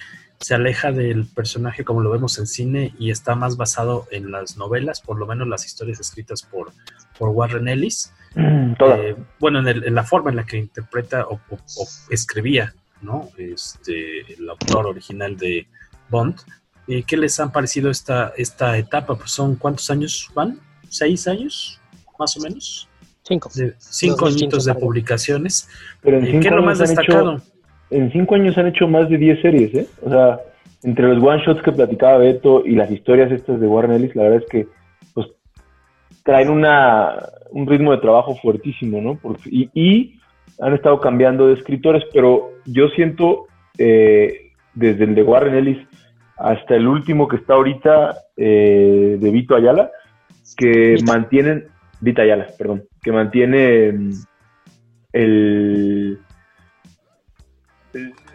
se 0.44 0.54
aleja 0.54 0.92
del 0.92 1.26
personaje 1.26 1.84
como 1.84 2.02
lo 2.02 2.10
vemos 2.10 2.38
en 2.38 2.46
cine 2.46 2.94
y 2.98 3.10
está 3.10 3.34
más 3.34 3.56
basado 3.56 4.06
en 4.10 4.30
las 4.30 4.58
novelas, 4.58 5.00
por 5.00 5.18
lo 5.18 5.26
menos 5.26 5.48
las 5.48 5.64
historias 5.64 6.00
escritas 6.00 6.42
por, 6.42 6.72
por 7.18 7.30
Warren 7.30 7.66
Ellis. 7.66 8.12
Mm, 8.34 8.72
eh, 8.78 9.16
bueno, 9.40 9.66
en, 9.66 9.94
la 9.94 10.04
forma 10.04 10.28
en 10.28 10.36
la 10.36 10.44
que 10.44 10.58
interpreta 10.58 11.26
o, 11.26 11.40
escribía, 12.10 12.74
¿no? 13.00 13.30
Este, 13.38 14.34
el 14.34 14.50
autor 14.50 14.86
original 14.86 15.34
de 15.38 15.66
Bond. 16.10 16.36
¿Y 16.86 17.04
¿Qué 17.04 17.16
les 17.16 17.40
han 17.40 17.50
parecido 17.50 17.90
esta, 17.90 18.34
esta 18.36 18.76
etapa? 18.76 19.16
Pues 19.16 19.30
son 19.30 19.56
cuántos 19.56 19.88
años 19.88 20.30
van? 20.34 20.60
¿Seis 20.90 21.26
años? 21.26 21.80
Más 22.18 22.36
o 22.36 22.40
menos. 22.40 22.86
Cinco. 23.22 23.50
cinco 23.78 24.26
añitos 24.26 24.66
de 24.66 24.74
publicaciones. 24.74 25.66
Pero 26.02 26.20
¿Qué 26.20 26.36
es 26.36 26.52
lo 26.52 26.62
más 26.62 26.80
destacado? 26.80 27.40
En 27.90 28.10
cinco 28.12 28.34
años 28.34 28.56
han 28.58 28.68
hecho 28.68 28.88
más 28.88 29.08
de 29.08 29.18
10 29.18 29.40
series, 29.40 29.74
¿eh? 29.74 29.86
O 30.02 30.10
sea, 30.10 30.40
entre 30.82 31.08
los 31.08 31.22
one 31.22 31.42
shots 31.44 31.62
que 31.62 31.72
platicaba 31.72 32.18
Beto 32.18 32.64
y 32.64 32.74
las 32.74 32.90
historias 32.90 33.32
estas 33.32 33.60
de 33.60 33.66
Warren 33.66 33.92
Ellis, 33.92 34.14
la 34.14 34.24
verdad 34.24 34.42
es 34.42 34.50
que 34.50 34.66
pues 35.14 35.28
traen 36.22 36.50
una, 36.50 37.16
un 37.50 37.66
ritmo 37.66 37.92
de 37.92 37.98
trabajo 37.98 38.36
fuertísimo, 38.36 39.00
¿no? 39.00 39.18
y, 39.46 40.20
han 40.60 40.72
estado 40.72 41.00
cambiando 41.00 41.48
de 41.48 41.54
escritores, 41.54 42.04
pero 42.12 42.50
yo 42.64 42.86
siento 42.90 43.46
eh, 43.76 44.52
desde 44.74 45.02
el 45.02 45.16
de 45.16 45.24
Warren 45.24 45.54
Ellis 45.54 45.78
hasta 46.36 46.76
el 46.76 46.86
último 46.86 47.26
que 47.26 47.36
está 47.36 47.54
ahorita 47.54 48.14
eh, 48.36 49.16
de 49.18 49.30
Vito 49.32 49.56
Ayala, 49.56 49.90
que 50.56 50.96
mantienen, 51.04 51.64
Vita 52.00 52.22
Ayala, 52.22 52.46
perdón, 52.56 52.84
que 53.02 53.10
mantiene 53.10 54.12
el 55.12 56.18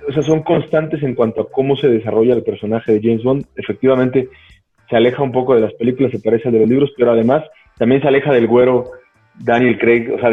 o 0.08 0.12
sea, 0.12 0.24
son 0.24 0.44
constantes 0.44 1.04
en 1.04 1.16
cuanto 1.16 1.42
a 1.42 1.50
cómo 1.50 1.76
se 1.76 1.88
desarrolla 1.88 2.34
el 2.34 2.44
personaje 2.44 2.94
de 2.94 3.02
James 3.02 3.24
Bond. 3.24 3.46
Efectivamente, 3.56 4.30
se 4.90 4.96
aleja 4.96 5.22
un 5.22 5.32
poco 5.32 5.56
de 5.56 5.62
las 5.62 5.74
películas, 5.74 6.12
se 6.12 6.20
parece 6.20 6.50
a 6.50 6.52
de 6.52 6.60
los 6.60 6.70
libros, 6.70 6.92
pero 6.98 7.12
además 7.12 7.44
también 7.78 8.02
se 8.02 8.08
aleja 8.08 8.34
del 8.34 8.48
güero 8.48 8.86
Daniel 9.36 9.78
Craig, 9.78 10.12
o 10.14 10.20
sea, 10.20 10.30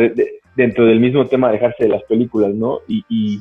dentro 0.57 0.87
del 0.87 1.01
mismo 1.01 1.27
tema 1.27 1.53
dejarse 1.53 1.85
de 1.85 1.91
las 1.91 2.03
películas, 2.05 2.55
¿no? 2.55 2.81
Y, 2.89 3.41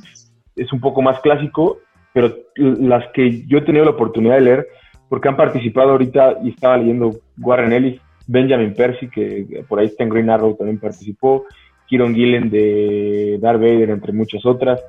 es 0.56 0.72
un 0.72 0.80
poco 0.80 1.02
más 1.02 1.20
clásico, 1.20 1.80
pero 2.14 2.34
las 2.56 3.12
que 3.12 3.46
yo 3.46 3.58
he 3.58 3.64
tenido 3.64 3.84
la 3.84 3.92
oportunidad 3.92 4.36
de 4.36 4.42
leer, 4.42 4.68
porque 5.10 5.28
han 5.28 5.36
participado 5.36 5.92
ahorita 5.92 6.38
y 6.46 6.52
estaba 6.52 6.78
leyendo 6.78 7.12
Warren 7.42 7.74
Ellis, 7.74 8.00
Benjamin 8.26 8.74
Percy, 8.74 9.10
que 9.10 9.66
por 9.68 9.80
ahí 9.80 9.88
está 9.88 10.06
en 10.06 10.12
Green 10.12 10.30
Arrow, 10.30 10.56
también 10.56 10.80
participó, 10.80 11.46
Kieron 11.88 12.16
Gillen 12.16 12.50
de 12.50 13.38
Darth 13.42 13.60
Vader, 13.60 13.90
entre 13.90 14.14
muchas 14.14 14.46
otras. 14.46 14.82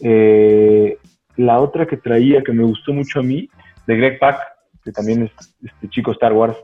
Eh, 0.00 0.98
la 1.36 1.60
otra 1.60 1.86
que 1.86 1.96
traía 1.96 2.42
que 2.42 2.52
me 2.52 2.64
gustó 2.64 2.92
mucho 2.92 3.20
a 3.20 3.22
mí, 3.22 3.48
de 3.86 3.96
Greg 3.96 4.18
Pak, 4.18 4.38
que 4.84 4.92
también 4.92 5.24
es 5.24 5.30
este 5.62 5.88
chico 5.88 6.12
Star 6.12 6.32
Wars, 6.32 6.56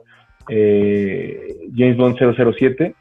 eh, 0.49 1.69
James 1.75 1.97
Bond 1.97 2.17
007. 2.19 2.95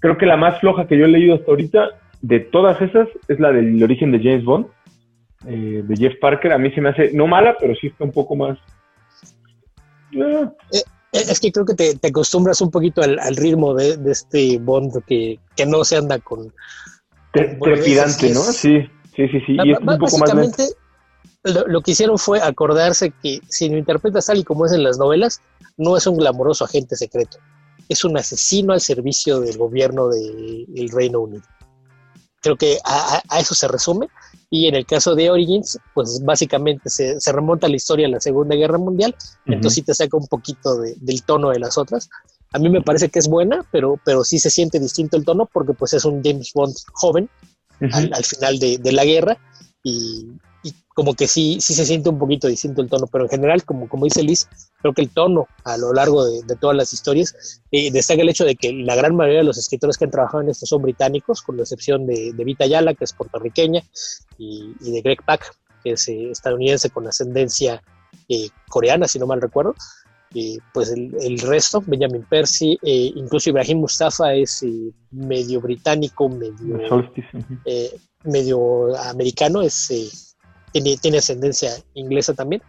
Creo 0.00 0.16
que 0.16 0.26
la 0.26 0.36
más 0.36 0.60
floja 0.60 0.86
que 0.86 0.96
yo 0.96 1.04
he 1.04 1.08
leído 1.08 1.34
hasta 1.34 1.50
ahorita 1.50 1.88
de 2.22 2.40
todas 2.40 2.80
esas 2.80 3.08
es 3.28 3.40
la 3.40 3.52
del 3.52 3.82
origen 3.82 4.12
de 4.12 4.18
James 4.18 4.44
Bond, 4.44 4.66
eh, 5.46 5.82
de 5.84 5.96
Jeff 5.96 6.18
Parker. 6.20 6.52
A 6.52 6.58
mí 6.58 6.70
se 6.72 6.80
me 6.80 6.90
hace, 6.90 7.12
no 7.12 7.26
mala, 7.26 7.56
pero 7.58 7.74
sí 7.74 7.88
está 7.88 8.04
un 8.04 8.12
poco 8.12 8.36
más... 8.36 8.58
Es 11.12 11.40
que 11.40 11.52
creo 11.52 11.66
que 11.66 11.74
te, 11.74 12.08
acostumbras 12.08 12.60
un 12.60 12.70
poquito 12.70 13.02
al, 13.02 13.36
ritmo 13.36 13.74
de, 13.74 13.98
este 14.10 14.58
Bond 14.58 15.04
que, 15.04 15.38
no 15.66 15.84
se 15.84 15.96
anda 15.96 16.18
con... 16.18 16.52
Trepidante, 17.32 18.30
¿no? 18.30 18.40
Sí. 18.40 18.86
Sí, 19.14 19.28
sí, 19.28 19.40
sí. 19.46 19.56
Y 19.62 19.72
es 19.72 19.78
un 19.78 19.86
poco 19.86 20.06
Básicamente, 20.18 20.68
lo, 21.44 21.80
que 21.80 21.90
hicieron 21.90 22.18
fue 22.18 22.40
acordarse 22.40 23.12
que 23.22 23.40
si 23.48 23.68
lo 23.68 23.76
interpretas 23.76 24.26
tal 24.26 24.38
y 24.38 24.44
como 24.44 24.66
es 24.66 24.72
en 24.72 24.82
las 24.82 24.98
novelas, 24.98 25.40
no 25.76 25.96
es 25.96 26.06
un 26.06 26.16
glamoroso 26.16 26.64
agente 26.64 26.96
secreto. 26.96 27.38
Es 27.88 28.04
un 28.04 28.16
asesino 28.16 28.72
al 28.72 28.80
servicio 28.80 29.40
del 29.40 29.58
gobierno 29.58 30.08
del 30.08 30.88
Reino 30.92 31.20
Unido. 31.20 31.42
Creo 32.40 32.56
que 32.56 32.78
a, 32.84 33.22
eso 33.38 33.54
se 33.54 33.68
resume. 33.68 34.08
Y 34.50 34.66
en 34.68 34.74
el 34.74 34.84
caso 34.84 35.14
de 35.14 35.30
Origins, 35.30 35.78
pues 35.94 36.22
básicamente 36.24 36.90
se, 36.90 37.16
remonta 37.32 37.66
a 37.66 37.70
la 37.70 37.76
historia 37.76 38.06
de 38.06 38.12
la 38.12 38.20
Segunda 38.20 38.54
Guerra 38.54 38.78
Mundial. 38.78 39.14
Entonces 39.46 39.74
sí 39.74 39.82
te 39.82 39.94
saca 39.94 40.16
un 40.16 40.26
poquito 40.26 40.78
del 40.78 41.22
tono 41.24 41.50
de 41.50 41.58
las 41.58 41.78
otras. 41.78 42.08
A 42.52 42.58
mí 42.58 42.68
me 42.68 42.82
parece 42.82 43.08
que 43.08 43.18
es 43.18 43.28
buena, 43.28 43.64
pero, 43.72 43.98
pero 44.04 44.24
sí 44.24 44.38
se 44.38 44.50
siente 44.50 44.78
distinto 44.78 45.16
el 45.16 45.24
tono 45.24 45.48
porque 45.50 45.72
pues 45.72 45.94
es 45.94 46.04
un 46.04 46.22
James 46.22 46.52
Bond 46.54 46.74
joven 46.92 47.30
al, 47.92 48.24
final 48.24 48.58
de, 48.58 48.92
la 48.92 49.04
guerra 49.04 49.38
y, 49.82 50.26
como 50.94 51.14
que 51.14 51.26
sí, 51.26 51.58
sí 51.60 51.72
se 51.72 51.86
siente 51.86 52.10
un 52.10 52.18
poquito 52.18 52.48
distinto 52.48 52.82
el 52.82 52.90
tono, 52.90 53.06
pero 53.06 53.24
en 53.24 53.30
general, 53.30 53.64
como, 53.64 53.88
como 53.88 54.04
dice 54.04 54.22
Liz, 54.22 54.46
creo 54.82 54.92
que 54.92 55.00
el 55.00 55.08
tono 55.08 55.48
a 55.64 55.78
lo 55.78 55.94
largo 55.94 56.24
de, 56.26 56.42
todas 56.56 56.76
las 56.76 56.92
historias 56.92 57.62
eh, 57.70 57.90
destaca 57.90 58.20
el 58.20 58.28
hecho 58.28 58.44
de 58.44 58.56
que 58.56 58.72
la 58.74 58.94
gran 58.94 59.16
mayoría 59.16 59.38
de 59.38 59.46
los 59.46 59.56
escritores 59.56 59.96
que 59.96 60.04
han 60.04 60.10
trabajado 60.10 60.42
en 60.42 60.50
esto 60.50 60.66
son 60.66 60.82
británicos, 60.82 61.40
con 61.40 61.56
la 61.56 61.62
excepción 61.62 62.06
de, 62.06 62.34
de 62.34 62.44
Vita 62.44 62.64
Ayala, 62.64 62.92
que 62.92 63.04
es 63.04 63.14
puertorriqueña, 63.14 63.82
y, 64.36 64.74
de 64.80 65.00
Greg 65.00 65.24
Pak, 65.24 65.56
que 65.82 65.92
es 65.92 66.06
eh, 66.08 66.30
estadounidense 66.30 66.90
con 66.90 67.06
ascendencia 67.06 67.82
eh, 68.28 68.50
coreana, 68.68 69.08
si 69.08 69.18
no 69.18 69.26
mal 69.26 69.40
recuerdo 69.40 69.74
pues 70.72 70.90
el, 70.90 71.38
resto, 71.40 71.82
Benjamin 71.86 72.24
Percy, 72.28 72.78
eh, 72.82 73.12
incluso 73.14 73.50
Ibrahim 73.50 73.78
Mustafa 73.78 74.34
es 74.34 74.62
eh, 74.62 74.92
medio 75.10 75.60
británico, 75.60 76.28
medio, 76.28 77.10
eh, 77.64 77.98
medio 78.24 78.96
americano, 78.96 79.62
es, 79.62 80.36
tiene, 80.72 80.96
tiene, 80.96 81.18
ascendencia 81.18 81.72
inglesa 81.94 82.34
también. 82.34 82.62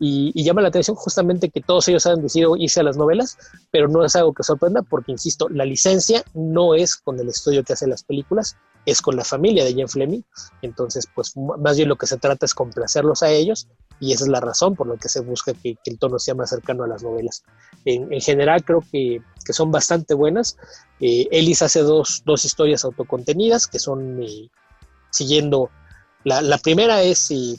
Y, 0.00 0.44
llama 0.44 0.62
la 0.62 0.68
atención 0.68 0.96
justamente 0.96 1.50
que 1.50 1.60
todos 1.60 1.88
ellos 1.88 2.06
han 2.06 2.22
decidido 2.22 2.56
irse 2.56 2.80
a 2.80 2.84
las 2.84 2.96
novelas, 2.96 3.36
pero 3.72 3.88
no 3.88 4.04
es 4.04 4.14
algo 4.14 4.32
que 4.32 4.44
sorprenda 4.44 4.82
porque, 4.82 5.10
insisto, 5.10 5.48
la 5.48 5.64
licencia 5.64 6.22
no 6.34 6.74
es 6.74 6.96
con 6.96 7.18
el 7.18 7.28
estudio 7.28 7.64
que 7.64 7.72
hace 7.72 7.88
las 7.88 8.04
películas, 8.04 8.56
es 8.86 9.02
con 9.02 9.16
la 9.16 9.24
familia 9.24 9.64
de 9.64 9.74
Ian 9.74 9.88
Fleming. 9.88 10.22
Entonces, 10.62 11.08
pues 11.12 11.32
más 11.36 11.76
bien 11.76 11.88
lo 11.88 11.96
que 11.96 12.06
se 12.06 12.16
trata 12.16 12.46
es 12.46 12.54
complacerlos 12.54 13.24
a 13.24 13.30
ellos 13.30 13.66
y 14.00 14.12
esa 14.12 14.24
es 14.24 14.30
la 14.30 14.40
razón 14.40 14.74
por 14.76 14.86
la 14.86 14.96
que 14.96 15.08
se 15.08 15.20
busca 15.20 15.52
que, 15.54 15.76
el 15.84 15.98
tono 15.98 16.18
sea 16.18 16.34
más 16.34 16.50
cercano 16.50 16.84
a 16.84 16.86
las 16.86 17.02
novelas. 17.02 17.42
En, 17.84 18.08
general 18.20 18.64
creo 18.64 18.82
que, 18.92 19.20
son 19.50 19.70
bastante 19.70 20.14
buenas. 20.14 20.56
Eh, 21.00 21.26
Ellis 21.30 21.62
hace 21.62 21.80
dos, 21.80 22.22
historias 22.44 22.84
autocontenidas 22.84 23.66
que 23.66 23.78
son 23.78 24.22
eh, 24.22 24.50
siguiendo, 25.10 25.70
la, 26.24 26.58
primera 26.58 27.02
es 27.02 27.30
eh, 27.30 27.56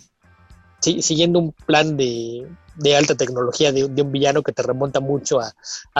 siguiendo 0.82 1.40
un 1.40 1.52
plan 1.52 1.98
de, 1.98 2.48
alta 2.96 3.16
tecnología 3.16 3.72
de, 3.72 3.86
un 3.86 4.12
villano 4.12 4.44
que 4.44 4.54
te 4.54 4.62
remonta 4.62 5.00
mucho 5.00 5.40
a, 5.42 5.54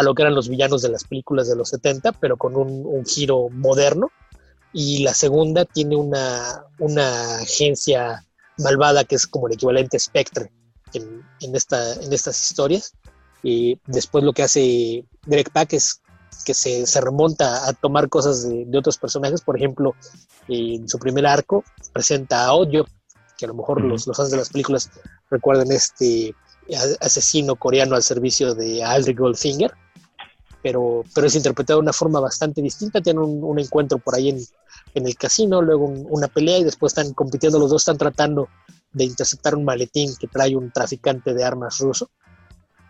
lo 0.04 0.14
que 0.14 0.22
eran 0.22 0.36
los 0.36 0.48
villanos 0.48 0.82
de 0.82 0.90
las 0.90 1.04
películas 1.04 1.50
de 1.50 1.56
los 1.56 1.70
70, 1.70 2.14
pero 2.14 2.38
con 2.38 2.56
un, 2.56 3.06
giro 3.06 3.50
moderno. 3.50 4.12
Y 4.72 5.04
la 5.04 5.16
segunda 5.16 5.66
tiene 5.66 5.96
una, 5.96 6.64
una 6.78 7.40
agencia 7.40 8.24
malvada 8.60 9.04
que 9.04 9.16
es 9.16 9.28
como 9.28 9.48
el 9.48 9.54
equivalente 9.54 9.98
a 9.98 10.00
Spectre 10.00 10.52
en, 10.94 11.56
esta, 11.56 11.94
en 11.96 12.14
estas 12.14 12.50
historias. 12.50 12.94
Y 13.42 13.80
después 13.88 14.24
lo 14.24 14.34
que 14.34 14.44
hace 14.44 15.06
Greg 15.26 15.52
Pak 15.52 15.74
es 15.74 16.02
que 16.46 16.54
se, 16.54 16.86
se, 16.86 17.02
remonta 17.02 17.68
a 17.68 17.74
tomar 17.74 18.10
cosas 18.10 18.48
de, 18.48 18.66
de, 18.66 18.78
otros 18.78 18.98
personajes. 18.98 19.42
Por 19.42 19.58
ejemplo, 19.58 19.96
en 20.48 20.88
su 20.88 21.00
primer 21.00 21.26
arco 21.26 21.64
presenta 21.94 22.46
a 22.46 22.54
Odio, 22.54 22.86
que 23.38 23.46
a 23.46 23.48
lo 23.48 23.56
mejor 23.56 23.82
los, 23.82 24.08
los 24.08 24.18
fans 24.18 24.32
de 24.32 24.38
las 24.38 24.50
películas 24.50 24.90
recuerdan 25.30 25.72
este 25.72 26.36
asesino 27.00 27.56
coreano 27.56 27.96
al 27.96 28.04
servicio 28.04 28.54
de 28.54 28.84
Aldrich 28.84 29.18
Goldfinger, 29.18 29.74
pero, 30.62 31.04
pero 31.14 31.28
es 31.28 31.36
interpretado 31.36 31.80
de 31.80 31.84
una 31.84 31.94
forma 31.94 32.20
bastante 32.20 32.62
distinta. 32.62 33.02
Tiene 33.02 33.20
un, 33.20 33.44
un 33.44 33.60
encuentro 33.60 33.98
por 33.98 34.16
ahí 34.16 34.30
en, 34.30 34.40
en 34.94 35.08
el 35.08 35.16
casino, 35.16 35.62
luego 35.62 35.86
una 35.86 36.28
pelea 36.28 36.58
y 36.58 36.64
después 36.64 36.92
están 36.92 37.14
compitiendo 37.14 37.60
los 37.60 37.70
dos, 37.70 37.82
están 37.82 37.98
tratando 37.98 38.50
de 38.92 39.06
interceptar 39.06 39.56
un 39.56 39.66
maletín 39.66 40.16
que 40.20 40.28
trae 40.28 40.56
un 40.56 40.72
traficante 40.72 41.34
de 41.34 41.44
armas 41.44 41.80
ruso. 41.80 42.10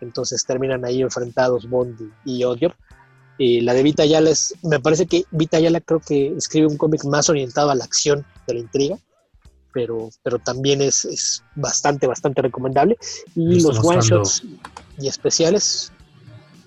Entonces 0.00 0.44
terminan 0.44 0.84
ahí 0.84 1.02
enfrentados 1.02 1.68
Bond 1.68 2.12
y, 2.24 2.42
Odio. 2.44 2.74
Y 3.38 3.60
la 3.60 3.74
de 3.74 3.82
Vita 3.82 4.02
Ayala 4.02 4.30
es, 4.30 4.54
me 4.62 4.80
parece 4.80 5.06
que 5.06 5.24
Vita 5.30 5.58
Ayala 5.58 5.80
creo 5.80 6.00
que 6.00 6.28
escribe 6.36 6.66
un 6.66 6.76
cómic 6.76 7.04
más 7.04 7.28
orientado 7.28 7.70
a 7.70 7.74
la 7.74 7.84
acción 7.84 8.24
de 8.46 8.54
la 8.54 8.60
intriga, 8.60 8.98
pero, 9.72 10.10
pero 10.22 10.38
también 10.38 10.82
es, 10.82 11.04
es 11.04 11.42
bastante, 11.54 12.06
bastante 12.06 12.42
recomendable. 12.42 12.98
Y 13.34 13.60
los 13.60 13.78
one 13.78 14.00
shots 14.02 14.42
y 14.98 15.08
especiales, 15.08 15.92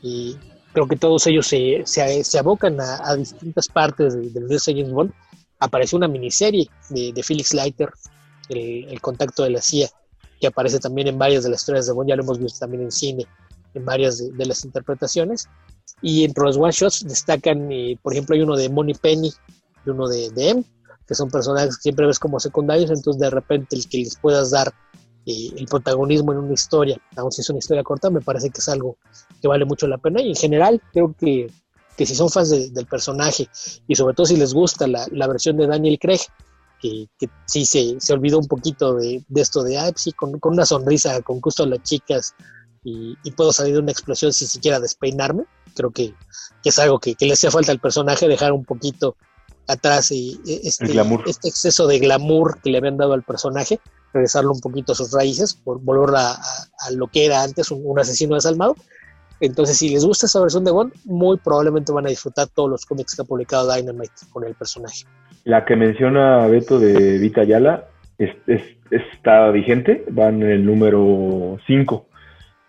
y 0.02 0.38
creo 0.74 0.88
que 0.88 0.96
todos 0.96 1.26
ellos 1.28 1.48
se, 1.48 1.84
se, 1.86 2.40
abocan 2.40 2.78
a, 2.82 3.16
distintas 3.16 3.68
partes 3.68 4.14
del 4.16 4.44
universo 4.44 4.74
de 4.74 4.84
Bond. 4.84 5.14
Apareció 5.60 5.98
una 5.98 6.08
miniserie 6.08 6.68
de, 6.90 7.24
Felix 7.24 7.54
Leiter, 7.54 7.90
el, 8.50 9.00
contacto 9.00 9.44
de 9.44 9.52
la 9.52 9.62
CIA, 9.62 9.88
que 10.42 10.48
aparece 10.48 10.80
también 10.80 11.08
en 11.08 11.18
varias 11.18 11.44
de 11.44 11.52
las 11.52 11.62
historias 11.62 11.86
de 11.86 11.94
Bond, 11.94 12.10
ya 12.10 12.16
lo 12.16 12.24
hemos 12.24 12.40
visto 12.40 12.60
también 12.60 12.84
en 12.84 12.92
cine, 12.92 13.26
en 13.74 13.86
varias 13.86 14.18
de, 14.18 14.32
de 14.32 14.46
las 14.46 14.66
interpretaciones. 14.66 15.48
Y 16.02 16.26
entre 16.26 16.44
los 16.44 16.58
one 16.58 16.72
shots 16.72 17.06
destacan, 17.08 17.72
eh, 17.72 17.98
por 18.02 18.14
ejemplo, 18.14 18.36
hay 18.36 18.42
uno 18.42 18.58
de 18.58 18.68
Money 18.68 18.96
Penny 18.96 19.32
y 19.86 19.90
uno 19.90 20.08
de, 20.08 20.32
de 20.32 20.50
M, 20.50 20.64
que 21.08 21.16
son 21.16 21.30
personajes 21.30 21.78
que 21.78 21.84
siempre 21.84 22.08
ves 22.08 22.20
como 22.20 22.40
secundarios, 22.40 22.90
entonces 22.90 23.20
de 23.22 23.30
repente 23.30 23.76
el 23.76 23.88
que 23.88 24.00
les 24.00 24.18
puedas 24.18 24.52
dar 24.52 24.74
eh, 25.26 25.52
el 25.56 25.66
protagonismo 25.66 26.34
en 26.34 26.40
una 26.40 26.54
historia, 26.54 27.00
aun 27.16 27.32
si 27.32 27.42
es 27.42 27.50
una 27.50 27.60
historia 27.60 27.84
corta, 27.84 28.10
me 28.10 28.22
parece 28.22 28.50
que 28.50 28.60
es 28.60 28.68
algo 28.68 28.98
que 29.42 29.48
vale 29.48 29.66
mucho 29.66 29.88
la 29.88 29.98
pena. 29.98 30.22
Y 30.22 30.30
en 30.30 30.36
general, 30.36 30.82
creo 30.92 31.16
que, 31.18 31.50
que 31.98 32.06
si 32.06 32.16
son 32.16 32.30
fans 32.30 32.50
de, 32.50 32.70
del 32.70 32.86
personaje 32.86 33.48
y 33.88 33.96
sobre 33.96 34.16
todo 34.16 34.26
si 34.26 34.36
les 34.36 34.54
gusta 34.54 34.88
la, 34.88 35.08
la 35.12 35.28
versión 35.28 35.56
de 35.58 35.68
Daniel 35.68 35.98
Craig, 36.00 36.22
que, 36.82 37.08
que 37.18 37.30
sí 37.46 37.66
se, 37.66 37.96
se, 38.00 38.14
olvidó 38.14 38.40
un 38.40 38.48
poquito 38.48 38.96
de, 38.96 39.24
de 39.30 39.42
esto 39.42 39.64
de, 39.64 39.78
ah, 39.78 39.92
sí, 39.96 40.12
con, 40.12 40.38
con, 40.40 40.54
una 40.54 40.66
sonrisa, 40.66 41.22
con 41.22 41.40
gusto 41.40 41.64
a 41.64 41.68
las 41.68 41.82
chicas 41.84 42.36
y, 42.84 43.16
y, 43.24 43.32
puedo 43.32 43.54
salir 43.54 43.76
de 43.76 43.80
una 43.80 43.92
explosión 43.92 44.34
sin 44.34 44.50
siquiera 44.50 44.82
despeinarme. 44.82 45.46
Creo 45.74 45.92
que, 45.92 46.14
que 46.62 46.70
es 46.70 46.80
algo 46.80 47.00
que, 47.00 47.16
que, 47.16 47.26
le 47.26 47.34
hacía 47.34 47.52
falta 47.52 47.72
al 47.72 47.80
personaje, 47.80 48.28
dejar 48.28 48.52
un 48.52 48.66
poquito 48.66 49.16
atrás 49.68 50.12
y 50.12 50.42
este, 50.46 50.86
este 51.26 51.48
exceso 51.48 51.88
de 51.88 52.00
glamour 52.00 52.60
que 52.62 52.70
le 52.70 52.80
habían 52.80 52.98
dado 52.98 53.14
al 53.14 53.24
personaje 53.24 53.80
regresarlo 54.14 54.52
un 54.52 54.62
poquito 54.62 54.94
a 54.94 54.96
sus 54.96 55.12
raíces, 55.12 55.54
por 55.54 55.82
volver 55.82 56.16
a, 56.16 56.32
a, 56.32 56.38
a 56.88 56.92
lo 56.96 57.08
que 57.08 57.26
era 57.26 57.44
antes 57.44 57.72
un, 57.72 57.82
un, 57.84 58.00
asesino 58.00 58.36
desalmado. 58.36 58.76
Entonces, 59.40 59.78
si 59.78 59.90
les 59.90 60.06
gusta 60.06 60.28
esa 60.28 60.40
versión 60.40 60.64
de 60.64 60.72
Bond, 60.72 60.94
muy 61.06 61.38
probablemente 61.38 61.92
van 61.92 62.06
a 62.06 62.10
disfrutar 62.10 62.48
todos 62.48 62.70
los 62.70 62.86
cómics 62.86 63.16
que 63.16 63.24
ha 63.24 63.26
publicado 63.26 63.74
Dynamite 63.74 64.14
con 64.32 64.46
el 64.46 64.56
personaje. 64.56 65.06
La 65.44 65.66
que 65.66 65.76
menciona 65.76 66.48
Beto 66.48 66.80
de 66.80 67.18
Vita 67.18 67.42
Ayala 67.42 67.88
es, 68.18 68.30
es, 68.48 68.62
está 68.92 69.50
vigente, 69.52 70.06
van 70.10 70.42
en 70.44 70.50
el 70.50 70.66
número 70.66 71.58
5. 71.68 72.06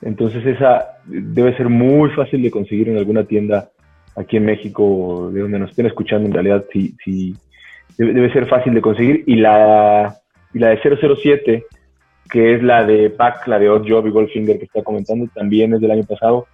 Entonces, 0.03 0.45
esa 0.45 0.99
debe 1.07 1.57
ser 1.57 1.69
muy 1.69 2.11
fácil 2.11 2.43
de 2.43 2.51
conseguir 2.51 2.89
en 2.89 2.99
alguna 2.99 3.25
tienda 3.25 3.71
aquí 4.17 4.39
en 4.39 4.47
México, 4.47 5.31
de 5.33 5.41
donde 5.41 5.59
nos 5.59 5.71
estén 5.71 5.87
escuchando, 5.87 6.27
en 6.27 6.35
realidad, 6.35 6.65
sí, 6.73 6.97
sí 7.05 7.37
debe, 7.97 8.15
debe 8.15 8.33
ser 8.33 8.47
fácil 8.47 8.75
de 8.75 8.81
conseguir. 8.81 9.23
Y 9.27 9.37
la 9.37 10.19
y 10.55 10.59
la 10.61 10.69
de 10.69 10.81
007, 10.81 11.67
que 12.31 12.55
es 12.55 12.63
la 12.63 12.85
de 12.85 13.11
Pac, 13.11 13.47
la 13.49 13.59
de 13.59 13.69
Odd 13.69 13.87
Job 13.87 14.07
y 14.07 14.11
Goldfinger 14.11 14.59
que 14.59 14.65
está 14.65 14.83
comentando, 14.83 15.29
también 15.35 15.75
es 15.75 15.81
del 15.81 15.91
año 15.91 16.05
pasado. 16.05 16.47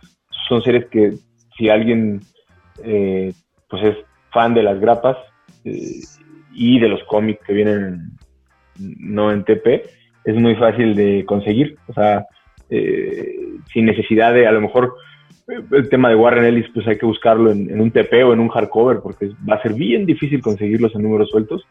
Son 0.48 0.62
series 0.62 0.86
que 0.86 1.12
si 1.56 1.68
alguien 1.68 2.20
eh, 2.82 3.32
pues 3.68 3.84
es 3.84 3.96
fan 4.32 4.54
de 4.54 4.62
las 4.62 4.80
grapas 4.80 5.16
eh, 5.64 6.00
y 6.52 6.80
de 6.80 6.88
los 6.88 7.02
cómics 7.04 7.44
que 7.46 7.52
vienen 7.52 8.12
no 8.78 9.30
en 9.30 9.44
TP, 9.44 9.84
es 10.24 10.34
muy 10.34 10.54
fácil 10.56 10.94
de 10.96 11.24
conseguir. 11.26 11.76
O 11.86 11.92
sea, 11.92 12.26
eh, 12.70 13.36
sin 13.72 13.84
necesidad 13.84 14.32
de 14.32 14.46
a 14.46 14.52
lo 14.52 14.62
mejor 14.62 14.94
el 15.72 15.88
tema 15.88 16.08
de 16.08 16.14
Warren 16.14 16.44
Ellis, 16.44 16.70
pues 16.72 16.86
hay 16.86 16.96
que 16.96 17.06
buscarlo 17.06 17.50
en, 17.50 17.70
en, 17.70 17.80
un 17.80 17.90
TP 17.90 18.24
o 18.24 18.32
en 18.32 18.40
un 18.40 18.48
hardcover, 18.48 19.00
porque 19.00 19.30
va 19.48 19.56
a 19.56 19.62
ser 19.62 19.74
bien 19.74 20.06
difícil 20.06 20.40
conseguirlos 20.40 20.94
en 20.94 21.02
números 21.02 21.28
sueltos. 21.28 21.66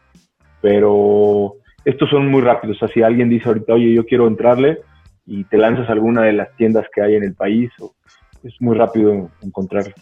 Pero 0.60 1.56
estos 1.84 2.10
son 2.10 2.28
muy 2.28 2.42
rápidos. 2.42 2.76
O 2.76 2.80
sea, 2.80 2.88
si 2.88 3.02
alguien 3.02 3.28
dice 3.28 3.48
ahorita, 3.48 3.74
oye, 3.74 3.94
yo 3.94 4.04
quiero 4.04 4.26
entrarle 4.26 4.80
y 5.26 5.44
te 5.44 5.58
lanzas 5.58 5.88
a 5.88 5.92
alguna 5.92 6.22
de 6.22 6.32
las 6.32 6.54
tiendas 6.56 6.86
que 6.94 7.02
hay 7.02 7.14
en 7.14 7.24
el 7.24 7.34
país, 7.34 7.70
o, 7.80 7.94
es 8.42 8.54
muy 8.60 8.76
rápido 8.76 9.30
encontrarlo. 9.42 9.94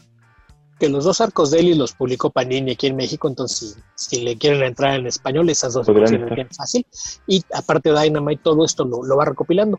Que 0.78 0.88
los 0.88 1.05
dos 1.05 1.20
arcos 1.20 1.50
de 1.50 1.59
Eli 1.59 1.74
los 1.74 1.92
publicó 1.92 2.30
Panini 2.30 2.72
aquí 2.72 2.86
en 2.86 2.94
México, 2.94 3.26
entonces 3.26 3.76
si, 3.96 4.16
si 4.16 4.24
le 4.24 4.38
quieren 4.38 4.62
entrar 4.62 4.98
en 4.98 5.09
español, 5.09 5.50
esas 5.50 5.74
dos 5.74 5.88
opciones 5.88 6.30
bien 6.30 6.48
fácil. 6.50 6.86
Y 7.26 7.42
aparte 7.52 7.92
Dynamite, 7.92 8.42
todo 8.44 8.64
esto 8.64 8.84
lo, 8.84 9.02
lo 9.02 9.16
va 9.16 9.24
recopilando. 9.24 9.76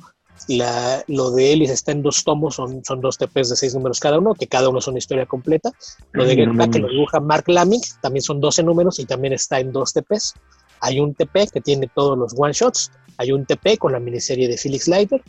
La, 0.47 1.03
lo 1.07 1.31
de 1.31 1.51
Ellis 1.51 1.69
está 1.69 1.91
en 1.91 2.01
dos 2.01 2.23
tomos, 2.23 2.55
son, 2.55 2.83
son 2.85 3.01
dos 3.01 3.17
TPs 3.17 3.49
de 3.49 3.55
seis 3.55 3.75
números 3.75 3.99
cada 3.99 4.19
uno, 4.19 4.33
que 4.33 4.47
cada 4.47 4.69
uno 4.69 4.79
es 4.79 4.87
una 4.87 4.97
historia 4.97 5.25
completa. 5.25 5.71
Lo 6.13 6.25
de 6.25 6.45
Back, 6.47 6.71
que 6.71 6.79
lo 6.79 6.89
dibuja 6.89 7.19
Mark 7.19 7.45
Laming, 7.47 7.81
también 8.01 8.21
son 8.21 8.39
12 8.39 8.63
números 8.63 8.99
y 8.99 9.05
también 9.05 9.33
está 9.33 9.59
en 9.59 9.71
dos 9.71 9.93
TPs. 9.93 10.35
Hay 10.81 10.99
un 10.99 11.13
TP 11.13 11.49
que 11.51 11.61
tiene 11.61 11.89
todos 11.93 12.17
los 12.17 12.33
one 12.37 12.53
shots, 12.53 12.91
hay 13.17 13.31
un 13.31 13.45
TP 13.45 13.77
con 13.77 13.91
la 13.91 13.99
miniserie 13.99 14.47
de 14.47 14.57
Felix 14.57 14.87
Leiter 14.87 15.21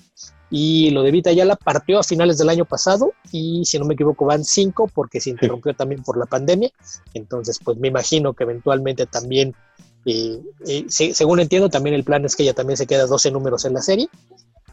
y 0.50 0.90
lo 0.90 1.02
de 1.02 1.12
Vita 1.12 1.32
Yala 1.32 1.54
partió 1.54 2.00
a 2.00 2.02
finales 2.02 2.36
del 2.38 2.48
año 2.48 2.64
pasado 2.64 3.12
y 3.30 3.64
si 3.64 3.78
no 3.78 3.84
me 3.84 3.94
equivoco 3.94 4.24
van 4.26 4.44
cinco 4.44 4.88
porque 4.92 5.20
se 5.20 5.30
interrumpió 5.30 5.72
sí. 5.72 5.78
también 5.78 6.02
por 6.02 6.18
la 6.18 6.26
pandemia. 6.26 6.70
Entonces, 7.14 7.60
pues 7.64 7.78
me 7.78 7.88
imagino 7.88 8.34
que 8.34 8.42
eventualmente 8.44 9.06
también, 9.06 9.54
eh, 10.04 10.40
eh, 10.66 10.84
se, 10.88 11.14
según 11.14 11.38
entiendo, 11.38 11.68
también 11.68 11.94
el 11.94 12.02
plan 12.02 12.24
es 12.24 12.34
que 12.34 12.42
ella 12.42 12.54
también 12.54 12.76
se 12.76 12.86
queda 12.86 13.06
12 13.06 13.30
números 13.30 13.64
en 13.64 13.74
la 13.74 13.82
serie. 13.82 14.08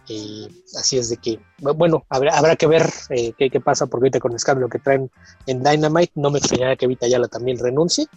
Y 0.07 0.47
así 0.75 0.97
es 0.97 1.09
de 1.09 1.17
que, 1.17 1.39
bueno, 1.59 2.05
habrá, 2.09 2.37
habrá 2.37 2.55
que 2.55 2.65
ver 2.65 2.89
eh, 3.09 3.33
qué, 3.37 3.49
qué, 3.49 3.59
pasa 3.59 3.87
porque 3.87 4.05
ahorita 4.05 4.19
con 4.19 4.31
el 4.31 4.37
escándalo 4.37 4.69
que 4.69 4.79
traen 4.79 5.11
en 5.47 5.61
Dynamite, 5.61 6.13
no 6.15 6.31
me 6.31 6.39
extrañaría 6.39 6.77
que 6.77 6.87
Vita 6.87 7.07
Yala 7.07 7.27
también 7.27 7.59
renuncie. 7.59 8.07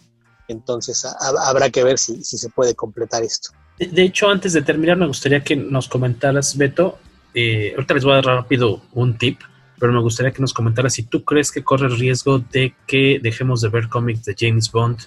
Entonces 0.50 1.06
habrá 1.20 1.70
que 1.70 1.84
ver 1.84 1.96
si, 1.96 2.22
se 2.24 2.48
puede 2.50 2.74
completar 2.74 3.22
esto. 3.22 3.50
De, 3.78 3.86
de, 3.86 4.02
hecho, 4.02 4.28
antes 4.28 4.52
de 4.52 4.62
terminar, 4.62 4.96
me 4.96 5.06
gustaría 5.06 5.42
que 5.42 5.54
nos 5.54 5.88
comentaras, 5.88 6.56
Beto, 6.56 6.98
eh, 7.34 7.72
ahorita 7.76 7.94
les 7.94 8.04
voy 8.04 8.12
a 8.12 8.16
dar 8.16 8.24
rápido 8.24 8.82
un 8.92 9.16
tip, 9.16 9.40
pero 9.78 9.92
me 9.92 10.00
gustaría 10.00 10.32
que 10.32 10.42
nos 10.42 10.52
comentaras 10.52 10.94
si 10.94 11.04
tú 11.04 11.24
crees 11.24 11.52
que 11.52 11.62
corre 11.62 11.86
el 11.86 11.96
riesgo 11.96 12.40
de 12.40 12.74
que 12.86 13.20
dejemos 13.22 13.60
de 13.60 13.68
ver 13.68 13.88
cómics 13.88 14.24
de 14.24 14.34
James 14.36 14.70
Bond 14.72 14.98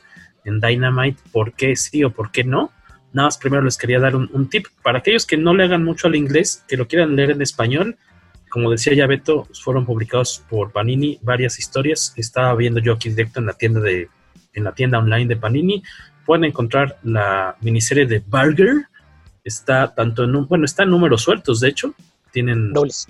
en 0.46 0.62
Dynamite, 0.62 1.22
por 1.32 1.54
qué 1.54 1.76
sí 1.76 2.04
o 2.04 2.12
por 2.12 2.32
qué 2.32 2.46
no. 2.46 2.72
Nada 3.12 3.28
más 3.28 3.38
primero 3.38 3.64
les 3.64 3.78
quería 3.78 4.00
dar 4.00 4.16
un, 4.16 4.30
un 4.34 4.50
tip 4.50 4.68
para 4.82 5.00
aquellos 5.00 5.26
que 5.26 5.38
no 5.38 5.54
le 5.54 5.66
hagan 5.66 5.84
mucho 5.84 6.08
al 6.08 6.16
inglés, 6.16 6.64
que 6.68 6.78
lo 6.78 6.88
quieran 6.88 7.16
leer 7.16 7.32
en 7.32 7.42
español. 7.42 7.98
Como 8.50 8.72
decía 8.72 8.94
ya 8.94 9.08
Beto, 9.08 9.48
fueron 9.62 9.86
publicados 9.86 10.42
por 10.50 10.72
Panini 10.72 11.20
varias 11.22 11.60
historias. 11.60 12.14
Estaba 12.16 12.56
viendo 12.56 12.80
yo 12.80 12.94
aquí 12.94 13.10
directo 13.10 13.40
en 13.40 13.48
la 13.48 13.54
tienda 13.54 13.82
de 13.82 14.10
en 14.54 14.64
la 14.64 14.74
tienda 14.74 15.00
online 15.00 15.28
de 15.28 15.38
Panini. 15.38 15.84
Pueden 16.26 16.46
encontrar 16.46 16.98
la 17.04 17.56
miniserie 17.62 18.06
de 18.06 18.20
Burger. 18.20 18.88
Está 19.44 19.94
tanto 19.94 20.24
en 20.24 20.36
un, 20.36 20.48
bueno, 20.48 20.66
está 20.66 20.84
en 20.84 20.90
números 20.90 21.22
sueltos, 21.24 21.60
de 21.60 21.70
hecho. 21.70 21.94
Tienen 22.32 22.72
dobles. 22.72 23.08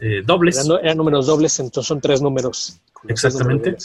Eh, 0.00 0.22
dobles. 0.24 0.64
Eran, 0.64 0.84
eran, 0.84 0.96
números 0.96 1.26
dobles, 1.26 1.58
entonces 1.60 1.86
son 1.86 2.00
tres 2.00 2.22
números. 2.22 2.80
Exactamente. 3.08 3.76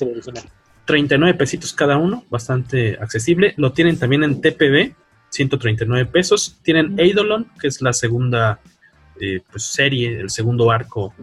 39 0.85 1.37
pesitos 1.37 1.73
cada 1.73 1.97
uno, 1.97 2.25
bastante 2.29 2.97
accesible. 2.99 3.53
Lo 3.57 3.71
tienen 3.71 3.97
también 3.97 4.23
en 4.23 4.41
TPB, 4.41 4.93
139 5.29 6.05
pesos. 6.07 6.57
Tienen 6.63 6.99
Eidolon, 6.99 7.47
que 7.59 7.67
es 7.67 7.81
la 7.81 7.93
segunda 7.93 8.59
eh, 9.19 9.41
pues, 9.51 9.63
serie, 9.63 10.19
el 10.19 10.29
segundo 10.29 10.71
arco 10.71 11.13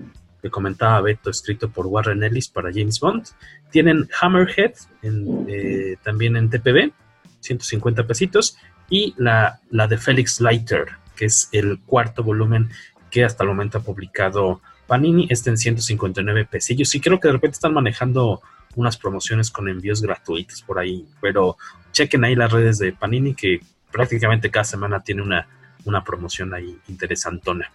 que 0.40 0.50
comentaba 0.50 1.00
Beto, 1.00 1.30
escrito 1.30 1.70
por 1.70 1.86
Warren 1.86 2.22
Ellis 2.22 2.48
para 2.48 2.70
James 2.72 3.00
Bond. 3.00 3.26
Tienen 3.70 4.08
Hammerhead 4.20 4.74
en, 5.02 5.46
eh, 5.48 5.96
también 6.02 6.36
en 6.36 6.48
TPB, 6.50 6.92
150 7.40 8.06
pesitos. 8.06 8.56
Y 8.90 9.14
la, 9.18 9.60
la 9.70 9.86
de 9.86 9.98
Felix 9.98 10.40
Leiter, 10.40 10.86
que 11.16 11.26
es 11.26 11.48
el 11.52 11.80
cuarto 11.80 12.22
volumen 12.22 12.70
que 13.10 13.24
hasta 13.24 13.42
el 13.42 13.48
momento 13.48 13.78
ha 13.78 13.82
publicado 13.82 14.60
Panini, 14.86 15.26
está 15.30 15.50
en 15.50 15.58
159 15.58 16.46
pesillos. 16.46 16.94
Y 16.94 17.00
creo 17.00 17.20
que 17.20 17.28
de 17.28 17.32
repente 17.32 17.56
están 17.56 17.74
manejando 17.74 18.40
unas 18.76 18.96
promociones 18.96 19.50
con 19.50 19.68
envíos 19.68 20.00
gratuitos 20.00 20.62
por 20.62 20.78
ahí. 20.78 21.06
Pero 21.20 21.56
chequen 21.92 22.24
ahí 22.24 22.34
las 22.34 22.52
redes 22.52 22.78
de 22.78 22.92
Panini, 22.92 23.34
que 23.34 23.60
prácticamente 23.90 24.50
cada 24.50 24.64
semana 24.64 25.00
tiene 25.02 25.22
una, 25.22 25.46
una 25.84 26.04
promoción 26.04 26.54
ahí 26.54 26.78
interesantona. 26.88 27.70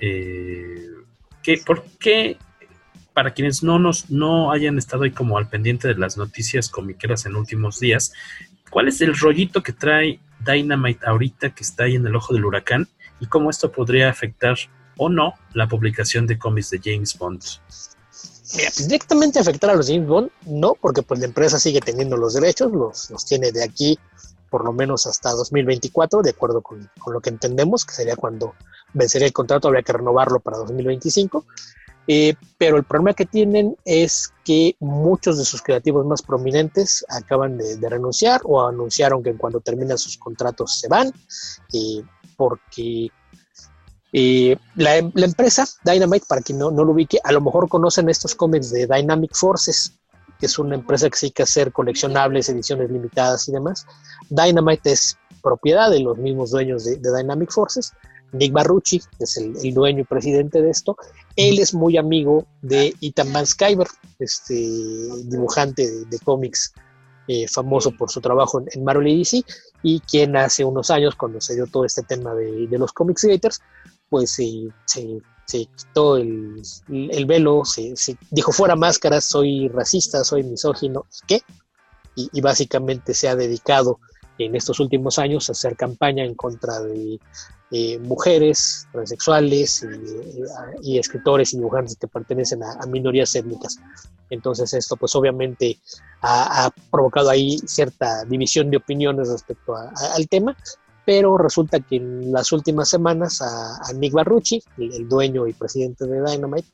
Eh, 0.00 0.86
¿qué, 1.48 1.62
¿Por 1.64 1.82
qué 1.98 2.36
para 3.14 3.32
quienes 3.32 3.62
no 3.62 3.78
nos 3.78 4.10
no 4.10 4.52
hayan 4.52 4.76
estado 4.76 5.04
ahí 5.04 5.12
como 5.12 5.38
al 5.38 5.48
pendiente 5.48 5.88
de 5.88 5.94
las 5.94 6.18
noticias 6.18 6.68
comiqueras 6.68 7.24
en 7.24 7.36
últimos 7.36 7.80
días, 7.80 8.12
¿cuál 8.70 8.88
es 8.88 9.00
el 9.00 9.16
rollito 9.16 9.62
que 9.62 9.72
trae 9.72 10.20
Dynamite 10.44 11.06
ahorita 11.06 11.54
que 11.54 11.64
está 11.64 11.84
ahí 11.84 11.96
en 11.96 12.06
el 12.06 12.14
ojo 12.14 12.34
del 12.34 12.44
huracán 12.44 12.86
y 13.18 13.26
cómo 13.26 13.48
esto 13.48 13.72
podría 13.72 14.10
afectar 14.10 14.56
o 14.98 15.08
no 15.08 15.34
la 15.54 15.66
publicación 15.66 16.26
de 16.26 16.38
cómics 16.38 16.68
de 16.68 16.80
James 16.84 17.16
Bond? 17.16 17.42
Mira, 18.54 18.70
directamente 18.76 19.38
afectar 19.38 19.70
a 19.70 19.74
los 19.74 19.88
James 19.88 20.06
Bond, 20.06 20.30
no, 20.44 20.74
porque 20.74 21.02
pues 21.02 21.18
la 21.18 21.26
empresa 21.26 21.58
sigue 21.58 21.80
teniendo 21.80 22.18
los 22.18 22.34
derechos, 22.34 22.70
los, 22.70 23.10
los 23.10 23.24
tiene 23.24 23.52
de 23.52 23.64
aquí 23.64 23.98
por 24.50 24.64
lo 24.64 24.72
menos 24.72 25.06
hasta 25.06 25.32
2024, 25.32 26.22
de 26.22 26.30
acuerdo 26.30 26.62
con, 26.62 26.90
con, 26.98 27.14
lo 27.14 27.20
que 27.20 27.30
entendemos, 27.30 27.84
que 27.84 27.94
sería 27.94 28.16
cuando 28.16 28.54
vencería 28.92 29.26
el 29.26 29.32
contrato, 29.32 29.68
habría 29.68 29.82
que 29.82 29.92
renovarlo 29.92 30.40
para 30.40 30.58
2025. 30.58 31.44
Eh, 32.10 32.34
pero 32.56 32.78
el 32.78 32.84
problema 32.84 33.12
que 33.12 33.26
tienen 33.26 33.76
es 33.84 34.32
que 34.42 34.76
muchos 34.80 35.36
de 35.36 35.44
sus 35.44 35.60
creativos 35.60 36.06
más 36.06 36.22
prominentes 36.22 37.04
acaban 37.10 37.58
de, 37.58 37.76
de 37.76 37.88
renunciar 37.88 38.40
o 38.44 38.66
anunciaron 38.66 39.22
que 39.22 39.36
cuando 39.36 39.60
terminan 39.60 39.98
sus 39.98 40.16
contratos 40.16 40.80
se 40.80 40.88
van, 40.88 41.12
eh, 41.74 42.02
porque 42.34 43.10
eh, 44.10 44.56
la, 44.74 45.02
la, 45.12 45.26
empresa 45.26 45.66
Dynamite, 45.84 46.24
para 46.26 46.40
quien 46.40 46.58
no, 46.58 46.70
no, 46.70 46.82
lo 46.82 46.92
ubique, 46.92 47.18
a 47.22 47.30
lo 47.30 47.42
mejor 47.42 47.68
conocen 47.68 48.08
estos 48.08 48.34
cómics 48.34 48.70
de 48.70 48.86
Dynamic 48.86 49.34
Forces, 49.34 49.97
que 50.38 50.46
es 50.46 50.58
una 50.58 50.74
empresa 50.74 51.08
que 51.10 51.16
se 51.16 51.26
dedica 51.26 51.42
a 51.42 51.44
hacer 51.44 51.72
coleccionables, 51.72 52.48
ediciones 52.48 52.90
limitadas 52.90 53.48
y 53.48 53.52
demás. 53.52 53.86
Dynamite 54.30 54.92
es 54.92 55.18
propiedad 55.42 55.90
de 55.90 56.00
los 56.00 56.18
mismos 56.18 56.50
dueños 56.50 56.84
de, 56.84 56.96
Dynamic 56.96 57.50
Forces. 57.50 57.92
Nick 58.32 58.52
Barrucci, 58.52 59.00
es 59.20 59.38
el, 59.38 59.54
dueño 59.72 60.00
y 60.00 60.04
presidente 60.04 60.60
de 60.60 60.68
esto, 60.68 60.96
él 61.34 61.58
es 61.58 61.72
muy 61.72 61.96
amigo 61.96 62.44
de 62.60 62.94
Ethan 63.00 63.32
Van 63.32 63.46
Sciver, 63.46 63.86
este 64.18 64.54
dibujante 65.24 66.04
de, 66.04 66.18
cómics 66.18 66.74
eh, 67.26 67.48
famoso 67.48 67.90
por 67.96 68.10
su 68.10 68.20
trabajo 68.20 68.62
en, 68.70 68.84
Marvel 68.84 69.08
y 69.08 69.18
DC, 69.20 69.42
y 69.82 70.00
quien 70.00 70.36
hace 70.36 70.62
unos 70.62 70.90
años, 70.90 71.14
cuando 71.14 71.40
se 71.40 71.54
dio 71.54 71.66
todo 71.66 71.86
este 71.86 72.02
tema 72.02 72.34
de, 72.34 72.68
los 72.72 72.92
Comics 72.92 73.24
Gators, 73.24 73.62
pues 74.10 74.38
eh, 74.40 74.68
se, 74.84 75.20
se, 75.48 75.66
quitó 75.66 76.18
el, 76.18 76.62
el 76.88 77.26
velo, 77.26 77.64
se, 77.64 77.96
se, 77.96 78.16
dijo 78.30 78.52
fuera 78.52 78.76
máscaras, 78.76 79.24
soy 79.24 79.68
racista, 79.68 80.22
soy 80.22 80.42
misógino, 80.42 81.06
¿qué? 81.26 81.40
Y, 82.14 82.28
y, 82.32 82.40
básicamente 82.40 83.14
se 83.14 83.28
ha 83.28 83.36
dedicado 83.36 83.98
en 84.38 84.54
estos 84.54 84.78
últimos 84.78 85.18
años 85.18 85.48
a 85.48 85.52
hacer 85.52 85.76
campaña 85.76 86.24
en 86.24 86.34
contra 86.34 86.80
de 86.80 87.18
eh, 87.70 87.98
mujeres, 87.98 88.86
transexuales 88.92 89.86
y, 90.82 90.92
y, 90.92 90.98
escritores 90.98 91.54
y 91.54 91.56
dibujantes 91.56 91.96
que 91.96 92.08
pertenecen 92.08 92.62
a, 92.62 92.72
a, 92.80 92.86
minorías 92.86 93.34
étnicas. 93.34 93.78
Entonces 94.30 94.74
esto 94.74 94.96
pues 94.96 95.14
obviamente 95.16 95.78
ha, 96.20 96.66
ha, 96.66 96.70
provocado 96.90 97.30
ahí 97.30 97.58
cierta 97.66 98.24
división 98.26 98.70
de 98.70 98.76
opiniones 98.76 99.28
respecto 99.28 99.74
a, 99.74 99.92
al 100.14 100.28
tema, 100.28 100.56
pero 101.08 101.38
resulta 101.38 101.80
que 101.80 101.96
en 101.96 102.30
las 102.30 102.52
últimas 102.52 102.90
semanas 102.90 103.40
a, 103.40 103.76
a 103.76 103.92
Nick 103.94 104.12
Barrucci, 104.12 104.62
el, 104.76 104.92
el, 104.92 105.08
dueño 105.08 105.46
y 105.46 105.54
presidente 105.54 106.04
de 106.04 106.20
Dynamite, 106.20 106.68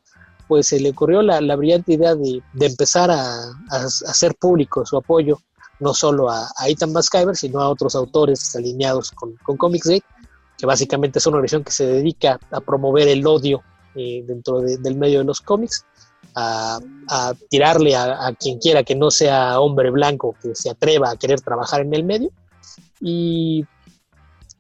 pues 0.49 0.67
se 0.67 0.81
le 0.81 0.91
ocurrió 0.91 1.23
la, 1.23 1.41
la 1.41 1.55
brillante 1.55 1.93
idea 1.93 2.17
de, 2.17 2.43
de 2.53 2.67
empezar 2.67 3.13
a, 3.13 3.45
a, 3.71 3.85
hacer 3.85 4.35
público 4.35 4.85
su 4.85 4.97
apoyo 4.97 5.39
no 5.79 5.95
solo 5.95 6.29
a, 6.29 6.49
a 6.57 6.69
Ethan 6.69 6.93
Baskyver, 6.93 7.37
sino 7.37 7.61
a 7.61 7.69
otros 7.69 7.95
autores 7.95 8.57
alineados 8.57 9.13
con, 9.13 9.37
con 9.37 9.57
Comics 9.57 9.87
Gate, 9.87 10.05
que 10.59 10.67
básicamente 10.67 11.21
es 11.21 11.27
una 11.29 11.37
organización 11.37 11.63
que 11.63 11.71
se 11.71 11.87
dedica 11.87 12.41
a 12.51 12.61
promover 12.61 13.07
el 13.07 13.25
odio 13.25 13.63
eh, 13.95 14.25
dentro 14.27 14.63
de, 14.63 14.79
del 14.79 14.97
medio 14.97 15.21
de 15.21 15.27
los 15.27 15.41
cómics, 15.41 15.87
a, 16.35 16.81
a 17.09 17.35
tirarle 17.51 17.95
a, 17.95 18.27
a, 18.27 18.33
quien 18.35 18.59
quiera 18.59 18.83
que 18.83 18.97
no 18.97 19.13
sea 19.13 19.61
hombre 19.61 19.93
blanco, 19.93 20.35
que 20.43 20.57
se 20.57 20.71
atreva 20.71 21.11
a 21.13 21.17
querer 21.17 21.41
trabajar 21.41 21.83
en 21.83 21.95
el 21.95 22.03
medio. 22.03 22.31
Y 23.01 23.65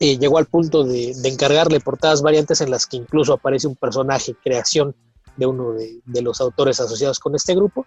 eh, 0.04 0.18
llegó 0.18 0.36
al 0.36 0.44
punto 0.44 0.84
de, 0.84 1.14
de, 1.14 1.28
encargarle 1.30 1.80
portadas 1.80 2.20
variantes 2.20 2.60
en 2.60 2.70
las 2.70 2.86
que 2.86 2.98
incluso 2.98 3.32
aparece 3.32 3.66
un 3.66 3.74
personaje, 3.74 4.36
creación 4.44 4.94
de 5.38 5.46
uno 5.46 5.72
de, 5.72 6.00
de 6.04 6.20
los 6.20 6.42
autores 6.42 6.78
asociados 6.78 7.18
con 7.18 7.34
este 7.34 7.54
grupo, 7.54 7.86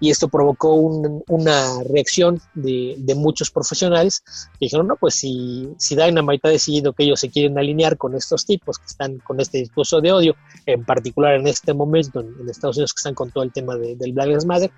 y 0.00 0.08
esto 0.08 0.28
provocó 0.28 0.74
un, 0.76 1.22
una 1.28 1.82
reacción 1.84 2.40
de, 2.54 2.96
de, 2.96 3.14
muchos 3.14 3.50
profesionales 3.50 4.22
que 4.52 4.66
dijeron, 4.66 4.86
no, 4.86 4.96
pues 4.96 5.16
si, 5.16 5.68
si 5.76 5.94
Dynamite 5.94 6.48
ha 6.48 6.50
decidido 6.50 6.94
que 6.94 7.04
ellos 7.04 7.20
se 7.20 7.28
quieren 7.28 7.58
alinear 7.58 7.98
con 7.98 8.14
estos 8.14 8.46
tipos 8.46 8.78
que 8.78 8.86
están 8.86 9.18
con 9.18 9.38
este 9.38 9.58
discurso 9.58 10.00
de 10.00 10.10
odio, 10.10 10.36
en 10.64 10.86
particular 10.86 11.34
en 11.34 11.46
este 11.48 11.74
momento 11.74 12.20
en, 12.20 12.34
en 12.40 12.48
Estados 12.48 12.76
Unidos 12.76 12.94
que 12.94 13.00
están 13.00 13.14
con 13.14 13.30
todo 13.30 13.44
el 13.44 13.52
tema 13.52 13.76
de, 13.76 13.94
del 13.94 14.14
Black 14.14 14.28
Lives 14.28 14.46
Matter, 14.46 14.70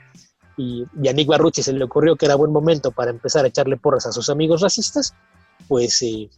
y, 0.56 0.84
y, 1.00 1.08
a 1.08 1.12
Nick 1.12 1.28
Barrucci 1.28 1.62
se 1.62 1.72
le 1.72 1.84
ocurrió 1.84 2.16
que 2.16 2.26
era 2.26 2.34
buen 2.34 2.50
momento 2.50 2.90
para 2.90 3.12
empezar 3.12 3.44
a 3.44 3.48
echarle 3.48 3.76
porras 3.76 4.06
a 4.06 4.12
sus 4.12 4.28
amigos 4.28 4.60
racistas, 4.60 5.14
pues 5.68 6.02
eh, 6.02 6.28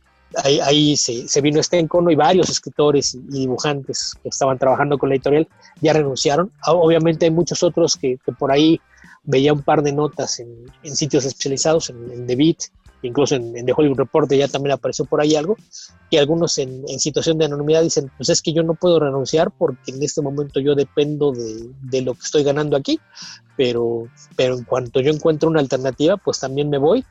ahí, 0.42 0.60
ahí 0.60 0.96
se, 0.96 1.28
se, 1.28 1.40
vino 1.40 1.60
este 1.60 1.78
encono 1.78 2.10
y 2.10 2.14
varios 2.14 2.48
escritores 2.50 3.14
y, 3.14 3.20
dibujantes 3.20 4.14
que 4.22 4.28
estaban 4.28 4.59
trabajando 4.59 4.98
con 4.98 5.09
la 5.09 5.16
editorial 5.16 5.48
ya 5.80 5.92
renunciaron. 5.92 6.50
Ah, 6.62 6.72
obviamente 6.72 7.26
hay 7.26 7.30
muchos 7.30 7.62
otros 7.62 7.96
que, 7.96 8.18
que 8.24 8.32
por 8.32 8.52
ahí 8.52 8.80
veía 9.24 9.52
un 9.52 9.62
par 9.62 9.82
de 9.82 9.92
notas 9.92 10.40
en, 10.40 10.48
en 10.82 10.96
sitios 10.96 11.24
especializados, 11.24 11.90
en, 11.90 12.10
en, 12.10 12.26
The 12.26 12.36
Beat, 12.36 12.56
incluso 13.02 13.36
en, 13.36 13.56
en, 13.56 13.66
The 13.66 13.72
Hollywood 13.76 13.98
Reporter 13.98 14.38
ya 14.38 14.48
también 14.48 14.72
apareció 14.72 15.04
por 15.04 15.20
ahí 15.20 15.36
algo, 15.36 15.56
y 16.10 16.16
algunos 16.16 16.59
en, 16.59 16.86
situación 16.98 17.38
de 17.38 17.46
anonimidad 17.46 17.82
dicen, 17.82 18.10
pues 18.16 18.28
es 18.28 18.42
que 18.42 18.52
yo 18.52 18.62
no 18.62 18.74
puedo 18.74 18.98
renunciar 19.00 19.50
porque 19.50 19.92
en 19.92 20.02
este 20.02 20.22
momento 20.22 20.60
yo 20.60 20.74
dependo 20.74 21.32
de, 21.32 21.70
de 21.82 22.02
lo 22.02 22.14
que 22.14 22.20
estoy 22.20 22.42
ganando 22.42 22.76
aquí, 22.76 23.00
pero, 23.56 24.09
pero 24.36 24.56
en 24.56 24.64
cuanto 24.64 25.00
yo 25.00 25.12
encuentro 25.12 25.48
una 25.48 25.60
alternativa, 25.60 26.16
pues 26.16 26.40
también 26.40 26.68
me 26.68 26.78
voy, 26.78 27.04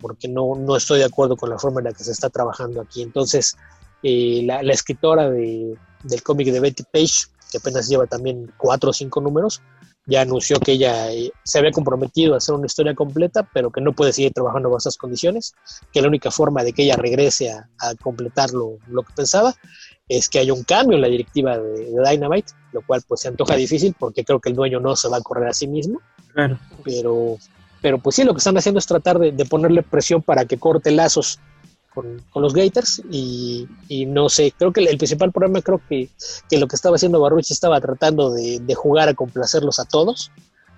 porque 0.00 0.28
no, 0.28 0.54
no 0.56 0.76
estoy 0.76 0.98
de 0.98 1.04
acuerdo 1.04 1.36
con 1.36 1.50
la 1.50 1.58
forma 1.58 1.80
en 1.80 1.84
la 1.84 1.92
que 1.92 2.04
se 2.04 2.12
está 2.12 2.30
trabajando 2.30 2.80
aquí. 2.80 3.02
Entonces, 3.02 3.56
eh, 4.02 4.42
la, 4.44 4.62
la, 4.62 4.72
escritora 4.72 5.30
de, 5.30 5.76
del 6.02 6.22
cómic 6.22 6.48
de 6.48 6.60
Betty 6.60 6.84
Page, 6.84 7.26
que 7.50 7.58
apenas 7.58 7.88
lleva 7.88 8.06
también 8.06 8.52
cuatro 8.56 8.90
o 8.90 8.92
cinco 8.92 9.20
números, 9.20 9.62
ya 10.06 10.20
anunció 10.20 10.60
que 10.60 10.72
ella 10.72 11.12
eh, 11.12 11.32
se 11.42 11.58
había 11.58 11.72
comprometido 11.72 12.34
a 12.34 12.36
hacer 12.38 12.54
una 12.54 12.66
historia 12.66 12.94
completa, 12.94 13.48
pero 13.52 13.70
que 13.70 13.80
no 13.80 13.92
puede 13.92 14.12
seguir 14.12 14.32
trabajando 14.32 14.68
bajo 14.68 14.78
esas 14.78 14.96
condiciones, 14.96 15.54
que 15.92 16.00
la 16.00 16.08
única 16.08 16.30
forma 16.30 16.62
de 16.62 16.72
que 16.72 16.84
ella 16.84 16.96
regrese 16.96 17.50
a, 17.50 17.68
a 17.80 17.94
completar 17.96 18.52
lo, 18.52 18.78
lo, 18.88 19.02
que 19.02 19.12
pensaba 19.14 19.54
es 20.08 20.28
que 20.28 20.38
haya 20.38 20.52
un 20.52 20.62
cambio 20.62 20.96
en 20.96 21.02
la 21.02 21.08
directiva 21.08 21.58
de, 21.58 21.90
de, 21.90 22.10
Dynamite, 22.10 22.52
lo 22.72 22.82
cual 22.82 23.02
pues 23.06 23.22
se 23.22 23.28
antoja 23.28 23.56
difícil 23.56 23.96
porque 23.98 24.24
creo 24.24 24.40
que 24.40 24.50
el 24.50 24.54
dueño 24.54 24.78
no 24.78 24.94
se 24.94 25.08
va 25.08 25.16
a 25.16 25.22
correr 25.22 25.48
a 25.48 25.52
sí 25.52 25.66
mismo, 25.66 26.00
claro. 26.32 26.58
pero 26.84 27.36
pero 27.82 27.98
pues 27.98 28.16
sí, 28.16 28.24
lo 28.24 28.32
que 28.32 28.38
están 28.38 28.56
haciendo 28.56 28.78
es 28.78 28.86
tratar 28.86 29.18
de, 29.18 29.32
de 29.32 29.44
ponerle 29.44 29.82
presión 29.82 30.22
para 30.22 30.44
que 30.44 30.58
corte 30.58 30.90
lazos 30.90 31.38
con, 32.30 32.42
los 32.42 32.52
Gators 32.52 33.02
y, 33.10 33.66
no 34.06 34.28
sé, 34.28 34.52
creo 34.56 34.72
que 34.72 34.80
el, 34.84 34.98
principal 34.98 35.32
problema 35.32 35.62
creo 35.62 35.80
que, 35.88 36.10
que 36.48 36.58
lo 36.58 36.68
que 36.68 36.76
estaba 36.76 36.96
haciendo 36.96 37.20
Barrucci 37.20 37.54
estaba 37.54 37.80
tratando 37.80 38.32
de, 38.32 38.74
jugar 38.74 39.08
a 39.08 39.14
complacerlos 39.14 39.78
a 39.78 39.86
todos, 39.86 40.30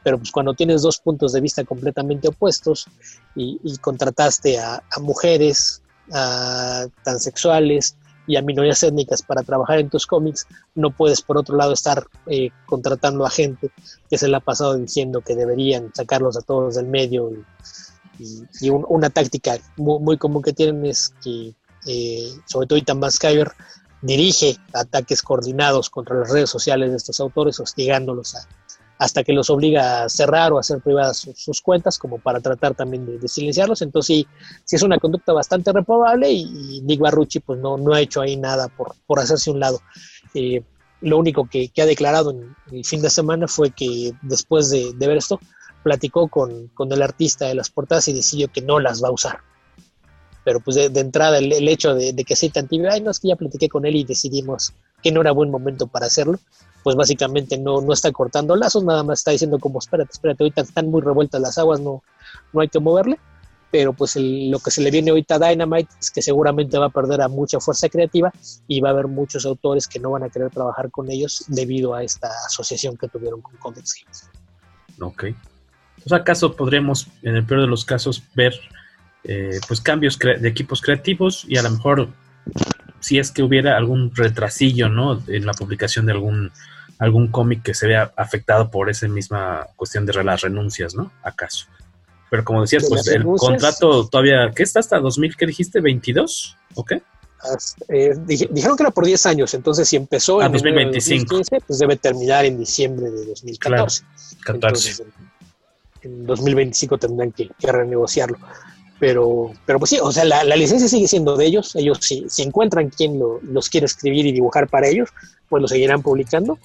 pero 0.04 0.18
pues 0.18 0.30
cuando 0.30 0.54
tienes 0.54 0.82
dos 0.82 0.98
puntos 0.98 1.32
de 1.32 1.40
vista 1.40 1.64
completamente 1.64 2.28
opuestos 2.28 2.86
y, 3.34 3.58
contrataste 3.80 4.58
a, 4.60 4.82
mujeres, 5.00 5.82
a 6.12 6.86
transexuales, 7.02 7.96
y 8.28 8.36
a 8.36 8.42
minorías 8.42 8.82
étnicas 8.82 9.22
para 9.22 9.42
trabajar 9.42 9.80
en 9.80 9.88
tus 9.88 10.06
cómics, 10.06 10.46
no 10.74 10.90
puedes 10.90 11.22
por 11.22 11.38
otro 11.38 11.56
lado 11.56 11.72
estar 11.72 12.04
eh, 12.26 12.50
contratando 12.66 13.26
a 13.26 13.30
gente 13.30 13.70
que 14.08 14.18
se 14.18 14.28
le 14.28 14.36
ha 14.36 14.40
pasado 14.40 14.76
diciendo 14.76 15.22
que 15.22 15.34
deberían 15.34 15.90
sacarlos 15.94 16.36
a 16.36 16.42
todos 16.42 16.76
del 16.76 16.86
medio 16.86 17.30
y, 17.32 18.22
y, 18.22 18.42
y 18.60 18.70
un, 18.70 18.84
una 18.88 19.08
táctica 19.10 19.56
muy, 19.76 19.98
muy, 19.98 20.18
común 20.18 20.42
que 20.42 20.52
tienen 20.52 20.84
es 20.84 21.14
que 21.24 21.54
eh, 21.86 22.32
sobre 22.44 22.66
todo 22.66 22.78
Ethan 22.78 23.00
Baskyver 23.00 23.50
dirige 24.02 24.58
ataques 24.74 25.22
coordinados 25.22 25.90
contra 25.90 26.16
las 26.16 26.30
redes 26.30 26.50
sociales 26.50 26.90
de 26.90 26.98
estos 26.98 27.18
autores, 27.20 27.58
hostigándolos 27.58 28.34
a, 28.34 28.46
hasta 28.98 29.22
que 29.22 29.32
los 29.32 29.48
obliga 29.48 30.02
a 30.02 30.08
cerrar 30.08 30.52
o 30.52 30.56
a 30.56 30.60
hacer 30.60 30.80
privadas 30.80 31.28
sus, 31.34 31.60
cuentas, 31.60 31.98
como 31.98 32.18
para 32.18 32.40
tratar 32.40 32.74
también 32.74 33.06
de, 33.06 33.18
de, 33.18 33.28
silenciarlos. 33.28 33.80
Entonces, 33.82 34.06
sí, 34.08 34.26
sí 34.64 34.76
es 34.76 34.82
una 34.82 34.98
conducta 34.98 35.32
bastante 35.32 35.72
reprobable 35.72 36.30
y, 36.30 36.78
y 36.78 36.80
Nick 36.82 37.00
Barrucci 37.00 37.38
pues, 37.40 37.60
no, 37.60 37.78
no 37.78 37.94
ha 37.94 38.00
hecho 38.00 38.20
ahí 38.20 38.36
nada 38.36 38.68
por, 38.68 38.94
por 39.06 39.20
hacerse 39.20 39.50
un 39.50 39.60
lado. 39.60 39.80
Eh, 40.34 40.62
lo 41.00 41.16
único 41.16 41.48
que, 41.48 41.68
que, 41.68 41.82
ha 41.82 41.86
declarado 41.86 42.32
en 42.32 42.56
el 42.72 42.84
fin 42.84 43.00
de 43.00 43.10
semana 43.10 43.46
fue 43.46 43.70
que 43.70 44.12
después 44.22 44.68
de, 44.70 44.92
ver 44.98 45.16
esto, 45.16 45.38
platicó 45.84 46.26
con, 46.26 46.68
con, 46.68 46.92
el 46.92 47.02
artista 47.02 47.46
de 47.46 47.54
las 47.54 47.70
portadas 47.70 48.08
y 48.08 48.12
decidió 48.12 48.48
que 48.48 48.62
no 48.62 48.80
las 48.80 49.02
va 49.02 49.08
a 49.08 49.12
usar. 49.12 49.38
Pero 50.44 50.58
pues 50.58 50.76
de, 50.76 51.00
entrada 51.00 51.38
el, 51.38 51.68
hecho 51.68 51.94
de, 51.94 52.12
de 52.12 52.24
que 52.24 52.34
sea 52.34 52.50
tan 52.50 52.66
tibio, 52.66 52.90
ay, 52.90 53.00
no, 53.00 53.12
es 53.12 53.20
que 53.20 53.28
ya 53.28 53.36
platiqué 53.36 53.68
con 53.68 53.86
él 53.86 53.94
y 53.94 54.04
decidimos 54.04 54.72
que 55.02 55.12
no 55.12 55.20
era 55.20 55.30
buen 55.30 55.50
momento 55.50 55.86
para 55.86 56.06
hacerlo, 56.06 56.40
pues 56.82 56.96
básicamente 56.96 57.58
no, 57.58 57.80
no 57.80 57.92
está 57.92 58.10
cortando 58.12 58.56
lazos, 58.56 58.84
nada 58.84 59.02
más 59.02 59.20
está 59.20 59.32
diciendo 59.32 59.58
como, 59.58 59.78
espérate, 59.78 60.10
espérate, 60.12 60.44
ahorita 60.44 60.62
están 60.62 60.90
muy 60.90 61.02
revueltas 61.02 61.40
las 61.40 61.58
aguas, 61.58 61.80
no, 61.80 62.02
no 62.52 62.60
hay 62.60 62.68
que 62.68 62.80
moverle. 62.80 63.18
pero 63.70 63.92
pues 63.92 64.16
lo 64.16 64.58
que 64.60 64.70
se 64.70 64.80
le 64.80 64.90
viene 64.90 65.10
ahorita 65.10 65.34
a 65.34 65.38
Dynamite 65.38 65.90
es 66.00 66.10
que 66.10 66.22
seguramente 66.22 66.78
va 66.78 66.86
a 66.86 66.90
perder 66.90 67.20
a 67.20 67.28
mucha 67.28 67.60
fuerza 67.60 67.88
creativa 67.88 68.32
y 68.66 68.80
va 68.80 68.88
a 68.88 68.92
haber 68.92 69.08
muchos 69.08 69.44
autores 69.44 69.86
que 69.86 69.98
no 69.98 70.10
van 70.10 70.22
a 70.22 70.30
querer 70.30 70.50
trabajar 70.50 70.90
con 70.90 71.10
ellos 71.10 71.44
debido 71.48 71.94
a 71.94 72.02
esta 72.02 72.28
asociación 72.46 72.96
que 72.96 73.08
tuvieron 73.08 73.42
con 73.42 73.56
Comics 73.56 73.94
Games. 74.02 74.30
Ok. 75.00 75.24
Entonces, 75.98 76.12
¿acaso 76.12 76.56
podremos, 76.56 77.08
en 77.22 77.36
el 77.36 77.44
peor 77.44 77.60
de 77.62 77.66
los 77.66 77.84
casos, 77.84 78.22
ver 78.34 78.54
eh, 79.24 79.60
pues 79.66 79.80
cambios 79.80 80.18
de 80.18 80.48
equipos 80.48 80.80
creativos 80.80 81.44
y 81.46 81.58
a 81.58 81.62
lo 81.62 81.70
mejor 81.70 82.08
si 83.00 83.18
es 83.18 83.30
que 83.30 83.42
hubiera 83.42 83.76
algún 83.76 84.14
retrasillo, 84.14 84.88
¿no? 84.88 85.22
En 85.28 85.46
la 85.46 85.52
publicación 85.52 86.06
de 86.06 86.12
algún 86.12 86.50
algún 86.98 87.28
cómic 87.28 87.62
que 87.62 87.74
se 87.74 87.86
vea 87.86 88.12
afectado 88.16 88.70
por 88.70 88.90
esa 88.90 89.06
misma 89.06 89.68
cuestión 89.76 90.04
de 90.04 90.24
las 90.24 90.40
renuncias, 90.40 90.94
¿no? 90.94 91.12
¿Acaso? 91.22 91.66
Pero 92.30 92.44
como 92.44 92.62
decías, 92.62 92.86
pues 92.88 93.06
el 93.08 93.24
contrato 93.24 94.06
todavía, 94.08 94.50
¿qué 94.54 94.62
está 94.62 94.80
hasta 94.80 94.98
2000, 94.98 95.36
qué 95.36 95.46
dijiste? 95.46 95.80
¿22? 95.80 96.56
¿O 96.74 96.84
qué? 96.84 97.00
Eh, 97.88 98.14
dijeron 98.26 98.76
que 98.76 98.82
era 98.82 98.90
por 98.90 99.06
10 99.06 99.26
años, 99.26 99.54
entonces 99.54 99.88
si 99.88 99.94
empezó 99.96 100.40
ah, 100.40 100.46
en 100.46 100.52
2025, 100.52 101.40
pues 101.66 101.78
debe 101.78 101.96
terminar 101.96 102.44
en 102.44 102.58
diciembre 102.58 103.10
de 103.10 103.26
2014. 103.26 104.02
Claro, 104.42 104.60
14. 104.60 105.04
en, 106.02 106.26
2025 106.26 106.98
tendrán 106.98 107.32
que, 107.32 107.48
renegociarlo. 107.62 108.38
Pero, 109.00 109.52
pero 109.64 109.78
pues 109.78 109.90
sí, 109.90 109.98
o 110.02 110.10
sea, 110.10 110.24
la, 110.24 110.44
licencia 110.56 110.88
sigue 110.88 111.06
siendo 111.06 111.36
de 111.36 111.46
ellos. 111.46 111.76
Ellos, 111.76 111.98
si, 112.00 112.24
si 112.28 112.42
encuentran 112.42 112.90
quien 112.90 113.20
los 113.42 113.68
quiere 113.68 113.86
escribir 113.86 114.26
y 114.26 114.32
dibujar 114.32 114.68
para 114.68 114.88
ellos, 114.88 115.10
pues 115.48 115.62
lo 115.62 115.68
seguirán 115.68 116.02
publicando. 116.02 116.58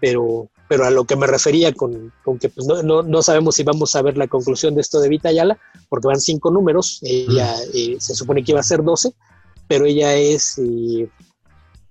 Pero, 0.00 0.48
pero 0.68 0.84
a 0.84 0.90
lo 0.90 1.04
que 1.04 1.16
me 1.16 1.26
refería 1.26 1.72
con, 1.72 2.12
que 2.40 2.48
pues 2.48 2.66
no, 2.66 3.02
no, 3.02 3.22
sabemos 3.22 3.54
si 3.54 3.62
vamos 3.62 3.94
a 3.94 4.02
ver 4.02 4.16
la 4.16 4.26
conclusión 4.26 4.74
de 4.74 4.80
esto 4.80 5.00
de 5.00 5.08
Vita 5.08 5.28
Ayala, 5.28 5.58
porque 5.88 6.08
van 6.08 6.20
cinco 6.20 6.50
números, 6.50 6.98
ella 7.02 7.54
eh, 7.72 7.96
se 7.98 8.14
supone 8.14 8.42
que 8.42 8.52
iba 8.52 8.60
a 8.60 8.64
ser 8.64 8.82
12, 8.82 9.12
pero 9.68 9.86
ella 9.86 10.14
es, 10.14 10.58
eh, 10.58 11.08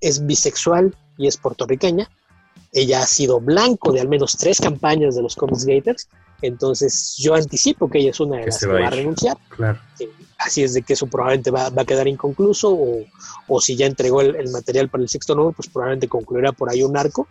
es 0.01 0.26
bisexual 0.26 0.95
y 1.17 1.27
es 1.27 1.38
puertorriqueña. 1.38 2.09
Ella 2.76 2.99
ha 2.99 3.06
sido 3.06 3.39
blanco 3.39 3.93
de 3.93 4.02
al 4.02 4.10
menos 4.10 4.35
tres 4.35 4.60
campañas 4.60 5.15
de 5.15 5.22
los 5.22 5.35
Comics 5.35 5.65
Gators, 5.65 6.10
entonces 6.41 7.15
yo 7.18 7.34
anticipo 7.34 7.89
que 7.89 7.99
ella 7.99 8.10
es 8.11 8.19
una 8.19 8.38
de 8.38 8.47
las 8.47 8.60
que 8.60 8.68
va 8.68 8.88
a, 8.88 8.89
renunciar. 8.89 9.38
Eh, 9.99 10.10
así 10.38 10.61
es 10.61 10.73
de 10.73 10.81
que 10.81 10.93
eso 10.93 11.07
probablemente 11.07 11.52
va, 11.52 11.68
a 11.68 11.85
quedar 11.85 12.07
inconcluso 12.07 12.73
o, 12.73 13.06
o 13.47 13.61
si 13.61 13.77
ya 13.77 13.85
entregó 13.85 14.19
el, 14.19 14.35
el, 14.35 14.52
material 14.52 14.89
para 14.89 15.03
el 15.03 15.10
sexto 15.10 15.35
número, 15.35 15.56
pues 15.56 15.69
probablemente 15.69 16.10
concluirá 16.10 16.52
por 16.52 16.69
ahí 16.69 16.84
un 16.84 16.97
arco 16.97 17.27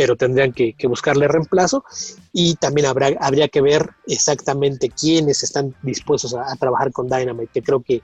pero 0.00 0.16
tendrían 0.16 0.54
que, 0.54 0.74
buscarle 0.88 1.28
reemplazo 1.28 1.84
y 2.32 2.54
también 2.54 2.86
habrá, 2.86 3.08
habría 3.20 3.48
que 3.48 3.60
ver 3.60 3.90
exactamente 4.06 4.88
quiénes 4.88 5.42
están 5.42 5.74
dispuestos 5.82 6.34
a, 6.34 6.56
trabajar 6.56 6.90
con 6.90 7.06
Dynamite, 7.06 7.50
que 7.52 7.62
creo 7.62 7.82
que 7.82 8.00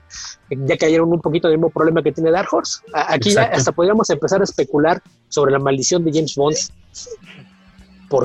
ya 0.51 0.77
cayeron 0.77 1.11
un 1.11 1.21
poquito 1.21 1.47
del 1.47 1.57
mismo 1.57 1.71
problema 1.71 2.03
que 2.03 2.11
tiene 2.11 2.29
Dark 2.29 2.49
Horse. 2.51 2.81
Aquí 2.93 3.31
ya 3.31 3.45
hasta 3.45 3.71
podríamos 3.71 4.07
empezar 4.11 4.41
a 4.41 4.43
especular 4.43 5.01
sobre 5.27 5.51
la 5.51 5.57
maldición 5.57 6.05
de 6.05 6.11
James 6.13 6.35
Bond. 6.35 6.55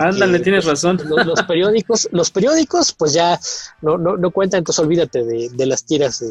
Ándale, 0.03 0.41
tienes 0.41 0.67
razón. 0.67 1.01
Los, 1.07 1.43
periódicos, 1.45 2.11
los 2.13 2.31
periódicos, 2.31 2.93
pues 2.93 3.15
ya 3.15 3.41
no, 3.81 3.97
no, 3.97 4.31
cuentan, 4.33 4.59
entonces 4.59 4.85
olvídate 4.85 5.25
de, 5.25 5.67
las 5.67 5.87
tiras 5.87 6.23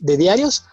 de, 0.00 0.16
diarios, 0.16 0.64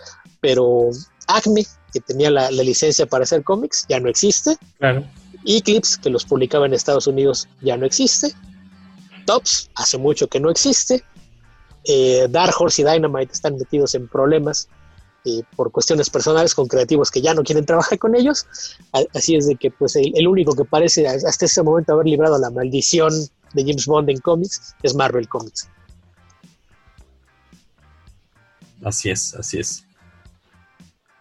pero 0.41 0.89
Acme, 1.27 1.67
que 1.93 1.99
tenía 1.99 2.31
la, 2.31 2.49
la 2.49 2.63
licencia 2.63 3.05
para 3.05 3.25
hacer 3.25 3.43
cómics, 3.43 3.85
ya 3.87 3.99
no 3.99 4.09
existe. 4.09 4.57
Claro 4.79 5.05
Eclipse, 5.45 5.99
que 6.01 6.09
los 6.09 6.25
publicaba 6.25 6.65
en 6.65 6.73
Estados 6.73 7.07
Unidos, 7.07 7.47
ya 7.61 7.77
no 7.77 7.85
existe. 7.85 8.33
Tops, 9.25 9.69
hace 9.75 9.97
mucho 9.97 10.27
que 10.27 10.39
no 10.39 10.49
existe. 10.49 11.03
Eh, 11.83 12.27
Dark 12.29 12.55
Horse 12.57 12.81
y 12.81 12.85
Dynamite 12.85 13.33
están 13.33 13.57
metidos 13.57 13.93
en 13.95 14.07
problemas 14.07 14.67
eh, 15.27 15.41
por 15.55 15.71
cuestiones 15.71 16.09
personales 16.09 16.53
con 16.53 16.67
creativos 16.67 17.09
que 17.09 17.19
ya 17.19 17.33
no 17.33 17.43
quieren 17.43 17.65
trabajar 17.65 17.97
con 17.97 18.15
ellos. 18.15 18.45
Así 19.13 19.35
es 19.35 19.47
de 19.47 19.55
que 19.55 19.71
pues 19.71 19.95
el, 19.95 20.27
único 20.27 20.55
que 20.55 20.65
parece 20.65 21.07
hasta 21.07 21.45
ese 21.45 21.63
momento 21.63 21.93
haber 21.93 22.05
librado 22.05 22.37
la 22.37 22.51
maldición 22.51 23.11
de 23.53 23.63
James 23.63 23.87
Bond 23.87 24.09
en 24.11 24.19
cómics 24.19 24.75
es 24.83 24.93
Marvel 24.93 25.27
Comics. 25.27 25.67
Así 28.83 29.09
es, 29.09 29.33
así 29.33 29.59
es. 29.59 29.83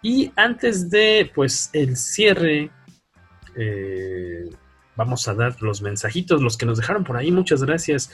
Y 0.03 0.31
antes 0.37 0.91
de 0.91 1.31
pues 1.35 1.71
el 1.73 1.97
cierre 1.97 2.71
eh, 3.57 4.51
vamos 4.97 5.27
a 5.29 5.35
dar 5.35 5.61
los 5.63 5.83
mensajitos, 5.83 6.43
los 6.43 6.57
que 6.57 6.67
nos 6.67 6.79
dejaron 6.79 7.05
por 7.05 7.17
ahí. 7.17 7.31
Muchas 7.31 7.63
gracias. 7.65 8.11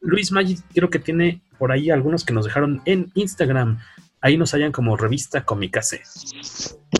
Luis 0.00 0.32
Maggi, 0.32 0.58
creo 0.74 0.90
que 0.90 0.98
tiene 0.98 1.42
por 1.58 1.72
ahí 1.72 1.90
algunos 1.90 2.24
que 2.24 2.32
nos 2.32 2.44
dejaron 2.44 2.82
en 2.84 3.10
Instagram. 3.14 3.78
Ahí 4.20 4.36
nos 4.36 4.52
hallan 4.52 4.72
como 4.72 4.96
revista 4.96 5.44
Comicase. 5.44 6.02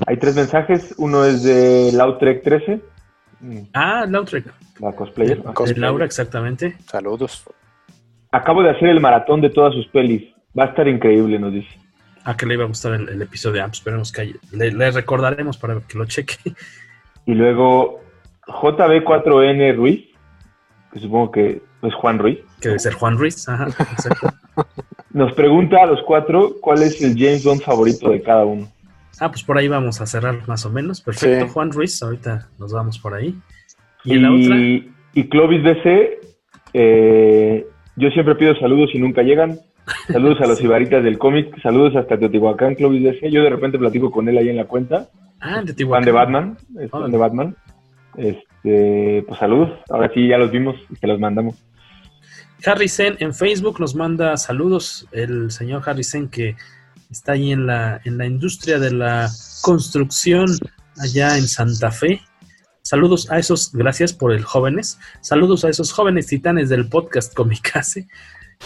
Hay 0.07 0.17
tres 0.17 0.35
mensajes. 0.35 0.95
Uno 0.99 1.25
es 1.25 1.43
de 1.43 1.93
Lautrec 1.93 2.43
13. 2.43 2.81
Ah, 3.75 4.07
Lautrec. 4.09 4.47
La 4.81 4.93
cosplayer. 4.93 5.43
Laura, 5.77 6.05
exactamente. 6.05 6.77
Saludos. 6.87 7.45
Acabo 8.33 8.63
de 8.63 8.71
hacer 8.71 8.89
el 8.89 9.01
maratón 9.01 9.41
de 9.41 9.51
todas 9.51 9.75
sus 9.75 9.87
pelis. 9.89 10.35
Va 10.59 10.65
a 10.65 10.67
estar 10.69 10.89
increíble, 10.89 11.39
nos 11.39 11.53
dice. 11.53 11.69
A 12.25 12.37
que 12.37 12.47
le 12.47 12.55
iba 12.55 12.65
a 12.65 12.69
gustar 12.69 12.95
el, 12.95 13.23
episodio. 13.23 13.63
Ah, 13.63 13.67
pues 13.67 13.79
esperemos 13.79 14.13
que 14.13 14.35
le, 14.53 14.71
le, 14.73 14.91
recordaremos 14.91 15.59
para 15.59 15.81
que 15.81 15.99
lo 15.99 16.05
cheque. 16.07 16.37
Y 17.27 17.35
luego 17.35 18.01
JB4N 18.47 19.77
Ruiz, 19.77 20.05
que 20.93 21.01
supongo 21.01 21.31
que 21.31 21.63
es 21.83 21.95
Juan 21.95 22.19
Ruiz. 22.19 22.39
Que 22.61 22.69
debe 22.69 22.79
ser 22.79 22.95
Juan 22.95 23.19
Ruiz, 23.19 23.49
ajá, 23.49 23.69
Nos 25.11 25.33
pregunta 25.35 25.83
a 25.83 25.87
los 25.87 26.03
cuatro 26.03 26.55
cuál 26.61 26.83
es 26.83 27.03
el 27.03 27.15
James 27.19 27.45
Bond 27.45 27.61
favorito 27.61 28.11
de 28.11 28.23
cada 28.23 28.45
uno. 28.45 28.69
Ah, 29.21 29.29
pues 29.29 29.43
por 29.43 29.59
ahí 29.59 29.69
vamos 29.69 30.01
a 30.01 30.07
cerrar 30.07 30.49
más 30.49 30.65
o 30.65 30.71
menos. 30.71 31.01
Perfecto, 31.01 31.49
Juan 31.49 31.71
Ruiz, 31.71 32.03
ahorita 32.03 32.49
nos 32.59 32.73
vamos 32.73 32.99
por 32.99 33.15
ahí. 33.15 33.35
¿Y, 34.05 34.15
la 34.17 34.33
otra? 34.33 34.57
Y 35.15 35.29
Clovis 35.29 35.63
BC, 35.63 36.21
eh, 36.73 37.67
yo 37.97 38.11
siempre 38.11 38.35
pido 38.37 38.57
saludos 38.57 38.91
y 38.95 38.99
nunca 38.99 39.23
llegan. 39.23 39.59
Saludos 40.09 40.41
a 40.41 40.47
los 40.47 40.61
ibaritas 40.65 41.05
del 41.05 41.19
cómic, 41.19 41.61
saludos 41.63 41.95
hasta 41.97 42.19
Teotihuacán, 42.19 42.75
Clovis 42.75 43.03
BC. 43.03 43.31
Yo 43.31 43.43
de 43.43 43.51
repente 43.51 43.79
platico 43.79 44.11
con 44.11 44.29
él 44.29 44.39
ahí 44.39 44.49
en 44.49 44.57
la 44.57 44.65
cuenta. 44.65 45.09
Ah, 45.43 45.61
de 45.61 45.75
Fan 45.85 46.05
de 46.05 46.13
Batman. 46.13 46.57
Es 46.79 46.91
fan 46.91 47.11
de 47.11 47.19
Batman. 47.19 47.57
Este, 48.17 49.25
pues 49.27 49.39
saludos. 49.41 49.71
Ahora 49.91 50.09
sí 50.15 50.29
ya 50.29 50.39
los 50.39 50.53
vimos 50.53 50.77
y 50.89 50.95
se 50.95 51.07
los 51.09 51.19
mandamos. 51.19 51.57
Harry 52.65 52.87
Sen 52.87 53.17
en 53.19 53.35
Facebook 53.35 53.81
nos 53.81 53.97
manda 53.97 54.37
saludos. 54.37 55.09
El 55.11 55.51
señor 55.51 55.83
Harry 55.85 56.05
Sen 56.05 56.29
que 56.29 56.55
está 57.11 57.33
ahí 57.33 57.51
en 57.51 57.67
la, 57.67 58.01
en 58.05 58.19
la 58.19 58.27
industria 58.27 58.79
de 58.79 58.93
la 58.93 59.29
construcción 59.63 60.47
allá 61.01 61.37
en 61.37 61.49
Santa 61.49 61.91
Fe. 61.91 62.23
Saludos 62.83 63.29
a 63.31 63.39
esos, 63.39 63.73
gracias 63.73 64.13
por 64.13 64.33
el 64.33 64.45
jóvenes. 64.45 65.01
Saludos 65.23 65.65
a 65.65 65.71
esos 65.71 65.93
jóvenes 65.93 66.29
titanes 66.29 66.69
del 66.69 66.89
podcast 66.89 67.35
Comicase. 67.35 68.07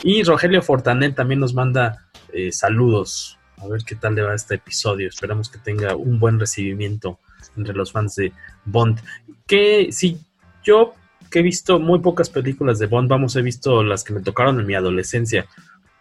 Y 0.02 0.22
Rogelio 0.24 0.60
Fortanet 0.60 1.14
también 1.14 1.40
nos 1.40 1.54
manda 1.54 2.06
eh, 2.34 2.52
saludos 2.52 3.35
a 3.58 3.66
ver 3.68 3.82
qué 3.84 3.94
tal 3.94 4.14
le 4.14 4.22
va 4.22 4.34
este 4.34 4.56
episodio. 4.56 5.08
Esperamos 5.08 5.48
que 5.48 5.58
tenga 5.58 5.96
un 5.96 6.18
buen 6.18 6.38
recibimiento 6.38 7.18
entre 7.56 7.74
los 7.74 7.92
fans 7.92 8.16
de 8.16 8.32
Bond. 8.64 9.00
Que 9.46 9.88
si 9.92 10.18
yo 10.64 10.94
que 11.30 11.40
he 11.40 11.42
visto 11.42 11.78
muy 11.80 11.98
pocas 12.00 12.30
películas 12.30 12.78
de 12.78 12.86
Bond, 12.86 13.08
vamos, 13.08 13.36
he 13.36 13.42
visto 13.42 13.82
las 13.82 14.04
que 14.04 14.12
me 14.12 14.20
tocaron 14.20 14.60
en 14.60 14.66
mi 14.66 14.74
adolescencia 14.74 15.46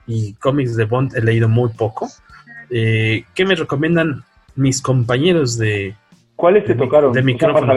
y 0.07 0.34
cómics 0.34 0.76
de 0.76 0.86
Bond 0.86 1.15
he 1.15 1.22
leído 1.22 1.49
muy 1.49 1.69
poco. 1.69 2.10
Eh, 2.69 3.23
¿Qué 3.34 3.45
me 3.45 3.56
recomiendan 3.56 4.23
mis 4.56 4.82
compañeros 4.82 5.57
de... 5.57 5.95
¿Cuáles 6.36 6.65
te 6.65 6.76
tocaron? 6.76 7.14
De 7.14 7.23
micrófono. 7.23 7.73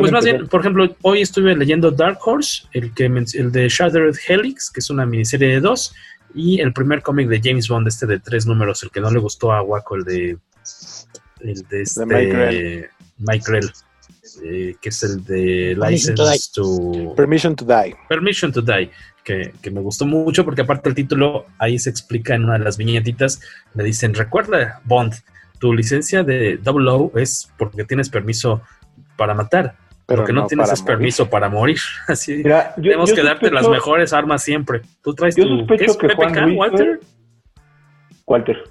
pues 0.00 0.12
más 0.12 0.24
bien, 0.24 0.46
por 0.48 0.60
ejemplo, 0.60 0.94
hoy 1.00 1.22
estuve 1.22 1.56
leyendo 1.56 1.90
Dark 1.90 2.18
Horse, 2.24 2.64
el, 2.72 2.92
que, 2.92 3.06
el 3.06 3.52
de 3.52 3.68
Shattered 3.70 4.14
Helix, 4.28 4.70
que 4.70 4.80
es 4.80 4.90
una 4.90 5.06
miniserie 5.06 5.48
de 5.48 5.60
dos, 5.60 5.94
y 6.36 6.60
el 6.60 6.72
primer 6.72 7.02
cómic 7.02 7.28
de 7.28 7.40
James 7.42 7.66
Bond, 7.66 7.88
este 7.88 8.06
de 8.06 8.20
tres 8.20 8.46
números, 8.46 8.82
el 8.82 8.90
que 8.90 9.00
no 9.00 9.10
le 9.10 9.18
gustó 9.18 9.52
a 9.52 9.62
Waco, 9.62 9.96
el 9.96 10.04
de. 10.04 10.38
El 11.40 11.62
de 11.68 11.82
este. 11.82 12.90
Mike 13.18 13.60
eh, 14.44 14.76
que 14.82 14.90
es 14.90 15.02
el 15.02 15.24
de 15.24 15.74
License 15.74 16.50
to, 16.54 17.14
Permission 17.16 17.56
to 17.56 17.64
Die. 17.64 17.96
Permission 18.08 18.52
to 18.52 18.60
Die. 18.60 18.90
Que, 19.24 19.52
que, 19.62 19.70
me 19.70 19.80
gustó 19.80 20.04
mucho 20.04 20.44
porque 20.44 20.60
aparte 20.60 20.90
el 20.90 20.94
título 20.94 21.46
ahí 21.58 21.78
se 21.78 21.90
explica 21.90 22.34
en 22.34 22.44
una 22.44 22.58
de 22.58 22.64
las 22.64 22.76
viñetitas, 22.76 23.40
le 23.74 23.82
dicen, 23.82 24.14
recuerda 24.14 24.82
Bond, 24.84 25.14
tu 25.58 25.72
licencia 25.72 26.22
de 26.22 26.58
Double 26.58 26.88
O 26.90 27.10
es 27.16 27.50
porque 27.58 27.84
tienes 27.84 28.08
permiso 28.08 28.62
para 29.16 29.34
matar, 29.34 29.74
pero 30.06 30.24
que 30.24 30.32
no, 30.32 30.46
tienes 30.46 30.82
permiso 30.82 31.28
para 31.28 31.48
morir. 31.48 31.78
Así 32.08 32.42
tenemos 32.42 33.12
que 33.12 33.22
darte 33.22 33.50
las 33.50 33.68
mejores 33.68 34.12
armas 34.12 34.42
siempre. 34.42 34.82
Tú 35.02 35.14
traes 35.14 35.34
tu 35.34 35.66
¿qué 35.66 35.84
es 35.84 35.96
que 35.96 36.08
PPK, 36.08 36.56
Walter? 36.56 37.00
Walter. 38.26 38.64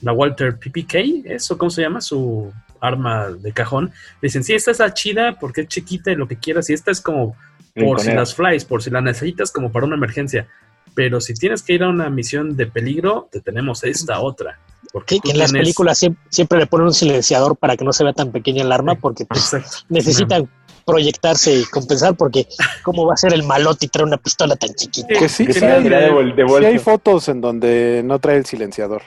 La 0.00 0.12
Walter 0.12 0.58
PPK, 0.58 1.26
¿eso 1.26 1.56
cómo 1.56 1.70
se 1.70 1.82
llama? 1.82 2.00
Su 2.00 2.52
arma 2.80 3.30
de 3.30 3.52
cajón. 3.52 3.92
Dicen, 4.20 4.42
sí, 4.42 4.54
esta 4.54 4.72
es 4.72 4.94
chida 4.94 5.38
porque 5.38 5.62
es 5.62 5.68
chiquita 5.68 6.10
y 6.10 6.16
lo 6.16 6.26
que 6.26 6.36
quieras, 6.36 6.68
y 6.68 6.72
esta 6.72 6.90
es 6.90 7.00
como 7.00 7.36
por 7.74 8.00
si 8.00 8.12
las 8.12 8.34
flies, 8.34 8.64
por 8.64 8.82
si 8.82 8.90
la 8.90 9.00
necesitas 9.00 9.50
como 9.52 9.70
para 9.70 9.86
una 9.86 9.96
emergencia. 9.96 10.48
pero 10.94 11.22
si 11.22 11.32
tienes 11.32 11.62
que 11.62 11.72
ir 11.72 11.84
a 11.84 11.88
una 11.88 12.10
misión 12.10 12.54
de 12.56 12.66
peligro, 12.66 13.28
te 13.30 13.40
tenemos 13.40 13.82
esta 13.84 14.20
otra. 14.20 14.58
Porque 14.92 15.20
que 15.20 15.30
en 15.30 15.38
las 15.38 15.52
películas 15.52 16.04
siempre, 16.28 16.58
le 16.58 16.66
ponen 16.66 16.88
un 16.88 16.92
silenciador 16.92 17.56
para 17.56 17.76
que 17.76 17.84
no 17.84 17.92
se 17.94 18.04
vea 18.04 18.12
tan 18.12 18.30
pequeña 18.30 18.62
el 18.62 18.72
arma, 18.72 18.96
porque 18.96 19.24
pues, 19.24 19.56
necesitan 19.88 20.50
proyectarse 20.84 21.54
y 21.54 21.64
compensar, 21.64 22.16
porque 22.16 22.46
¿cómo 22.82 23.06
va 23.06 23.14
a 23.14 23.16
ser 23.16 23.32
el 23.32 23.42
malote 23.42 23.86
y 23.86 23.88
trae 23.88 24.04
una 24.04 24.16
pistola 24.16 24.56
tan 24.56 24.74
chiquita? 24.74 25.08
Que 25.08 25.28
sí, 25.28 25.46
que 25.46 25.52
sí, 25.52 25.64
hay, 25.64 26.78
fotos 26.78 27.28
en 27.28 27.40
donde 27.40 28.02
no 28.04 28.18
trae 28.18 28.36
el 28.36 28.46
silenciador. 28.46 29.02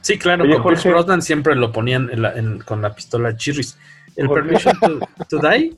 Sí, 0.00 0.18
claro, 0.18 0.44
con 0.48 0.62
Pierce 0.64 0.90
Brosnan 0.90 1.22
siempre 1.22 1.54
lo 1.54 1.72
ponían 1.72 2.10
con 2.64 2.82
la 2.82 2.94
pistola 2.94 3.36
Chirris. 3.36 3.78
¿El 4.16 4.28
Permission 4.28 4.78
to, 5.28 5.38
Die? 5.38 5.74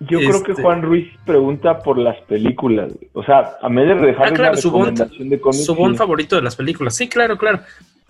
Yo 0.00 0.18
creo 0.18 0.42
que 0.42 0.52
este 0.52 0.62
Juan 0.62 0.82
Ruiz 0.82 1.08
pregunta 1.24 1.78
por 1.78 1.98
las 1.98 2.18
películas. 2.22 2.92
O 3.12 3.22
sea, 3.22 3.56
a 3.60 3.68
medio 3.68 3.96
de 3.96 4.08
dejar 4.08 4.28
ah, 4.28 4.32
claro, 4.32 4.56
su 4.56 4.70
de 4.70 5.40
cómics. 5.40 5.64
Su 5.64 5.74
bond 5.74 5.96
favorito 5.96 6.36
de 6.36 6.42
las 6.42 6.54
películas. 6.54 6.94
Sí, 6.94 7.08
claro, 7.08 7.36
claro. 7.38 7.60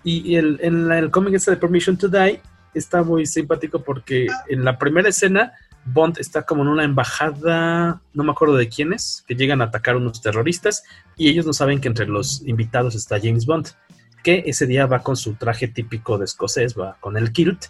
Y, 0.03 0.35
el, 0.35 0.59
en 0.61 0.91
el 0.91 1.09
cómic 1.11 1.33
este 1.33 1.51
de 1.51 1.57
Permission 1.57 1.97
to 1.97 2.07
Die 2.07 2.39
está 2.73 3.03
muy 3.03 3.25
simpático 3.25 3.81
porque 3.83 4.27
en 4.47 4.63
la 4.63 4.77
primera 4.77 5.09
escena 5.09 5.53
Bond 5.93 6.19
está 6.19 6.43
como 6.43 6.63
en 6.63 6.67
una 6.67 6.83
embajada, 6.83 8.01
no 8.13 8.23
me 8.23 8.31
acuerdo 8.31 8.55
de 8.55 8.67
quiénes, 8.67 9.23
que 9.27 9.35
llegan 9.35 9.61
a 9.61 9.65
atacar 9.65 9.95
a 9.95 9.97
unos 9.97 10.21
terroristas 10.21 10.83
y 11.15 11.29
ellos 11.29 11.45
no 11.45 11.53
saben 11.53 11.79
que 11.79 11.87
entre 11.87 12.07
los 12.07 12.45
invitados 12.45 12.95
está 12.95 13.19
James 13.19 13.45
Bond, 13.45 13.69
que 14.23 14.43
ese 14.45 14.65
día 14.65 14.85
va 14.85 14.99
con 14.99 15.15
su 15.15 15.35
traje 15.35 15.67
típico 15.67 16.17
de 16.17 16.25
escocés, 16.25 16.77
va 16.77 16.97
con 16.99 17.17
el 17.17 17.31
kilt 17.31 17.65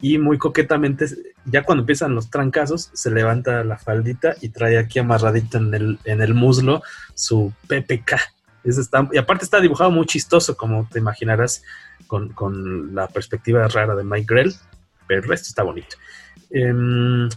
y 0.00 0.16
muy 0.16 0.38
coquetamente, 0.38 1.06
ya 1.44 1.62
cuando 1.62 1.82
empiezan 1.82 2.14
los 2.14 2.30
trancazos, 2.30 2.90
se 2.94 3.10
levanta 3.10 3.62
la 3.64 3.76
faldita 3.76 4.34
y 4.40 4.48
trae 4.48 4.78
aquí 4.78 4.98
amarradito 4.98 5.58
en 5.58 5.74
el, 5.74 5.98
en 6.04 6.22
el 6.22 6.32
muslo 6.32 6.82
su 7.14 7.52
PPK. 7.68 8.16
y 9.12 9.18
aparte 9.18 9.44
está 9.44 9.60
dibujado 9.60 9.90
muy 9.90 10.06
chistoso, 10.06 10.56
como 10.56 10.88
te 10.90 10.98
imaginarás, 10.98 11.62
con, 12.06 12.30
con 12.30 12.94
la 12.94 13.08
perspectiva 13.08 13.68
rara 13.68 13.94
de 13.94 14.04
Mike 14.04 14.26
Grell, 14.26 14.54
pero 15.06 15.20
el 15.20 15.28
resto 15.28 15.48
está 15.48 15.62
bonito. 15.62 15.96
Em, 16.50 17.28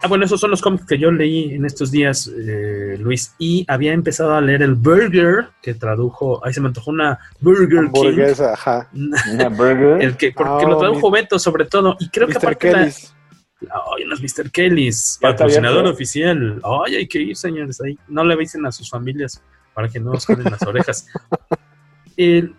Ah, 0.00 0.06
bueno, 0.06 0.24
esos 0.24 0.40
son 0.40 0.50
los 0.50 0.62
cómics 0.62 0.86
que 0.86 0.98
yo 0.98 1.10
leí 1.10 1.54
en 1.54 1.64
estos 1.64 1.90
días, 1.90 2.28
eh, 2.28 2.96
Luis. 3.00 3.34
Y 3.38 3.64
había 3.66 3.92
empezado 3.92 4.34
a 4.34 4.40
leer 4.40 4.62
el 4.62 4.74
Burger, 4.74 5.48
que 5.60 5.74
tradujo, 5.74 6.44
ahí 6.44 6.52
se 6.52 6.60
me 6.60 6.68
antojó 6.68 6.92
una 6.92 7.18
Burger 7.40 7.90
King. 7.92 8.44
ajá. 8.52 8.88
Una 9.32 9.48
Burger. 9.48 10.02
El 10.02 10.16
que, 10.16 10.32
porque 10.32 10.66
lo 10.66 10.76
ah, 10.76 10.78
tradujo 10.78 11.10
Beto, 11.10 11.38
sobre 11.38 11.64
todo. 11.64 11.96
Y 11.98 12.08
creo 12.10 12.28
que 12.28 12.36
aparte 12.36 12.70
Kellys. 12.70 13.14
Ay, 13.60 14.04
los 14.04 14.20
Mr. 14.20 14.52
Kellys, 14.52 15.18
patrocinador 15.20 15.86
oficial. 15.86 16.60
Ay, 16.62 16.94
hay 16.94 17.08
que 17.08 17.20
ir, 17.20 17.36
señores, 17.36 17.80
ahí. 17.80 17.98
No 18.06 18.22
le 18.22 18.34
avisen 18.34 18.64
a 18.66 18.72
sus 18.72 18.88
familias 18.88 19.42
para 19.74 19.88
que 19.88 19.98
no 19.98 20.12
os 20.12 20.24
queden 20.24 20.44
las 20.44 20.62
orejas. 20.62 21.06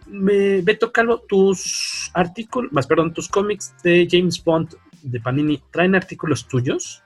Me, 0.07 0.61
Beto 0.61 0.91
Calvo, 0.91 1.21
tus 1.27 2.09
artículos, 2.13 2.71
más 2.71 2.87
perdón, 2.87 3.13
tus 3.13 3.27
cómics 3.27 3.73
de 3.83 4.07
James 4.09 4.41
Bond 4.41 4.73
de 5.01 5.19
Panini, 5.19 5.61
¿traen 5.71 5.95
artículos 5.95 6.47
tuyos? 6.47 7.03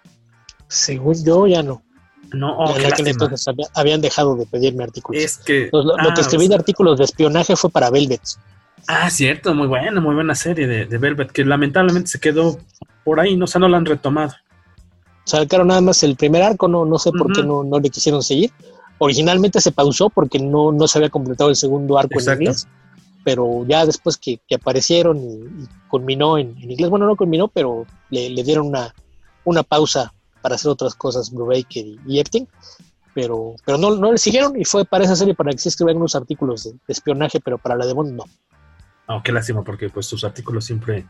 Según 0.73 1.23
yo, 1.23 1.45
ya 1.45 1.61
no. 1.61 1.83
No, 2.33 2.57
oh, 2.57 2.75
entonces 2.75 3.45
habían 3.75 4.01
dejado 4.01 4.35
de 4.35 4.47
pedirme 4.47 4.83
artículos. 4.83 5.21
Es 5.21 5.37
que. 5.37 5.69
lo, 5.71 5.95
que 5.95 6.01
ah, 6.01 6.13
escribí 6.17 6.47
de 6.47 6.55
artículos 6.55 6.97
de 6.97 7.03
espionaje 7.03 7.55
fue 7.55 7.69
para 7.69 7.91
Velvet. 7.91 8.21
Ah, 8.87 9.07
cierto, 9.11 9.53
muy 9.53 9.67
buena, 9.67 10.01
muy 10.01 10.15
buena 10.15 10.33
serie 10.33 10.65
de, 10.65 10.97
Velvet, 10.97 11.31
que 11.31 11.45
lamentablemente 11.45 12.09
se 12.09 12.19
quedó 12.19 12.57
por 13.03 13.19
ahí, 13.19 13.37
no, 13.37 13.45
o 13.45 13.47
sea, 13.47 13.59
no 13.59 13.67
la 13.67 13.77
han 13.77 13.85
retomado. 13.85 14.33
Sacaron 15.25 15.67
nada 15.67 15.79
más 15.79 16.01
el 16.01 16.15
primer 16.15 16.41
arco, 16.41 16.67
no, 16.67 16.85
no 16.85 16.97
sé 16.97 17.11
por 17.11 17.31
qué 17.31 17.43
no, 17.43 17.63
no 17.63 17.79
le 17.79 17.91
quisieron 17.91 18.23
seguir. 18.23 18.51
Originalmente 18.97 19.61
se 19.61 19.71
pausó 19.71 20.09
porque 20.09 20.39
no, 20.39 20.71
no 20.71 20.87
se 20.87 20.97
había 20.97 21.11
completado 21.11 21.51
el 21.51 21.55
segundo 21.55 21.99
arco 21.99 22.19
en 22.19 22.33
inglés, 22.33 22.67
pero 23.23 23.63
ya 23.67 23.85
después 23.85 24.17
que, 24.17 24.39
aparecieron 24.55 25.17
y, 25.19 25.67
culminó 25.87 26.39
en, 26.39 26.57
inglés, 26.59 26.89
bueno, 26.89 27.05
no 27.05 27.15
culminó, 27.15 27.47
pero 27.47 27.85
le, 28.09 28.31
le 28.31 28.43
dieron 28.43 28.67
una, 28.67 28.93
una 29.45 29.61
pausa 29.61 30.11
para 30.43 30.55
hacer 30.55 30.69
otras 30.69 30.93
cosas, 30.93 31.31
Brubaker 31.31 31.85
y, 31.85 31.99
y 32.05 32.19
Epting, 32.19 32.47
pero, 33.13 33.55
pero 33.65 33.77
no, 33.77 33.95
no 33.95 34.11
le 34.11 34.17
siguieron 34.17 34.59
y 34.59 34.65
fue 34.65 34.85
para 34.85 35.05
esa 35.05 35.15
serie 35.15 35.35
para 35.35 35.51
que 35.51 35.57
se 35.57 35.69
escribieran 35.69 36.01
unos 36.01 36.15
artículos 36.15 36.63
de, 36.65 36.75
espionaje, 36.87 37.39
pero 37.39 37.57
para 37.57 37.75
la 37.75 37.85
de 37.85 37.93
Bond 37.93 38.13
no. 38.13 38.23
Oh, 39.07 39.21
qué 39.23 39.31
lástima, 39.31 39.63
porque 39.63 39.89
pues 39.89 40.05
sus 40.05 40.23
artículos 40.23 40.65
siempre 40.65 41.05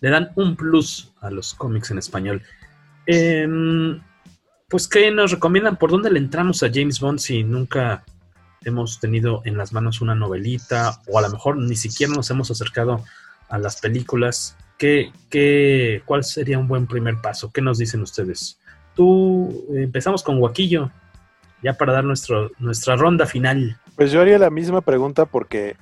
le 0.00 0.10
dan 0.10 0.30
un 0.36 0.56
plus 0.56 1.12
a 1.20 1.30
los 1.30 1.54
cómics 1.54 1.90
en 1.90 1.98
español. 1.98 2.42
Em, 3.06 4.00
pues, 4.68 4.86
¿qué 4.86 5.10
nos 5.10 5.32
recomiendan? 5.32 5.76
¿Por 5.76 5.90
dónde 5.90 6.10
le 6.10 6.18
entramos 6.18 6.62
a 6.62 6.70
James 6.72 7.00
Bond 7.00 7.18
si 7.18 7.42
nunca 7.42 8.04
hemos 8.62 9.00
tenido 9.00 9.42
en 9.44 9.56
las 9.56 9.72
manos 9.72 10.00
una 10.00 10.14
novelita 10.14 11.00
o 11.08 11.18
a 11.18 11.22
lo 11.22 11.30
mejor 11.30 11.56
ni 11.56 11.76
siquiera 11.76 12.12
nos 12.12 12.30
hemos 12.30 12.50
acercado 12.50 13.04
a 13.48 13.58
las 13.58 13.80
películas? 13.80 14.56
¿Qué, 14.78 15.12
qué, 15.28 16.02
¿Cuál 16.06 16.24
sería 16.24 16.58
un 16.58 16.68
buen 16.68 16.86
primer 16.86 17.20
paso? 17.20 17.50
¿Qué 17.52 17.60
nos 17.60 17.78
dicen 17.78 18.00
ustedes? 18.02 18.59
Tú 18.94 19.66
empezamos 19.74 20.22
con 20.22 20.38
Guaquillo, 20.38 20.90
ya 21.62 21.74
para 21.74 21.92
dar 21.92 22.04
nuestro, 22.04 22.50
nuestra 22.58 22.96
ronda 22.96 23.26
final. 23.26 23.76
Pues 23.96 24.12
yo 24.12 24.20
haría 24.20 24.38
la 24.38 24.50
misma 24.50 24.80
pregunta 24.80 25.26
porque, 25.26 25.76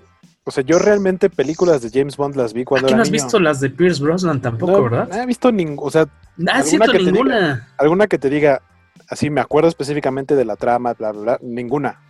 o 0.44 0.51
sea, 0.51 0.64
yo 0.64 0.78
realmente 0.78 1.30
películas 1.30 1.82
de 1.82 1.90
James 1.90 2.16
Bond 2.16 2.36
las 2.36 2.52
vi 2.52 2.64
cuando 2.64 2.89
¿Qué 2.89 2.94
no 2.94 3.02
has 3.02 3.10
visto 3.10 3.39
las 3.39 3.60
de 3.60 3.70
Pierce 3.70 4.02
Brosnan 4.02 4.40
tampoco, 4.40 4.85
verdad? 4.85 5.09
No 5.09 5.22
he 5.22 5.26
visto 5.26 5.52
ninguna, 5.52 5.86
o 5.86 5.90
sea, 5.90 6.02
ah, 6.02 6.62
alguna, 6.62 6.86
que 6.86 6.98
ninguna. 6.98 7.68
alguna 7.78 8.06
que 8.06 8.18
te 8.18 8.30
diga, 8.30 8.62
así 9.09 9.30
me 9.30 9.40
acuerdo 9.40 9.68
específicamente 9.68 10.35
de 10.35 10.44
la 10.44 10.56
trama, 10.56 10.94
bla, 10.94 11.12
bla, 11.12 11.20
bla, 11.22 11.39
ninguna. 11.43 12.01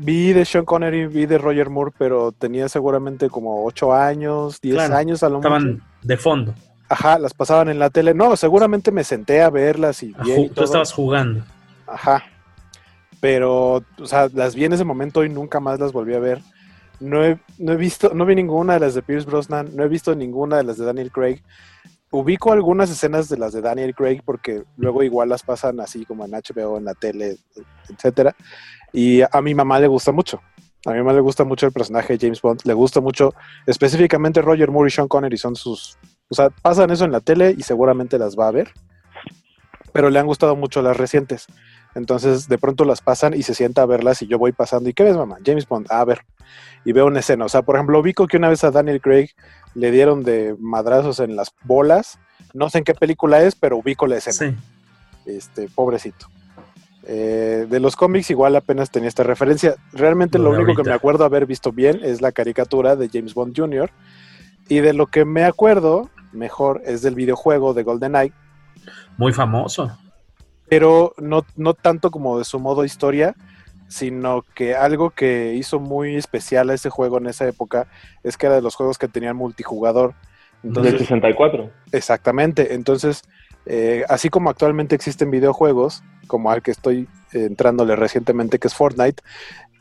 Vi 0.00 0.32
de 0.32 0.44
Sean 0.44 0.64
Connery, 0.64 1.08
vi 1.08 1.26
de 1.26 1.38
Roger 1.38 1.70
Moore, 1.70 1.92
pero 1.98 2.30
tenía 2.30 2.68
seguramente 2.68 3.28
como 3.28 3.64
8 3.64 3.92
años, 3.92 4.60
10 4.60 4.90
años 4.90 5.24
a 5.24 5.28
lo 5.28 5.38
Estaban 5.38 5.82
de 6.02 6.16
fondo. 6.16 6.54
Ajá, 6.88 7.18
las 7.18 7.34
pasaban 7.34 7.68
en 7.68 7.78
la 7.78 7.90
tele. 7.90 8.14
No, 8.14 8.34
seguramente 8.36 8.90
me 8.90 9.04
senté 9.04 9.42
a 9.42 9.50
verlas 9.50 10.02
y 10.02 10.14
bien. 10.22 10.48
Tú 10.50 10.64
estabas 10.64 10.92
jugando. 10.92 11.44
Ajá. 11.86 12.24
Pero, 13.20 13.82
o 13.98 14.06
sea, 14.06 14.28
las 14.32 14.54
vi 14.54 14.64
en 14.64 14.72
ese 14.72 14.84
momento 14.84 15.24
y 15.24 15.28
nunca 15.28 15.60
más 15.60 15.78
las 15.80 15.92
volví 15.92 16.14
a 16.14 16.20
ver. 16.20 16.40
No 17.00 17.24
he, 17.24 17.38
no 17.58 17.72
he 17.72 17.76
visto, 17.76 18.12
no 18.14 18.24
vi 18.24 18.34
ninguna 18.34 18.74
de 18.74 18.80
las 18.80 18.94
de 18.94 19.02
Pierce 19.02 19.26
Brosnan, 19.26 19.74
no 19.74 19.84
he 19.84 19.88
visto 19.88 20.14
ninguna 20.14 20.56
de 20.56 20.64
las 20.64 20.78
de 20.78 20.86
Daniel 20.86 21.12
Craig. 21.12 21.42
Ubico 22.10 22.52
algunas 22.52 22.90
escenas 22.90 23.28
de 23.28 23.36
las 23.36 23.52
de 23.52 23.60
Daniel 23.60 23.94
Craig 23.94 24.22
porque 24.24 24.64
luego 24.76 25.02
igual 25.02 25.28
las 25.28 25.42
pasan 25.42 25.78
así 25.80 26.06
como 26.06 26.24
en 26.24 26.30
HBO, 26.30 26.78
en 26.78 26.86
la 26.86 26.94
tele, 26.94 27.36
etcétera. 27.88 28.34
Y 28.92 29.20
a 29.20 29.42
mi 29.42 29.54
mamá 29.54 29.78
le 29.78 29.88
gusta 29.88 30.10
mucho. 30.10 30.40
A 30.86 30.92
mi 30.92 30.98
mamá 30.98 31.12
le 31.12 31.20
gusta 31.20 31.44
mucho 31.44 31.66
el 31.66 31.72
personaje 31.72 32.16
de 32.16 32.18
James 32.18 32.40
Bond, 32.40 32.60
le 32.64 32.72
gusta 32.72 33.00
mucho, 33.00 33.34
específicamente 33.66 34.40
Roger 34.40 34.70
Moore 34.70 34.88
y 34.88 34.90
Sean 34.92 35.08
Connery 35.08 35.36
son 35.36 35.56
sus, 35.56 35.98
o 36.30 36.34
sea, 36.34 36.50
pasan 36.50 36.90
eso 36.90 37.04
en 37.04 37.12
la 37.12 37.20
tele 37.20 37.54
y 37.56 37.62
seguramente 37.62 38.18
las 38.18 38.36
va 38.38 38.48
a 38.48 38.52
ver, 38.52 38.72
pero 39.92 40.10
le 40.10 40.18
han 40.18 40.26
gustado 40.26 40.56
mucho 40.56 40.82
las 40.82 40.96
recientes. 40.96 41.46
Entonces, 41.94 42.48
de 42.48 42.58
pronto 42.58 42.84
las 42.84 43.00
pasan 43.00 43.34
y 43.34 43.42
se 43.42 43.54
sienta 43.54 43.82
a 43.82 43.86
verlas 43.86 44.22
y 44.22 44.26
yo 44.26 44.38
voy 44.38 44.52
pasando. 44.52 44.88
¿Y 44.88 44.94
qué 44.94 45.04
ves, 45.04 45.16
mamá? 45.16 45.38
James 45.44 45.66
Bond, 45.66 45.86
a 45.90 46.04
ver. 46.04 46.20
Y 46.84 46.92
veo 46.92 47.06
una 47.06 47.20
escena. 47.20 47.44
O 47.44 47.48
sea, 47.48 47.62
por 47.62 47.76
ejemplo, 47.76 47.98
ubico 47.98 48.26
que 48.26 48.36
una 48.36 48.48
vez 48.48 48.62
a 48.62 48.70
Daniel 48.70 49.00
Craig 49.00 49.30
le 49.74 49.90
dieron 49.90 50.22
de 50.22 50.54
madrazos 50.60 51.18
en 51.20 51.34
las 51.34 51.52
bolas. 51.64 52.18
No 52.54 52.70
sé 52.70 52.78
en 52.78 52.84
qué 52.84 52.94
película 52.94 53.42
es, 53.42 53.54
pero 53.54 53.78
ubico 53.78 54.06
la 54.06 54.18
escena. 54.18 54.52
Sí. 54.52 54.56
Este, 55.26 55.68
pobrecito. 55.68 56.28
Eh, 57.04 57.66
de 57.68 57.80
los 57.80 57.96
cómics 57.96 58.30
igual 58.30 58.54
apenas 58.54 58.90
tenía 58.90 59.08
esta 59.08 59.22
referencia. 59.22 59.76
Realmente 59.92 60.38
lo, 60.38 60.50
único 60.50 60.74
que 60.74 60.88
me 60.88 60.94
acuerdo 60.94 61.24
haber 61.24 61.46
visto 61.46 61.72
bien 61.72 62.00
es 62.02 62.20
la 62.20 62.32
caricatura 62.32 62.96
de 62.96 63.08
James 63.08 63.34
Bond 63.34 63.56
Jr. 63.56 63.90
Y 64.68 64.80
de 64.80 64.92
lo 64.92 65.06
que 65.06 65.24
me 65.24 65.44
acuerdo 65.44 66.10
mejor 66.32 66.82
es 66.84 67.02
del 67.02 67.14
videojuego 67.14 67.74
de 67.74 67.82
GoldenEye. 67.82 68.32
Muy 69.16 69.32
famoso. 69.32 69.96
Pero 70.68 71.14
no, 71.18 71.44
no 71.56 71.74
tanto 71.74 72.10
como 72.10 72.38
de 72.38 72.44
su 72.44 72.58
modo 72.60 72.84
historia, 72.84 73.34
sino 73.88 74.44
que 74.54 74.74
algo 74.74 75.10
que 75.10 75.54
hizo 75.54 75.80
muy 75.80 76.16
especial 76.16 76.70
a 76.70 76.74
ese 76.74 76.90
juego 76.90 77.18
en 77.18 77.26
esa 77.26 77.48
época 77.48 77.88
es 78.22 78.36
que 78.36 78.46
era 78.46 78.56
de 78.56 78.62
los 78.62 78.74
juegos 78.74 78.98
que 78.98 79.08
tenían 79.08 79.36
multijugador. 79.36 80.14
Entonces, 80.62 80.98
64. 80.98 81.70
Exactamente. 81.92 82.74
Entonces, 82.74 83.22
eh, 83.64 84.04
así 84.08 84.28
como 84.28 84.50
actualmente 84.50 84.94
existen 84.94 85.30
videojuegos, 85.30 86.02
como 86.26 86.50
al 86.50 86.62
que 86.62 86.70
estoy 86.70 87.08
entrándole 87.32 87.96
recientemente, 87.96 88.58
que 88.58 88.68
es 88.68 88.74
Fortnite, 88.74 89.22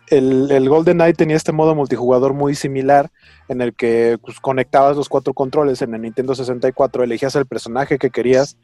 el, 0.09 0.49
el 0.51 0.69
Golden 0.69 0.97
Knight 0.97 1.17
tenía 1.17 1.35
este 1.35 1.51
modo 1.51 1.75
multijugador 1.75 2.34
muy 2.34 2.55
similar 2.55 3.09
en 3.47 3.61
el 3.61 3.73
que 3.73 4.17
pues, 4.21 4.39
conectabas 4.39 4.95
los 4.95 5.09
cuatro 5.09 5.34
controles 5.34 5.81
en 5.81 5.93
el 5.93 6.01
Nintendo 6.01 6.35
64, 6.35 7.03
elegías 7.03 7.35
el 7.35 7.45
personaje 7.45 7.97
que 7.97 8.09
querías, 8.09 8.57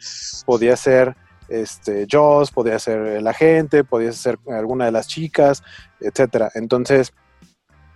podía 0.45 0.75
ser 0.75 1.15
este 1.49 2.07
Joss, 2.09 2.51
podía 2.51 2.79
ser 2.79 2.99
el 2.99 3.27
agente, 3.27 3.83
podía 3.83 4.11
ser 4.11 4.39
alguna 4.47 4.85
de 4.85 4.91
las 4.91 5.07
chicas, 5.07 5.63
etcétera. 5.99 6.49
Entonces, 6.55 7.13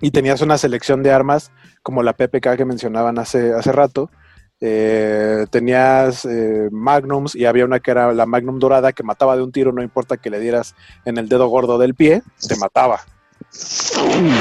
y 0.01 0.11
tenías 0.11 0.41
una 0.41 0.57
selección 0.57 1.01
de 1.01 1.11
armas 1.11 1.51
como 1.81 2.03
la 2.03 2.13
PPK 2.13 2.57
que 2.57 2.65
mencionaban 2.65 3.17
hace, 3.17 3.53
hace 3.53 3.71
rato, 3.71 4.11
eh, 4.59 5.45
tenías 5.51 6.25
eh, 6.25 6.67
magnums 6.71 7.35
y 7.35 7.45
había 7.45 7.65
una 7.65 7.79
que 7.79 7.91
era 7.91 8.11
la 8.13 8.25
magnum 8.25 8.59
dorada 8.59 8.91
que 8.91 9.03
mataba 9.03 9.35
de 9.35 9.43
un 9.43 9.51
tiro, 9.51 9.71
no 9.71 9.83
importa 9.83 10.17
que 10.17 10.29
le 10.29 10.39
dieras 10.39 10.75
en 11.05 11.17
el 11.17 11.29
dedo 11.29 11.47
gordo 11.47 11.77
del 11.77 11.95
pie, 11.95 12.23
te 12.47 12.55
mataba. 12.57 13.01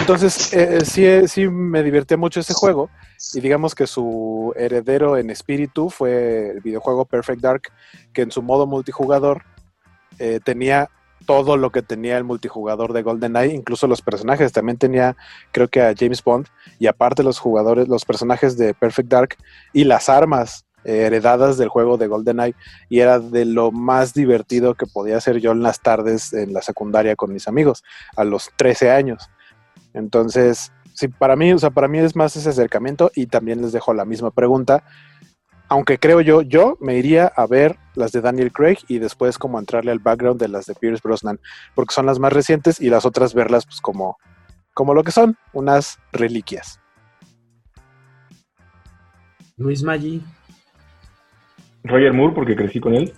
Entonces, 0.00 0.52
eh, 0.52 0.84
sí, 0.84 1.28
sí 1.28 1.48
me 1.48 1.82
divertía 1.82 2.16
mucho 2.16 2.40
ese 2.40 2.54
juego 2.54 2.90
y 3.34 3.40
digamos 3.40 3.74
que 3.74 3.86
su 3.86 4.52
heredero 4.56 5.16
en 5.16 5.30
espíritu 5.30 5.90
fue 5.90 6.50
el 6.50 6.60
videojuego 6.60 7.04
Perfect 7.04 7.40
Dark, 7.40 7.62
que 8.12 8.22
en 8.22 8.30
su 8.30 8.42
modo 8.42 8.66
multijugador 8.66 9.42
tenía 10.44 10.90
todo 11.26 11.56
lo 11.56 11.70
que 11.70 11.82
tenía 11.82 12.18
el 12.18 12.24
multijugador 12.24 12.92
de 12.92 13.02
GoldenEye, 13.02 13.54
incluso 13.54 13.86
los 13.86 14.02
personajes. 14.02 14.52
También 14.52 14.78
tenía, 14.78 15.16
creo 15.52 15.68
que 15.68 15.82
a 15.82 15.94
James 15.96 16.22
Bond, 16.22 16.46
y 16.78 16.86
aparte 16.86 17.22
los 17.22 17.38
jugadores, 17.38 17.88
los 17.88 18.04
personajes 18.04 18.58
de 18.58 18.74
Perfect 18.74 19.08
Dark 19.08 19.36
y 19.72 19.84
las 19.84 20.08
armas 20.08 20.64
eh, 20.64 20.65
heredadas 20.86 21.58
del 21.58 21.68
juego 21.68 21.96
de 21.96 22.06
GoldenEye. 22.06 22.54
Y 22.88 23.00
era 23.00 23.18
de 23.18 23.44
lo 23.44 23.72
más 23.72 24.14
divertido 24.14 24.74
que 24.74 24.86
podía 24.86 25.16
hacer 25.16 25.38
yo 25.38 25.52
en 25.52 25.62
las 25.62 25.80
tardes 25.80 26.32
en 26.32 26.52
la 26.52 26.62
secundaria 26.62 27.16
con 27.16 27.32
mis 27.32 27.48
amigos, 27.48 27.82
a 28.16 28.24
los 28.24 28.50
13 28.56 28.90
años. 28.90 29.28
Entonces, 29.94 30.72
sí, 30.94 31.08
para 31.08 31.36
mí, 31.36 31.52
o 31.52 31.58
sea, 31.58 31.70
para 31.70 31.88
mí 31.88 31.98
es 31.98 32.16
más 32.16 32.36
ese 32.36 32.50
acercamiento 32.50 33.10
y 33.14 33.26
también 33.26 33.62
les 33.62 33.72
dejo 33.72 33.94
la 33.94 34.04
misma 34.04 34.30
pregunta 34.30 34.84
aunque 35.68 35.98
creo 35.98 36.20
yo, 36.20 36.42
yo 36.42 36.76
me 36.80 36.96
iría 36.96 37.26
a 37.26 37.46
ver 37.46 37.76
las 37.94 38.12
de 38.12 38.20
Daniel 38.20 38.52
Craig 38.52 38.78
y 38.88 38.98
después 38.98 39.38
como 39.38 39.58
entrarle 39.58 39.90
al 39.90 39.98
background 39.98 40.40
de 40.40 40.48
las 40.48 40.66
de 40.66 40.74
Pierce 40.74 41.00
Brosnan, 41.02 41.40
porque 41.74 41.94
son 41.94 42.06
las 42.06 42.18
más 42.18 42.32
recientes 42.32 42.80
y 42.80 42.88
las 42.88 43.04
otras 43.04 43.34
verlas 43.34 43.66
pues 43.66 43.80
como, 43.80 44.16
como 44.74 44.94
lo 44.94 45.02
que 45.02 45.10
son, 45.10 45.36
unas 45.52 45.98
reliquias. 46.12 46.80
Luis 49.56 49.82
Maggi. 49.82 50.22
Roger 51.86 52.12
Moore, 52.12 52.34
porque 52.34 52.56
crecí 52.56 52.80
con 52.80 52.94
él. 52.94 53.12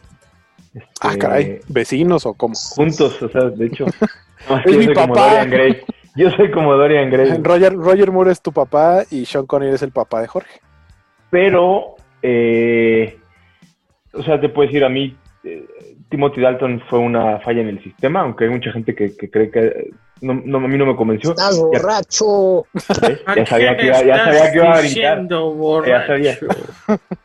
ah, 1.00 1.08
este, 1.08 1.18
caray, 1.18 1.60
vecinos 1.68 2.26
o 2.26 2.34
cómo. 2.34 2.54
Juntos, 2.54 3.22
o 3.22 3.28
sea, 3.28 3.44
de 3.50 3.66
hecho. 3.66 3.86
es 4.64 4.76
mi 4.76 4.94
papá. 4.94 5.46
Yo 6.16 6.30
soy 6.32 6.50
como 6.50 6.74
Dorian 6.74 7.10
Gray. 7.10 7.40
Roger, 7.42 7.74
Roger 7.74 8.10
Moore 8.10 8.32
es 8.32 8.42
tu 8.42 8.52
papá 8.52 9.04
y 9.10 9.24
Sean 9.24 9.46
Connery 9.46 9.74
es 9.74 9.82
el 9.82 9.92
papá 9.92 10.20
de 10.20 10.26
Jorge. 10.26 10.60
Pero 11.30 11.96
eh, 12.22 13.18
o 14.12 14.22
sea, 14.22 14.40
te 14.40 14.48
puedes 14.48 14.72
decir 14.72 14.84
a 14.84 14.88
mí, 14.88 15.16
eh, 15.44 15.66
Timothy 16.08 16.40
Dalton 16.40 16.82
fue 16.88 16.98
una 16.98 17.38
falla 17.40 17.60
en 17.60 17.68
el 17.68 17.82
sistema, 17.82 18.20
aunque 18.20 18.44
hay 18.44 18.50
mucha 18.50 18.72
gente 18.72 18.94
que, 18.94 19.14
cree 19.16 19.50
que 19.50 19.90
no, 20.20 20.58
a 20.58 20.68
mí 20.68 20.78
no 20.78 20.86
me 20.86 20.96
convenció. 20.96 21.30
¡Estás 21.30 21.58
borracho! 21.58 22.66
Ya, 23.36 23.46
sabía 23.46 23.76
que 23.76 23.86
iba, 23.86 24.02
ya 24.02 24.24
sabía 24.24 24.52
que 24.52 24.58
iba 24.58 24.72
a 24.72 24.80
brincar. 24.80 25.28
Ya 25.86 26.06
sabía. 26.06 26.38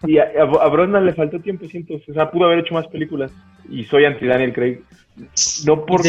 Y 0.05 0.17
a, 0.17 0.23
a, 0.23 1.01
le 1.01 1.13
faltó 1.13 1.39
tiempo, 1.39 1.65
siento. 1.65 1.93
O 1.95 2.13
sea, 2.13 2.29
pudo 2.29 2.45
haber 2.45 2.59
hecho 2.59 2.73
más 2.73 2.87
películas. 2.87 3.31
Y 3.69 3.85
soy 3.85 4.03
anti 4.03 4.27
Daniel 4.27 4.53
Craig. 4.53 4.81
No 5.65 5.85
por, 5.85 6.01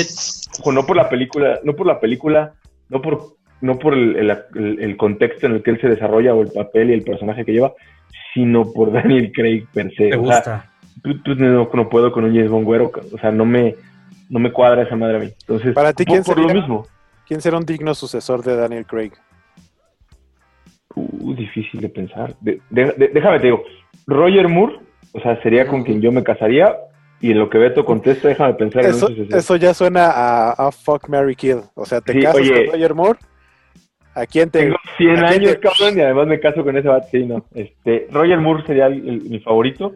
no 0.73 0.87
por 0.87 0.97
la 0.97 1.09
película, 1.09 1.61
no 1.63 1.77
por 1.77 1.87
la 1.87 2.01
película, 2.01 2.55
no 2.89 3.01
por 3.01 3.37
no 3.61 3.79
por 3.79 3.95
el, 3.95 4.31
el, 4.55 4.97
contexto 4.97 5.47
en 5.47 5.55
el 5.55 5.63
que 5.63 5.71
él 5.71 5.81
se 5.81 5.89
desarrolla 5.89 6.35
o 6.35 6.43
el 6.43 6.51
papel 6.51 6.91
y 6.91 6.93
el 6.93 7.03
personaje 7.03 7.45
que 7.45 7.53
lleva, 7.53 7.73
sino 8.35 8.71
por 8.73 8.93
Daniel 8.93 9.33
Craig 9.33 9.67
per 9.73 9.91
se. 9.95 10.11
¿Te 10.11 10.17
gusta? 10.17 10.71
no, 11.37 11.89
puedo 11.89 12.13
con 12.13 12.25
un 12.25 12.35
James 12.35 12.51
Bond 12.51 12.65
güero, 12.65 12.91
o 13.13 13.19
sea, 13.19 13.31
no 13.31 13.45
me, 13.45 13.75
no 14.29 14.39
me 14.39 14.53
cuadra 14.53 14.83
esa 14.83 14.97
madre 14.97 15.17
a 15.17 15.21
mí. 15.21 15.31
Entonces, 15.41 15.75
para 15.75 15.93
ti, 15.93 16.05
¿quién 16.05 16.23
por, 16.23 16.39
lo 16.39 16.49
mismo? 16.49 16.87
¿Quién 17.27 17.41
será 17.41 17.57
un 17.57 17.65
digno 17.65 17.95
sucesor 17.95 18.43
de 18.43 18.57
Daniel 18.57 18.87
Craig? 18.87 19.13
Uh, 20.95 21.35
difícil 21.35 21.81
de 21.81 21.89
pensar. 21.89 22.35
déjame 22.71 23.41
te 23.41 23.47
digo, 23.47 23.65
Roger 24.07 24.49
Moore, 24.49 24.81
o 25.13 25.21
sea, 25.21 25.41
sería 25.43 25.67
con 25.67 25.83
quien 25.83 26.01
yo 26.01 26.13
me 26.13 26.23
casaría, 26.23 26.77
y 27.21 27.31
en 27.31 27.39
lo 27.39 27.49
que 27.49 27.59
Beto 27.59 27.85
contesta, 27.85 28.29
déjame 28.29 28.55
pensar 28.55 28.85
eso, 28.85 29.09
en 29.09 29.23
un 29.23 29.35
Eso 29.35 29.57
ya 29.57 29.73
suena 29.73 30.11
a, 30.11 30.71
Fuck 30.71 31.09
Mary 31.09 31.35
Kill. 31.35 31.61
O 31.75 31.87
sea, 31.87 32.01
te 32.01 32.21
casas 32.21 32.49
con 32.51 32.67
Roger 32.73 32.95
Moore 32.95 33.19
¿A 34.15 34.27
quién 34.27 34.49
te, 34.51 34.61
Tengo 34.61 34.77
100 34.97 35.25
años, 35.25 35.57
cabrón, 35.57 35.99
y 35.99 36.01
además 36.01 36.29
me 36.29 36.39
caso 36.39 36.63
con 36.63 36.77
ese 36.77 36.87
bat. 36.87 37.05
Sí, 37.11 37.25
no. 37.25 37.45
Este, 37.53 38.07
Roger 38.11 38.41
Moore 38.41 38.65
sería 38.67 38.89
mi 38.89 39.41
favorito. 39.41 39.95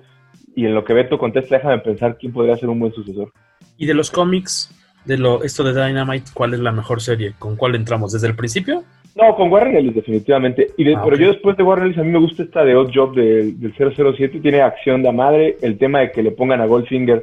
Y 0.56 0.64
en 0.64 0.74
lo 0.74 0.84
que 0.84 0.92
Beto 0.92 1.18
contesta, 1.18 1.56
déjame 1.56 1.78
pensar 1.78 2.18
quién 2.18 2.32
podría 2.32 2.56
ser 2.56 2.68
un 2.68 2.80
buen 2.80 2.92
sucesor. 2.92 3.32
¿Y 3.78 3.86
de 3.86 3.94
los 3.94 4.10
cómics, 4.10 4.70
de 5.04 5.16
lo, 5.16 5.42
esto 5.44 5.64
de 5.64 5.72
Dynamite, 5.72 6.30
cuál 6.34 6.52
es 6.52 6.60
la 6.60 6.72
mejor 6.72 7.00
serie? 7.00 7.32
¿Con 7.38 7.56
cuál 7.56 7.76
entramos? 7.76 8.12
¿Desde 8.12 8.26
el 8.26 8.36
principio? 8.36 8.82
No, 9.14 9.34
con 9.34 9.50
Warren 9.50 9.76
Ellis, 9.76 9.94
definitivamente. 9.94 10.68
Y 10.76 10.92
ah, 10.92 11.00
pero 11.02 11.16
yo 11.16 11.28
después 11.28 11.56
de 11.56 11.62
Warren 11.62 11.86
Ellis, 11.86 11.98
a 11.98 12.02
mí 12.02 12.10
me 12.10 12.18
gusta 12.18 12.42
esta 12.42 12.64
de 12.64 12.74
Odd 12.74 12.90
Job 12.94 13.14
del 13.14 13.74
007. 13.76 14.40
Tiene 14.40 14.60
acción 14.60 15.02
de 15.02 15.12
madre. 15.12 15.56
El 15.62 15.78
tema 15.78 16.00
de 16.00 16.12
que 16.12 16.22
le 16.22 16.32
pongan 16.32 16.60
a 16.60 16.66
Goldfinger. 16.66 17.22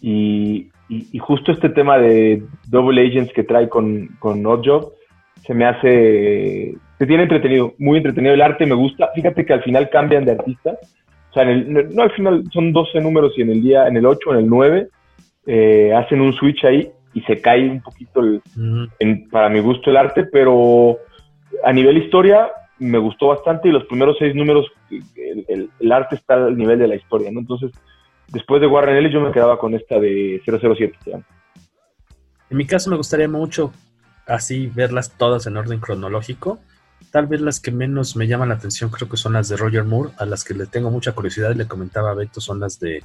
Y, 0.00 0.68
y, 0.88 1.18
justo 1.18 1.52
este 1.52 1.68
tema 1.68 1.96
de 1.96 2.42
Double 2.68 3.00
Agents 3.06 3.32
que 3.32 3.44
trae 3.44 3.68
con, 3.68 4.08
con 4.18 4.44
Odd 4.44 4.62
Job 4.64 4.92
se 5.46 5.54
me 5.54 5.64
hace, 5.64 6.74
se 6.98 7.06
tiene 7.06 7.24
entretenido, 7.24 7.74
muy 7.78 7.98
entretenido. 7.98 8.34
El 8.34 8.42
arte 8.42 8.66
me 8.66 8.74
gusta. 8.74 9.10
Fíjate 9.14 9.44
que 9.44 9.52
al 9.52 9.62
final 9.62 9.90
cambian 9.90 10.24
de 10.24 10.32
artistas. 10.32 10.78
O 11.30 11.34
sea, 11.34 11.44
en 11.44 11.76
el, 11.76 11.94
no 11.94 12.02
al 12.02 12.12
final 12.12 12.44
son 12.52 12.72
12 12.72 13.00
números 13.00 13.32
y 13.36 13.42
en 13.42 13.50
el 13.50 13.62
día, 13.62 13.88
en 13.88 13.96
el 13.96 14.06
8, 14.06 14.32
en 14.32 14.38
el 14.38 14.48
9, 14.48 14.88
eh, 15.46 15.92
hacen 15.94 16.20
un 16.20 16.32
switch 16.32 16.64
ahí 16.64 16.90
y 17.14 17.20
se 17.22 17.40
cae 17.40 17.68
un 17.68 17.82
poquito, 17.82 18.20
para 19.30 19.48
mi 19.48 19.60
gusto, 19.60 19.90
el 19.90 19.96
arte, 19.96 20.24
pero 20.24 20.96
a 21.62 21.72
nivel 21.72 21.98
historia 21.98 22.50
me 22.78 22.98
gustó 22.98 23.28
bastante 23.28 23.68
y 23.68 23.72
los 23.72 23.84
primeros 23.84 24.16
seis 24.18 24.34
números, 24.34 24.66
el, 25.48 25.92
arte 25.92 26.16
está 26.16 26.34
al 26.34 26.56
nivel 26.56 26.78
de 26.78 26.88
la 26.88 26.96
historia, 26.96 27.30
¿no? 27.30 27.40
Entonces, 27.40 27.70
después 28.28 28.60
de 28.60 28.66
Warren 28.66 28.96
Ellis 28.96 29.12
yo 29.12 29.20
me 29.20 29.32
quedaba 29.32 29.58
con 29.58 29.74
esta 29.74 30.00
de 30.00 30.40
007. 30.44 30.96
En 32.50 32.56
mi 32.56 32.66
caso 32.66 32.90
me 32.90 32.96
gustaría 32.96 33.28
mucho 33.28 33.72
así 34.26 34.66
verlas 34.74 35.16
todas 35.16 35.46
en 35.46 35.56
orden 35.56 35.80
cronológico. 35.80 36.58
Tal 37.10 37.26
vez 37.26 37.40
las 37.40 37.60
que 37.60 37.70
menos 37.70 38.16
me 38.16 38.26
llaman 38.26 38.48
la 38.48 38.54
atención 38.54 38.90
creo 38.90 39.08
que 39.08 39.16
son 39.16 39.34
las 39.34 39.48
de 39.48 39.56
Roger 39.56 39.84
Moore, 39.84 40.10
a 40.18 40.26
las 40.26 40.44
que 40.44 40.54
le 40.54 40.66
tengo 40.66 40.90
mucha 40.90 41.12
curiosidad, 41.12 41.54
le 41.54 41.66
comentaba 41.66 42.10
a 42.10 42.14
Beto, 42.14 42.40
son 42.40 42.60
las 42.60 42.80
de 42.80 43.02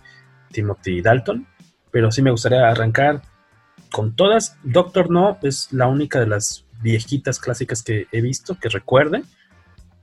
Timothy 0.51 1.01
Dalton, 1.01 1.45
pero 1.91 2.11
sí 2.11 2.21
me 2.21 2.31
gustaría 2.31 2.67
arrancar 2.67 3.21
con 3.91 4.15
todas. 4.15 4.57
Doctor 4.63 5.09
No 5.09 5.37
es 5.43 5.71
la 5.71 5.87
única 5.87 6.19
de 6.19 6.27
las 6.27 6.65
viejitas 6.81 7.39
clásicas 7.39 7.83
que 7.83 8.07
he 8.11 8.21
visto, 8.21 8.57
que 8.59 8.69
recuerde. 8.69 9.23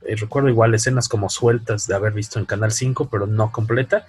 Eh, 0.05 0.15
recuerdo 0.15 0.49
igual 0.49 0.73
escenas 0.73 1.07
como 1.07 1.29
sueltas 1.29 1.87
de 1.87 1.95
haber 1.95 2.13
visto 2.13 2.39
en 2.39 2.45
Canal 2.45 2.71
5, 2.71 3.09
pero 3.09 3.27
no 3.27 3.51
completa. 3.51 4.05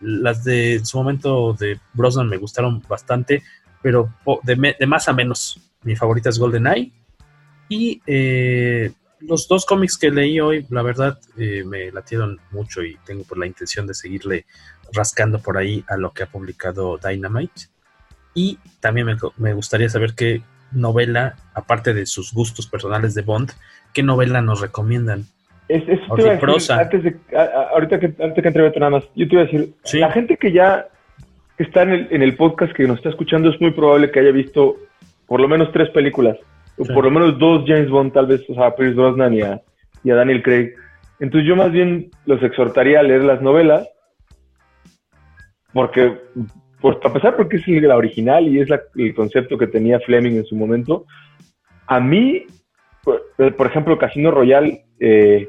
Las 0.00 0.44
de 0.44 0.80
su 0.84 0.98
momento 0.98 1.54
de 1.54 1.80
Brosnan 1.94 2.28
me 2.28 2.36
gustaron 2.36 2.82
bastante, 2.88 3.42
pero 3.82 4.12
de, 4.42 4.86
más 4.86 5.08
a 5.08 5.12
menos 5.12 5.60
mi 5.82 5.96
favorita 5.96 6.28
es 6.28 6.38
GoldenEye. 6.38 6.92
Y 7.68 8.00
eh, 8.06 8.92
los 9.20 9.48
dos 9.48 9.66
cómics 9.66 9.98
que 9.98 10.10
leí 10.10 10.40
hoy, 10.40 10.66
la 10.70 10.82
verdad, 10.82 11.18
eh, 11.36 11.64
me 11.64 11.90
latieron 11.90 12.38
mucho 12.50 12.82
y 12.82 12.96
tengo 13.04 13.24
por 13.24 13.38
la 13.38 13.46
intención 13.46 13.86
de 13.86 13.94
seguirle 13.94 14.46
rascando 14.92 15.38
por 15.38 15.58
ahí 15.58 15.84
a 15.88 15.96
lo 15.96 16.12
que 16.12 16.22
ha 16.22 16.26
publicado 16.26 16.98
Dynamite. 16.98 17.62
Y 18.34 18.58
también 18.80 19.18
me, 19.36 19.52
gustaría 19.54 19.88
saber 19.88 20.14
qué 20.14 20.42
novela, 20.72 21.36
aparte 21.54 21.94
de 21.94 22.06
sus 22.06 22.32
gustos 22.32 22.66
personales 22.66 23.14
de 23.14 23.22
Bond, 23.22 23.50
qué 23.92 24.02
novela 24.02 24.42
nos 24.42 24.60
recomiendan. 24.60 25.24
Es, 25.68 25.82
prosa. 26.40 26.80
Antes 26.80 27.02
de, 27.02 27.16
ahorita 27.72 28.00
que, 28.00 28.06
antes 28.06 28.42
que 28.42 28.48
entre 28.48 28.70
nada 28.80 28.90
más, 28.90 29.04
yo 29.14 29.28
te 29.28 29.34
iba 29.34 29.42
a 29.42 29.44
decir, 29.44 29.74
la 29.94 30.10
gente 30.12 30.36
que 30.36 30.52
ya 30.52 30.88
está 31.58 31.82
en 31.82 31.90
el, 31.90 32.08
en 32.10 32.22
el 32.22 32.36
podcast 32.36 32.72
que 32.72 32.86
nos 32.86 32.98
está 32.98 33.10
escuchando 33.10 33.50
es 33.50 33.60
muy 33.60 33.72
probable 33.72 34.10
que 34.10 34.20
haya 34.20 34.30
visto 34.30 34.76
por 35.26 35.40
lo 35.40 35.48
menos 35.48 35.70
tres 35.72 35.90
películas, 35.90 36.38
o 36.78 36.84
por 36.84 37.04
lo 37.04 37.10
menos 37.10 37.38
dos 37.38 37.64
James 37.66 37.90
Bond, 37.90 38.12
tal 38.12 38.26
vez, 38.26 38.42
o 38.48 38.54
sea, 38.54 38.66
a 38.66 38.76
Pierce 38.76 38.94
Brosnan 38.94 39.34
y 39.34 39.42
a, 39.42 39.60
Daniel 40.02 40.42
Craig. 40.42 40.74
Entonces 41.20 41.46
yo 41.46 41.54
más 41.54 41.70
bien 41.70 42.10
los 42.24 42.42
exhortaría 42.42 43.00
a 43.00 43.02
leer 43.02 43.24
las 43.24 43.42
novelas, 43.42 43.86
porque, 45.72 46.16
pues, 46.80 46.96
a 47.02 47.12
pesar 47.12 47.36
porque 47.36 47.56
es 47.56 47.66
la 47.82 47.96
original 47.96 48.48
y 48.48 48.60
es 48.60 48.68
el 48.96 49.14
concepto 49.14 49.58
que 49.58 49.66
tenía 49.66 50.00
Fleming 50.00 50.36
en 50.36 50.44
su 50.44 50.56
momento, 50.56 51.06
a 51.86 52.00
mí, 52.00 52.44
por, 53.02 53.66
ejemplo, 53.66 53.98
Casino 53.98 54.30
Royale, 54.30 54.84
eh, 55.00 55.48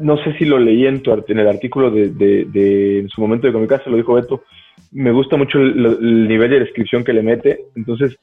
no 0.00 0.16
sé 0.18 0.32
si 0.38 0.44
lo 0.44 0.58
leí 0.58 0.86
en, 0.86 1.02
tu, 1.02 1.12
en 1.12 1.38
el 1.38 1.48
artículo 1.48 1.90
de, 1.90 2.98
en 3.00 3.08
su 3.08 3.20
momento 3.20 3.46
de 3.46 3.52
Comicasa, 3.52 3.90
lo 3.90 3.96
dijo 3.96 4.14
Beto, 4.14 4.44
me 4.92 5.12
gusta 5.12 5.36
mucho 5.36 5.58
el, 5.58 5.84
el, 5.84 6.28
nivel 6.28 6.50
de 6.50 6.60
descripción 6.60 7.04
que 7.04 7.12
le 7.12 7.22
mete, 7.22 7.66
entonces 7.74 8.16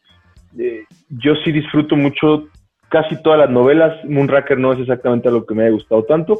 eh, 0.58 0.86
yo 1.10 1.36
sí 1.44 1.52
disfruto 1.52 1.96
mucho 1.96 2.48
casi 2.90 3.22
todas 3.24 3.40
las 3.40 3.50
novelas. 3.50 4.04
Moonraker 4.06 4.58
no 4.58 4.74
es 4.74 4.80
exactamente 4.80 5.32
lo 5.32 5.46
que 5.46 5.56
me 5.56 5.64
haya 5.64 5.72
gustado 5.72 6.04
tanto, 6.04 6.40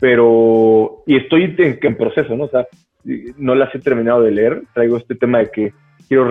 pero. 0.00 1.02
Y 1.06 1.16
estoy 1.16 1.54
en, 1.56 1.96
proceso, 1.96 2.36
¿no? 2.36 2.44
O 2.44 2.48
sea, 2.48 2.66
no 3.04 3.54
las 3.54 3.74
he 3.74 3.78
terminado 3.78 4.22
de 4.22 4.30
leer. 4.30 4.62
Traigo 4.74 4.96
este 4.96 5.14
tema 5.14 5.38
de 5.38 5.50
que 5.50 5.72
quiero 6.08 6.30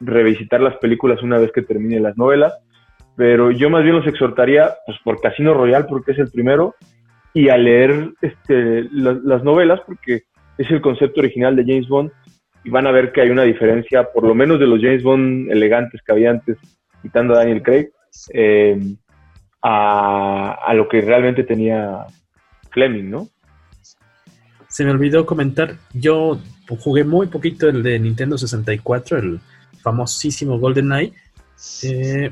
revisitar 0.00 0.60
las 0.60 0.76
películas 0.76 1.22
una 1.22 1.38
vez 1.38 1.52
que 1.52 1.62
termine 1.62 2.00
las 2.00 2.16
novelas. 2.16 2.54
Pero 3.16 3.50
yo 3.50 3.70
más 3.70 3.82
bien 3.82 3.96
los 3.96 4.06
exhortaría, 4.06 4.74
pues 4.86 4.98
por 5.04 5.20
Casino 5.20 5.54
Royal, 5.54 5.86
porque 5.86 6.12
es 6.12 6.18
el 6.18 6.30
primero. 6.30 6.74
y 7.32 7.48
a 7.48 7.56
leer 7.56 8.10
este, 8.22 8.88
las 8.92 9.44
novelas, 9.44 9.80
porque 9.86 10.22
es 10.58 10.70
el 10.70 10.80
concepto 10.80 11.20
original 11.20 11.54
de 11.54 11.64
James 11.64 11.88
Bond, 11.88 12.10
y 12.64 12.70
van 12.70 12.86
a 12.86 12.90
ver 12.90 13.12
que 13.12 13.20
hay 13.20 13.30
una 13.30 13.44
diferencia, 13.44 14.04
por 14.12 14.24
lo 14.26 14.34
menos 14.34 14.58
de 14.58 14.66
los 14.66 14.80
James 14.80 15.02
Bond 15.02 15.50
elegantes 15.50 16.02
que 16.02 16.12
había 16.12 16.30
antes, 16.30 16.58
quitando 17.02 17.34
a 17.34 17.38
Daniel 17.38 17.62
Craig, 17.62 17.90
eh, 18.34 18.78
a, 19.62 20.58
a, 20.66 20.74
lo 20.74 20.88
que 20.88 21.00
realmente 21.00 21.44
tenía 21.44 22.04
Fleming, 22.70 23.10
¿no? 23.10 23.28
Se 24.70 24.84
me 24.84 24.92
olvidó 24.92 25.26
comentar, 25.26 25.76
yo 25.92 26.40
jugué 26.78 27.02
muy 27.02 27.26
poquito 27.26 27.68
el 27.68 27.82
de 27.82 27.98
Nintendo 27.98 28.38
64, 28.38 29.18
el 29.18 29.40
famosísimo 29.82 30.60
GoldenEye, 30.60 31.12
eh, 31.82 32.30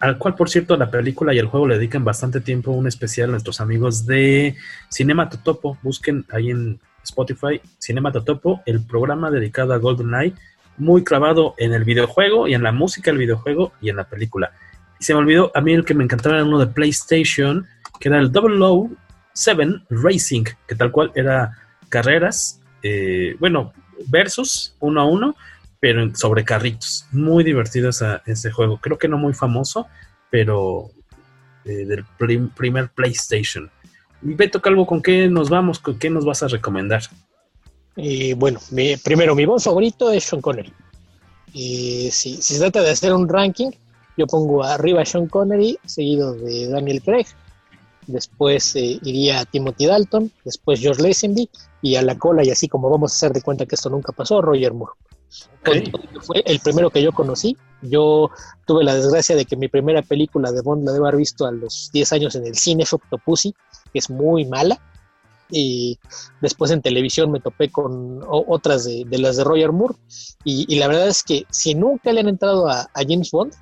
al 0.00 0.18
cual, 0.18 0.34
por 0.34 0.50
cierto, 0.50 0.76
la 0.76 0.90
película 0.90 1.32
y 1.32 1.38
el 1.38 1.46
juego 1.46 1.68
le 1.68 1.76
dedican 1.76 2.04
bastante 2.04 2.40
tiempo, 2.40 2.72
un 2.72 2.88
especial 2.88 3.28
a 3.28 3.32
nuestros 3.32 3.60
amigos 3.60 4.04
de 4.04 4.56
Cinema 4.88 5.28
Totopo. 5.28 5.78
Busquen 5.82 6.26
ahí 6.30 6.50
en 6.50 6.80
Spotify 7.04 7.60
Cinema 7.78 8.10
Totopo, 8.10 8.62
el 8.66 8.84
programa 8.84 9.30
dedicado 9.30 9.72
a 9.72 9.78
GoldenEye, 9.78 10.34
muy 10.76 11.04
clavado 11.04 11.54
en 11.56 11.72
el 11.72 11.84
videojuego 11.84 12.48
y 12.48 12.54
en 12.54 12.64
la 12.64 12.72
música 12.72 13.12
del 13.12 13.18
videojuego 13.18 13.72
y 13.80 13.90
en 13.90 13.96
la 13.96 14.08
película. 14.08 14.52
Y 14.98 15.04
se 15.04 15.14
me 15.14 15.20
olvidó, 15.20 15.52
a 15.54 15.60
mí 15.60 15.72
el 15.72 15.84
que 15.84 15.94
me 15.94 16.02
encantaba 16.02 16.34
era 16.34 16.44
uno 16.44 16.58
de 16.58 16.66
PlayStation, 16.66 17.64
que 18.00 18.08
era 18.08 18.18
el 18.18 18.32
007 19.34 19.86
Racing, 19.90 20.44
que 20.66 20.74
tal 20.74 20.90
cual 20.90 21.12
era 21.14 21.52
carreras, 21.88 22.60
eh, 22.82 23.36
bueno, 23.38 23.72
versus 24.06 24.74
uno 24.80 25.00
a 25.00 25.04
uno, 25.04 25.36
pero 25.78 26.14
sobre 26.14 26.44
carritos. 26.44 27.06
Muy 27.12 27.44
divertido 27.44 27.90
ese 27.90 28.50
juego. 28.50 28.78
Creo 28.78 28.98
que 28.98 29.08
no 29.08 29.18
muy 29.18 29.34
famoso, 29.34 29.86
pero 30.30 30.90
eh, 31.64 31.84
del 31.86 32.04
primer 32.56 32.90
PlayStation. 32.90 33.70
Beto 34.22 34.60
Calvo, 34.60 34.86
¿con 34.86 35.02
qué 35.02 35.28
nos 35.28 35.48
vamos? 35.48 35.78
¿Con 35.78 35.98
qué 35.98 36.10
nos 36.10 36.24
vas 36.24 36.42
a 36.42 36.48
recomendar? 36.48 37.02
Eh, 37.96 38.34
bueno, 38.34 38.60
primero, 39.02 39.34
mi 39.34 39.46
voz 39.46 39.64
favorito 39.64 40.10
es 40.12 40.24
Sean 40.24 40.42
Connery. 40.42 40.72
si, 41.52 42.10
se 42.12 42.58
trata 42.58 42.82
de 42.82 42.90
hacer 42.90 43.12
un 43.12 43.28
ranking, 43.28 43.70
yo 44.16 44.26
pongo 44.26 44.62
arriba 44.62 45.02
a 45.02 45.06
Sean 45.06 45.26
Connery, 45.26 45.78
seguido 45.84 46.34
de 46.34 46.68
Daniel 46.68 47.02
Craig. 47.02 47.26
Después 48.10 48.74
eh, 48.76 48.98
iría 49.02 49.44
Timothy 49.44 49.86
Dalton, 49.86 50.30
después 50.44 50.80
George 50.80 51.02
Lazenby 51.02 51.48
y 51.82 51.96
a 51.96 52.02
la 52.02 52.18
cola, 52.18 52.44
y 52.44 52.50
así 52.50 52.68
como 52.68 52.90
vamos 52.90 53.12
a 53.12 53.16
hacer 53.16 53.32
de 53.32 53.42
cuenta 53.42 53.66
que 53.66 53.76
esto 53.76 53.88
nunca 53.88 54.12
pasó, 54.12 54.42
Roger 54.42 54.74
Moore. 54.74 54.92
Fue 56.22 56.42
el 56.44 56.60
primero 56.60 56.90
que 56.90 57.02
yo 57.02 57.12
conocí. 57.12 57.56
Yo 57.82 58.30
tuve 58.66 58.84
la 58.84 58.94
desgracia 58.94 59.36
de 59.36 59.44
que 59.44 59.56
mi 59.56 59.68
primera 59.68 60.02
película 60.02 60.50
de 60.52 60.60
Bond 60.60 60.84
la 60.84 60.92
debo 60.92 61.06
haber 61.06 61.18
visto 61.18 61.46
a 61.46 61.52
los 61.52 61.90
10 61.92 62.12
años 62.12 62.34
en 62.34 62.46
el 62.46 62.56
cine, 62.56 62.84
fue 62.84 62.98
Octopussy, 62.98 63.54
que 63.92 63.98
es 63.98 64.10
muy 64.10 64.44
mala. 64.44 64.80
Y 65.48 65.98
después 66.40 66.70
en 66.70 66.82
televisión 66.82 67.30
me 67.30 67.40
topé 67.40 67.70
con 67.70 68.20
otras 68.28 68.84
de, 68.84 69.06
las 69.18 69.36
de 69.36 69.44
Roger 69.44 69.72
Moore. 69.72 69.94
Y, 70.44 70.76
la 70.78 70.88
verdad 70.88 71.08
es 71.08 71.22
que 71.22 71.44
si 71.50 71.74
nunca 71.74 72.12
le 72.12 72.20
han 72.20 72.28
entrado 72.28 72.68
a, 72.68 72.88
James 72.94 73.30
Bond, 73.30 73.52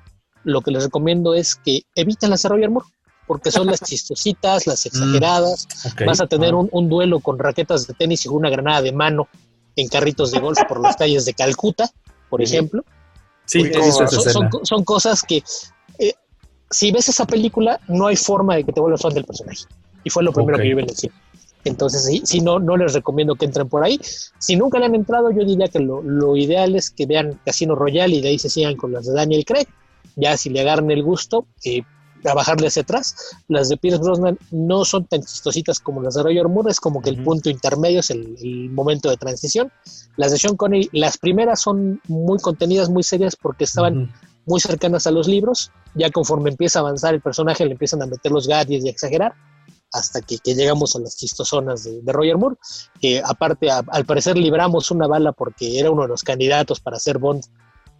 lo 0.43 0.61
que 0.61 0.71
les 0.71 0.83
recomiendo 0.83 1.33
es 1.33 1.55
que 1.55 1.81
eviten 1.95 2.29
las 2.29 2.43
de 2.43 2.49
Roger 2.49 2.69
Moore 2.69 2.87
porque 3.29 3.51
son 3.51 3.67
las 3.67 3.79
chistositas, 3.81 4.65
las 4.65 4.83
mm, 4.83 4.87
exageradas. 4.87 5.67
Vas 6.03 6.19
a 6.19 6.25
tener 6.25 6.55
un, 6.55 6.67
un, 6.71 6.89
duelo 6.89 7.19
con 7.19 7.37
raquetas 7.37 7.85
de 7.85 7.93
tenis 7.93 8.25
y 8.25 8.27
una 8.27 8.49
granada 8.49 8.81
de 8.81 8.91
mano 8.91 9.27
en 9.75 9.87
carritos 9.87 10.31
de 10.31 10.39
golf 10.39 10.57
por 10.67 10.81
las 10.81 10.95
calles 10.95 11.25
de 11.25 11.35
Calcuta, 11.35 11.91
por 12.27 12.41
ejemplo. 12.41 12.83
Sí, 13.45 13.71
son, 14.31 14.49
son, 14.63 14.83
cosas 14.83 15.21
que 15.21 15.43
eh, 15.99 16.15
si 16.71 16.91
ves 16.91 17.09
esa 17.09 17.25
película 17.25 17.79
no 17.87 18.07
hay 18.07 18.15
forma 18.15 18.55
de 18.55 18.63
que 18.63 18.73
te 18.73 18.81
vuelvas 18.81 19.03
fan 19.03 19.13
del 19.13 19.25
personaje. 19.25 19.65
Y 20.03 20.09
fue 20.09 20.23
lo 20.23 20.33
primero 20.33 20.57
que 20.57 20.67
yo 20.67 20.75
vi 20.75 20.81
en 20.81 20.89
el 20.89 20.95
cine. 20.95 21.13
Entonces, 21.65 22.21
si 22.27 22.41
no, 22.41 22.57
no 22.57 22.77
les 22.77 22.95
recomiendo 22.95 23.35
que 23.35 23.45
entren 23.45 23.69
por 23.69 23.83
ahí. 23.83 23.99
Si 24.39 24.55
nunca 24.55 24.79
le 24.79 24.85
han 24.85 24.95
entrado, 24.95 25.29
yo 25.29 25.45
diría 25.45 25.67
que 25.67 25.77
lo, 25.77 26.01
lo 26.01 26.35
ideal 26.35 26.75
es 26.75 26.89
que 26.89 27.05
vean 27.05 27.39
Casino 27.45 27.75
Royale 27.75 28.15
y 28.15 28.21
de 28.21 28.29
ahí 28.29 28.39
se 28.39 28.49
sigan 28.49 28.75
con 28.75 28.91
las 28.91 29.05
de 29.05 29.13
Daniel 29.13 29.45
Craig. 29.45 29.67
Ya 30.15 30.35
si 30.35 30.49
le 30.49 30.61
agarran 30.61 30.89
el 30.89 31.03
gusto, 31.03 31.45
eh, 31.63 31.83
a 32.25 32.33
bajarle 32.33 32.67
hacia 32.67 32.81
atrás. 32.81 33.15
Las 33.47 33.69
de 33.69 33.77
Pierce 33.77 34.01
Brosnan 34.01 34.37
no 34.51 34.85
son 34.85 35.05
tan 35.05 35.21
chistositas 35.21 35.79
como 35.79 36.01
las 36.01 36.15
de 36.15 36.23
Roger 36.23 36.47
Moore, 36.47 36.71
es 36.71 36.79
como 36.79 37.01
que 37.01 37.09
el 37.09 37.23
punto 37.23 37.49
intermedio 37.49 37.99
es 37.99 38.09
el, 38.09 38.69
momento 38.71 39.09
de 39.09 39.17
transición. 39.17 39.71
Las 40.17 40.31
de 40.31 40.37
Sean 40.37 40.55
Connery, 40.55 40.89
las 40.93 41.17
primeras 41.17 41.61
son 41.61 42.01
muy 42.07 42.39
contenidas, 42.39 42.89
muy 42.89 43.03
serias 43.03 43.35
porque 43.35 43.63
estaban 43.63 44.11
muy 44.45 44.59
cercanas 44.59 45.07
a 45.07 45.11
los 45.11 45.27
libros. 45.27 45.71
Ya 45.95 46.09
conforme 46.09 46.49
empieza 46.49 46.79
a 46.79 46.81
avanzar 46.81 47.13
el 47.13 47.21
personaje, 47.21 47.65
le 47.65 47.73
empiezan 47.73 48.01
a 48.01 48.05
meter 48.05 48.31
los 48.31 48.47
gadgets 48.47 48.85
y 48.85 48.87
a 48.87 48.91
exagerar 48.91 49.33
hasta 49.91 50.21
que, 50.21 50.37
llegamos 50.43 50.95
a 50.95 50.99
las 50.99 51.17
chistosonas 51.17 51.83
de, 51.83 52.01
de 52.01 52.13
Roger 52.13 52.37
Moore, 52.37 52.57
que 53.01 53.21
aparte 53.25 53.71
al 53.71 54.05
parecer 54.05 54.37
libramos 54.37 54.91
una 54.91 55.07
bala 55.07 55.31
porque 55.31 55.79
era 55.79 55.89
uno 55.89 56.03
de 56.03 56.09
los 56.09 56.23
candidatos 56.23 56.79
para 56.79 56.99
ser 56.99 57.17
Bond 57.17 57.43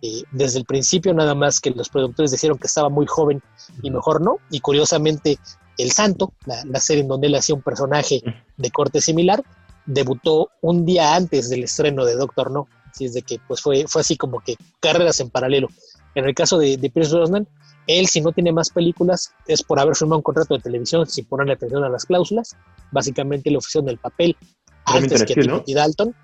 eh, 0.02 0.24
desde 0.32 0.60
el 0.60 0.66
principio, 0.66 1.14
nada 1.14 1.36
más 1.36 1.60
que 1.60 1.72
los 1.72 1.90
productores 1.90 2.32
dijeron 2.32 2.58
que 2.58 2.68
estaba 2.68 2.90
muy 2.90 3.06
joven 3.06 3.42
y 3.82 3.92
mejor 3.92 4.22
no. 4.22 4.38
Y 4.50 4.60
curiosamente, 4.62 5.38
El 5.78 5.92
Santo, 5.92 6.34
la, 6.46 6.80
serie 6.80 7.04
en 7.04 7.10
donde 7.10 7.28
él 7.28 7.36
hacía 7.36 7.56
un 7.56 7.62
personaje 7.62 8.22
de 8.58 8.72
corte 8.72 9.02
similar, 9.02 9.44
debutó 9.86 10.50
un 10.62 10.86
día 10.86 11.16
antes 11.16 11.50
del 11.50 11.64
estreno 11.64 12.06
de 12.06 12.16
Doctor 12.16 12.52
No. 12.52 12.68
Así 12.90 13.06
es 13.06 13.14
de 13.14 13.22
que 13.22 13.40
pues 13.48 13.62
fue, 13.62 13.86
fue 13.88 14.02
así 14.02 14.18
como 14.18 14.40
que 14.40 14.56
carreras 14.80 15.20
en 15.20 15.30
paralelo. 15.30 15.68
En 16.16 16.26
el 16.26 16.34
caso 16.34 16.58
de, 16.58 16.78
de 16.78 16.90
Pierce 16.90 17.14
Brosnan, 17.14 17.48
él 17.86 18.08
si 18.08 18.22
no 18.22 18.32
tiene 18.32 18.52
más 18.52 18.70
películas 18.70 19.34
es 19.48 19.64
por 19.64 19.80
haber 19.80 19.96
firmado 19.96 20.18
un 20.18 20.24
contrato 20.24 20.56
de 20.56 20.62
televisión 20.62 21.06
sin 21.08 21.26
ponerle 21.26 21.54
atención 21.54 21.84
a 21.84 21.90
las 21.90 22.06
cláusulas. 22.06 22.56
Básicamente 22.92 23.50
le 23.50 23.58
ofrecieron 23.58 23.90
el 23.90 23.98
papel 23.98 24.38
antes 24.86 25.24
que 25.24 25.36
Timothy 25.36 25.74
Dalton 25.74 26.16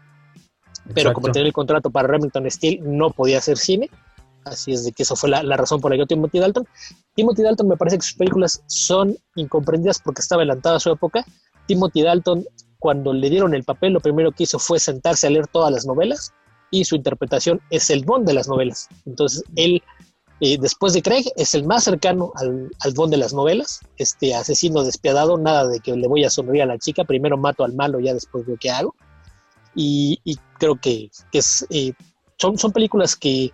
pero 0.93 1.13
como 1.13 1.31
tenía 1.31 1.47
el 1.47 1.53
contrato 1.53 1.89
para 1.89 2.07
Remington 2.07 2.49
Steel, 2.49 2.79
no 2.83 3.09
podía 3.09 3.39
hacer 3.39 3.57
cine. 3.57 3.89
Así 4.43 4.73
es 4.73 4.85
de 4.85 4.91
que 4.91 5.03
eso 5.03 5.15
fue 5.15 5.29
la, 5.29 5.41
razón 5.57 5.81
por 5.81 5.89
la 5.89 5.95
que 5.95 6.01
yo 6.01 6.05
Timothy 6.05 6.39
Dalton. 6.39 6.67
Timothy 7.15 7.41
Dalton 7.41 7.67
me 7.67 7.77
parece 7.77 7.97
que 7.97 8.03
sus 8.03 8.13
películas 8.13 8.61
son 8.67 9.17
incomprendidas 9.35 9.99
porque 9.99 10.21
estaba 10.21 10.43
adelantada 10.43 10.77
a 10.77 10.79
su 10.79 10.91
época. 10.91 11.25
Timothy 11.67 12.03
Dalton, 12.03 12.45
cuando 12.77 13.11
le 13.11 13.29
dieron 13.29 13.55
el 13.55 13.63
papel, 13.63 13.93
lo 13.93 13.99
primero 13.99 14.31
que 14.31 14.43
hizo 14.43 14.59
fue 14.59 14.79
sentarse 14.79 15.25
a 15.25 15.31
leer 15.31 15.47
todas 15.47 15.71
las 15.71 15.87
novelas 15.87 16.31
y 16.69 16.85
su 16.85 16.95
interpretación 16.95 17.59
es 17.71 17.89
el 17.89 18.05
Bond 18.05 18.27
de 18.27 18.33
las 18.33 18.47
novelas. 18.47 18.87
Entonces, 19.07 19.43
él, 19.55 19.81
eh, 20.41 20.57
después 20.59 20.93
de 20.93 21.01
Craig, 21.01 21.25
es 21.37 21.55
el 21.55 21.65
más 21.65 21.85
cercano 21.85 22.31
al, 22.35 22.69
al 22.81 22.93
Bond 22.93 23.11
de 23.13 23.17
las 23.17 23.33
novelas. 23.33 23.79
Este 23.97 24.35
asesino 24.35 24.83
despiadado, 24.83 25.39
nada 25.39 25.67
de 25.67 25.79
que 25.79 25.95
le 25.95 26.07
voy 26.07 26.23
a 26.23 26.29
sonreír 26.29 26.61
a 26.61 26.67
la 26.67 26.77
chica, 26.77 27.03
primero 27.03 27.35
mato 27.35 27.63
al 27.63 27.73
malo, 27.73 27.99
ya 27.99 28.13
después 28.13 28.45
veo 28.45 28.57
qué 28.59 28.69
hago 28.69 28.93
y, 29.75 30.37
creo 30.57 30.79
que, 30.79 31.09
es, 31.33 31.65
eh, 31.69 31.93
son, 32.37 32.57
son 32.57 32.71
películas 32.71 33.15
que 33.15 33.51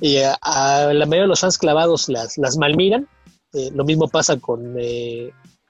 eh, 0.00 0.24
a 0.42 0.92
la 0.92 1.06
mayoría 1.06 1.22
de 1.22 1.28
los 1.28 1.40
fans 1.40 1.58
clavados 1.58 2.08
las, 2.08 2.36
las 2.38 2.56
malmiran. 2.56 3.08
Eh, 3.52 3.70
lo 3.74 3.84
mismo 3.84 4.08
pasa 4.08 4.38
con 4.38 4.74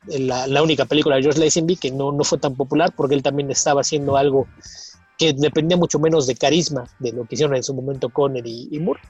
la, 0.09 0.63
única 0.63 0.85
película 0.87 1.17
de 1.17 1.23
George 1.23 1.41
Lazenby, 1.41 1.77
que 1.77 1.91
no, 1.93 2.11
no 2.11 2.25
fue 2.25 2.39
tan 2.39 2.57
popular 2.57 2.93
porque 2.97 3.15
él 3.15 3.23
también 3.23 3.51
estaba 3.51 3.83
haciendo 3.83 4.17
algo 4.17 4.49
que 5.19 5.33
dependía 5.33 5.77
mucho 5.77 5.99
menos 5.99 6.27
de 6.27 6.35
carisma 6.35 6.89
de 6.99 7.13
lo 7.13 7.25
que 7.25 7.37
hicieron 7.37 7.57
en 7.57 7.63
su 7.63 7.75
momento 7.75 8.11
Conner 8.11 8.47
y, 8.47 8.79
Moore. 8.81 9.01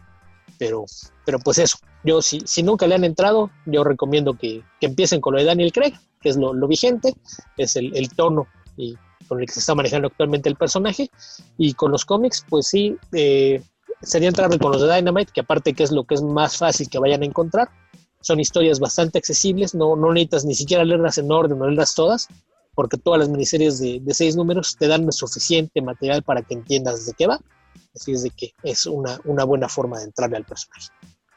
Pero, 0.59 0.85
pero 1.25 1.39
pues 1.39 1.59
eso, 1.59 1.79
yo 2.05 2.23
si, 2.23 2.41
si 2.45 2.63
nunca 2.63 2.87
le 2.87 2.95
han 2.95 3.05
entrado, 3.05 3.51
yo 3.67 3.85
recomiendo 3.85 4.35
que, 4.35 4.63
que 4.81 4.87
empiecen 4.87 5.21
con 5.21 5.35
lo 5.35 5.41
de 5.41 5.45
Daniel 5.45 5.73
Craig, 5.73 5.95
que 6.21 6.31
es 6.31 6.37
lo, 6.37 6.55
lo 6.55 6.67
vigente, 6.67 7.15
es 7.59 7.77
el, 7.77 7.95
el 7.95 8.09
tono 8.11 8.47
y 8.77 8.97
con 9.29 9.41
el 9.41 9.47
que 9.47 9.53
se 9.53 9.61
está 9.61 9.75
manejando 9.75 10.09
actualmente 10.09 10.49
el 10.49 10.57
personaje. 10.57 11.11
Y 11.59 11.75
con 11.75 11.93
los 11.93 12.05
cómics, 12.05 12.45
pues 12.49 12.69
sí, 12.69 12.97
eh, 13.13 13.63
sería 14.03 14.29
entrarle 14.29 14.59
con 14.59 14.73
los 14.73 14.83
de 14.83 14.95
Dynamite, 14.95 15.33
que 15.33 15.41
aparte 15.41 15.75
que 15.75 15.83
es 15.83 15.93
lo 15.93 16.05
que 16.05 16.15
es 16.15 16.23
más 16.23 16.57
fácil 16.57 16.89
que 16.89 16.99
vayan 16.99 17.23
a 17.23 17.27
encontrar. 17.27 17.69
Son 18.21 18.41
historias 18.41 18.81
bastante 18.81 19.19
accesibles, 19.19 19.75
no, 19.75 19.95
no 19.97 20.13
necesitas 20.13 20.45
ni 20.45 20.55
siquiera 20.55 20.85
leerlas 20.85 21.19
en 21.19 21.31
orden 21.31 21.61
o 21.61 21.67
leerlas 21.67 21.95
todas, 21.95 22.29
porque 22.75 22.97
todas 22.97 23.21
las 23.21 23.29
miniseries 23.29 23.79
de, 23.79 24.03
seis 24.15 24.37
números 24.37 24.77
te 24.77 24.89
dan 24.89 25.11
suficiente 25.13 25.81
material 25.81 26.23
para 26.23 26.43
que 26.43 26.55
entiendas 26.55 27.07
de 27.07 27.13
qué 27.17 27.27
va. 27.27 27.39
Así 27.95 28.13
es 28.13 28.23
de 28.23 28.31
que 28.31 28.51
es 28.63 28.87
una, 28.87 29.19
una 29.25 29.45
buena 29.45 29.69
forma 29.69 29.99
de 29.99 30.07
entrarle 30.07 30.37
al 30.37 30.45
personaje. 30.45 30.89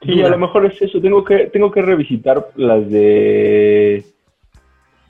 Sí, 0.01 0.21
a 0.21 0.29
lo 0.29 0.37
mejor 0.37 0.65
es 0.65 0.81
eso. 0.81 0.99
Tengo 1.01 1.23
que, 1.23 1.47
tengo 1.47 1.71
que 1.71 1.81
revisitar 1.81 2.51
las 2.55 2.89
de, 2.89 4.05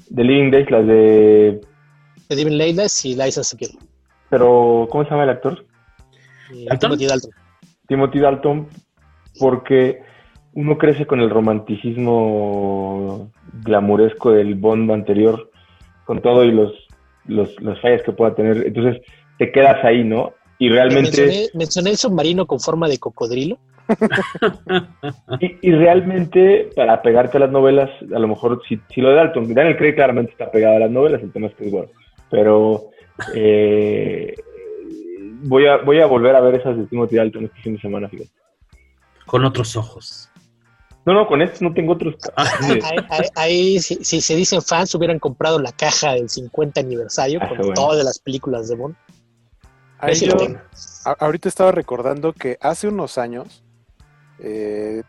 de 0.09 0.23
Living 0.23 0.51
Days, 0.51 0.69
las 0.69 0.85
de 0.85 1.61
Steven 2.31 2.57
Leyles 2.57 3.06
y 3.06 3.15
License 3.15 3.57
to 3.57 3.65
Pero, 4.30 4.88
¿cómo 4.91 5.03
se 5.03 5.10
llama 5.10 5.23
el 5.23 5.31
actor? 5.31 5.65
Eh, 6.53 6.68
Timothy 6.80 7.07
Dalton. 7.07 7.31
Timothy 7.88 8.19
Dalton, 8.19 8.68
porque 9.39 10.03
uno 10.53 10.77
crece 10.77 11.07
con 11.07 11.22
el 11.22 11.31
romanticismo 11.31 13.31
glamuresco 13.64 14.31
del 14.31 14.53
Bond 14.53 14.91
anterior, 14.91 15.49
con 16.06 16.22
todo 16.22 16.45
y 16.45 16.51
los, 16.51 16.72
los, 17.26 17.49
las 17.61 17.81
fallas 17.81 18.03
que 18.03 18.11
pueda 18.11 18.35
tener. 18.35 18.68
Entonces, 18.68 19.01
te 19.39 19.51
quedas 19.51 19.84
ahí, 19.84 20.03
¿no? 20.03 20.34
Y 20.60 20.69
realmente... 20.69 21.49
Mencioné, 21.56 21.89
el 21.89 21.97
submarino 21.97 22.45
con 22.45 22.60
forma 22.60 22.88
de 22.88 22.99
cocodrilo. 22.99 23.57
y, 25.39 25.72
realmente, 25.72 26.69
para 26.76 27.01
pegarte 27.01 27.38
a 27.38 27.39
las 27.39 27.51
novelas, 27.51 27.89
a 28.14 28.19
lo 28.19 28.27
mejor 28.27 28.61
si, 28.69 28.80
si 28.93 29.01
lo 29.01 29.10
de 29.10 29.15
Dalton, 29.15 29.51
Daniel 29.51 29.77
Craig 29.77 29.95
claramente 29.95 30.34
está 30.34 30.51
pegado 30.51 30.76
a 30.76 30.81
las 30.81 30.91
novelas, 30.91 31.23
el 31.23 31.31
tema 31.31 31.47
es 31.47 31.56
que 31.56 31.65
es 31.65 31.72
bueno. 31.72 31.89
Pero 32.30 32.89
eh, 33.34 34.35
voy, 35.43 35.68
a, 35.68 35.77
voy 35.77 35.99
a 35.99 36.06
volver 36.06 36.35
a 36.35 36.41
ver 36.41 36.56
esas 36.56 36.77
de 36.77 36.85
Timothy 36.85 37.18
Dalton 37.18 37.45
este 37.45 37.61
fin 37.61 37.76
de 37.76 37.81
semana, 37.81 38.10
fíjate. 38.10 38.31
Con 39.26 39.45
otros 39.45 39.76
ojos. 39.76 40.30
No, 41.06 41.14
no, 41.14 41.27
con 41.27 41.41
estos 41.41 41.61
no 41.61 41.73
tengo 41.73 41.93
otros. 41.93 42.15
Ah, 42.35 43.22
ahí, 43.35 43.80
si, 43.80 44.22
se 44.22 44.35
dicen 44.35 44.61
fans, 44.61 44.93
hubieran 44.95 45.19
comprado 45.19 45.60
la 45.60 45.72
caja 45.72 46.14
del 46.14 46.30
50 46.30 46.80
aniversario 46.80 47.39
ah, 47.41 47.49
con 47.49 47.73
todas 47.73 48.03
las 48.03 48.19
películas 48.19 48.68
de 48.68 48.76
Bond. 48.76 48.95
ahorita 51.19 51.49
estaba 51.49 51.72
recordando 51.72 52.34
que 52.34 52.57
hace 52.61 52.88
unos 52.88 53.18
años, 53.18 53.64
eh, 54.39 55.03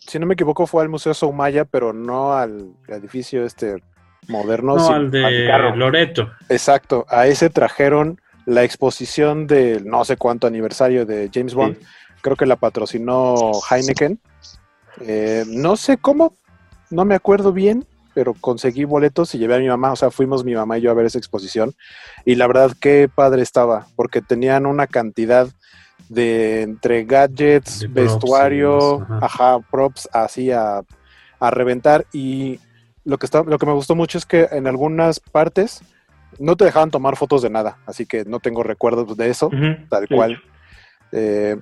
si 0.00 0.18
no 0.18 0.26
me 0.26 0.34
equivoco, 0.34 0.66
fue 0.66 0.82
al 0.82 0.88
Museo 0.88 1.14
Soumaya, 1.14 1.64
pero 1.64 1.92
no 1.92 2.34
al 2.34 2.74
edificio 2.88 3.44
este 3.44 3.82
moderno. 4.28 4.76
No, 4.76 4.88
al 4.88 5.10
de 5.10 5.48
Loreto. 5.76 6.30
Exacto, 6.48 7.06
a 7.08 7.26
ese 7.26 7.50
trajeron 7.50 8.20
la 8.46 8.64
exposición 8.64 9.46
del 9.46 9.86
no 9.86 10.04
sé 10.04 10.16
cuánto 10.16 10.46
aniversario 10.46 11.06
de 11.06 11.30
James 11.32 11.54
Bond. 11.54 11.76
Creo 12.20 12.36
que 12.36 12.46
la 12.46 12.56
patrocinó 12.56 13.52
Heineken 13.70 14.18
eh, 15.00 15.44
no 15.46 15.76
sé 15.76 15.96
cómo, 15.96 16.34
no 16.90 17.04
me 17.04 17.14
acuerdo 17.14 17.52
bien, 17.52 17.86
pero 18.14 18.34
conseguí 18.34 18.84
boletos 18.84 19.34
y 19.34 19.38
llevé 19.38 19.56
a 19.56 19.58
mi 19.58 19.68
mamá, 19.68 19.92
o 19.92 19.96
sea, 19.96 20.10
fuimos 20.10 20.44
mi 20.44 20.54
mamá 20.54 20.78
y 20.78 20.82
yo 20.82 20.90
a 20.90 20.94
ver 20.94 21.06
esa 21.06 21.18
exposición 21.18 21.74
y 22.24 22.34
la 22.34 22.46
verdad 22.46 22.72
qué 22.78 23.08
padre 23.12 23.42
estaba, 23.42 23.86
porque 23.96 24.20
tenían 24.20 24.66
una 24.66 24.86
cantidad 24.86 25.48
de 26.08 26.62
entre 26.62 27.04
gadgets, 27.04 27.90
vestuario, 27.90 29.06
ajá. 29.22 29.60
props, 29.70 30.08
así 30.12 30.50
a, 30.50 30.82
reventar 31.40 32.06
y 32.12 32.60
lo 33.04 33.18
que, 33.18 33.26
está, 33.26 33.42
lo 33.42 33.58
que 33.58 33.66
me 33.66 33.72
gustó 33.72 33.94
mucho 33.94 34.18
es 34.18 34.26
que 34.26 34.48
en 34.52 34.66
algunas 34.66 35.20
partes 35.20 35.82
no 36.38 36.56
te 36.56 36.64
dejaban 36.64 36.90
tomar 36.90 37.16
fotos 37.16 37.42
de 37.42 37.50
nada, 37.50 37.78
así 37.86 38.06
que 38.06 38.24
no 38.24 38.40
tengo 38.40 38.62
recuerdos 38.62 39.16
de 39.16 39.30
eso, 39.30 39.50
tal 39.88 40.08
cual. 40.08 40.42
Eh, 41.12 41.56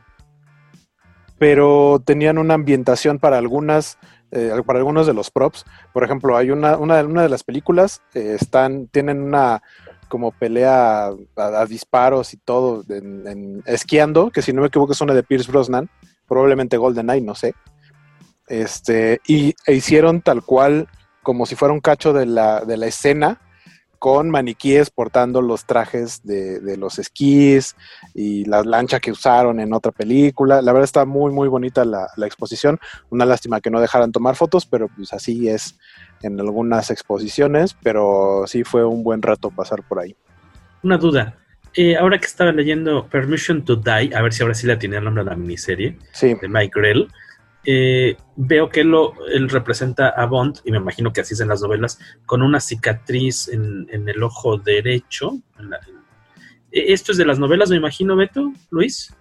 pero 1.38 2.02
tenían 2.04 2.38
una 2.38 2.54
ambientación 2.54 3.18
para 3.18 3.38
algunas, 3.38 3.98
eh, 4.30 4.52
para 4.66 4.78
algunos 4.78 5.06
de 5.06 5.14
los 5.14 5.30
props. 5.30 5.64
Por 5.92 6.04
ejemplo, 6.04 6.36
hay 6.36 6.50
una, 6.50 6.76
una, 6.76 7.02
una 7.02 7.22
de 7.22 7.30
las 7.30 7.42
películas, 7.42 8.02
eh, 8.14 8.36
están, 8.38 8.88
tienen 8.88 9.22
una 9.22 9.62
como 10.08 10.32
pelea 10.32 11.10
a, 11.36 11.66
disparos 11.66 12.34
y 12.34 12.36
todo, 12.36 12.84
en, 12.90 13.62
esquiando, 13.64 14.30
que 14.30 14.42
si 14.42 14.52
no 14.52 14.60
me 14.60 14.66
equivoco 14.66 14.92
es 14.92 15.00
una 15.00 15.14
de 15.14 15.22
Pierce 15.22 15.50
Brosnan, 15.50 15.88
probablemente 16.28 16.76
GoldenEye, 16.76 17.22
no 17.22 17.34
sé. 17.34 17.54
Este, 18.46 19.20
y 19.26 19.54
e 19.66 19.74
hicieron 19.74 20.20
tal 20.20 20.42
cual 20.42 20.88
como 21.22 21.46
si 21.46 21.54
fuera 21.54 21.74
un 21.74 21.80
cacho 21.80 22.12
de 22.12 22.26
la, 22.26 22.64
de 22.64 22.76
la 22.76 22.86
escena 22.86 23.40
con 24.00 24.30
maniquíes 24.30 24.88
portando 24.88 25.42
los 25.42 25.66
trajes 25.66 26.22
de, 26.24 26.76
los 26.78 26.98
esquís 26.98 27.76
y 28.14 28.46
la 28.46 28.62
lancha 28.62 28.98
que 28.98 29.12
usaron 29.12 29.60
en 29.60 29.74
otra 29.74 29.92
película. 29.92 30.62
La 30.62 30.72
verdad 30.72 30.84
está 30.84 31.04
muy, 31.04 31.30
muy 31.32 31.48
bonita 31.48 31.84
la, 31.84 32.08
exposición. 32.24 32.80
Una 33.10 33.26
lástima 33.26 33.60
que 33.60 33.70
no 33.70 33.78
dejaran 33.78 34.10
tomar 34.10 34.36
fotos, 34.36 34.64
pero 34.64 34.88
pues 34.88 35.12
así 35.12 35.50
es 35.50 35.78
en 36.22 36.40
algunas 36.40 36.90
exposiciones, 36.90 37.76
pero 37.82 38.44
sí 38.46 38.64
fue 38.64 38.86
un 38.86 39.04
buen 39.04 39.20
rato 39.20 39.50
pasar 39.50 39.82
por 39.82 39.98
ahí. 39.98 40.16
Una 40.82 40.96
duda. 40.96 41.36
Eh, 41.74 41.94
ahora 41.94 42.18
que 42.18 42.26
estaba 42.26 42.52
leyendo 42.52 43.06
Permission 43.06 43.66
to 43.66 43.76
Die, 43.76 44.14
a 44.14 44.22
ver 44.22 44.32
si 44.32 44.42
ahora 44.42 44.54
sí 44.54 44.66
la 44.66 44.78
tiene 44.78 44.96
el 44.96 45.04
nombre 45.04 45.24
de 45.24 45.30
la 45.30 45.36
miniserie 45.36 45.98
de 46.22 46.48
Mike 46.48 46.72
Grell, 46.74 47.06
eh, 47.64 48.16
veo 48.36 48.70
que 48.70 48.84
lo, 48.84 49.14
él 49.26 49.48
representa 49.50 50.08
a 50.08 50.26
Bond, 50.26 50.60
y 50.64 50.70
me 50.70 50.78
imagino 50.78 51.12
que 51.12 51.20
así 51.20 51.34
es 51.34 51.40
en 51.40 51.48
las 51.48 51.60
novelas, 51.60 51.98
con 52.26 52.42
una 52.42 52.60
cicatriz 52.60 53.48
en, 53.48 53.86
el 53.90 54.22
ojo 54.22 54.56
derecho. 54.56 55.38
E, 56.72 56.92
¿Esto 56.92 57.12
es 57.12 57.18
de 57.18 57.26
las 57.26 57.38
novelas, 57.38 57.70
me 57.70 57.76
imagino, 57.76 58.16
Beto, 58.16 58.52
Luis? 58.70 59.14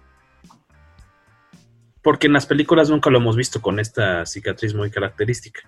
Porque 2.02 2.28
en 2.28 2.32
las 2.32 2.46
películas 2.46 2.88
nunca 2.88 3.10
lo 3.10 3.18
hemos 3.18 3.36
visto 3.36 3.60
con 3.60 3.78
esta 3.78 4.24
cicatriz 4.24 4.74
muy 4.74 4.90
característica. 4.90 5.60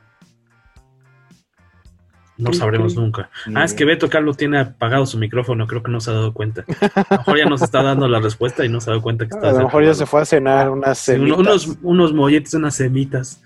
No 2.39 2.53
sabremos 2.53 2.95
nunca. 2.97 3.31
Ah, 3.55 3.65
es 3.65 3.75
que 3.75 3.85
Beto 3.85 4.09
Carlos 4.09 4.37
tiene 4.37 4.59
apagado 4.59 5.05
su 5.07 5.19
micrófono, 5.19 5.67
creo 5.67 5.83
que 5.83 5.91
no 5.91 6.01
se 6.01 6.11
ha 6.11 6.15
dado 6.15 6.33
cuenta. 6.33 6.65
A 6.69 7.07
lo 7.11 7.19
mejor 7.19 7.39
ya 7.39 7.45
nos 7.45 7.63
está 7.63 7.83
dando 7.83 8.09
la 8.09 8.21
respuesta 8.21 8.65
y 8.65 8.69
no 8.69 8.81
se 8.81 8.91
ha 8.91 8.93
dado 8.93 9.03
cuenta 9.03 9.27
que 9.27 9.31
está. 9.35 9.51
A 9.51 9.53
lo 9.53 9.65
mejor 9.65 9.85
ya 9.85 9.95
se 9.95 10.07
fue 10.07 10.23
a 10.23 10.25
cenar 10.25 10.71
unas 10.71 10.99
semitas. 10.99 11.39
unos, 11.39 11.69
unos 11.83 12.13
molletes, 12.15 12.55
unas 12.55 12.75
semitas. 12.75 13.41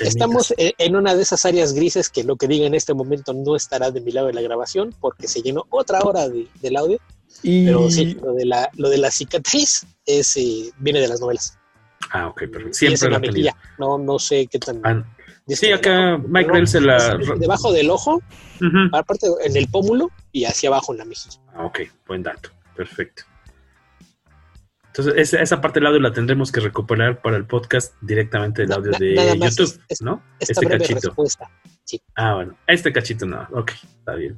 estamos 0.00 0.54
en 0.56 0.96
una 0.96 1.14
de 1.14 1.22
esas 1.22 1.44
áreas 1.44 1.74
grises 1.74 2.08
que 2.08 2.24
lo 2.24 2.36
que 2.36 2.48
diga 2.48 2.66
en 2.66 2.74
este 2.74 2.94
momento 2.94 3.34
no 3.34 3.56
estará 3.56 3.90
de 3.90 4.00
mi 4.00 4.10
lado 4.10 4.28
de 4.28 4.32
la 4.32 4.42
grabación 4.42 4.94
porque 5.00 5.28
se 5.28 5.42
llenó 5.42 5.66
otra 5.70 6.00
hora 6.00 6.28
del 6.28 6.76
audio. 6.76 6.98
Pero 7.42 7.90
sí, 7.90 8.14
lo 8.22 8.34
de 8.34 8.46
la, 8.46 8.70
lo 8.74 8.88
de 8.88 8.98
la 8.98 9.10
cicatriz 9.10 9.86
es, 10.06 10.36
eh, 10.36 10.70
viene 10.78 11.00
de 11.00 11.08
las 11.08 11.20
novelas. 11.20 11.58
Ah, 12.12 12.28
ok, 12.28 12.42
pero 12.52 12.72
siempre 12.72 13.10
la, 13.10 13.18
la 13.18 13.56
No, 13.78 13.98
no 13.98 14.18
sé 14.18 14.46
qué 14.46 14.58
tan. 14.58 14.80
Ah, 14.84 15.04
Sí, 15.48 15.72
acá 15.72 16.18
Mike 16.18 16.50
Grell 16.50 16.68
se 16.68 16.80
la. 16.80 17.18
Debajo 17.38 17.72
del 17.72 17.90
ojo, 17.90 18.22
aparte 18.92 19.26
en 19.44 19.56
el 19.56 19.68
pómulo 19.68 20.10
y 20.30 20.44
hacia 20.44 20.68
abajo 20.68 20.92
en 20.92 20.98
la 20.98 21.04
mejilla. 21.04 21.40
Ah, 21.54 21.64
ok, 21.64 21.80
buen 22.06 22.22
dato. 22.22 22.50
Perfecto. 22.76 23.24
Entonces, 24.94 25.32
esa, 25.32 25.60
parte 25.60 25.80
del 25.80 25.86
audio 25.86 26.00
la 26.00 26.12
tendremos 26.12 26.52
que 26.52 26.60
recuperar 26.60 27.22
para 27.22 27.38
el 27.38 27.46
podcast 27.46 27.94
directamente 28.02 28.62
del 28.62 28.72
audio 28.72 28.92
de 28.92 29.38
YouTube, 29.38 29.80
¿no? 30.02 30.22
este 30.38 30.66
cachito. 30.66 31.14
Ah, 32.14 32.34
bueno, 32.34 32.58
este 32.66 32.92
cachito 32.92 33.24
no. 33.24 33.48
Ok, 33.52 33.72
está 33.98 34.14
bien. 34.14 34.36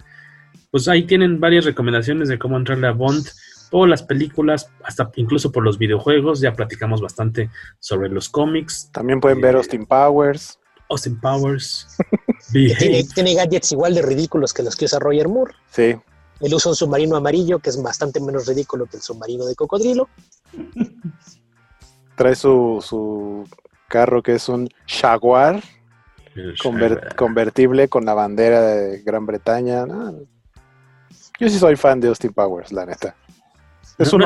Pues 0.70 0.86
ahí 0.86 1.04
tienen 1.04 1.40
varias 1.40 1.64
recomendaciones 1.64 2.28
de 2.28 2.38
cómo 2.38 2.56
entrarle 2.56 2.86
a 2.86 2.92
Bond 2.92 3.26
por 3.70 3.88
las 3.88 4.04
películas, 4.04 4.70
hasta 4.84 5.10
incluso 5.16 5.50
por 5.50 5.64
los 5.64 5.76
videojuegos. 5.76 6.40
Ya 6.40 6.52
platicamos 6.52 7.00
bastante 7.00 7.50
sobre 7.80 8.08
los 8.08 8.28
cómics. 8.28 8.90
También 8.92 9.20
pueden 9.20 9.40
ver 9.40 9.54
eh, 9.54 9.58
Austin 9.58 9.86
Powers. 9.86 10.60
Austin 10.94 11.20
Powers. 11.20 11.86
tiene, 12.52 13.34
gadgets 13.34 13.72
igual 13.72 13.94
de 13.94 14.02
ridículos 14.02 14.52
que 14.52 14.62
los 14.62 14.76
que 14.76 14.84
usa 14.84 14.98
Roger 14.98 15.28
Moore. 15.28 15.54
Sí. 15.70 15.96
Él 16.40 16.54
usa 16.54 16.70
un 16.70 16.76
submarino 16.76 17.16
amarillo 17.16 17.58
que 17.58 17.70
es 17.70 17.82
bastante 17.82 18.20
menos 18.20 18.46
ridículo 18.46 18.86
que 18.86 18.96
el 18.96 19.02
submarino 19.02 19.44
de 19.46 19.54
cocodrilo. 19.54 20.08
Trae 22.16 22.34
su, 22.34 23.44
carro 23.88 24.22
que 24.22 24.34
es 24.34 24.48
un 24.48 24.68
Jaguar, 24.86 25.62
convertible 27.16 27.88
con 27.88 28.04
la 28.04 28.14
bandera 28.14 28.62
de 28.62 29.02
Gran 29.02 29.26
Bretaña. 29.26 29.84
Yo 31.40 31.48
sí 31.48 31.58
soy 31.58 31.76
fan 31.76 32.00
de 32.00 32.08
Austin 32.08 32.32
Powers, 32.32 32.72
la 32.72 32.86
neta. 32.86 33.16
Es 33.96 34.12
no, 34.12 34.24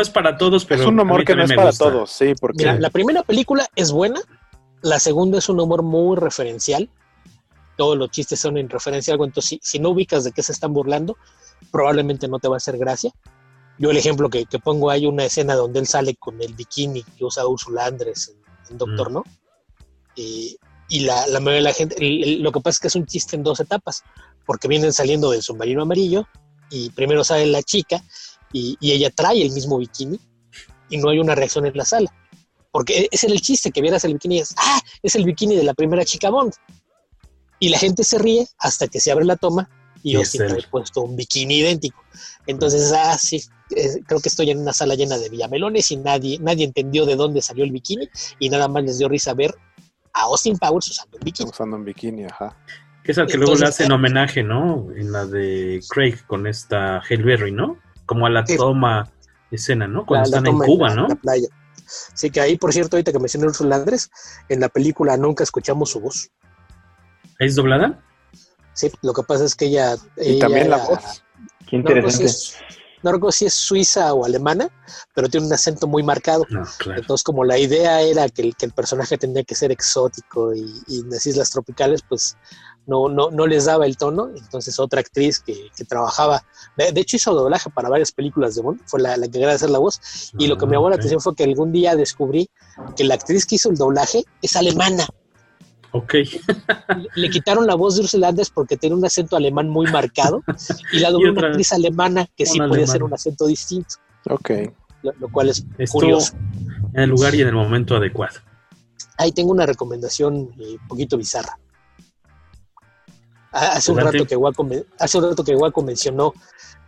es 0.00 0.10
para, 0.10 0.38
todos, 0.38 0.64
pero. 0.64 0.82
Es 0.82 0.88
un 0.88 1.00
humor 1.00 1.24
que 1.24 1.34
no 1.34 1.42
es 1.42 1.52
para 1.52 1.72
todos, 1.72 2.10
sí, 2.10 2.34
porque. 2.40 2.64
la 2.64 2.90
primera 2.90 3.22
película 3.22 3.66
es 3.74 3.90
buena, 3.90 4.20
la 4.82 4.98
segunda 4.98 5.38
es 5.38 5.48
un 5.48 5.60
humor 5.60 5.82
muy 5.82 6.16
referencial. 6.16 6.90
Todos 7.76 7.96
los 7.96 8.10
chistes 8.10 8.40
son 8.40 8.58
en 8.58 8.68
referencia 8.68 9.12
a 9.12 9.14
algo. 9.14 9.24
Entonces, 9.24 9.58
si, 9.62 9.78
no 9.78 9.90
ubicas 9.90 10.24
de 10.24 10.32
qué 10.32 10.42
se 10.42 10.52
están 10.52 10.72
burlando, 10.72 11.16
probablemente 11.70 12.28
no 12.28 12.38
te 12.38 12.48
va 12.48 12.56
a 12.56 12.58
hacer 12.58 12.76
gracia. 12.78 13.12
Yo 13.78 13.90
el 13.90 13.96
ejemplo 13.96 14.28
que, 14.28 14.46
pongo, 14.62 14.90
hay 14.90 15.06
una 15.06 15.24
escena 15.24 15.54
donde 15.54 15.78
él 15.78 15.86
sale 15.86 16.16
con 16.16 16.40
el 16.42 16.54
bikini 16.54 17.02
que 17.02 17.24
usa 17.24 17.46
Ursula 17.46 17.86
Andrés 17.86 18.34
en, 18.70 18.78
Doctor, 18.78 19.10
mm. 19.10 19.14
¿no? 19.14 19.24
Y, 20.16 20.58
la, 20.90 21.26
la 21.28 21.38
mayoría 21.38 21.58
de 21.58 21.62
la 21.62 21.72
gente, 21.72 21.96
lo 22.40 22.50
que 22.50 22.60
pasa 22.60 22.76
es 22.76 22.80
que 22.80 22.88
es 22.88 22.96
un 22.96 23.06
chiste 23.06 23.36
en 23.36 23.42
dos 23.42 23.60
etapas, 23.60 24.02
porque 24.46 24.66
vienen 24.66 24.92
saliendo 24.92 25.30
del 25.30 25.42
submarino 25.42 25.82
amarillo 25.82 26.26
y 26.70 26.90
primero 26.90 27.22
sale 27.22 27.46
la 27.46 27.62
chica 27.62 28.02
y, 28.52 28.76
y 28.80 28.92
ella 28.92 29.10
trae 29.10 29.42
el 29.42 29.52
mismo 29.52 29.78
bikini 29.78 30.18
y 30.88 30.96
no 30.96 31.10
hay 31.10 31.18
una 31.18 31.34
reacción 31.34 31.66
en 31.66 31.76
la 31.76 31.84
sala 31.84 32.10
porque 32.70 33.08
ese 33.10 33.26
era 33.26 33.34
el 33.34 33.40
chiste, 33.40 33.70
que 33.70 33.80
vieras 33.80 34.04
el 34.04 34.14
bikini 34.14 34.36
y 34.36 34.38
dices, 34.40 34.56
ah, 34.58 34.80
es 35.02 35.14
el 35.16 35.24
bikini 35.24 35.56
de 35.56 35.64
la 35.64 35.74
primera 35.74 36.04
chica 36.04 36.30
Bond. 36.30 36.52
Y 37.60 37.70
la 37.70 37.78
gente 37.78 38.04
se 38.04 38.18
ríe 38.18 38.46
hasta 38.58 38.86
que 38.88 39.00
se 39.00 39.10
abre 39.10 39.24
la 39.24 39.36
toma 39.36 39.68
y 40.02 40.12
yo 40.12 40.24
sí 40.24 40.38
he 40.40 40.62
puesto 40.68 41.02
un 41.02 41.16
bikini 41.16 41.58
idéntico. 41.58 42.02
Entonces, 42.46 42.92
ah, 42.92 43.16
sí, 43.18 43.42
creo 44.06 44.20
que 44.20 44.28
estoy 44.28 44.50
en 44.50 44.58
una 44.58 44.72
sala 44.72 44.94
llena 44.94 45.18
de 45.18 45.28
villamelones 45.28 45.90
y 45.90 45.96
nadie, 45.96 46.38
nadie 46.40 46.64
entendió 46.64 47.04
de 47.04 47.16
dónde 47.16 47.42
salió 47.42 47.64
el 47.64 47.72
bikini 47.72 48.08
y 48.38 48.48
nada 48.48 48.68
más 48.68 48.84
les 48.84 48.98
dio 48.98 49.08
risa 49.08 49.34
ver 49.34 49.54
a 50.12 50.22
Austin 50.22 50.56
Powers 50.58 50.88
usando 50.88 51.16
un 51.16 51.24
bikini. 51.24 51.50
Usando 51.50 51.76
un 51.76 51.84
bikini, 51.84 52.24
ajá. 52.24 52.56
Que 53.02 53.12
es 53.12 53.18
al 53.18 53.26
que 53.26 53.38
luego 53.38 53.54
le 53.54 53.66
hacen 53.66 53.90
homenaje, 53.90 54.42
¿no? 54.42 54.88
En 54.94 55.12
la 55.12 55.26
de 55.26 55.80
Craig 55.88 56.16
con 56.26 56.46
esta 56.46 57.02
Hellberry, 57.08 57.52
¿no? 57.52 57.78
Como 58.06 58.26
a 58.26 58.30
la 58.30 58.44
toma 58.44 59.10
escena, 59.50 59.88
¿no? 59.88 60.04
Cuando 60.04 60.26
están 60.26 60.46
en 60.46 60.58
Cuba, 60.58 60.94
¿no? 60.94 61.08
playa. 61.08 61.48
Así 62.12 62.30
que 62.30 62.40
ahí, 62.40 62.56
por 62.56 62.72
cierto, 62.72 62.96
ahorita 62.96 63.12
que 63.12 63.18
mencioné 63.18 63.46
Ursula 63.46 63.76
Andrés, 63.76 64.10
en 64.48 64.60
la 64.60 64.68
película 64.68 65.16
nunca 65.16 65.44
escuchamos 65.44 65.90
su 65.90 66.00
voz. 66.00 66.30
¿Es 67.38 67.54
doblada? 67.54 68.02
Sí, 68.72 68.90
lo 69.02 69.12
que 69.12 69.22
pasa 69.22 69.44
es 69.44 69.54
que 69.54 69.66
ella. 69.66 69.96
Y 70.16 70.38
también 70.38 70.70
la 70.70 70.78
voz. 70.78 71.22
Qué 71.66 71.80
pues 71.82 72.18
interesante. 72.18 72.32
no 73.02 73.12
recuerdo 73.12 73.32
si 73.32 73.46
es 73.46 73.54
suiza 73.54 74.14
o 74.14 74.24
alemana, 74.24 74.70
pero 75.14 75.28
tiene 75.28 75.46
un 75.46 75.52
acento 75.52 75.86
muy 75.86 76.02
marcado. 76.02 76.46
Entonces, 76.96 77.22
como 77.22 77.44
la 77.44 77.58
idea 77.58 78.00
era 78.00 78.28
que 78.28 78.42
el, 78.42 78.56
que 78.56 78.66
el 78.66 78.72
personaje 78.72 79.18
tenía 79.18 79.42
que 79.44 79.54
ser 79.54 79.72
exótico 79.72 80.54
y, 80.54 80.82
y, 80.86 81.00
en 81.00 81.10
las 81.10 81.26
islas 81.26 81.50
tropicales, 81.50 82.02
pues 82.08 82.36
no, 82.88 83.08
no, 83.08 83.30
no 83.30 83.46
les 83.46 83.66
daba 83.66 83.86
el 83.86 83.96
tono. 83.96 84.30
Entonces, 84.34 84.80
otra 84.80 85.00
actriz 85.00 85.38
que, 85.38 85.70
que 85.76 85.84
trabajaba, 85.84 86.42
de, 86.76 87.00
hecho, 87.00 87.16
hizo 87.16 87.34
doblaje 87.34 87.70
para 87.70 87.88
varias 87.88 88.10
películas 88.10 88.54
de 88.56 88.62
Bond, 88.62 88.80
fue 88.86 89.00
la, 89.00 89.16
la 89.16 89.28
que 89.28 89.38
de 89.38 89.44
hacer 89.44 89.70
la 89.70 89.78
voz. 89.78 90.32
y 90.38 90.46
lo 90.46 90.56
que 90.56 90.66
me 90.66 90.72
llamó 90.72 90.90
la 90.90 90.96
atención 90.96 91.20
fue 91.20 91.36
que 91.36 91.44
algún 91.44 91.70
día 91.70 91.94
descubrí 91.94 92.48
que 92.96 93.04
la 93.04 93.14
actriz 93.14 93.46
que 93.46 93.56
hizo 93.56 93.70
el 93.70 93.76
doblaje 93.76 94.24
es 94.42 94.56
alemana. 94.56 95.06
Ok. 95.92 96.14
Le 97.14 97.30
quitaron 97.30 97.66
la 97.66 97.74
voz 97.74 97.96
de 97.96 98.02
Ursula 98.02 98.28
Andress 98.28 98.50
porque 98.50 98.76
tiene 98.76 98.96
un 98.96 99.04
acento 99.04 99.36
alemán 99.36 99.68
muy 99.68 99.90
marcado 99.90 100.42
y 100.92 100.98
la 100.98 101.10
dobló 101.12 101.32
una 101.32 101.48
actriz 101.48 101.72
alemana 101.72 102.26
que 102.36 102.46
sí 102.46 102.58
podía 102.58 102.86
ser 102.86 103.02
un 103.02 103.12
acento 103.12 103.46
distinto. 103.46 103.96
Ok. 104.28 104.50
Lo, 105.02 105.28
cual 105.30 105.48
es 105.48 105.64
curioso. 105.90 106.34
En 106.94 107.02
el 107.02 107.10
lugar 107.10 107.34
y 107.34 107.42
en 107.42 107.48
el 107.48 107.54
momento 107.54 107.96
adecuado. 107.96 108.40
Ahí 109.16 109.32
tengo 109.32 109.52
una 109.52 109.66
recomendación 109.66 110.34
un 110.34 110.54
eh, 110.58 110.76
poquito 110.88 111.16
bizarra. 111.16 111.58
Hace 113.52 113.92
un, 113.92 113.98
rato 113.98 114.26
que 114.26 114.36
Waco, 114.36 114.68
hace 114.98 115.18
un 115.18 115.24
rato 115.24 115.42
que 115.42 115.56
Waco 115.56 115.82
mencionó 115.82 116.34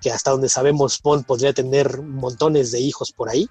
que 0.01 0.11
hasta 0.11 0.31
donde 0.31 0.49
sabemos 0.49 1.01
Bond 1.03 1.25
podría 1.25 1.53
tener 1.53 2.03
montones 2.03 2.71
de 2.71 2.81
hijos 2.81 3.13
por 3.13 3.29
ahí. 3.29 3.49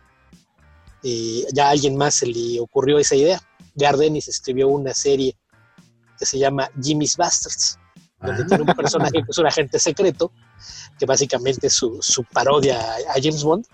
Eh, 1.03 1.45
ya 1.53 1.67
a 1.67 1.69
alguien 1.71 1.95
más 1.95 2.15
se 2.15 2.27
le 2.27 2.59
ocurrió 2.59 2.99
esa 2.99 3.15
idea. 3.15 3.41
Gardenis 3.75 4.27
escribió 4.27 4.67
una 4.67 4.93
serie 4.93 5.35
que 6.17 6.25
se 6.25 6.37
llama 6.37 6.69
Jimmy's 6.81 7.15
Bastards, 7.15 7.79
donde 8.21 8.43
tiene 8.45 8.63
un 8.63 8.75
personaje 8.75 9.13
que 9.13 9.29
es 9.29 9.37
un 9.37 9.47
agente 9.47 9.79
secreto, 9.79 10.31
que 10.97 11.05
básicamente 11.05 11.67
es 11.67 11.73
su, 11.73 12.25
parodia 12.33 12.79
a, 12.79 13.13
James 13.15 13.43
Bond. 13.43 13.65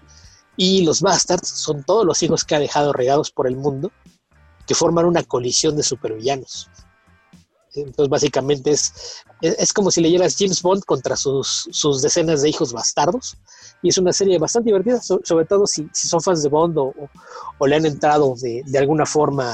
Y 0.57 0.85
los 0.85 1.01
Bastards 1.01 1.49
son 1.49 1.83
todos 1.83 2.05
los 2.05 2.21
hijos 2.23 2.45
que 2.45 2.55
ha 2.55 2.59
dejado 2.59 2.93
regados 2.93 3.31
por 3.31 3.47
el 3.47 3.57
mundo, 3.57 3.91
que 4.67 4.75
forman 4.75 5.05
una 5.05 5.23
colisión 5.23 5.75
de 5.75 5.83
supervillanos. 5.83 6.69
Entonces, 7.81 8.09
básicamente 8.09 8.71
es, 8.71 8.93
es, 9.41 9.73
como 9.73 9.91
si 9.91 10.01
leyeras 10.01 10.35
James 10.37 10.61
Bond 10.61 10.83
contra 10.83 11.15
sus, 11.15 11.67
sus, 11.71 12.01
decenas 12.01 12.41
de 12.41 12.49
hijos 12.49 12.73
bastardos. 12.73 13.37
Y 13.81 13.89
es 13.89 13.97
una 13.97 14.13
serie 14.13 14.39
bastante 14.39 14.69
divertida, 14.69 15.01
sobre 15.01 15.45
todo 15.45 15.67
si, 15.67 15.87
si, 15.93 16.07
son 16.07 16.21
fans 16.21 16.43
de 16.43 16.49
Bond 16.49 16.77
o, 16.77 16.93
o, 17.57 17.67
le 17.67 17.75
han 17.75 17.85
entrado 17.85 18.35
de, 18.41 18.63
de 18.65 18.77
alguna 18.79 19.05
forma 19.05 19.53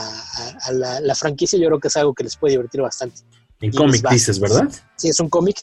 a, 0.67 0.71
la, 0.71 1.15
franquicia. 1.15 1.59
Yo 1.59 1.67
creo 1.67 1.79
que 1.79 1.87
es 1.87 1.97
algo 1.97 2.13
que 2.13 2.23
les 2.23 2.35
puede 2.35 2.53
divertir 2.53 2.81
bastante. 2.81 3.21
En 3.59 3.71
cómic 3.71 4.07
dices, 4.09 4.39
¿verdad? 4.39 4.69
Sí, 4.95 5.09
es 5.09 5.19
un 5.19 5.29
cómic 5.29 5.61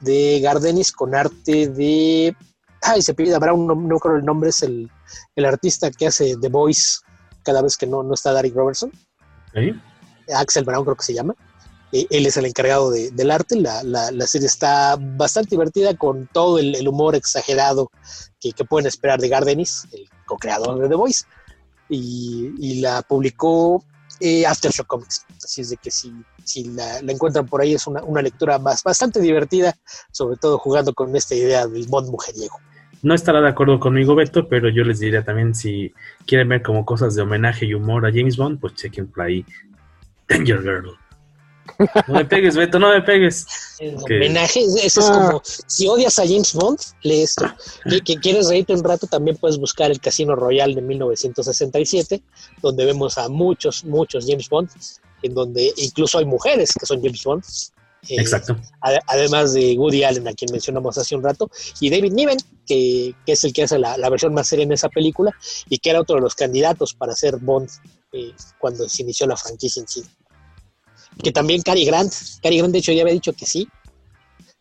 de 0.00 0.40
Gardenis 0.40 0.92
con 0.92 1.14
arte 1.14 1.68
de. 1.68 2.36
Ay, 2.82 3.02
se 3.02 3.12
pide 3.12 3.38
Brown, 3.38 3.66
no, 3.66 3.74
no 3.74 3.98
creo 3.98 4.16
el 4.16 4.24
nombre, 4.24 4.50
es 4.50 4.62
el, 4.62 4.90
el, 5.36 5.44
artista 5.44 5.90
que 5.90 6.06
hace 6.06 6.36
The 6.40 6.48
Voice 6.48 7.00
cada 7.42 7.60
vez 7.60 7.76
que 7.76 7.86
no, 7.86 8.02
no 8.02 8.14
está 8.14 8.32
Derek 8.32 8.54
Robertson. 8.54 8.90
Axel 10.34 10.64
Brown 10.64 10.84
creo 10.84 10.96
que 10.96 11.04
se 11.04 11.14
llama. 11.14 11.34
Eh, 11.92 12.06
él 12.10 12.26
es 12.26 12.36
el 12.36 12.46
encargado 12.46 12.90
del 12.90 13.30
arte. 13.30 13.56
La, 13.56 13.82
la, 13.82 14.26
serie 14.26 14.46
está 14.46 14.96
bastante 14.98 15.50
divertida 15.50 15.94
con 15.94 16.28
todo 16.32 16.58
el, 16.58 16.86
humor 16.86 17.14
exagerado 17.14 17.90
que, 18.40 18.52
pueden 18.64 18.86
esperar 18.86 19.20
de 19.20 19.28
Gardenis, 19.28 19.86
el 19.92 20.08
co-creador 20.26 20.80
de 20.80 20.88
The 20.88 20.94
Voice. 20.94 21.24
Y, 21.88 22.80
la 22.80 23.02
publicó 23.02 23.84
eh, 24.20 24.46
Aftershock 24.46 24.86
Comics. 24.86 25.26
Así 25.44 25.62
es 25.62 25.70
de 25.70 25.76
que 25.76 25.90
si, 25.90 26.12
si 26.44 26.64
la, 26.64 26.98
encuentran 26.98 27.46
por 27.46 27.60
ahí 27.60 27.74
es 27.74 27.86
una, 27.86 28.02
una 28.04 28.22
lectura 28.22 28.58
bastante 28.58 29.20
divertida, 29.20 29.76
sobre 30.12 30.36
todo 30.36 30.58
jugando 30.58 30.94
con 30.94 31.14
esta 31.16 31.34
idea 31.34 31.66
del 31.66 31.86
Bond 31.88 32.10
mujeriego. 32.10 32.58
No 33.02 33.14
estará 33.14 33.40
de 33.40 33.48
acuerdo 33.48 33.80
conmigo 33.80 34.14
Beto, 34.14 34.46
pero 34.46 34.68
yo 34.68 34.84
les 34.84 35.00
diría 35.00 35.24
también 35.24 35.54
si 35.54 35.94
quieren 36.26 36.50
ver 36.50 36.62
como 36.62 36.84
cosas 36.84 37.14
de 37.14 37.22
homenaje 37.22 37.64
y 37.64 37.72
humor 37.72 38.04
a 38.04 38.10
James 38.10 38.36
Bond, 38.36 38.60
pues 38.60 38.74
chequen 38.74 39.06
por 39.06 39.24
ahí 39.24 39.44
Danger 40.28 40.60
Girl. 40.60 40.98
No 42.08 42.14
me 42.14 42.24
pegues, 42.24 42.56
Beto, 42.56 42.78
no 42.78 42.90
me 42.90 43.02
pegues. 43.02 43.46
Homenaje, 43.80 44.60
eso 44.82 45.00
es 45.00 45.10
ah. 45.10 45.12
como, 45.12 45.42
si 45.44 45.88
odias 45.88 46.18
a 46.18 46.26
James 46.26 46.52
Bond, 46.52 46.78
lee 47.02 47.22
esto. 47.22 47.46
Que, 48.04 48.16
quieres 48.16 48.48
reírte 48.48 48.72
un 48.72 48.84
rato, 48.84 49.06
también 49.06 49.36
puedes 49.36 49.58
buscar 49.58 49.90
el 49.90 50.00
Casino 50.00 50.34
Royal 50.34 50.74
de 50.74 50.82
1967, 50.82 52.22
donde 52.62 52.84
vemos 52.84 53.18
a 53.18 53.28
muchos, 53.28 53.84
muchos 53.84 54.26
James 54.26 54.48
Bond, 54.48 54.70
en 55.22 55.34
donde 55.34 55.72
incluso 55.76 56.18
hay 56.18 56.24
mujeres 56.24 56.70
que 56.78 56.86
son 56.86 57.02
James 57.02 57.22
Bond. 57.24 57.44
Eh, 58.08 58.16
Exacto. 58.18 58.56
además 59.08 59.52
de 59.52 59.76
Woody 59.76 60.04
Allen, 60.04 60.26
a 60.26 60.32
quien 60.32 60.50
mencionamos 60.50 60.96
hace 60.96 61.14
un 61.14 61.22
rato, 61.22 61.50
y 61.80 61.90
David 61.90 62.12
Niven, 62.12 62.38
que, 62.66 63.14
es 63.26 63.44
el 63.44 63.52
que 63.52 63.64
hace 63.64 63.78
la, 63.78 64.08
versión 64.08 64.32
más 64.32 64.48
seria 64.48 64.64
en 64.64 64.72
esa 64.72 64.88
película, 64.88 65.34
y 65.68 65.78
que 65.78 65.90
era 65.90 66.00
otro 66.00 66.16
de 66.16 66.22
los 66.22 66.34
candidatos 66.34 66.94
para 66.94 67.14
ser 67.14 67.36
Bond 67.36 67.68
eh, 68.12 68.32
cuando 68.58 68.88
se 68.88 69.02
inició 69.02 69.26
la 69.26 69.36
franquicia 69.36 69.82
en 69.82 69.88
sí 69.88 70.02
que 71.22 71.32
también 71.32 71.62
Cary 71.62 71.84
Grant, 71.84 72.12
Cary 72.42 72.58
Grant 72.58 72.72
de 72.72 72.78
hecho 72.78 72.92
ya 72.92 73.02
había 73.02 73.14
dicho 73.14 73.32
que 73.32 73.46
sí. 73.46 73.68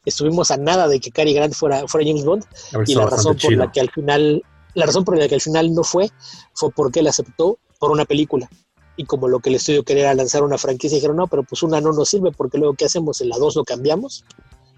Estuvimos 0.05 0.49
a 0.51 0.57
nada 0.57 0.87
de 0.87 0.99
que 0.99 1.11
Cary 1.11 1.33
Grant 1.33 1.53
fuera, 1.53 1.87
fuera 1.87 2.07
James 2.07 2.25
Bond 2.25 2.45
y 2.87 2.95
la 2.95 3.05
razón 3.05 3.37
por 3.37 3.53
la 3.53 3.71
que 3.71 3.81
al 3.81 3.91
final 3.91 4.43
la 4.73 4.85
razón 4.85 5.03
por 5.03 5.17
la 5.17 5.27
que 5.27 5.35
al 5.35 5.41
final 5.41 5.73
no 5.73 5.83
fue 5.83 6.11
fue 6.53 6.71
porque 6.71 6.99
él 7.01 7.07
aceptó 7.07 7.59
por 7.79 7.91
una 7.91 8.05
película. 8.05 8.49
Y 8.95 9.05
como 9.05 9.27
lo 9.27 9.39
que 9.39 9.49
el 9.49 9.55
estudio 9.55 9.83
quería 9.83 10.03
era 10.03 10.13
lanzar 10.13 10.43
una 10.43 10.57
franquicia, 10.57 10.97
dijeron, 10.97 11.17
no, 11.17 11.27
pero 11.27 11.43
pues 11.43 11.63
una 11.63 11.79
no 11.79 11.93
nos 11.93 12.09
sirve 12.09 12.31
porque 12.31 12.57
luego 12.57 12.73
¿qué 12.73 12.85
hacemos? 12.85 13.21
En 13.21 13.29
la 13.29 13.37
dos 13.37 13.55
lo 13.55 13.63
cambiamos. 13.63 14.25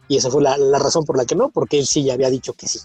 Y 0.08 0.18
esa 0.18 0.30
fue 0.30 0.44
la, 0.44 0.58
la 0.58 0.78
razón 0.78 1.06
por 1.06 1.18
la 1.18 1.26
que 1.26 1.36
no, 1.36 1.50
porque 1.50 1.80
él 1.80 1.88
sí 1.88 2.04
ya 2.04 2.14
había 2.14 2.30
dicho 2.30 2.54
que 2.54 2.68
sí. 2.68 2.80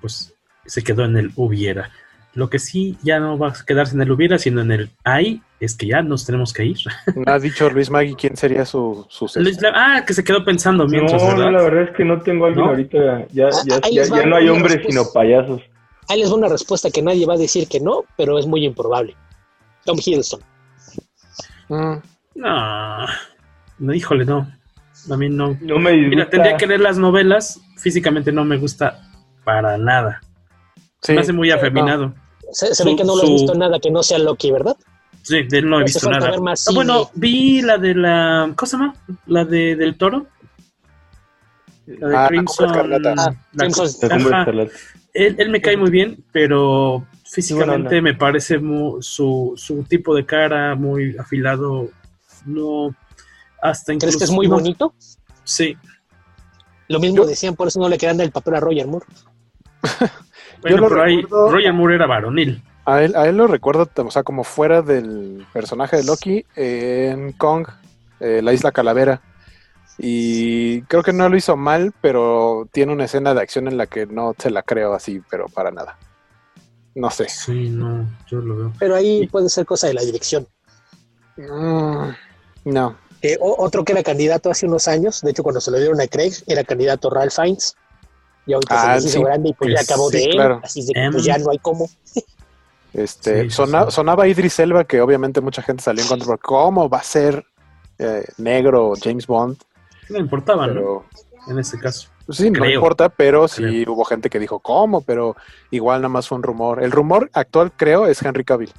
Pues 0.00 0.34
se 0.66 0.82
quedó 0.82 1.04
en 1.04 1.16
el 1.16 1.32
hubiera. 1.36 1.90
Lo 2.38 2.48
que 2.48 2.60
sí 2.60 2.96
ya 3.02 3.18
no 3.18 3.36
va 3.36 3.48
a 3.48 3.64
quedarse 3.66 3.96
en 3.96 4.02
el 4.02 4.12
hubiera, 4.12 4.38
sino 4.38 4.60
en 4.60 4.70
el 4.70 4.90
hay, 5.02 5.42
es 5.58 5.76
que 5.76 5.88
ya 5.88 6.02
nos 6.02 6.24
tenemos 6.24 6.52
que 6.52 6.66
ir. 6.66 6.76
¿No 7.16 7.32
ha 7.32 7.40
dicho 7.40 7.68
Luis 7.68 7.90
Magui 7.90 8.14
quién 8.14 8.36
sería 8.36 8.64
su 8.64 9.04
sucesor? 9.08 9.72
ah, 9.74 10.04
que 10.06 10.14
se 10.14 10.22
quedó 10.22 10.44
pensando 10.44 10.86
mientras, 10.86 11.20
no, 11.20 11.34
No, 11.34 11.50
la 11.50 11.62
verdad 11.62 11.82
es 11.88 11.96
que 11.96 12.04
no 12.04 12.20
tengo 12.20 12.46
alguien 12.46 12.64
ahorita. 12.64 13.26
Ya, 13.32 13.48
ya, 13.66 13.80
ya, 13.90 14.24
no 14.24 14.36
hay 14.36 14.48
hombres, 14.50 14.86
sino 14.86 15.02
payasos. 15.12 15.62
Ahí 16.08 16.20
les 16.20 16.30
va 16.30 16.36
una 16.36 16.46
respuesta 16.46 16.92
que 16.92 17.02
nadie 17.02 17.26
va 17.26 17.34
a 17.34 17.38
decir 17.38 17.66
que 17.66 17.80
no, 17.80 18.04
pero 18.16 18.38
es 18.38 18.46
muy 18.46 18.64
improbable. 18.64 19.16
Tom 19.84 19.98
Hiddleston. 19.98 20.40
Mm. 21.70 21.96
No, 22.36 23.06
no, 23.80 23.94
híjole, 23.94 24.24
no. 24.24 24.48
A 25.10 25.16
mí 25.16 25.28
no. 25.28 25.58
No 25.60 25.80
me 25.80 25.92
Mira, 25.92 26.30
tendría 26.30 26.56
que 26.56 26.68
leer 26.68 26.82
las 26.82 26.98
novelas. 26.98 27.60
Físicamente 27.78 28.30
no 28.30 28.44
me 28.44 28.58
gusta 28.58 29.00
para 29.42 29.76
nada. 29.76 30.20
Se 31.02 31.14
me 31.14 31.20
hace 31.22 31.32
muy 31.32 31.50
afeminado. 31.50 32.14
Se, 32.52 32.84
ve 32.84 32.96
que 32.96 33.04
no 33.04 33.16
lo 33.16 33.22
has 33.22 33.28
visto 33.28 33.54
nada 33.54 33.78
que 33.78 33.90
no 33.90 34.02
sea 34.02 34.18
Loki, 34.18 34.50
¿verdad? 34.50 34.76
Sí, 35.22 35.42
de 35.42 35.58
él 35.58 35.68
no 35.68 35.80
he 35.80 35.84
visto 35.84 36.08
nada. 36.08 36.32
Ah, 36.34 36.54
bueno, 36.72 37.10
vi 37.14 37.60
la 37.60 37.76
de 37.76 37.94
la. 37.94 38.52
¿Cómo 38.56 38.66
se 38.66 38.76
llama? 38.76 38.94
La 39.26 39.44
de 39.44 39.76
del 39.76 39.96
toro. 39.96 40.26
La 41.86 42.08
de 42.08 42.16
ah, 42.16 42.28
Crimson. 42.28 42.90
La 42.90 44.68
él, 45.14 45.36
él, 45.38 45.50
me 45.50 45.60
cae 45.60 45.76
muy 45.76 45.90
bien, 45.90 46.24
pero 46.32 47.06
físicamente 47.24 48.00
me 48.00 48.14
parece 48.14 48.60
su, 49.00 49.52
su 49.56 49.82
tipo 49.84 50.14
de 50.14 50.24
cara 50.24 50.74
muy 50.74 51.16
afilado. 51.18 51.90
No. 52.46 52.94
Hasta 53.60 53.96
¿Crees 53.98 54.16
que 54.16 54.24
es 54.24 54.30
muy 54.30 54.46
bonito? 54.46 54.94
Sí. 55.44 55.76
Lo 56.88 57.00
mismo 57.00 57.26
decían, 57.26 57.54
por 57.54 57.68
eso 57.68 57.80
no 57.80 57.88
le 57.88 57.98
quedan 57.98 58.20
el 58.20 58.30
papel 58.30 58.54
a 58.54 58.60
Roger 58.60 58.86
Moore. 58.86 59.06
Bueno, 60.62 60.88
pero 60.88 61.02
ahí 61.02 61.22
Roger 61.22 61.72
Moore 61.72 61.94
era 61.94 62.06
varonil. 62.06 62.62
A 62.84 63.02
él, 63.02 63.14
a 63.16 63.28
él 63.28 63.36
lo 63.36 63.46
recuerdo, 63.46 63.88
o 63.94 64.10
sea, 64.10 64.22
como 64.22 64.44
fuera 64.44 64.82
del 64.82 65.46
personaje 65.52 65.98
de 65.98 66.04
Loki 66.04 66.44
en 66.56 67.32
Kong, 67.32 67.68
eh, 68.20 68.40
la 68.42 68.52
isla 68.52 68.72
Calavera. 68.72 69.20
Y 69.98 70.82
creo 70.82 71.02
que 71.02 71.12
no 71.12 71.28
lo 71.28 71.36
hizo 71.36 71.56
mal, 71.56 71.92
pero 72.00 72.68
tiene 72.72 72.92
una 72.92 73.04
escena 73.04 73.34
de 73.34 73.42
acción 73.42 73.68
en 73.68 73.76
la 73.76 73.86
que 73.86 74.06
no 74.06 74.34
se 74.38 74.50
la 74.50 74.62
creo 74.62 74.94
así, 74.94 75.20
pero 75.28 75.46
para 75.48 75.70
nada. 75.70 75.98
No 76.94 77.10
sé. 77.10 77.28
Sí, 77.28 77.68
no, 77.68 78.08
yo 78.26 78.40
lo 78.40 78.56
veo. 78.56 78.72
Pero 78.78 78.94
ahí 78.94 79.26
puede 79.26 79.48
ser 79.48 79.66
cosa 79.66 79.88
de 79.88 79.94
la 79.94 80.02
dirección. 80.02 80.46
Mm, 81.36 82.10
no. 82.64 82.96
Eh, 83.20 83.36
otro 83.40 83.84
que 83.84 83.92
era 83.92 84.02
candidato 84.02 84.50
hace 84.50 84.66
unos 84.66 84.86
años, 84.86 85.20
de 85.22 85.32
hecho 85.32 85.42
cuando 85.42 85.60
se 85.60 85.72
lo 85.72 85.78
dieron 85.78 86.00
a 86.00 86.06
Craig, 86.06 86.32
era 86.46 86.62
candidato 86.62 87.10
Ralph 87.10 87.34
Fiennes 87.34 87.76
y 88.48 88.54
ahorita 88.54 88.94
ah, 88.94 89.00
se 89.00 89.08
hizo 89.08 89.22
grande 89.22 89.50
y 89.50 89.52
pues 89.52 89.74
ya 89.74 89.80
acabó 89.82 90.08
de 90.08 90.24
él, 90.24 90.40
así 90.62 90.84
de 90.86 90.94
que 90.94 91.08
pues 91.12 91.22
ya 91.22 91.36
no 91.36 91.50
hay 91.50 91.58
cómo. 91.58 91.88
Este, 92.94 93.50
sonaba 93.50 94.26
Idris 94.26 94.58
Elba, 94.58 94.84
que 94.84 95.02
obviamente 95.02 95.42
mucha 95.42 95.60
gente 95.60 95.82
salió 95.82 96.02
en 96.02 96.08
contra, 96.08 96.38
¿cómo 96.38 96.88
va 96.88 96.98
a 96.98 97.02
ser 97.02 97.44
eh, 97.98 98.24
negro 98.38 98.94
James 99.00 99.26
Bond? 99.26 99.58
No 100.08 100.18
importaba, 100.18 100.66
¿no? 100.66 101.04
En 101.46 101.58
este 101.58 101.78
caso. 101.78 102.08
Pues 102.24 102.38
sí, 102.38 102.50
no 102.50 102.64
importa, 102.64 103.10
pero 103.10 103.46
sí 103.46 103.84
hubo 103.86 104.04
gente 104.04 104.30
que 104.30 104.38
dijo, 104.38 104.58
¿cómo? 104.60 105.02
Pero 105.02 105.36
igual 105.70 106.00
nada 106.00 106.08
más 106.08 106.26
fue 106.26 106.36
un 106.36 106.42
rumor. 106.42 106.82
El 106.82 106.90
rumor 106.90 107.30
actual, 107.34 107.70
creo, 107.76 108.06
es 108.06 108.22
Henry 108.22 108.44
Cavill. 108.44 108.72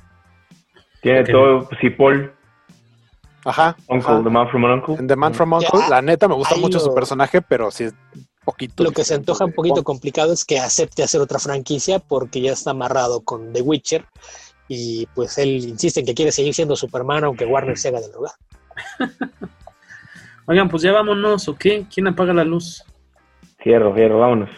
Tiene 1.03 1.23
todo, 1.25 1.69
sí, 1.79 1.91
Paul. 1.91 2.33
Ajá. 3.45 3.77
Uncle, 3.87 4.23
The 4.23 4.29
Man 4.29 4.49
from 4.49 4.63
Uncle. 4.63 5.07
The 5.07 5.15
Man 5.15 5.33
from 5.35 5.53
Uncle, 5.53 5.81
la 5.87 6.01
neta 6.01 6.27
me 6.27 6.33
gusta 6.33 6.55
mucho 6.55 6.79
su 6.79 6.93
personaje, 6.93 7.41
pero 7.43 7.69
sí 7.69 7.89
poquito. 8.49 8.83
Lo 8.83 8.91
que 8.91 9.03
se 9.03 9.13
antoja 9.13 9.45
un 9.45 9.53
poquito 9.53 9.83
complicado 9.83 10.33
es 10.33 10.43
que 10.43 10.59
acepte 10.59 11.03
hacer 11.03 11.21
otra 11.21 11.39
franquicia 11.39 11.99
porque 11.99 12.41
ya 12.41 12.53
está 12.53 12.71
amarrado 12.71 13.21
con 13.21 13.53
The 13.53 13.61
Witcher 13.61 14.05
y 14.67 15.05
pues 15.15 15.37
él 15.37 15.49
insiste 15.49 15.99
en 15.99 16.05
que 16.05 16.13
quiere 16.13 16.31
seguir 16.31 16.53
siendo 16.53 16.75
Superman 16.75 17.23
aunque 17.23 17.45
Warner 17.45 17.77
se 17.77 17.89
haga 17.89 18.01
del 18.01 18.11
lugar. 18.11 18.33
Oigan, 20.45 20.67
pues 20.67 20.81
ya 20.81 20.91
vámonos, 20.91 21.47
¿o 21.47 21.55
qué? 21.55 21.85
¿Quién 21.93 22.07
apaga 22.07 22.33
la 22.33 22.43
luz? 22.43 22.83
Cierro, 23.61 23.93
cierro, 23.93 24.19
vámonos. 24.19 24.49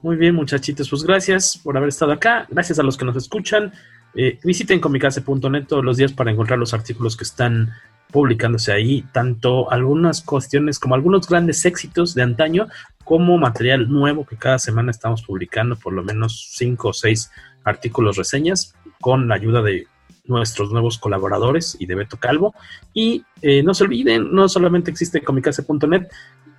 Muy 0.00 0.16
bien, 0.16 0.34
muchachitos, 0.34 0.88
pues 0.88 1.02
gracias 1.02 1.58
por 1.62 1.76
haber 1.76 1.88
estado 1.88 2.12
acá, 2.12 2.46
gracias 2.50 2.78
a 2.78 2.82
los 2.82 2.96
que 2.96 3.04
nos 3.04 3.16
escuchan. 3.16 3.72
Eh, 4.14 4.38
visiten 4.44 4.78
comicase.net 4.78 5.66
todos 5.66 5.84
los 5.84 5.96
días 5.96 6.12
para 6.12 6.30
encontrar 6.30 6.58
los 6.58 6.72
artículos 6.72 7.16
que 7.16 7.24
están 7.24 7.72
publicándose 8.12 8.72
ahí, 8.72 9.02
tanto 9.12 9.72
algunas 9.72 10.22
cuestiones 10.22 10.78
como 10.78 10.94
algunos 10.94 11.28
grandes 11.28 11.64
éxitos 11.64 12.14
de 12.14 12.22
antaño, 12.22 12.68
como 13.04 13.38
material 13.38 13.88
nuevo 13.88 14.26
que 14.26 14.36
cada 14.36 14.58
semana 14.58 14.90
estamos 14.90 15.22
publicando, 15.22 15.76
por 15.76 15.92
lo 15.92 16.02
menos 16.02 16.50
cinco 16.52 16.88
o 16.88 16.92
seis 16.92 17.30
artículos, 17.64 18.16
reseñas, 18.16 18.74
con 19.00 19.28
la 19.28 19.34
ayuda 19.34 19.62
de 19.62 19.86
nuestros 20.26 20.72
nuevos 20.72 20.98
colaboradores 20.98 21.76
y 21.78 21.86
de 21.86 21.94
Beto 21.94 22.18
Calvo. 22.18 22.54
Y 22.92 23.24
eh, 23.42 23.62
no 23.62 23.74
se 23.74 23.84
olviden, 23.84 24.32
no 24.32 24.48
solamente 24.48 24.90
existe 24.90 25.22
comicase.net, 25.22 26.08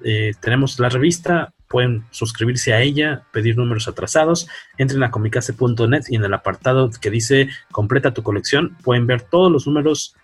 eh, 0.03 0.33
tenemos 0.39 0.79
la 0.79 0.89
revista, 0.89 1.53
pueden 1.67 2.03
suscribirse 2.11 2.73
a 2.73 2.81
ella, 2.81 3.23
pedir 3.31 3.57
números 3.57 3.87
atrasados, 3.87 4.47
entren 4.77 5.03
a 5.03 5.09
comicase.net 5.09 6.03
y 6.09 6.15
en 6.15 6.23
el 6.23 6.33
apartado 6.33 6.91
que 7.01 7.09
dice 7.09 7.49
completa 7.71 8.13
tu 8.13 8.21
colección 8.21 8.77
pueden 8.83 9.07
ver 9.07 9.21
todos 9.23 9.51
los 9.51 9.65
números 9.65 10.15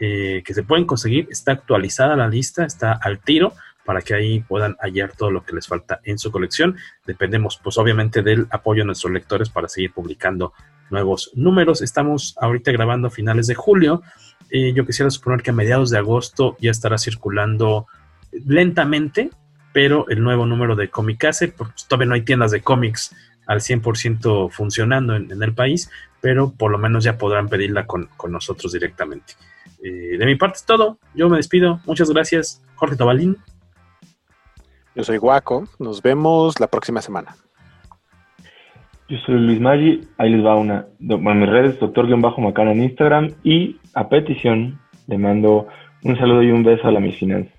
eh, 0.00 0.42
que 0.44 0.54
se 0.54 0.62
pueden 0.62 0.86
conseguir, 0.86 1.28
está 1.30 1.52
actualizada 1.52 2.16
la 2.16 2.26
lista, 2.26 2.64
está 2.64 2.92
al 2.92 3.20
tiro 3.20 3.52
para 3.84 4.02
que 4.02 4.14
ahí 4.14 4.40
puedan 4.40 4.76
hallar 4.80 5.12
todo 5.16 5.30
lo 5.30 5.44
que 5.44 5.54
les 5.54 5.66
falta 5.66 6.00
en 6.04 6.18
su 6.18 6.30
colección. 6.30 6.76
Dependemos 7.06 7.58
pues 7.62 7.78
obviamente 7.78 8.22
del 8.22 8.46
apoyo 8.50 8.82
de 8.82 8.86
nuestros 8.86 9.12
lectores 9.12 9.48
para 9.50 9.68
seguir 9.68 9.92
publicando 9.92 10.52
nuevos 10.90 11.30
números. 11.34 11.82
Estamos 11.82 12.36
ahorita 12.40 12.72
grabando 12.72 13.08
a 13.08 13.10
finales 13.10 13.46
de 13.46 13.54
julio. 13.54 14.02
Eh, 14.50 14.72
yo 14.74 14.84
quisiera 14.84 15.10
suponer 15.10 15.42
que 15.42 15.50
a 15.50 15.54
mediados 15.54 15.90
de 15.90 15.98
agosto 15.98 16.56
ya 16.60 16.70
estará 16.70 16.98
circulando 16.98 17.86
lentamente, 18.32 19.30
pero 19.72 20.08
el 20.08 20.22
nuevo 20.22 20.46
número 20.46 20.76
de 20.76 20.90
Comicase, 20.90 21.48
pues 21.48 21.86
todavía 21.88 22.06
no 22.06 22.14
hay 22.14 22.22
tiendas 22.22 22.50
de 22.50 22.60
cómics 22.60 23.14
al 23.46 23.60
100% 23.60 24.50
funcionando 24.50 25.16
en, 25.16 25.42
el 25.42 25.54
país, 25.54 25.90
pero 26.20 26.52
por 26.52 26.70
lo 26.70 26.78
menos 26.78 27.02
ya 27.02 27.18
podrán 27.18 27.48
pedirla 27.48 27.86
con, 27.86 28.08
nosotros 28.28 28.72
directamente. 28.72 29.34
Eh, 29.82 30.16
de 30.18 30.26
mi 30.26 30.36
parte 30.36 30.58
es 30.58 30.64
todo, 30.64 30.98
yo 31.14 31.28
me 31.28 31.38
despido, 31.38 31.80
muchas 31.86 32.10
gracias, 32.10 32.62
Jorge 32.76 32.96
Tobalín. 32.96 33.36
Yo 35.00 35.04
soy 35.04 35.16
Guaco, 35.16 35.66
nos 35.78 36.02
vemos 36.02 36.60
la 36.60 36.66
próxima 36.66 37.00
semana. 37.00 37.34
Yo 39.08 39.16
soy 39.24 39.36
Luis 39.36 39.58
Maggi, 39.58 40.06
ahí 40.18 40.28
les 40.28 40.44
va 40.44 40.56
una. 40.56 40.88
Bueno, 40.98 41.36
mis 41.36 41.48
redes, 41.48 41.80
doctor-macana 41.80 42.72
en 42.72 42.82
Instagram 42.82 43.34
y 43.42 43.80
a 43.94 44.10
petición 44.10 44.78
le 45.06 45.16
mando 45.16 45.68
un 46.04 46.18
saludo 46.18 46.42
y 46.42 46.50
un 46.50 46.64
beso 46.64 46.86
a 46.86 46.90
la 46.90 47.00
Miss 47.00 47.18
Finanzas. 47.18 47.54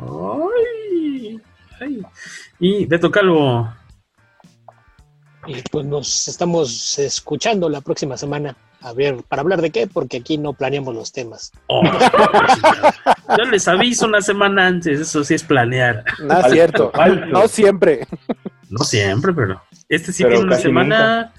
Ay, 0.00 1.40
ay. 1.80 2.02
Y 2.58 2.84
Beto 2.86 3.08
Calvo. 3.12 3.68
Y 5.46 5.62
pues 5.70 5.86
nos 5.86 6.26
estamos 6.26 6.98
escuchando 6.98 7.68
la 7.68 7.82
próxima 7.82 8.16
semana. 8.16 8.56
A 8.80 8.92
ver, 8.92 9.16
¿para 9.28 9.42
hablar 9.42 9.60
de 9.60 9.70
qué? 9.70 9.86
Porque 9.86 10.18
aquí 10.18 10.38
no 10.38 10.52
planeamos 10.52 10.94
los 10.94 11.12
temas. 11.12 11.52
Oh, 11.66 11.82
yo 13.38 13.44
les 13.44 13.66
aviso 13.66 14.06
una 14.06 14.20
semana 14.20 14.66
antes, 14.66 15.00
eso 15.00 15.24
sí 15.24 15.34
es 15.34 15.42
planear. 15.42 16.04
No 16.20 16.40
es 16.40 16.52
cierto, 16.52 16.92
no 17.28 17.48
siempre. 17.48 18.06
No 18.70 18.84
siempre, 18.84 19.32
pero 19.32 19.62
este 19.88 20.12
sí 20.12 20.22
tiene 20.22 20.40
una 20.40 20.56
semana, 20.56 21.32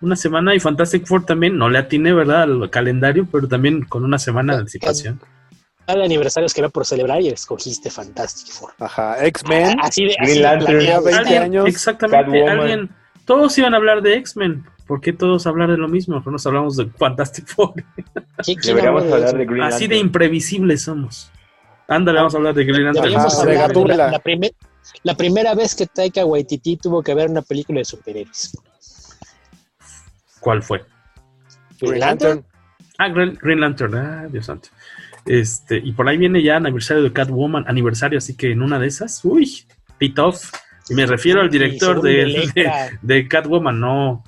una 0.00 0.16
semana 0.16 0.54
y 0.54 0.60
Fantastic 0.60 1.06
Four 1.06 1.26
también, 1.26 1.56
no 1.56 1.68
le 1.68 1.78
atiné, 1.78 2.12
¿verdad? 2.12 2.42
Al 2.42 2.70
calendario, 2.70 3.26
pero 3.30 3.48
también 3.48 3.84
con 3.84 4.04
una 4.04 4.18
semana 4.18 4.54
de 4.54 4.60
anticipación 4.60 5.20
de 5.92 6.04
aniversarios 6.04 6.54
que 6.54 6.60
era 6.60 6.68
por 6.68 6.86
celebrar 6.86 7.20
y 7.20 7.28
escogiste 7.28 7.90
Fantastic 7.90 8.48
Four. 8.52 8.72
Ajá, 8.78 9.24
X-Men. 9.26 9.78
Así 9.80 10.06
de, 10.06 10.16
Green 10.20 10.42
Lantern, 10.42 11.04
20 11.04 11.38
años. 11.38 11.66
Exactamente, 11.68 12.48
alguien, 12.48 12.90
todos 13.24 13.56
iban 13.58 13.74
a 13.74 13.76
hablar 13.76 14.00
de 14.02 14.16
X-Men. 14.16 14.64
¿Por 14.86 15.00
qué 15.00 15.12
todos 15.12 15.46
hablar 15.46 15.70
de 15.70 15.76
lo 15.76 15.88
mismo? 15.88 16.22
No 16.24 16.32
nos 16.32 16.46
hablamos 16.46 16.76
de 16.76 16.86
Fantastic 16.86 17.46
Four. 17.46 17.74
Deberíamos 18.64 19.04
hablar 19.04 19.36
de 19.36 19.44
Green 19.44 19.60
Lantern. 19.60 19.74
Así 19.74 19.86
de 19.86 19.96
imprevisibles 19.96 20.82
somos. 20.82 21.30
Ándale, 21.88 22.18
vamos 22.18 22.34
a 22.34 22.38
hablar 22.38 22.54
de 22.54 22.64
Green 22.64 22.84
Lantern. 22.84 23.12
la, 23.12 24.22
la, 25.02 25.14
primera 25.16 25.54
vez 25.54 25.74
que 25.74 25.86
Taika 25.86 26.24
Waititi 26.24 26.76
tuvo 26.76 27.02
que 27.02 27.14
ver 27.14 27.30
una 27.30 27.42
película 27.42 27.78
de 27.78 27.84
superhéroes. 27.84 28.56
¿Cuál 30.40 30.62
fue? 30.62 30.84
Green 31.80 32.00
Lantern. 32.00 32.44
Ah, 32.98 33.08
Green 33.08 33.60
Lantern. 33.60 33.94
Ah, 33.94 34.26
Dios 34.30 34.46
santo. 34.46 34.68
Este, 35.26 35.78
y 35.78 35.92
por 35.92 36.08
ahí 36.08 36.18
viene 36.18 36.42
ya 36.42 36.56
aniversario 36.56 37.02
de 37.02 37.12
Catwoman, 37.12 37.64
aniversario, 37.66 38.18
así 38.18 38.36
que 38.36 38.50
en 38.50 38.62
una 38.62 38.78
de 38.78 38.86
esas, 38.86 39.24
uy, 39.24 39.64
pit 39.98 40.18
off. 40.18 40.52
Y 40.90 40.94
me 40.94 41.06
refiero 41.06 41.40
al 41.40 41.50
director 41.50 42.02
de, 42.02 42.92
de, 43.00 43.28
Catwoman, 43.28 43.80
no, 43.80 44.22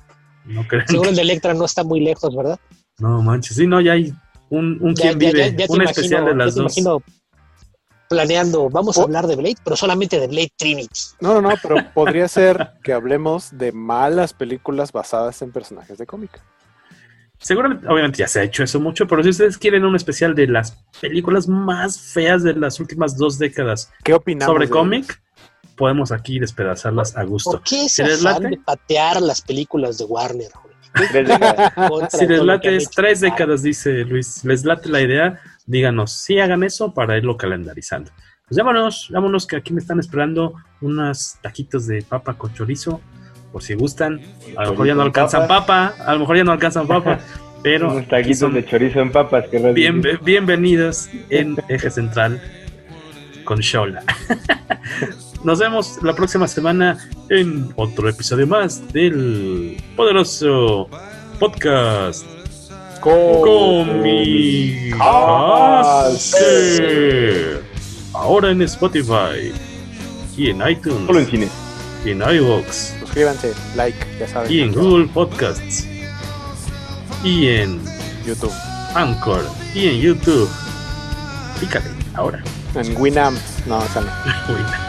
no 0.47 0.67
creo. 0.67 0.83
Seguro 0.87 1.09
el 1.09 1.15
de 1.15 1.21
Electra 1.21 1.53
no 1.53 1.65
está 1.65 1.83
muy 1.83 1.99
lejos, 1.99 2.35
¿verdad? 2.35 2.59
No 2.99 3.21
manches, 3.21 3.57
sí, 3.57 3.67
no, 3.67 3.79
ya 3.81 3.93
hay 3.93 4.13
un, 4.49 4.77
un 4.81 4.93
quien 4.93 5.17
vive, 5.17 5.55
un 5.69 5.81
especial 5.81 6.25
de 6.25 6.35
las 6.35 6.55
dos. 6.55 6.77
Imagino 6.77 7.01
planeando, 8.07 8.69
vamos 8.69 8.97
a 8.97 9.03
hablar 9.03 9.27
de 9.27 9.35
Blade, 9.35 9.57
pero 9.63 9.75
solamente 9.75 10.19
de 10.19 10.27
Blade 10.27 10.51
Trinity. 10.57 10.99
No, 11.19 11.33
no, 11.33 11.49
no, 11.49 11.55
pero 11.61 11.75
podría 11.93 12.27
ser 12.27 12.71
que 12.83 12.93
hablemos 12.93 13.57
de 13.57 13.71
malas 13.71 14.33
películas 14.33 14.91
basadas 14.91 15.41
en 15.41 15.51
personajes 15.51 15.97
de 15.97 16.05
cómic. 16.05 16.41
Seguramente, 17.39 17.87
obviamente 17.87 18.19
ya 18.19 18.27
se 18.27 18.39
ha 18.39 18.43
hecho 18.43 18.63
eso 18.63 18.79
mucho, 18.79 19.07
pero 19.07 19.21
si 19.21 19.29
ustedes 19.29 19.57
quieren 19.57 19.85
un 19.85 19.95
especial 19.95 20.33
de 20.33 20.47
las 20.47 20.83
películas 20.99 21.47
más 21.47 21.99
feas 21.99 22.41
de 22.41 22.53
las 22.53 22.79
últimas 22.79 23.15
dos 23.15 23.37
décadas 23.37 23.91
¿Qué 24.03 24.15
opinamos 24.15 24.51
sobre 24.51 24.69
cómic, 24.69 25.21
podemos 25.77 26.11
aquí 26.11 26.39
despedazarlas 26.39 27.15
a 27.15 27.23
gusto. 27.23 27.51
¿Por 27.51 27.61
qué 27.61 27.87
se 27.87 28.03
late? 28.21 28.49
de 28.49 28.57
patear 28.57 29.21
las 29.21 29.41
películas 29.41 29.97
de 29.97 30.05
Warner? 30.05 30.51
si 32.09 32.25
les 32.25 32.41
late 32.41 32.75
es 32.75 32.89
tres 32.89 33.21
décadas, 33.21 33.61
dice 33.61 34.03
Luis. 34.03 34.43
¿Les 34.43 34.65
late 34.65 34.89
la 34.89 35.01
idea? 35.01 35.39
Díganos, 35.65 36.11
si 36.11 36.39
hagan 36.39 36.63
eso 36.63 36.93
para 36.93 37.17
irlo 37.17 37.37
calendarizando. 37.37 38.11
Pues 38.47 38.57
vámonos, 38.57 39.09
vámonos 39.11 39.45
que 39.45 39.57
aquí 39.57 39.73
me 39.73 39.79
están 39.79 39.99
esperando 39.99 40.55
unos 40.81 41.35
taquitos 41.41 41.85
de 41.85 42.01
papa 42.01 42.33
con 42.33 42.53
chorizo 42.53 43.01
por 43.51 43.61
si 43.61 43.75
gustan. 43.75 44.21
A 44.55 44.63
lo 44.63 44.71
mejor 44.71 44.87
ya 44.87 44.95
no 44.95 45.03
alcanzan 45.03 45.47
papa, 45.47 45.93
a 46.05 46.13
lo 46.13 46.19
mejor 46.19 46.37
ya 46.37 46.43
no 46.43 46.53
alcanzan 46.53 46.87
papa, 46.87 47.19
pero... 47.63 47.91
Unos 47.91 48.07
taquitos 48.07 48.53
de 48.53 48.65
chorizo 48.65 48.99
en 49.01 49.11
papas. 49.11 49.47
Que 49.49 49.59
bien, 49.73 50.01
bienvenidos 50.23 51.09
en 51.29 51.57
Eje 51.67 51.91
Central 51.91 52.41
con 53.43 53.59
Shola. 53.59 54.03
Nos 55.43 55.59
vemos 55.59 55.99
la 56.01 56.13
próxima 56.13 56.47
semana 56.47 56.97
en 57.29 57.71
otro 57.75 58.09
episodio 58.09 58.47
más 58.47 58.81
del 58.91 59.81
poderoso 59.95 60.89
podcast 61.39 62.25
Comi 62.99 64.91
Ahora 68.13 68.51
en 68.51 68.61
Spotify 68.63 69.53
y 70.35 70.49
en 70.49 70.67
iTunes. 70.67 71.05
Solo 71.05 71.19
en 71.19 71.27
cine. 71.27 71.49
Y 72.05 72.11
en 72.11 72.21
iVoox 72.21 72.97
suscríbanse, 73.17 73.53
like, 73.75 73.97
ya 74.19 74.27
saben. 74.27 74.51
Y 74.51 74.61
en 74.61 74.73
Google 74.73 75.07
Podcasts. 75.07 75.87
Y 77.23 77.47
en 77.47 77.81
YouTube. 78.25 78.53
Anchor. 78.93 79.43
Y 79.73 79.87
en 79.87 80.01
YouTube. 80.01 80.49
Fíjate, 81.59 81.89
ahora. 82.13 82.43
En 82.75 82.99
Winamp. 82.99 83.37
No, 83.65 83.83
esa 83.83 84.01
no. 84.01 84.07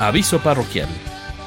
Aviso 0.00 0.38
parroquial. 0.40 0.88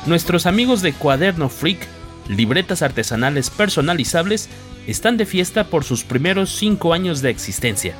Nuestros 0.05 0.45
amigos 0.45 0.83
de 0.83 0.93
Cuaderno 0.93 1.49
Freak, 1.49 1.87
libretas 2.27 2.83
artesanales 2.83 3.49
personalizables, 3.49 4.47
están 4.85 5.17
de 5.17 5.25
fiesta 5.25 5.63
por 5.63 5.83
sus 5.83 6.03
primeros 6.03 6.51
5 6.51 6.93
años 6.93 7.23
de 7.23 7.31
existencia, 7.31 7.95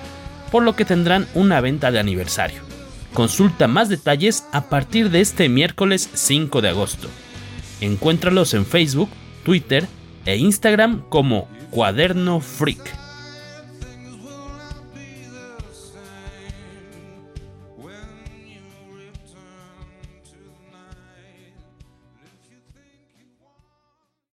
por 0.51 0.61
lo 0.61 0.75
que 0.75 0.85
tendrán 0.85 1.27
una 1.33 1.59
venta 1.59 1.89
de 1.89 1.97
aniversario. 1.97 2.61
Consulta 3.15 3.67
más 3.67 3.89
detalles 3.89 4.45
a 4.51 4.69
partir 4.69 5.09
de 5.09 5.21
este 5.21 5.49
miércoles 5.49 6.07
5 6.13 6.61
de 6.61 6.69
agosto. 6.69 7.09
Encuéntralos 7.81 8.53
en 8.53 8.67
Facebook, 8.67 9.09
Twitter 9.43 9.87
e 10.27 10.37
Instagram 10.37 11.01
como 11.09 11.47
Cuaderno 11.71 12.41
Freak. 12.41 13.02